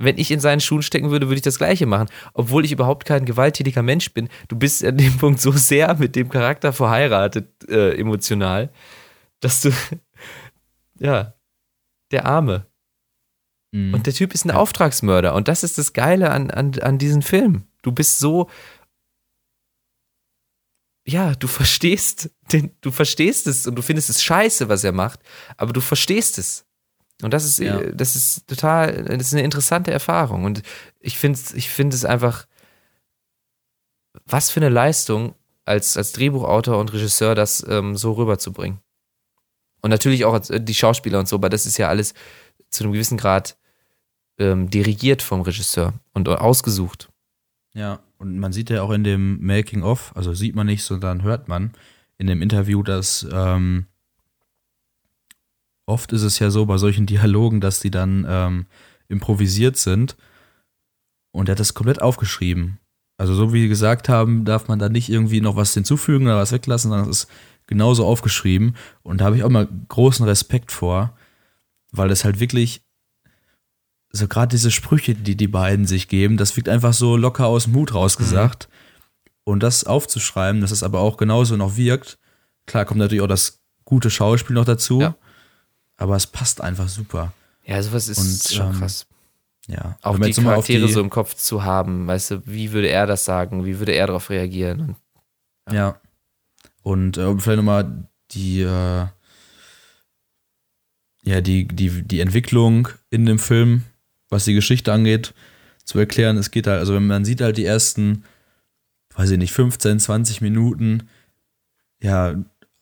Wenn 0.00 0.16
ich 0.16 0.30
in 0.30 0.38
seinen 0.38 0.60
Schuhen 0.60 0.82
stecken 0.82 1.10
würde, 1.10 1.26
würde 1.26 1.38
ich 1.38 1.42
das 1.42 1.58
Gleiche 1.58 1.84
machen. 1.84 2.08
Obwohl 2.32 2.64
ich 2.64 2.70
überhaupt 2.70 3.04
kein 3.04 3.24
gewalttätiger 3.24 3.82
Mensch 3.82 4.14
bin. 4.14 4.28
Du 4.46 4.56
bist 4.56 4.84
an 4.84 4.96
dem 4.96 5.16
Punkt 5.18 5.40
so 5.40 5.50
sehr 5.50 5.94
mit 5.96 6.14
dem 6.14 6.28
Charakter 6.28 6.72
verheiratet, 6.72 7.48
äh, 7.68 7.98
emotional, 7.98 8.70
dass 9.40 9.60
du, 9.60 9.72
ja, 11.00 11.34
der 12.12 12.26
Arme. 12.26 12.66
Mhm. 13.72 13.92
Und 13.92 14.06
der 14.06 14.14
Typ 14.14 14.34
ist 14.34 14.44
ein 14.44 14.52
Auftragsmörder. 14.52 15.34
Und 15.34 15.48
das 15.48 15.64
ist 15.64 15.78
das 15.78 15.92
Geile 15.92 16.30
an, 16.30 16.50
an, 16.52 16.78
an 16.80 16.98
diesem 16.98 17.22
Film. 17.22 17.64
Du 17.82 17.92
bist 17.92 18.18
so. 18.18 18.48
Ja, 21.06 21.34
du 21.34 21.48
verstehst, 21.48 22.30
den, 22.52 22.76
du 22.82 22.90
verstehst 22.90 23.46
es 23.46 23.66
und 23.66 23.76
du 23.76 23.82
findest 23.82 24.10
es 24.10 24.22
scheiße, 24.22 24.68
was 24.68 24.84
er 24.84 24.92
macht, 24.92 25.20
aber 25.56 25.72
du 25.72 25.80
verstehst 25.80 26.36
es. 26.38 26.66
Und 27.22 27.32
das 27.32 27.44
ist, 27.44 27.58
Ja. 27.58 27.80
das 27.80 28.14
ist 28.14 28.46
total, 28.46 29.04
das 29.04 29.28
ist 29.28 29.32
eine 29.32 29.42
interessante 29.42 29.90
Erfahrung. 29.90 30.44
Und 30.44 30.62
ich 31.00 31.16
finde 31.18 31.40
ich 31.54 31.70
finde 31.70 31.96
es 31.96 32.04
einfach, 32.04 32.46
was 34.26 34.50
für 34.50 34.60
eine 34.60 34.68
Leistung, 34.68 35.34
als, 35.64 35.96
als 35.96 36.12
Drehbuchautor 36.12 36.78
und 36.78 36.92
Regisseur 36.92 37.34
das 37.34 37.64
ähm, 37.68 37.96
so 37.96 38.12
rüberzubringen. 38.12 38.80
Und 39.82 39.90
natürlich 39.90 40.24
auch 40.24 40.34
äh, 40.50 40.60
die 40.60 40.74
Schauspieler 40.74 41.18
und 41.18 41.28
so, 41.28 41.36
aber 41.36 41.48
das 41.50 41.66
ist 41.66 41.76
ja 41.76 41.88
alles 41.88 42.14
zu 42.70 42.84
einem 42.84 42.92
gewissen 42.92 43.18
Grad 43.18 43.56
ähm, 44.38 44.70
dirigiert 44.70 45.22
vom 45.22 45.42
Regisseur 45.42 45.94
und 46.14 46.28
ausgesucht. 46.28 47.10
Ja, 47.78 48.00
und 48.18 48.40
man 48.40 48.52
sieht 48.52 48.70
ja 48.70 48.82
auch 48.82 48.90
in 48.90 49.04
dem 49.04 49.40
Making-of, 49.40 50.10
also 50.16 50.34
sieht 50.34 50.56
man 50.56 50.66
nicht, 50.66 50.82
sondern 50.82 51.22
hört 51.22 51.46
man 51.46 51.70
in 52.16 52.26
dem 52.26 52.42
Interview, 52.42 52.82
dass 52.82 53.24
ähm, 53.32 53.86
oft 55.86 56.12
ist 56.12 56.22
es 56.22 56.40
ja 56.40 56.50
so 56.50 56.66
bei 56.66 56.76
solchen 56.76 57.06
Dialogen, 57.12 57.60
dass 57.60 57.78
die 57.78 57.92
dann 57.92 58.26
ähm, 58.28 58.66
improvisiert 59.06 59.76
sind 59.76 60.16
und 61.30 61.48
er 61.48 61.52
hat 61.52 61.60
das 61.60 61.74
komplett 61.74 62.02
aufgeschrieben. 62.02 62.80
Also 63.16 63.36
so 63.36 63.52
wie 63.52 63.68
gesagt 63.68 64.08
haben, 64.08 64.44
darf 64.44 64.66
man 64.66 64.80
da 64.80 64.88
nicht 64.88 65.08
irgendwie 65.08 65.40
noch 65.40 65.54
was 65.54 65.72
hinzufügen 65.72 66.26
oder 66.26 66.38
was 66.38 66.50
weglassen, 66.50 66.90
sondern 66.90 67.08
es 67.08 67.24
ist 67.24 67.30
genauso 67.68 68.04
aufgeschrieben 68.04 68.74
und 69.04 69.20
da 69.20 69.26
habe 69.26 69.36
ich 69.36 69.44
auch 69.44 69.50
mal 69.50 69.68
großen 69.86 70.26
Respekt 70.26 70.72
vor, 70.72 71.16
weil 71.92 72.10
es 72.10 72.24
halt 72.24 72.40
wirklich 72.40 72.82
so 74.10 74.26
gerade 74.28 74.48
diese 74.48 74.70
Sprüche, 74.70 75.14
die 75.14 75.36
die 75.36 75.48
beiden 75.48 75.86
sich 75.86 76.08
geben, 76.08 76.36
das 76.36 76.56
wirkt 76.56 76.68
einfach 76.68 76.92
so 76.94 77.16
locker 77.16 77.46
aus 77.46 77.64
dem 77.64 77.74
Hut 77.74 77.94
rausgesagt. 77.94 78.68
Und 79.44 79.62
das 79.62 79.84
aufzuschreiben, 79.84 80.60
dass 80.60 80.70
es 80.72 80.82
aber 80.82 81.00
auch 81.00 81.16
genauso 81.16 81.56
noch 81.56 81.76
wirkt. 81.76 82.18
Klar 82.66 82.84
kommt 82.84 82.98
natürlich 83.00 83.22
auch 83.22 83.26
das 83.28 83.60
gute 83.84 84.10
Schauspiel 84.10 84.54
noch 84.54 84.66
dazu, 84.66 85.00
Ja. 85.00 85.14
aber 85.96 86.16
es 86.16 86.26
passt 86.26 86.60
einfach 86.60 86.88
super. 86.88 87.32
Ja, 87.64 87.82
sowas 87.82 88.08
ist 88.08 88.18
Und, 88.18 88.54
schon 88.56 88.72
ähm, 88.74 88.78
krass. 88.78 89.06
Ja. 89.66 89.98
Auch 90.02 90.18
die 90.18 90.32
Charaktere 90.32 90.86
die- 90.86 90.92
so 90.92 91.00
im 91.00 91.08
Kopf 91.10 91.34
zu 91.34 91.64
haben, 91.64 92.06
weißt 92.06 92.30
du, 92.30 92.46
wie 92.46 92.72
würde 92.72 92.88
er 92.88 93.06
das 93.06 93.24
sagen, 93.24 93.64
wie 93.64 93.78
würde 93.78 93.92
er 93.92 94.06
darauf 94.06 94.28
reagieren? 94.30 94.80
Und 94.80 94.96
Ja. 95.74 95.98
Und 96.82 97.16
äh, 97.18 97.38
vielleicht 97.38 97.56
nochmal 97.58 98.08
die, 98.30 98.60
äh, 98.62 99.06
ja, 101.22 101.40
die, 101.40 101.66
die, 101.68 102.02
die 102.02 102.20
Entwicklung 102.20 102.88
in 103.10 103.26
dem 103.26 103.38
Film, 103.38 103.84
was 104.28 104.44
die 104.44 104.54
Geschichte 104.54 104.92
angeht, 104.92 105.34
zu 105.84 105.98
erklären. 105.98 106.36
Es 106.36 106.50
geht 106.50 106.66
halt, 106.66 106.78
also 106.78 106.94
wenn 106.94 107.06
man 107.06 107.24
sieht 107.24 107.40
halt 107.40 107.56
die 107.56 107.64
ersten, 107.64 108.24
weiß 109.14 109.30
ich 109.30 109.38
nicht, 109.38 109.52
15, 109.52 110.00
20 110.00 110.40
Minuten, 110.40 111.08
ja, 112.00 112.34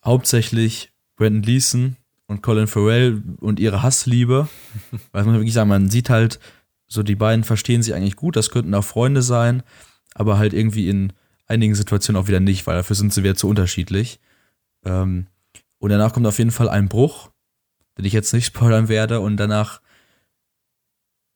hauptsächlich 0.04 0.92
Brandon 1.16 1.42
Leeson 1.42 1.96
und 2.26 2.42
Colin 2.42 2.66
Farrell 2.66 3.22
und 3.40 3.60
ihre 3.60 3.82
Hassliebe. 3.82 4.48
Weil 5.12 5.24
man 5.24 5.34
wirklich 5.34 5.54
sagen, 5.54 5.68
man 5.68 5.88
sieht 5.88 6.10
halt, 6.10 6.38
so 6.88 7.02
die 7.02 7.16
beiden 7.16 7.44
verstehen 7.44 7.82
sich 7.82 7.94
eigentlich 7.94 8.16
gut, 8.16 8.36
das 8.36 8.50
könnten 8.50 8.74
auch 8.74 8.84
Freunde 8.84 9.22
sein, 9.22 9.62
aber 10.14 10.38
halt 10.38 10.52
irgendwie 10.52 10.88
in 10.88 11.12
einigen 11.46 11.74
Situationen 11.74 12.20
auch 12.20 12.28
wieder 12.28 12.40
nicht, 12.40 12.66
weil 12.66 12.76
dafür 12.76 12.96
sind 12.96 13.12
sie 13.12 13.22
wieder 13.22 13.34
zu 13.34 13.48
unterschiedlich. 13.48 14.20
Ähm, 14.84 15.26
und 15.78 15.90
danach 15.90 16.12
kommt 16.12 16.26
auf 16.26 16.38
jeden 16.38 16.50
Fall 16.50 16.68
ein 16.68 16.88
Bruch, 16.88 17.30
den 17.98 18.04
ich 18.04 18.12
jetzt 18.12 18.32
nicht 18.32 18.46
spoilern 18.46 18.88
werde, 18.88 19.20
und 19.20 19.36
danach 19.36 19.80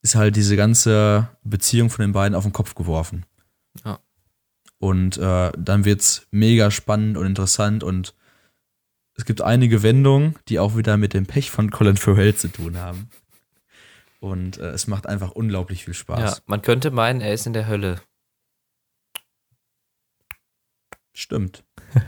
ist 0.03 0.15
halt 0.15 0.37
diese 0.37 0.57
ganze 0.57 1.29
Beziehung 1.43 1.91
von 1.91 2.03
den 2.03 2.13
beiden 2.13 2.35
auf 2.35 2.45
den 2.45 2.53
Kopf 2.53 2.75
geworfen. 2.75 3.27
Ja. 3.85 4.01
Und 4.79 5.19
äh, 5.19 5.53
dann 5.59 5.85
wird's 5.85 6.27
mega 6.31 6.71
spannend 6.71 7.17
und 7.17 7.27
interessant 7.27 7.85
und 7.85 8.15
es 9.15 9.27
gibt 9.27 9.43
einige 9.43 9.83
Wendungen, 9.83 10.37
die 10.49 10.59
auch 10.59 10.77
wieder 10.77 10.97
mit 10.97 11.13
dem 11.13 11.27
Pech 11.27 11.51
von 11.51 11.71
Colin 11.71 11.99
Farrell 11.99 12.35
zu 12.35 12.49
tun 12.49 12.79
haben. 12.79 13.11
Und 14.19 14.59
äh, 14.59 14.71
es 14.71 14.87
macht 14.87 15.07
einfach 15.07 15.33
unglaublich 15.33 15.85
viel 15.85 15.95
ja, 15.95 16.01
Spaß. 16.01 16.43
man 16.47 16.63
könnte 16.63 16.91
meinen, 16.91 17.21
er 17.21 17.35
ist 17.35 17.47
in 17.47 17.53
der 17.53 17.67
Hölle. 17.67 18.01
Stimmt. 21.13 21.65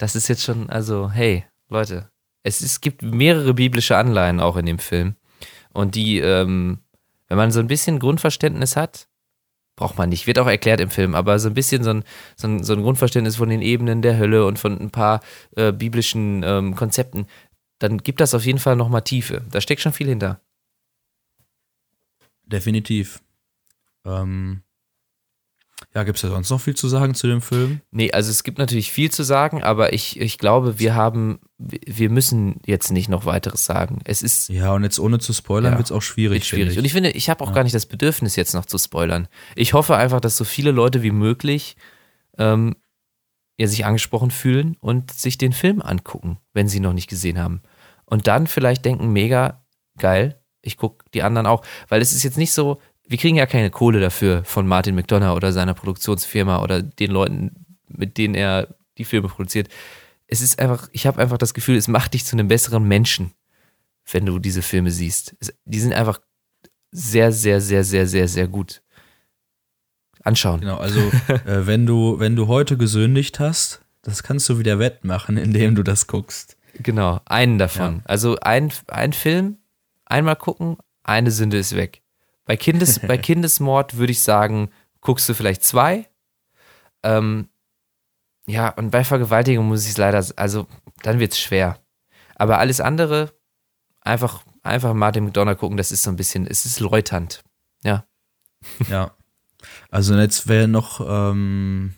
Das 0.00 0.16
ist 0.16 0.28
jetzt 0.28 0.42
schon, 0.42 0.70
also, 0.70 1.10
hey, 1.10 1.44
Leute, 1.68 2.10
es, 2.42 2.62
es 2.62 2.80
gibt 2.80 3.02
mehrere 3.02 3.52
biblische 3.52 3.98
Anleihen 3.98 4.40
auch 4.40 4.56
in 4.56 4.64
dem 4.64 4.78
Film. 4.78 5.14
Und 5.72 5.94
die, 5.94 6.18
ähm, 6.18 6.78
wenn 7.28 7.36
man 7.36 7.50
so 7.50 7.60
ein 7.60 7.66
bisschen 7.66 7.98
Grundverständnis 7.98 8.76
hat, 8.76 9.08
braucht 9.76 9.96
man 9.96 10.10
nicht, 10.10 10.26
wird 10.26 10.38
auch 10.38 10.46
erklärt 10.46 10.80
im 10.80 10.90
Film, 10.90 11.14
aber 11.14 11.38
so 11.38 11.48
ein 11.48 11.54
bisschen 11.54 11.82
so 11.82 11.90
ein, 11.90 12.04
so 12.36 12.48
ein, 12.48 12.62
so 12.62 12.74
ein 12.74 12.82
Grundverständnis 12.82 13.36
von 13.36 13.48
den 13.48 13.62
Ebenen 13.62 14.02
der 14.02 14.18
Hölle 14.18 14.44
und 14.44 14.58
von 14.58 14.78
ein 14.78 14.90
paar 14.90 15.20
äh, 15.56 15.72
biblischen 15.72 16.42
ähm, 16.44 16.76
Konzepten, 16.76 17.26
dann 17.78 17.98
gibt 17.98 18.20
das 18.20 18.34
auf 18.34 18.44
jeden 18.44 18.58
Fall 18.58 18.76
nochmal 18.76 19.02
Tiefe. 19.02 19.42
Da 19.50 19.60
steckt 19.60 19.80
schon 19.80 19.94
viel 19.94 20.08
hinter. 20.08 20.40
Definitiv. 22.44 23.22
Ähm, 24.04 24.62
ja, 25.94 26.02
gibt 26.04 26.16
es 26.16 26.22
da 26.22 26.28
sonst 26.28 26.50
noch 26.50 26.60
viel 26.60 26.76
zu 26.76 26.88
sagen 26.88 27.14
zu 27.14 27.26
dem 27.26 27.40
Film? 27.40 27.80
Nee, 27.90 28.12
also 28.12 28.30
es 28.30 28.42
gibt 28.44 28.58
natürlich 28.58 28.92
viel 28.92 29.10
zu 29.10 29.22
sagen, 29.22 29.62
aber 29.62 29.92
ich, 29.92 30.20
ich 30.20 30.38
glaube, 30.38 30.78
wir 30.78 30.94
haben, 30.94 31.40
wir 31.58 32.10
müssen 32.10 32.60
jetzt 32.66 32.90
nicht 32.92 33.08
noch 33.08 33.24
weiteres 33.26 33.64
sagen. 33.64 34.00
Es 34.04 34.22
ist 34.22 34.48
Ja, 34.48 34.72
und 34.72 34.84
jetzt 34.84 34.98
ohne 35.00 35.18
zu 35.18 35.32
spoilern 35.32 35.72
Ja, 35.72 35.78
wird's 35.78 35.92
auch 35.92 36.02
schwierig. 36.02 36.36
Wird 36.36 36.44
schwierig. 36.44 36.68
finde 36.68 36.80
Und 36.80 36.84
ich 36.84 36.92
finde, 36.92 37.10
ich 37.10 37.28
habe 37.30 37.42
auch 37.42 37.48
Ja. 37.48 37.54
gar 37.54 37.62
nicht 37.64 37.74
das 37.74 37.86
Bedürfnis, 37.86 38.36
jetzt 38.36 38.54
noch 38.54 38.66
zu 38.66 38.78
spoilern. 38.78 39.28
Ich 39.56 39.72
hoffe 39.72 39.96
einfach, 39.96 40.20
dass 40.20 40.36
so 40.36 40.44
viele 40.44 40.70
Leute 40.70 41.02
wie 41.02 41.10
möglich 41.10 41.76
ähm, 42.38 42.76
ja, 43.58 43.66
sich 43.66 43.84
angesprochen 43.84 44.30
fühlen 44.30 44.76
und 44.80 45.10
sich 45.12 45.36
den 45.38 45.52
Film 45.52 45.82
angucken, 45.82 46.38
wenn 46.54 46.68
sie 46.68 46.78
ihn 46.78 46.82
noch 46.84 46.92
nicht 46.94 47.10
gesehen 47.10 47.38
haben. 47.38 47.62
Und 48.06 48.26
dann 48.26 48.46
vielleicht 48.46 48.84
denken, 48.84 49.12
mega 49.12 49.64
geil, 49.98 50.40
ich 50.62 50.76
gucke 50.76 51.04
die 51.14 51.22
anderen 51.22 51.46
auch. 51.46 51.64
Weil 51.88 52.00
es 52.02 52.12
ist 52.12 52.22
jetzt 52.22 52.38
nicht 52.38 52.52
so, 52.52 52.80
wir 53.10 53.18
kriegen 53.18 53.36
ja 53.36 53.46
keine 53.46 53.70
Kohle 53.70 53.98
dafür 53.98 54.44
von 54.44 54.68
Martin 54.68 54.94
McDonough 54.94 55.34
oder 55.34 55.52
seiner 55.52 55.74
Produktionsfirma 55.74 56.62
oder 56.62 56.80
den 56.80 57.10
Leuten, 57.10 57.66
mit 57.88 58.16
denen 58.16 58.36
er 58.36 58.68
die 58.98 59.04
Filme 59.04 59.26
produziert. 59.26 59.68
Es 60.28 60.40
ist 60.40 60.60
einfach, 60.60 60.88
ich 60.92 61.08
habe 61.08 61.20
einfach 61.20 61.36
das 61.36 61.52
Gefühl, 61.52 61.76
es 61.76 61.88
macht 61.88 62.14
dich 62.14 62.24
zu 62.24 62.36
einem 62.36 62.46
besseren 62.46 62.84
Menschen, 62.84 63.32
wenn 64.12 64.26
du 64.26 64.38
diese 64.38 64.62
Filme 64.62 64.92
siehst. 64.92 65.34
Es, 65.40 65.52
die 65.64 65.80
sind 65.80 65.92
einfach 65.92 66.20
sehr, 66.92 67.32
sehr, 67.32 67.60
sehr, 67.60 67.82
sehr, 67.82 68.06
sehr, 68.06 68.28
sehr 68.28 68.46
gut. 68.46 68.80
anschauen. 70.22 70.60
Genau, 70.60 70.76
also 70.76 71.00
äh, 71.28 71.66
wenn 71.66 71.86
du, 71.86 72.20
wenn 72.20 72.36
du 72.36 72.46
heute 72.46 72.76
gesündigt 72.76 73.40
hast, 73.40 73.80
das 74.02 74.22
kannst 74.22 74.48
du 74.48 74.60
wieder 74.60 74.78
wettmachen, 74.78 75.36
indem 75.36 75.74
du 75.74 75.82
das 75.82 76.06
guckst. 76.06 76.56
Genau, 76.74 77.20
einen 77.24 77.58
davon. 77.58 77.96
Ja. 77.96 78.02
Also 78.04 78.38
ein, 78.40 78.72
ein 78.86 79.12
Film, 79.12 79.58
einmal 80.04 80.36
gucken, 80.36 80.76
eine 81.02 81.32
Sünde 81.32 81.58
ist 81.58 81.74
weg. 81.74 81.99
Bei, 82.50 82.56
Kindes, 82.56 82.98
bei 83.06 83.16
Kindesmord 83.16 83.96
würde 83.96 84.10
ich 84.10 84.22
sagen, 84.22 84.72
guckst 85.00 85.28
du 85.28 85.34
vielleicht 85.34 85.62
zwei. 85.62 86.08
Ähm, 87.04 87.48
ja, 88.48 88.70
und 88.70 88.90
bei 88.90 89.04
Vergewaltigung 89.04 89.68
muss 89.68 89.84
ich 89.84 89.90
es 89.90 89.98
leider, 89.98 90.26
also 90.34 90.66
dann 91.04 91.20
wird 91.20 91.30
es 91.30 91.38
schwer. 91.38 91.78
Aber 92.34 92.58
alles 92.58 92.80
andere, 92.80 93.32
einfach, 94.00 94.42
einfach 94.64 94.94
Martin 94.94 95.26
McDonough 95.26 95.58
gucken, 95.58 95.76
das 95.76 95.92
ist 95.92 96.02
so 96.02 96.10
ein 96.10 96.16
bisschen, 96.16 96.44
es 96.44 96.66
ist 96.66 96.80
läuternd. 96.80 97.44
Ja. 97.84 98.04
Ja. 98.88 99.14
Also 99.88 100.16
jetzt 100.16 100.48
wäre 100.48 100.66
noch 100.66 101.00
ähm, 101.08 101.94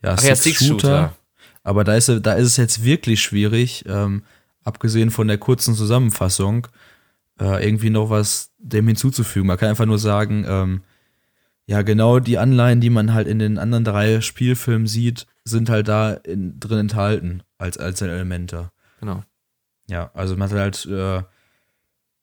ja, 0.00 0.14
Ach 0.16 0.22
ja, 0.22 0.36
Six, 0.36 0.42
Six 0.44 0.58
Shooter. 0.64 0.76
Shooter. 0.76 1.16
Aber 1.64 1.82
da 1.82 1.96
ist, 1.96 2.08
da 2.08 2.34
ist 2.34 2.46
es 2.46 2.56
jetzt 2.56 2.84
wirklich 2.84 3.20
schwierig, 3.20 3.84
ähm, 3.88 4.22
abgesehen 4.62 5.10
von 5.10 5.26
der 5.26 5.38
kurzen 5.38 5.74
Zusammenfassung, 5.74 6.68
äh, 7.40 7.66
irgendwie 7.66 7.90
noch 7.90 8.10
was 8.10 8.52
dem 8.58 8.86
hinzuzufügen. 8.86 9.46
Man 9.46 9.56
kann 9.56 9.70
einfach 9.70 9.86
nur 9.86 9.98
sagen, 9.98 10.44
ähm, 10.46 10.82
ja, 11.66 11.82
genau 11.82 12.18
die 12.18 12.38
Anleihen, 12.38 12.80
die 12.80 12.90
man 12.90 13.14
halt 13.14 13.28
in 13.28 13.38
den 13.38 13.58
anderen 13.58 13.84
drei 13.84 14.20
Spielfilmen 14.20 14.86
sieht, 14.86 15.26
sind 15.44 15.70
halt 15.70 15.88
da 15.88 16.12
in, 16.12 16.58
drin 16.58 16.78
enthalten 16.78 17.42
als, 17.58 17.78
als 17.78 18.00
Elemente. 18.00 18.70
Genau. 19.00 19.22
Ja, 19.88 20.10
also 20.14 20.36
man 20.36 20.50
hat 20.50 20.58
halt 20.58 20.86
äh, 20.86 21.22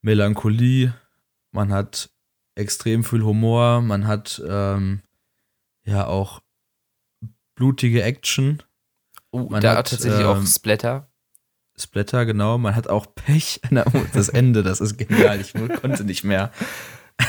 Melancholie, 0.02 0.94
man 1.52 1.72
hat 1.72 2.10
extrem 2.56 3.04
viel 3.04 3.24
Humor, 3.24 3.82
man 3.82 4.08
hat 4.08 4.42
ähm, 4.48 5.02
ja 5.86 6.08
auch 6.08 6.42
blutige 7.56 8.04
Action, 8.04 8.62
Uh, 9.32 9.50
Man 9.50 9.62
da 9.62 9.76
hat, 9.76 9.90
tatsächlich 9.90 10.26
auch 10.26 10.38
ähm, 10.38 10.46
Splatter. 10.46 11.10
Splatter, 11.80 12.26
genau, 12.26 12.58
man 12.58 12.76
hat 12.76 12.90
auch 12.90 13.06
Pech. 13.14 13.62
Na, 13.70 13.86
Das 14.14 14.30
Ende, 14.30 14.64
das 14.64 14.82
ist 14.82 14.98
genial, 14.98 15.40
ich 15.40 15.54
konnte 15.54 16.04
nicht 16.04 16.24
mehr. 16.24 16.52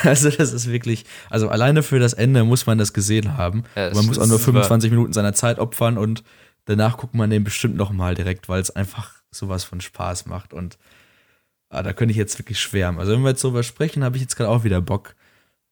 Also 0.03 0.29
das 0.29 0.53
ist 0.53 0.69
wirklich, 0.69 1.03
also 1.31 1.49
alleine 1.49 1.81
für 1.81 1.97
das 1.97 2.13
Ende 2.13 2.43
muss 2.43 2.67
man 2.67 2.77
das 2.77 2.93
gesehen 2.93 3.37
haben. 3.37 3.63
Ja, 3.75 3.91
man 3.91 4.05
muss 4.05 4.19
auch 4.19 4.27
nur 4.27 4.37
super. 4.37 4.61
25 4.61 4.91
Minuten 4.91 5.13
seiner 5.13 5.33
Zeit 5.33 5.57
opfern 5.57 5.97
und 5.97 6.23
danach 6.65 6.97
guckt 6.97 7.15
man 7.15 7.31
den 7.31 7.43
bestimmt 7.43 7.75
nochmal 7.75 8.13
direkt, 8.13 8.47
weil 8.49 8.61
es 8.61 8.69
einfach 8.69 9.15
sowas 9.31 9.63
von 9.63 9.81
Spaß 9.81 10.27
macht 10.27 10.53
und 10.53 10.77
ah, 11.69 11.81
da 11.81 11.93
könnte 11.93 12.11
ich 12.11 12.17
jetzt 12.17 12.37
wirklich 12.37 12.59
schwärmen. 12.59 12.99
Also 12.99 13.13
wenn 13.13 13.23
wir 13.23 13.29
jetzt 13.29 13.43
darüber 13.43 13.63
sprechen, 13.63 14.03
habe 14.03 14.15
ich 14.17 14.21
jetzt 14.21 14.35
gerade 14.35 14.51
auch 14.51 14.63
wieder 14.63 14.79
Bock, 14.79 15.15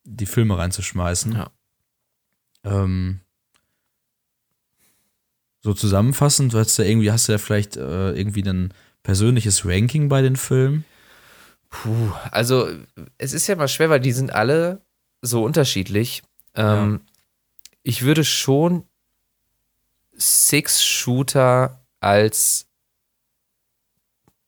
die 0.03 0.25
Filme 0.25 0.57
reinzuschmeißen. 0.57 1.34
Ja. 1.34 1.51
Ähm, 2.63 3.19
so 5.62 5.74
zusammenfassend, 5.74 6.53
du 6.53 6.60
hast 6.60 6.78
ja 6.78 6.86
irgendwie, 6.86 7.12
hast 7.12 7.28
du 7.28 7.34
ja 7.34 7.38
vielleicht 7.38 7.78
äh, 7.78 8.12
irgendwie 8.12 8.43
ein 8.43 8.74
persönliches 9.03 9.66
Ranking 9.66 10.10
bei 10.10 10.22
den 10.22 10.36
Filmen? 10.36 10.86
Puh, 11.70 12.12
also 12.32 12.70
es 13.18 13.34
ist 13.34 13.47
ja 13.47 13.55
mal 13.55 13.68
schwer, 13.68 13.89
weil 13.89 13.99
die 13.99 14.12
sind 14.14 14.32
alle 14.34 14.82
so 15.22 15.43
unterschiedlich. 15.43 16.24
Ähm, 16.55 17.01
Ich 17.84 18.03
würde 18.03 18.24
schon 18.24 18.84
Six-Shooter 20.16 21.86
als 21.99 22.68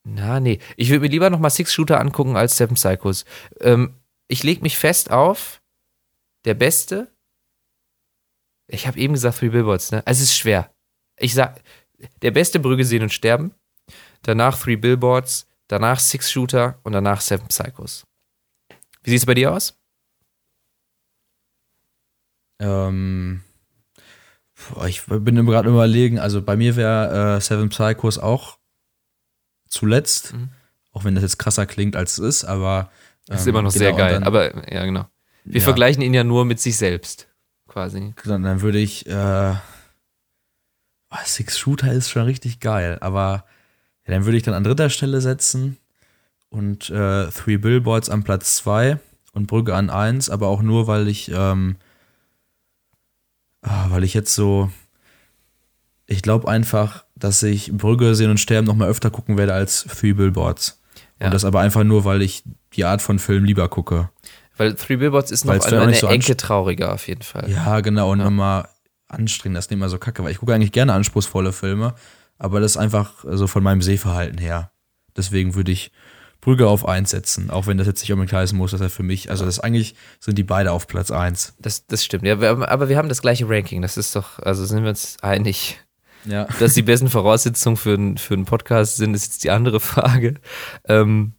na, 0.03 0.39
nee. 0.39 0.59
Ich 0.75 0.89
würde 0.89 1.01
mir 1.01 1.09
lieber 1.09 1.29
nochmal 1.29 1.51
Six-Shooter 1.51 1.99
angucken 1.99 2.35
als 2.35 2.57
Seven 2.57 2.75
Psychos. 2.75 3.25
Ähm, 3.59 3.93
ich 4.27 4.43
lege 4.43 4.61
mich 4.61 4.77
fest 4.77 5.11
auf 5.11 5.61
der 6.45 6.53
Beste. 6.53 7.11
Ich 8.67 8.87
habe 8.87 8.97
eben 8.97 9.13
gesagt 9.13 9.39
Three 9.39 9.49
Billboards, 9.49 9.91
ne? 9.91 10.05
Also 10.07 10.23
es 10.23 10.29
ist 10.29 10.37
schwer. 10.37 10.73
Ich 11.19 11.33
sag, 11.33 11.61
der 12.21 12.31
beste 12.31 12.59
Brügge 12.59 12.85
sehen 12.85 13.03
und 13.03 13.13
sterben. 13.13 13.53
Danach 14.23 14.57
Three 14.59 14.75
Billboards. 14.75 15.47
Danach 15.67 15.99
Six 15.99 16.31
Shooter 16.31 16.79
und 16.83 16.93
danach 16.93 17.21
Seven 17.21 17.47
Psychos. 17.47 18.05
Wie 19.03 19.11
sieht 19.11 19.19
es 19.19 19.25
bei 19.25 19.35
dir 19.35 19.53
aus? 19.53 19.77
Ähm, 22.59 23.41
ich 24.87 25.05
bin 25.05 25.45
gerade 25.45 25.69
überlegen, 25.69 26.19
also 26.19 26.41
bei 26.41 26.57
mir 26.57 26.75
wäre 26.75 27.37
äh, 27.37 27.41
Seven 27.41 27.69
Psychos 27.69 28.17
auch 28.17 28.57
zuletzt, 29.67 30.33
Mhm. 30.33 30.49
auch 30.91 31.03
wenn 31.05 31.15
das 31.15 31.23
jetzt 31.23 31.37
krasser 31.39 31.65
klingt, 31.65 31.95
als 31.95 32.13
es 32.13 32.19
ist, 32.19 32.45
aber 32.45 32.91
Das 33.27 33.41
ist 33.41 33.47
ähm, 33.47 33.51
immer 33.51 33.61
noch 33.61 33.71
genau, 33.71 33.83
sehr 33.85 33.93
geil. 33.93 34.13
Dann, 34.15 34.23
aber 34.23 34.71
ja, 34.73 34.83
genau. 34.85 35.05
Wir 35.45 35.59
Ja. 35.61 35.63
vergleichen 35.65 36.01
ihn 36.01 36.13
ja 36.13 36.23
nur 36.23 36.45
mit 36.45 36.59
sich 36.59 36.77
selbst. 36.77 37.27
Quasi. 37.67 38.13
dann, 38.25 38.41
dann 38.43 38.61
würde 38.61 38.79
ich, 38.79 39.05
äh, 39.05 39.53
oh, 41.39 41.43
Six 41.43 41.57
Shooter 41.57 41.91
ist 41.93 42.09
schon 42.09 42.23
richtig 42.23 42.59
geil, 42.59 42.97
aber 43.01 43.45
ja, 44.05 44.13
dann 44.13 44.25
würde 44.25 44.37
ich 44.37 44.43
dann 44.43 44.53
an 44.53 44.63
dritter 44.63 44.89
Stelle 44.89 45.21
setzen 45.21 45.77
und 46.49 46.89
äh, 46.89 47.27
Three 47.29 47.57
Billboards 47.57 48.09
an 48.09 48.23
Platz 48.23 48.55
zwei 48.55 48.99
und 49.33 49.47
Brügge 49.47 49.75
an 49.75 49.89
eins, 49.89 50.29
aber 50.29 50.47
auch 50.47 50.61
nur, 50.61 50.87
weil 50.87 51.07
ich, 51.07 51.31
ähm, 51.33 51.75
ah, 53.61 53.87
weil 53.89 54.03
ich 54.03 54.13
jetzt 54.13 54.33
so, 54.33 54.69
ich 56.07 56.21
glaube 56.21 56.47
einfach, 56.47 57.05
dass 57.15 57.43
ich 57.43 57.71
Brügge 57.71 58.15
sehen 58.15 58.31
und 58.31 58.39
sterben 58.39 58.67
noch 58.67 58.75
mal 58.75 58.87
öfter 58.89 59.11
gucken 59.11 59.37
werde 59.37 59.53
als 59.53 59.83
Three 59.83 60.13
Billboards. 60.13 60.81
Ja. 61.19 61.27
Und 61.27 61.33
das 61.33 61.45
aber 61.45 61.59
einfach 61.59 61.83
nur, 61.83 62.05
weil 62.05 62.21
ich 62.21 62.43
die 62.73 62.85
Art 62.85 63.01
von 63.01 63.19
Film 63.19 63.43
lieber 63.43 63.67
gucke. 63.69 64.09
Weil 64.57 64.73
Three 64.75 64.95
Billboards 64.97 65.31
ist 65.31 65.45
noch 65.45 65.53
Weil's 65.53 65.65
eine 65.65 65.93
so 65.93 66.07
Ecke 66.07 66.31
anst- 66.33 66.37
trauriger 66.39 66.93
auf 66.93 67.07
jeden 67.07 67.21
Fall. 67.21 67.49
Ja, 67.49 67.79
genau, 67.81 68.11
und 68.11 68.19
Ja. 68.19 68.25
nochmal 68.25 68.67
anstrengend, 69.09 69.57
das 69.57 69.65
ist 69.65 69.71
nicht 69.71 69.89
so 69.89 69.97
kacke, 69.97 70.23
weil 70.23 70.31
ich 70.31 70.37
gucke 70.37 70.53
eigentlich 70.53 70.71
gerne 70.71 70.93
anspruchsvolle 70.93 71.51
Filme, 71.53 71.95
aber 72.37 72.59
das 72.59 72.71
ist 72.71 72.77
einfach 72.77 73.25
so 73.27 73.47
von 73.47 73.63
meinem 73.63 73.81
Sehverhalten 73.81 74.37
her. 74.37 74.71
Deswegen 75.17 75.55
würde 75.55 75.71
ich 75.71 75.91
Brügge 76.41 76.67
auf 76.67 76.87
1 76.87 77.09
setzen, 77.09 77.49
auch 77.49 77.67
wenn 77.67 77.77
das 77.77 77.87
jetzt 77.87 78.01
nicht 78.01 78.13
unbedingt 78.13 78.31
heißen 78.33 78.57
muss, 78.57 78.71
dass 78.71 78.79
er 78.79 78.89
für 78.89 79.03
mich, 79.03 79.29
also 79.29 79.43
das 79.45 79.59
eigentlich 79.59 79.95
sind 80.21 80.37
die 80.37 80.43
beide 80.43 80.71
auf 80.71 80.87
Platz 80.87 81.11
1. 81.11 81.55
Das, 81.59 81.85
das 81.87 82.05
stimmt. 82.05 82.23
Ja, 82.25 82.35
aber 82.35 82.87
wir 82.87 82.97
haben 82.97 83.09
das 83.09 83.21
gleiche 83.21 83.49
Ranking. 83.49 83.81
Das 83.81 83.97
ist 83.97 84.15
doch, 84.15 84.39
also 84.39 84.63
sind 84.65 84.83
wir 84.83 84.89
uns 84.89 85.17
einig. 85.21 85.79
Ja. 86.23 86.45
Dass 86.59 86.73
die 86.75 86.81
besten 86.81 87.09
Voraussetzungen 87.09 87.75
für, 87.75 87.93
einen- 87.95 88.17
für 88.17 88.35
einen 88.35 88.45
Podcast 88.45 88.95
sind, 88.97 89.13
ist 89.15 89.25
jetzt 89.25 89.43
die 89.43 89.51
andere 89.51 89.79
Frage. 89.81 90.35
Ähm, 90.85 91.33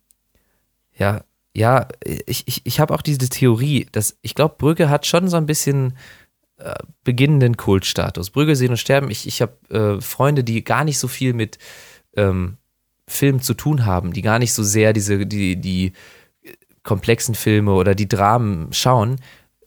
ja, 0.95 1.23
ja, 1.57 1.89
ich, 2.05 2.47
ich, 2.47 2.67
ich 2.67 2.79
habe 2.81 2.95
auch 2.95 3.03
diese 3.03 3.29
Theorie, 3.29 3.87
dass 3.93 4.17
ich 4.23 4.35
glaube, 4.35 4.57
Brügge 4.59 4.89
hat 4.91 5.07
schon 5.07 5.29
so 5.29 5.37
ein 5.37 5.47
bisschen 5.47 5.97
äh, 6.61 6.75
beginnenden 7.05 7.57
Kultstatus. 7.57 8.31
Brügge 8.31 8.57
sehen 8.57 8.71
und 8.71 8.77
sterben. 8.77 9.11
Ich, 9.11 9.27
ich 9.27 9.43
habe 9.43 9.97
äh, 9.99 10.01
Freunde, 10.01 10.45
die 10.45 10.63
gar 10.63 10.85
nicht 10.85 10.99
so 10.99 11.09
viel 11.09 11.33
mit 11.33 11.59
ähm, 12.17 12.59
Film 13.09 13.41
zu 13.41 13.55
tun 13.55 13.87
haben, 13.87 14.13
die 14.13 14.23
gar 14.23 14.39
nicht 14.39 14.53
so 14.53 14.63
sehr 14.63 14.93
diese, 14.93 15.27
die, 15.27 15.57
die 15.57 15.93
komplexen 16.83 17.35
Filme 17.35 17.73
oder 17.73 17.95
die 17.95 18.09
Dramen 18.09 18.73
schauen, 18.73 19.17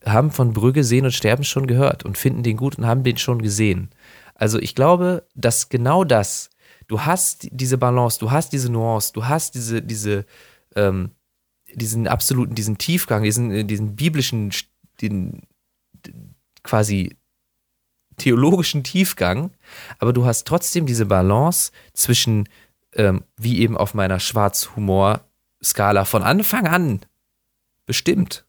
haben 0.05 0.31
von 0.31 0.53
Brügge 0.53 0.84
sehen 0.84 1.05
und 1.05 1.11
sterben 1.11 1.43
schon 1.43 1.67
gehört 1.67 2.03
und 2.03 2.17
finden 2.17 2.43
den 2.43 2.57
gut 2.57 2.77
und 2.77 2.85
haben 2.85 3.03
den 3.03 3.17
schon 3.17 3.41
gesehen. 3.41 3.89
Also 4.35 4.59
ich 4.59 4.76
glaube, 4.76 5.26
dass 5.35 5.69
genau 5.69 6.03
das, 6.03 6.49
du 6.88 7.01
hast 7.01 7.47
diese 7.51 7.77
Balance, 7.77 8.19
du 8.19 8.31
hast 8.31 8.53
diese 8.53 8.72
Nuance, 8.72 9.13
du 9.13 9.26
hast 9.26 9.55
diese, 9.55 9.81
diese, 9.81 10.26
ähm, 10.76 11.11
diesen 11.73 12.07
absoluten, 12.07 12.55
diesen 12.55 12.77
Tiefgang, 12.77 13.23
diesen, 13.23 13.51
äh, 13.51 13.63
diesen 13.65 13.95
biblischen, 13.95 14.51
den 15.01 15.41
quasi 16.64 17.15
theologischen 18.18 18.84
Tiefgang, 18.84 19.52
aber 19.99 20.14
du 20.14 20.26
hast 20.26 20.48
trotzdem 20.48 20.85
diese 20.85 21.06
Balance 21.06 21.72
zwischen, 21.94 22.48
ähm, 22.94 23.23
wie 23.38 23.60
eben 23.60 23.77
auf 23.77 23.94
meiner 23.94 24.19
Schwarz-Humor-Skala 24.19 26.06
von 26.06 26.23
Anfang 26.23 26.68
an 26.68 27.02
bestimmt, 27.85 28.45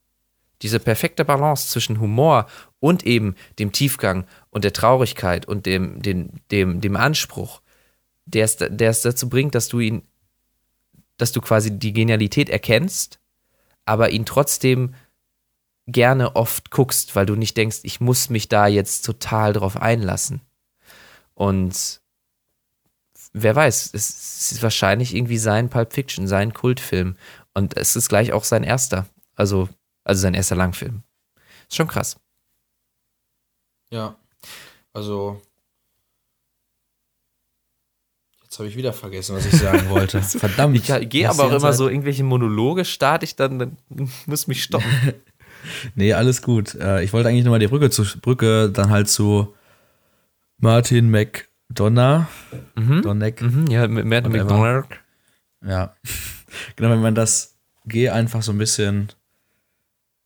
diese 0.62 0.80
perfekte 0.80 1.24
Balance 1.24 1.68
zwischen 1.68 2.00
Humor 2.00 2.46
und 2.80 3.04
eben 3.04 3.34
dem 3.58 3.72
Tiefgang 3.72 4.26
und 4.50 4.64
der 4.64 4.72
Traurigkeit 4.72 5.46
und 5.46 5.66
dem, 5.66 6.00
dem, 6.00 6.30
dem, 6.50 6.80
dem 6.80 6.96
Anspruch, 6.96 7.60
der 8.24 8.44
es, 8.44 8.56
der 8.56 8.90
es 8.90 9.02
dazu 9.02 9.28
bringt, 9.28 9.54
dass 9.54 9.68
du 9.68 9.80
ihn, 9.80 10.02
dass 11.16 11.32
du 11.32 11.40
quasi 11.40 11.78
die 11.78 11.92
Genialität 11.92 12.48
erkennst, 12.48 13.20
aber 13.84 14.10
ihn 14.10 14.24
trotzdem 14.24 14.94
gerne 15.86 16.36
oft 16.36 16.70
guckst, 16.70 17.14
weil 17.14 17.26
du 17.26 17.34
nicht 17.34 17.56
denkst, 17.56 17.80
ich 17.82 18.00
muss 18.00 18.30
mich 18.30 18.48
da 18.48 18.66
jetzt 18.66 19.04
total 19.04 19.52
drauf 19.52 19.76
einlassen. 19.76 20.40
Und 21.34 22.00
wer 23.32 23.54
weiß, 23.54 23.92
es 23.92 24.52
ist 24.52 24.62
wahrscheinlich 24.62 25.14
irgendwie 25.14 25.38
sein 25.38 25.68
Pulp 25.68 25.92
Fiction, 25.92 26.26
sein 26.26 26.54
Kultfilm. 26.54 27.16
Und 27.52 27.76
es 27.76 27.96
ist 27.96 28.08
gleich 28.08 28.32
auch 28.32 28.44
sein 28.44 28.64
erster. 28.64 29.06
Also, 29.34 29.68
also 30.04 30.22
sein 30.22 30.34
erster 30.34 30.56
Langfilm. 30.56 31.02
Ist 31.68 31.76
schon 31.76 31.88
krass. 31.88 32.16
Ja. 33.90 34.16
Also. 34.92 35.42
Jetzt 38.42 38.58
habe 38.58 38.68
ich 38.68 38.76
wieder 38.76 38.92
vergessen, 38.92 39.34
was 39.34 39.46
ich 39.46 39.58
sagen 39.58 39.90
wollte. 39.90 40.22
Verdammt. 40.22 40.76
Ich 40.76 41.08
gehe 41.10 41.28
aber 41.28 41.44
auch 41.44 41.52
immer 41.52 41.72
so 41.72 41.88
irgendwelche 41.88 42.22
Monologe, 42.22 42.84
starte 42.84 43.24
ich 43.24 43.34
dann, 43.34 43.58
dann 43.58 43.76
muss 44.26 44.46
mich 44.46 44.62
stoppen. 44.62 45.14
Nee, 45.94 46.12
alles 46.12 46.42
gut. 46.42 46.74
Äh, 46.74 47.02
ich 47.02 47.12
wollte 47.12 47.28
eigentlich 47.28 47.44
nochmal 47.44 47.60
die 47.60 47.68
Brücke, 47.68 47.90
zu, 47.90 48.04
Brücke 48.20 48.70
dann 48.70 48.90
halt 48.90 49.08
zu 49.08 49.54
Martin 50.58 51.10
McDonough. 51.10 52.26
Mhm. 52.76 53.02
Donneck. 53.02 53.42
Mhm, 53.42 53.66
ja, 53.68 53.82
Whatever. 53.82 54.28
McDonald. 54.28 54.86
Ja. 55.64 55.94
genau, 56.76 56.90
wenn 56.90 57.02
man 57.02 57.14
das 57.14 57.56
G 57.86 58.08
einfach 58.08 58.42
so 58.42 58.52
ein 58.52 58.58
bisschen 58.58 59.08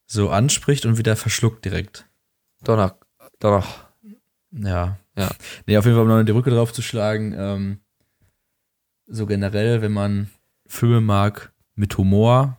so 0.06 0.30
anspricht 0.30 0.86
und 0.86 0.98
wieder 0.98 1.16
verschluckt 1.16 1.64
direkt. 1.64 2.06
Donner. 2.64 2.96
Donner. 3.40 3.64
Ja. 4.50 4.98
Ja. 5.16 5.30
Nee, 5.66 5.76
auf 5.76 5.84
jeden 5.84 5.96
Fall, 5.96 6.04
um 6.04 6.08
noch 6.08 6.22
die 6.22 6.32
Brücke 6.32 6.50
drauf 6.50 6.72
zu 6.72 6.82
schlagen. 6.82 7.34
Ähm, 7.36 7.80
so 9.06 9.26
generell, 9.26 9.82
wenn 9.82 9.92
man 9.92 10.30
Filme 10.66 11.00
mag 11.00 11.52
mit 11.74 11.96
Humor, 11.98 12.57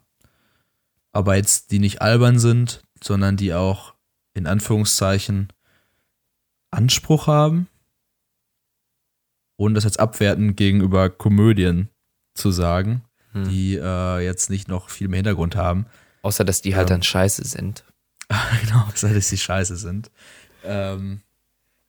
aber 1.20 1.36
jetzt 1.36 1.72
die 1.72 1.80
nicht 1.80 2.02
albern 2.02 2.40
sind, 2.40 2.82
sondern 3.04 3.38
die 3.38 3.54
auch 3.54 3.94
in 4.34 4.48
Anführungszeichen 4.48 5.50
Anspruch 6.72 7.28
haben, 7.28 7.68
ohne 9.58 9.74
das 9.76 9.84
jetzt 9.84 10.00
abwertend 10.00 10.56
gegenüber 10.58 11.10
Komödien 11.10 11.90
zu 12.34 12.52
sagen, 12.52 13.04
Hm. 13.34 13.48
die 13.50 13.76
äh, 13.76 14.20
jetzt 14.26 14.50
nicht 14.50 14.68
noch 14.68 14.90
viel 14.90 15.08
mehr 15.08 15.18
Hintergrund 15.18 15.56
haben. 15.56 15.86
Außer, 16.24 16.44
dass 16.44 16.62
die 16.62 16.76
halt 16.76 16.90
Ja. 16.90 16.96
dann 16.96 17.04
scheiße 17.04 17.46
sind. 17.46 17.84
genau, 18.64 18.86
seit 18.96 19.16
es 19.16 19.30
die 19.30 19.38
Scheiße 19.38 19.76
sind. 19.76 20.10
Ähm, 20.64 21.22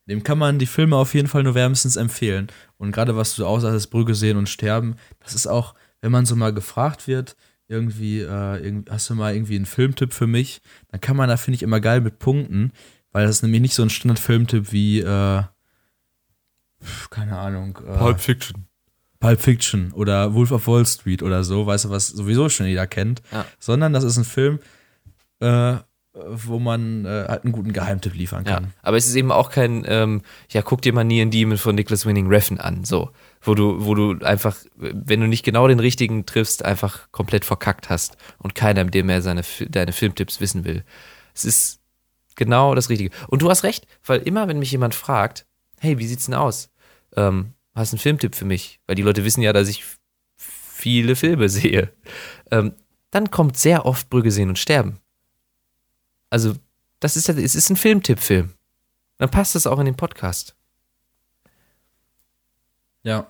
dem 0.06 0.22
kann 0.22 0.38
man 0.38 0.58
die 0.58 0.66
Filme 0.66 0.96
auf 0.96 1.14
jeden 1.14 1.28
Fall 1.28 1.42
nur 1.44 1.54
wärmstens 1.54 1.96
empfehlen. 1.96 2.48
Und 2.78 2.92
gerade 2.92 3.16
was 3.16 3.34
du 3.36 3.46
aussagst, 3.46 3.90
Brügge 3.90 4.14
sehen 4.14 4.36
und 4.36 4.48
sterben, 4.48 4.96
das 5.20 5.34
ist 5.34 5.46
auch, 5.46 5.74
wenn 6.00 6.12
man 6.12 6.26
so 6.26 6.34
mal 6.36 6.52
gefragt 6.52 7.06
wird, 7.06 7.36
irgendwie, 7.70 8.20
äh, 8.20 8.82
hast 8.90 9.08
du 9.08 9.14
mal 9.14 9.34
irgendwie 9.34 9.56
einen 9.56 9.66
Filmtipp 9.66 10.12
für 10.12 10.26
mich, 10.26 10.60
dann 10.90 11.00
kann 11.00 11.16
man 11.16 11.28
da, 11.28 11.36
finde 11.36 11.56
ich, 11.56 11.62
immer 11.62 11.80
geil 11.80 12.00
mit 12.00 12.18
punkten, 12.18 12.72
weil 13.12 13.26
das 13.26 13.36
ist 13.36 13.42
nämlich 13.42 13.60
nicht 13.62 13.74
so 13.74 13.82
ein 13.82 13.90
Standard-Filmtipp 13.90 14.72
wie, 14.72 15.00
äh, 15.00 15.42
keine 17.10 17.38
Ahnung, 17.38 17.78
äh, 17.86 18.14
Fiction. 18.14 18.66
Pulp 19.18 19.38
Fiction 19.40 19.92
oder 19.92 20.32
Wolf 20.32 20.50
of 20.50 20.66
Wall 20.66 20.86
Street 20.86 21.22
oder 21.22 21.44
so, 21.44 21.66
weißt 21.66 21.84
du, 21.84 21.90
was 21.90 22.08
sowieso 22.08 22.48
schon 22.48 22.66
jeder 22.66 22.86
kennt, 22.86 23.20
Ja. 23.30 23.44
sondern 23.58 23.92
das 23.92 24.02
ist 24.02 24.16
ein 24.16 24.24
Film, 24.24 24.60
äh, 25.40 25.74
wo 26.14 26.58
man 26.58 27.04
äh, 27.04 27.26
halt 27.28 27.44
einen 27.44 27.52
guten 27.52 27.72
Geheimtipp 27.74 28.14
liefern 28.14 28.44
Ja, 28.46 28.54
kann. 28.54 28.72
aber 28.82 28.96
es 28.96 29.06
ist 29.06 29.14
eben 29.14 29.30
auch 29.30 29.50
kein, 29.50 29.84
ähm, 29.86 30.22
ja, 30.50 30.62
guck 30.62 30.80
dir 30.80 30.94
mal 30.94 31.04
Neon 31.04 31.30
Demon 31.30 31.58
von 31.58 31.74
Nicholas 31.74 32.06
Winning 32.06 32.28
Refn 32.28 32.58
an, 32.58 32.84
so. 32.84 33.10
Wo 33.42 33.54
du, 33.54 33.86
wo 33.86 33.94
du 33.94 34.24
einfach, 34.24 34.56
wenn 34.76 35.20
du 35.20 35.26
nicht 35.26 35.44
genau 35.44 35.66
den 35.66 35.80
richtigen 35.80 36.26
triffst, 36.26 36.64
einfach 36.64 37.10
komplett 37.10 37.46
verkackt 37.46 37.88
hast 37.88 38.18
und 38.38 38.54
keiner, 38.54 38.84
der 38.84 39.02
mehr 39.02 39.22
seine, 39.22 39.42
deine 39.68 39.92
Filmtipps 39.92 40.40
wissen 40.40 40.64
will. 40.64 40.84
Es 41.34 41.46
ist 41.46 41.80
genau 42.36 42.74
das 42.74 42.90
Richtige. 42.90 43.14
Und 43.28 43.40
du 43.40 43.48
hast 43.48 43.64
recht, 43.64 43.86
weil 44.04 44.20
immer, 44.20 44.46
wenn 44.46 44.58
mich 44.58 44.72
jemand 44.72 44.94
fragt, 44.94 45.46
hey, 45.78 45.98
wie 45.98 46.06
sieht's 46.06 46.26
denn 46.26 46.34
aus? 46.34 46.70
Ähm, 47.16 47.54
hast 47.74 47.92
du 47.92 47.96
einen 47.96 48.02
Filmtipp 48.02 48.34
für 48.34 48.44
mich? 48.44 48.80
Weil 48.86 48.96
die 48.96 49.02
Leute 49.02 49.24
wissen 49.24 49.42
ja, 49.42 49.52
dass 49.52 49.68
ich 49.68 49.84
viele 50.36 51.16
Filme 51.16 51.48
sehe. 51.48 51.92
Ähm, 52.50 52.74
dann 53.10 53.30
kommt 53.30 53.56
sehr 53.56 53.86
oft 53.86 54.08
Brügge 54.10 54.30
sehen 54.30 54.48
und 54.48 54.58
sterben. 54.58 54.98
Also, 56.30 56.54
das 57.00 57.16
ist 57.16 57.28
es 57.28 57.54
ist 57.54 57.70
ein 57.70 57.76
Filmtipp-Film. 57.76 58.54
Dann 59.18 59.30
passt 59.30 59.54
das 59.54 59.66
auch 59.66 59.78
in 59.78 59.86
den 59.86 59.96
Podcast. 59.96 60.56
Ja. 63.02 63.26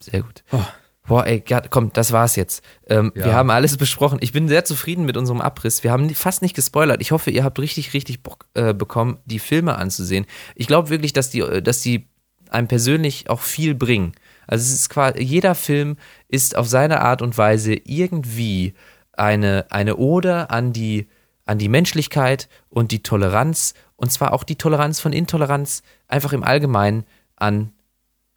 Sehr 0.00 0.22
gut. 0.22 0.44
Oh. 0.52 0.60
Boah, 1.06 1.26
ey, 1.26 1.44
ja, 1.48 1.60
komm, 1.60 1.92
das 1.92 2.12
war's 2.12 2.34
jetzt. 2.36 2.64
Ähm, 2.86 3.12
Ja. 3.14 3.26
Wir 3.26 3.34
haben 3.34 3.50
alles 3.50 3.76
besprochen. 3.76 4.18
Ich 4.22 4.32
bin 4.32 4.48
sehr 4.48 4.64
zufrieden 4.64 5.04
mit 5.04 5.16
unserem 5.16 5.42
Abriss. 5.42 5.84
Wir 5.84 5.92
haben 5.92 6.08
fast 6.14 6.40
nicht 6.40 6.56
gespoilert. 6.56 7.02
Ich 7.02 7.12
hoffe, 7.12 7.30
ihr 7.30 7.44
habt 7.44 7.58
richtig, 7.58 7.92
richtig 7.92 8.22
Bock 8.22 8.46
äh, 8.54 8.72
bekommen, 8.72 9.18
die 9.26 9.38
Filme 9.38 9.76
anzusehen. 9.76 10.24
Ich 10.54 10.66
glaube 10.66 10.88
wirklich, 10.88 11.12
dass 11.12 11.28
die, 11.30 11.40
äh, 11.40 11.60
dass 11.60 11.82
die 11.82 12.08
einem 12.48 12.68
persönlich 12.68 13.28
auch 13.28 13.40
viel 13.40 13.74
bringen. 13.74 14.12
Also 14.46 14.62
es 14.62 14.72
ist 14.72 14.88
quasi, 14.88 15.20
jeder 15.22 15.54
Film 15.54 15.96
ist 16.28 16.56
auf 16.56 16.68
seine 16.68 17.00
Art 17.00 17.20
und 17.20 17.36
Weise 17.36 17.74
irgendwie 17.74 18.74
eine, 19.12 19.66
eine 19.70 19.96
Ode 19.96 20.50
an 20.50 20.72
die, 20.72 21.08
an 21.44 21.58
die 21.58 21.68
Menschlichkeit 21.68 22.48
und 22.70 22.92
die 22.92 23.02
Toleranz. 23.02 23.74
Und 23.96 24.10
zwar 24.10 24.32
auch 24.32 24.44
die 24.44 24.56
Toleranz 24.56 25.00
von 25.00 25.12
Intoleranz, 25.12 25.82
einfach 26.08 26.32
im 26.32 26.44
Allgemeinen 26.44 27.04
an, 27.44 27.72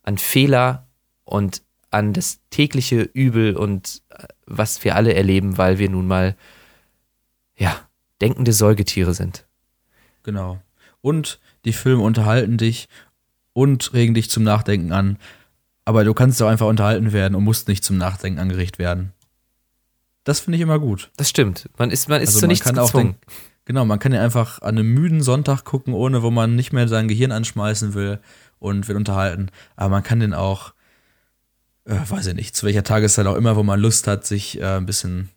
an 0.03 0.17
Fehler 0.17 0.87
und 1.23 1.61
an 1.91 2.11
das 2.13 2.39
tägliche 2.49 3.01
Übel 3.01 3.55
und 3.55 4.01
äh, 4.09 4.25
was 4.45 4.83
wir 4.83 4.95
alle 4.95 5.13
erleben, 5.13 5.57
weil 5.57 5.79
wir 5.79 5.89
nun 5.89 6.07
mal, 6.07 6.35
ja, 7.55 7.87
denkende 8.21 8.51
Säugetiere 8.51 9.13
sind. 9.13 9.45
Genau. 10.23 10.61
Und 11.01 11.39
die 11.63 11.73
Filme 11.73 12.03
unterhalten 12.03 12.57
dich 12.57 12.89
und 13.53 13.93
regen 13.93 14.13
dich 14.13 14.29
zum 14.29 14.43
Nachdenken 14.43 14.91
an. 14.91 15.17
Aber 15.85 16.03
du 16.03 16.13
kannst 16.13 16.41
auch 16.41 16.49
einfach 16.49 16.67
unterhalten 16.67 17.13
werden 17.13 17.33
und 17.35 17.45
musst 17.45 17.69
nicht 17.69 17.83
zum 17.85 17.97
Nachdenken 17.97 18.39
angeregt 18.39 18.77
werden. 18.77 19.13
Das 20.25 20.41
finde 20.41 20.57
ich 20.57 20.61
immer 20.61 20.79
gut. 20.79 21.09
Das 21.15 21.29
stimmt. 21.29 21.69
Man 21.77 21.89
ist, 21.89 22.09
man 22.09 22.21
ist 22.21 22.29
Also 22.29 22.39
zu 22.39 22.43
man 22.43 22.49
nichts 22.49 22.65
kann 22.65 22.77
auch 22.77 22.87
gezwungen. 22.87 23.15
Genau, 23.63 23.85
man 23.85 23.99
kann 23.99 24.13
ja 24.13 24.21
einfach 24.21 24.61
an 24.61 24.77
einem 24.77 24.93
müden 24.93 25.21
Sonntag 25.21 25.63
gucken, 25.63 25.93
ohne 25.93 26.23
wo 26.23 26.31
man 26.31 26.55
nicht 26.55 26.73
mehr 26.73 26.87
sein 26.89 27.07
Gehirn 27.07 27.31
anschmeißen 27.31 27.93
will 27.93 28.19
und 28.59 28.87
wird 28.87 28.97
unterhalten. 28.97 29.49
Aber 29.75 29.89
man 29.89 30.03
kann 30.03 30.19
den 30.19 30.33
auch, 30.33 30.73
äh, 31.85 31.95
weiß 32.07 32.27
ich 32.27 32.33
nicht, 32.35 32.55
zu 32.55 32.65
welcher 32.65 32.83
Tageszeit 32.83 33.25
auch 33.27 33.35
immer, 33.35 33.55
wo 33.55 33.63
man 33.63 33.79
Lust 33.79 34.07
hat, 34.07 34.25
sich 34.25 34.59
äh, 34.59 34.77
ein 34.77 34.85
bisschen 34.85 35.29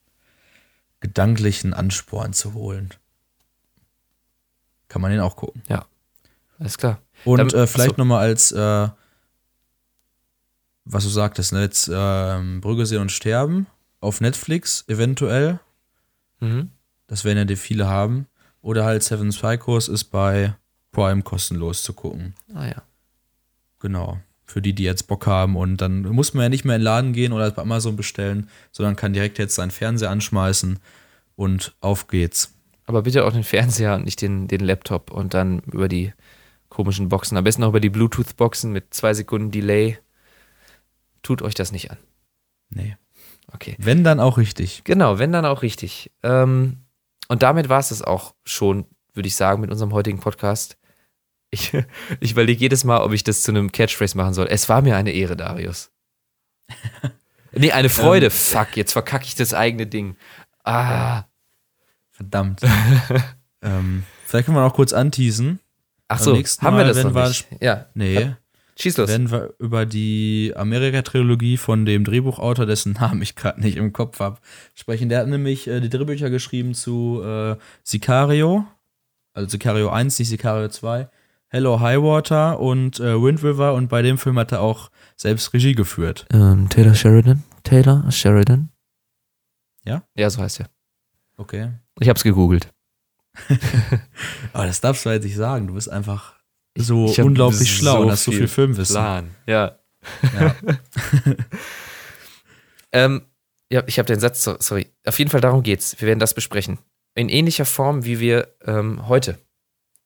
gedanklichen 1.01 1.73
Ansporn 1.75 2.33
zu 2.33 2.55
holen. 2.55 2.91
Kann 4.89 5.01
man 5.03 5.11
den 5.11 5.21
auch 5.21 5.37
gucken. 5.37 5.63
Alles 6.59 6.77
klar. 6.77 7.01
Und 7.25 7.39
Dann- 7.39 7.49
äh, 7.49 7.67
vielleicht 7.67 7.91
achso. 7.93 8.01
nochmal 8.03 8.21
als, 8.21 8.53
äh, 8.53 8.89
was 10.85 11.05
du 11.05 11.09
sagtest, 11.11 11.53
ne, 11.53 11.63
jetzt 11.63 11.91
ähm, 11.93 12.61
Brügge 12.61 12.85
sehen 12.87 13.01
und 13.01 13.13
sterben 13.13 13.67
auf 14.01 14.21
Netflix 14.21 14.85
eventuell. 14.89 15.61
Mhm. 16.41 16.71
Das 17.07 17.25
werden 17.25 17.39
ja 17.39 17.45
die 17.45 17.57
viele 17.57 17.89
haben. 17.89 18.27
Oder 18.63 18.85
halt 18.85 19.03
Seven 19.03 19.31
Psychos 19.31 19.89
ist 19.89 20.05
bei 20.05 20.55
Prime 20.93 21.23
kostenlos 21.23 21.83
zu 21.83 21.93
gucken. 21.95 22.35
Ah 22.55 22.67
ja. 22.67 22.83
Genau. 23.81 24.19
Für 24.45 24.63
die, 24.63 24.75
die 24.75 24.85
jetzt 24.85 25.07
Bock 25.09 25.27
haben. 25.27 25.57
Und 25.57 25.81
dann 25.81 26.03
muss 26.03 26.35
man 26.35 26.45
ja 26.45 26.49
nicht 26.49 26.65
mehr 26.65 26.77
in 26.77 26.81
den 26.81 26.85
Laden 26.85 27.13
gehen 27.13 27.33
oder 27.33 27.51
bei 27.51 27.63
Amazon 27.63 27.97
bestellen, 27.97 28.49
sondern 28.73 28.97
kann 28.97 29.13
direkt 29.13 29.39
jetzt 29.39 29.55
seinen 29.55 29.71
Fernseher 29.71 30.11
anschmeißen 30.11 30.79
und 31.37 31.75
auf 31.81 32.09
geht's. 32.09 32.55
Aber 32.87 33.03
bitte 33.03 33.25
auch 33.25 33.33
den 33.33 33.45
Fernseher 33.45 33.95
und 33.95 34.05
nicht 34.05 34.21
den, 34.21 34.49
den 34.49 34.61
Laptop 34.61 35.11
und 35.11 35.35
dann 35.35 35.61
über 35.61 35.89
die 35.89 36.13
komischen 36.69 37.09
Boxen. 37.09 37.37
Am 37.37 37.45
besten 37.45 37.63
auch 37.63 37.69
über 37.69 37.81
die 37.81 37.91
Bluetooth-Boxen 37.91 38.73
mit 38.73 38.93
zwei 38.93 39.15
Sekunden 39.15 39.51
Delay. 39.51 39.99
Tut 41.23 41.43
euch 41.43 41.55
das 41.55 41.71
nicht 41.71 41.91
an. 41.91 41.99
Nee. 42.71 42.97
Okay. 43.53 43.77
Wenn 43.79 44.05
dann 44.05 44.21
auch 44.21 44.39
richtig. 44.39 44.83
Genau, 44.85 45.19
wenn 45.19 45.33
dann 45.33 45.45
auch 45.45 45.63
richtig. 45.63 46.11
Ähm, 46.23 46.79
und 47.29 47.43
damit 47.43 47.69
war 47.69 47.79
es 47.79 47.91
das 47.91 48.03
auch 48.03 48.35
schon, 48.45 48.87
würde 49.15 49.29
ich 49.29 49.37
sagen, 49.37 49.61
mit 49.61 49.71
unserem 49.71 49.93
heutigen 49.93 50.19
Podcast. 50.19 50.77
Ich, 51.51 51.73
ich 52.21 52.31
überlege 52.33 52.61
jedes 52.61 52.85
Mal, 52.85 53.01
ob 53.03 53.13
ich 53.13 53.25
das 53.25 53.43
zu 53.43 53.51
einem 53.51 53.73
Catchphrase 53.73 54.17
machen 54.17 54.35
soll. 54.35 54.47
Es 54.49 54.69
war 54.69 54.83
mir 54.83 54.97
eine 54.97 55.13
Ehre, 55.13 55.37
Darius. 55.37 55.91
Nee, 57.53 57.73
eine 57.73 57.89
Freude. 57.89 58.27
Ähm. 58.27 58.31
Fuck, 58.33 58.77
jetzt 58.77 58.93
verkacke 58.93 59.25
ich 59.25 59.35
das 59.35 59.55
eigene 59.55 59.85
Ding. 59.89 60.15
Ah. 60.63 61.25
Verdammt. 62.13 62.61
ähm, 63.63 64.05
vielleicht 64.25 64.47
können 64.47 64.57
wir 64.57 64.63
noch 64.63 64.75
kurz 64.75 64.93
anteasen. 64.93 65.59
Ach 66.07 66.21
so, 66.21 66.37
haben 66.37 66.77
wir 66.77 66.85
das 66.85 67.03
noch 67.03 67.13
wir- 67.13 67.27
nicht? 67.27 67.49
Ja, 67.61 67.87
Nee. 67.95 68.35
schieß 68.79 68.99
los. 68.99 69.09
Wenn 69.09 69.33
wir 69.33 69.53
über 69.59 69.85
die 69.85 70.53
Amerika-Trilogie 70.55 71.57
von 71.57 71.85
dem 71.87 72.05
Drehbuchautor, 72.05 72.67
dessen 72.67 72.93
Namen 72.93 73.21
ich 73.21 73.35
gerade 73.35 73.61
nicht 73.61 73.77
im 73.77 73.93
Kopf 73.93 74.21
habe, 74.21 74.39
sprechen. 74.77 75.09
Der 75.09 75.19
hat 75.19 75.27
nämlich 75.27 75.67
äh, 75.67 75.81
die 75.81 75.89
Drehbücher 75.91 76.31
geschrieben 76.31 76.75
zu 76.75 77.21
äh, 77.25 77.57
Sicario, 77.83 78.65
also 79.33 79.49
Sicario 79.49 79.89
1, 79.91 80.21
nicht 80.21 80.29
Sicario 80.29 80.69
2, 80.69 81.09
Hello 81.53 81.81
Highwater 81.81 82.61
und 82.61 83.01
äh, 83.01 83.21
Wind 83.21 83.43
River 83.43 83.75
und 83.75 83.89
bei 83.89 84.03
dem 84.03 84.19
Film 84.19 84.39
hat 84.39 84.53
er 84.53 84.61
auch 84.61 84.91
selbst 85.17 85.53
Regie 85.53 85.75
geführt. 85.75 86.27
Ähm, 86.33 86.69
Taylor 86.69 86.95
Sheridan? 86.95 87.43
Taylor 87.65 88.11
Sheridan? 88.13 88.71
Ja? 89.85 90.05
Ja, 90.15 90.31
so 90.31 90.41
heißt 90.43 90.61
er. 90.61 90.71
Okay. 91.37 91.73
Ich 91.99 92.09
hab's 92.09 92.23
gegoogelt. 92.23 92.73
Aber 94.53 94.67
das 94.67 94.81
darfst 94.81 95.05
du 95.05 95.11
halt 95.11 95.25
nicht 95.25 95.35
sagen. 95.37 95.67
Du 95.67 95.75
bist 95.75 95.89
einfach 95.91 96.35
so 96.79 97.07
ich 97.07 97.19
hab 97.19 97.27
unglaublich 97.27 97.59
so 97.69 97.79
schlau 97.83 98.03
und 98.03 98.11
hast 98.13 98.25
so 98.25 98.31
viel 98.33 98.47
Filmwissen. 98.49 98.95
Plan. 98.95 99.31
Ja. 99.47 99.79
Ja. 100.39 100.55
Ähm, 102.93 103.23
ja, 103.71 103.85
ich 103.87 104.01
habe 104.01 104.07
den 104.09 104.19
Satz, 104.19 104.43
so- 104.43 104.57
sorry. 104.59 104.89
Auf 105.07 105.17
jeden 105.21 105.31
Fall 105.31 105.41
darum 105.41 105.63
geht's. 105.63 106.01
Wir 106.01 106.09
werden 106.09 106.19
das 106.19 106.35
besprechen. 106.35 106.81
In 107.15 107.29
ähnlicher 107.29 107.65
Form, 107.65 108.05
wie 108.05 108.19
wir 108.19 108.49
ähm, 108.65 109.07
heute 109.07 109.39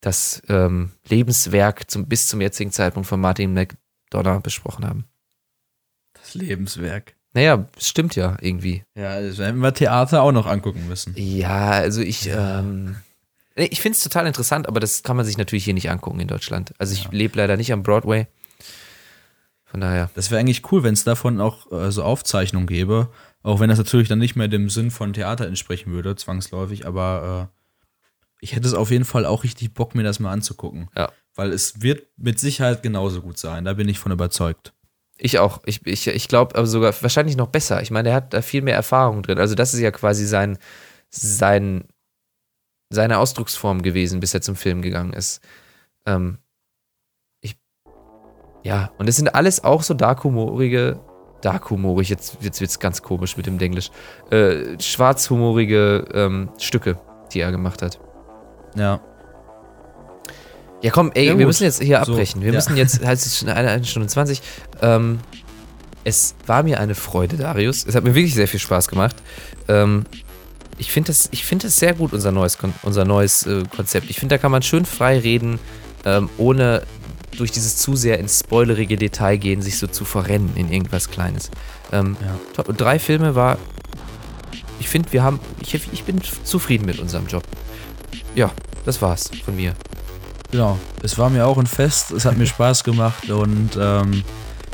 das 0.05 0.43
ähm, 0.49 0.91
Lebenswerk 1.09 1.91
zum, 1.91 2.07
bis 2.07 2.29
zum 2.29 2.41
jetzigen 2.41 2.73
Zeitpunkt 2.73 3.09
von 3.09 3.21
Martin 3.21 3.55
McDonough 3.55 4.43
besprochen 4.43 4.87
haben. 4.87 5.05
Das 6.13 6.35
Lebenswerk. 6.35 7.15
Naja, 7.33 7.67
stimmt 7.79 8.15
ja 8.15 8.37
irgendwie. 8.41 8.85
Ja, 8.95 9.21
das 9.21 9.39
werden 9.39 9.61
wir 9.61 9.75
Theater 9.75 10.23
auch 10.23 10.33
noch 10.33 10.47
angucken 10.47 10.87
müssen. 10.89 11.15
Ja, 11.17 11.71
also 11.71 12.01
ich, 12.01 12.29
ähm, 12.29 12.97
ich 13.57 13.81
finde 13.81 13.97
es 13.97 14.05
total 14.05 14.27
interessant, 14.27 14.69
aber 14.69 14.79
das 14.79 15.03
kann 15.03 15.17
man 15.17 15.27
sich 15.27 15.37
natürlich 15.37 15.65
hier 15.65 15.75
nicht 15.75 15.91
angucken 15.91 16.21
in 16.21 16.29
Deutschland. 16.29 16.75
Also 16.79 16.95
ich 16.95 17.11
lebe 17.11 17.39
leider 17.39 17.57
nicht 17.57 17.73
am 17.73 17.83
Broadway. 17.83 18.29
Von 19.65 19.81
daher. 19.81 20.11
Das 20.15 20.31
wäre 20.31 20.39
eigentlich 20.39 20.71
cool, 20.71 20.85
wenn 20.85 20.95
es 20.95 21.03
davon 21.03 21.41
auch 21.41 21.73
äh, 21.73 21.91
so 21.91 22.05
Aufzeichnungen 22.05 22.69
gäbe. 22.69 23.09
Auch 23.43 23.59
wenn 23.59 23.69
das 23.69 23.79
natürlich 23.79 24.09
dann 24.09 24.21
nicht 24.21 24.37
mehr 24.37 24.47
dem 24.47 24.71
Sinn 24.71 24.93
von 24.93 25.13
Theater 25.13 25.47
entsprechen 25.47 25.93
würde, 25.93 26.15
zwangsläufig, 26.15 26.87
aber 26.87 27.51
äh, 27.51 27.54
ich 28.45 28.55
hätte 28.55 28.69
es 28.69 28.75
auf 28.75 28.91
jeden 28.91 29.07
Fall 29.07 29.25
auch 29.25 29.43
richtig 29.43 29.73
Bock, 29.73 29.95
mir 29.95 30.03
das 30.03 30.21
mal 30.21 30.31
anzugucken. 30.31 30.91
Ja. 30.95 31.11
Weil 31.35 31.51
es 31.51 31.81
wird 31.81 32.07
mit 32.19 32.39
Sicherheit 32.39 32.83
genauso 32.83 33.23
gut 33.23 33.39
sein, 33.39 33.65
da 33.65 33.73
bin 33.73 33.89
ich 33.89 33.99
von 33.99 34.13
überzeugt. 34.13 34.75
Ich 35.17 35.39
auch. 35.39 35.63
Ich, 35.65 35.87
ich, 35.87 36.07
ich 36.07 36.29
glaube 36.29 36.55
aber 36.55 36.67
sogar 36.67 36.93
wahrscheinlich 37.01 37.39
noch 37.39 37.47
besser. 37.47 37.81
Ich 37.81 37.91
meine, 37.91 38.11
er 38.11 38.17
hat 38.17 38.35
da 38.35 38.43
viel 38.43 38.61
mehr 38.61 38.75
Erfahrung 38.75 39.23
drin. 39.23 39.39
Also 39.39 39.55
das 39.55 39.73
ist 39.73 39.81
ja 39.81 39.91
quasi 39.91 40.27
sein, 40.27 40.59
sein, 41.09 41.85
seine 42.91 43.19
Ausdrucksform 43.19 43.81
gewesen, 43.81 44.21
bis 44.21 44.35
er 44.35 44.43
zum 44.43 44.57
Film 44.57 44.83
gegangen 44.83 45.15
ist. 45.15 45.41
Ähm, 46.05 46.37
ich, 47.41 47.57
ja, 48.63 48.93
und 48.99 49.09
es 49.09 49.17
sind 49.17 49.35
alles 49.35 49.65
auch 49.65 49.83
so 49.83 49.95
dark-humorige, 49.95 51.01
dark-humorig, 51.41 52.11
jetzt, 52.11 52.37
jetzt 52.43 52.61
wird 52.61 52.71
es 52.71 52.79
ganz 52.79 53.01
komisch 53.01 53.39
mit 53.39 53.47
dem 53.47 53.59
Englisch, 53.59 53.91
äh, 54.31 54.79
schwarzhumorige 54.79 56.09
ähm, 56.13 56.51
Stücke, 56.59 57.01
die 57.33 57.41
er 57.41 57.51
gemacht 57.51 57.81
hat. 57.81 58.04
Ja. 58.75 59.01
Ja, 60.83 60.91
komm, 60.91 61.13
ey, 61.15 61.25
Ja, 61.27 61.31
wir 61.33 61.39
gut. 61.39 61.47
müssen 61.47 61.65
jetzt 61.65 61.83
hier 61.83 62.03
So, 62.05 62.13
abbrechen. 62.13 62.43
Wir 62.43 62.49
ja. 62.49 62.55
müssen 62.55 62.77
jetzt, 62.77 63.05
heißt 63.05 63.27
es 63.27 63.39
schon 63.39 63.49
eine, 63.49 63.71
eine 63.71 63.85
Stunde 63.85 64.09
20. 64.09 64.43
Ähm, 64.83 65.21
es 66.05 66.35
war 66.47 66.63
mir 66.63 66.79
eine 66.81 66.95
Freude, 66.95 67.37
Darius. 67.37 67.87
Es 67.87 67.95
hat 67.95 68.05
mir 68.05 68.15
wirklich 68.15 68.35
sehr 68.35 68.49
viel 68.49 68.61
Spaß 68.61 68.89
gemacht. 68.89 69.17
Ähm, 69.69 70.05
ich 70.77 70.93
finde 70.93 71.09
das, 71.09 71.29
ich 71.31 71.45
finde 71.45 71.69
das 71.69 71.77
sehr 71.79 71.95
gut, 71.95 72.13
unser 72.13 72.33
neues, 72.33 72.59
unser 72.83 73.05
neues 73.07 73.47
äh, 73.47 73.63
Konzept. 73.75 74.11
Ich 74.11 74.19
finde, 74.19 74.35
da 74.35 74.39
kann 74.39 74.51
man 74.51 74.61
schön 74.63 74.85
frei 74.85 75.19
reden, 75.19 75.59
ähm, 76.05 76.29
ohne 76.37 76.83
durch 77.39 77.51
dieses 77.51 77.79
zu 77.79 77.97
sehr 77.97 78.19
ins 78.19 78.41
spoilerige 78.41 78.97
Detail 78.97 79.39
gehen, 79.39 79.63
sich 79.63 79.79
so 79.79 79.87
zu 79.87 80.05
verrennen 80.05 80.53
in 80.57 80.71
irgendwas 80.71 81.11
Kleines. 81.11 81.51
Ähm, 81.93 82.17
Ja. 82.57 82.63
drei 82.65 82.99
Filme 82.99 83.35
war, 83.35 83.57
ich 84.79 84.89
finde, 84.89 85.13
wir 85.13 85.23
haben, 85.23 85.41
ich, 85.63 85.75
ich 85.75 86.05
bin 86.05 86.21
zufrieden 86.45 86.85
mit 86.85 86.99
unserem 86.99 87.27
Job. 87.27 87.43
Ja, 88.35 88.51
das 88.85 89.01
war's 89.01 89.31
von 89.45 89.57
mir. 89.57 89.75
Genau. 90.51 90.79
Es 91.03 91.19
war 91.19 91.31
mir 91.31 91.47
auch 91.47 91.59
ein 91.59 91.67
Fest, 91.67 92.11
es 92.13 92.25
hat 92.25 92.37
mir 92.37 92.47
Spaß 92.47 92.85
gemacht 92.85 93.31
und 93.31 93.71
ähm, 93.79 94.23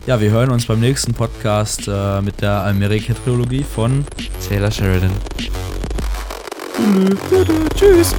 ja, 0.07 0.21
wir 0.21 0.31
hören 0.31 0.51
uns 0.51 0.67
beim 0.67 0.81
nächsten 0.81 1.13
Podcast 1.13 1.89
äh, 1.89 2.21
mit 2.23 2.41
der 2.41 2.65
Amerika-Trilogie 2.67 3.65
von 3.65 4.05
Taylor 4.49 4.71
Sheridan. 4.71 5.11
Tschüss. 7.75 8.15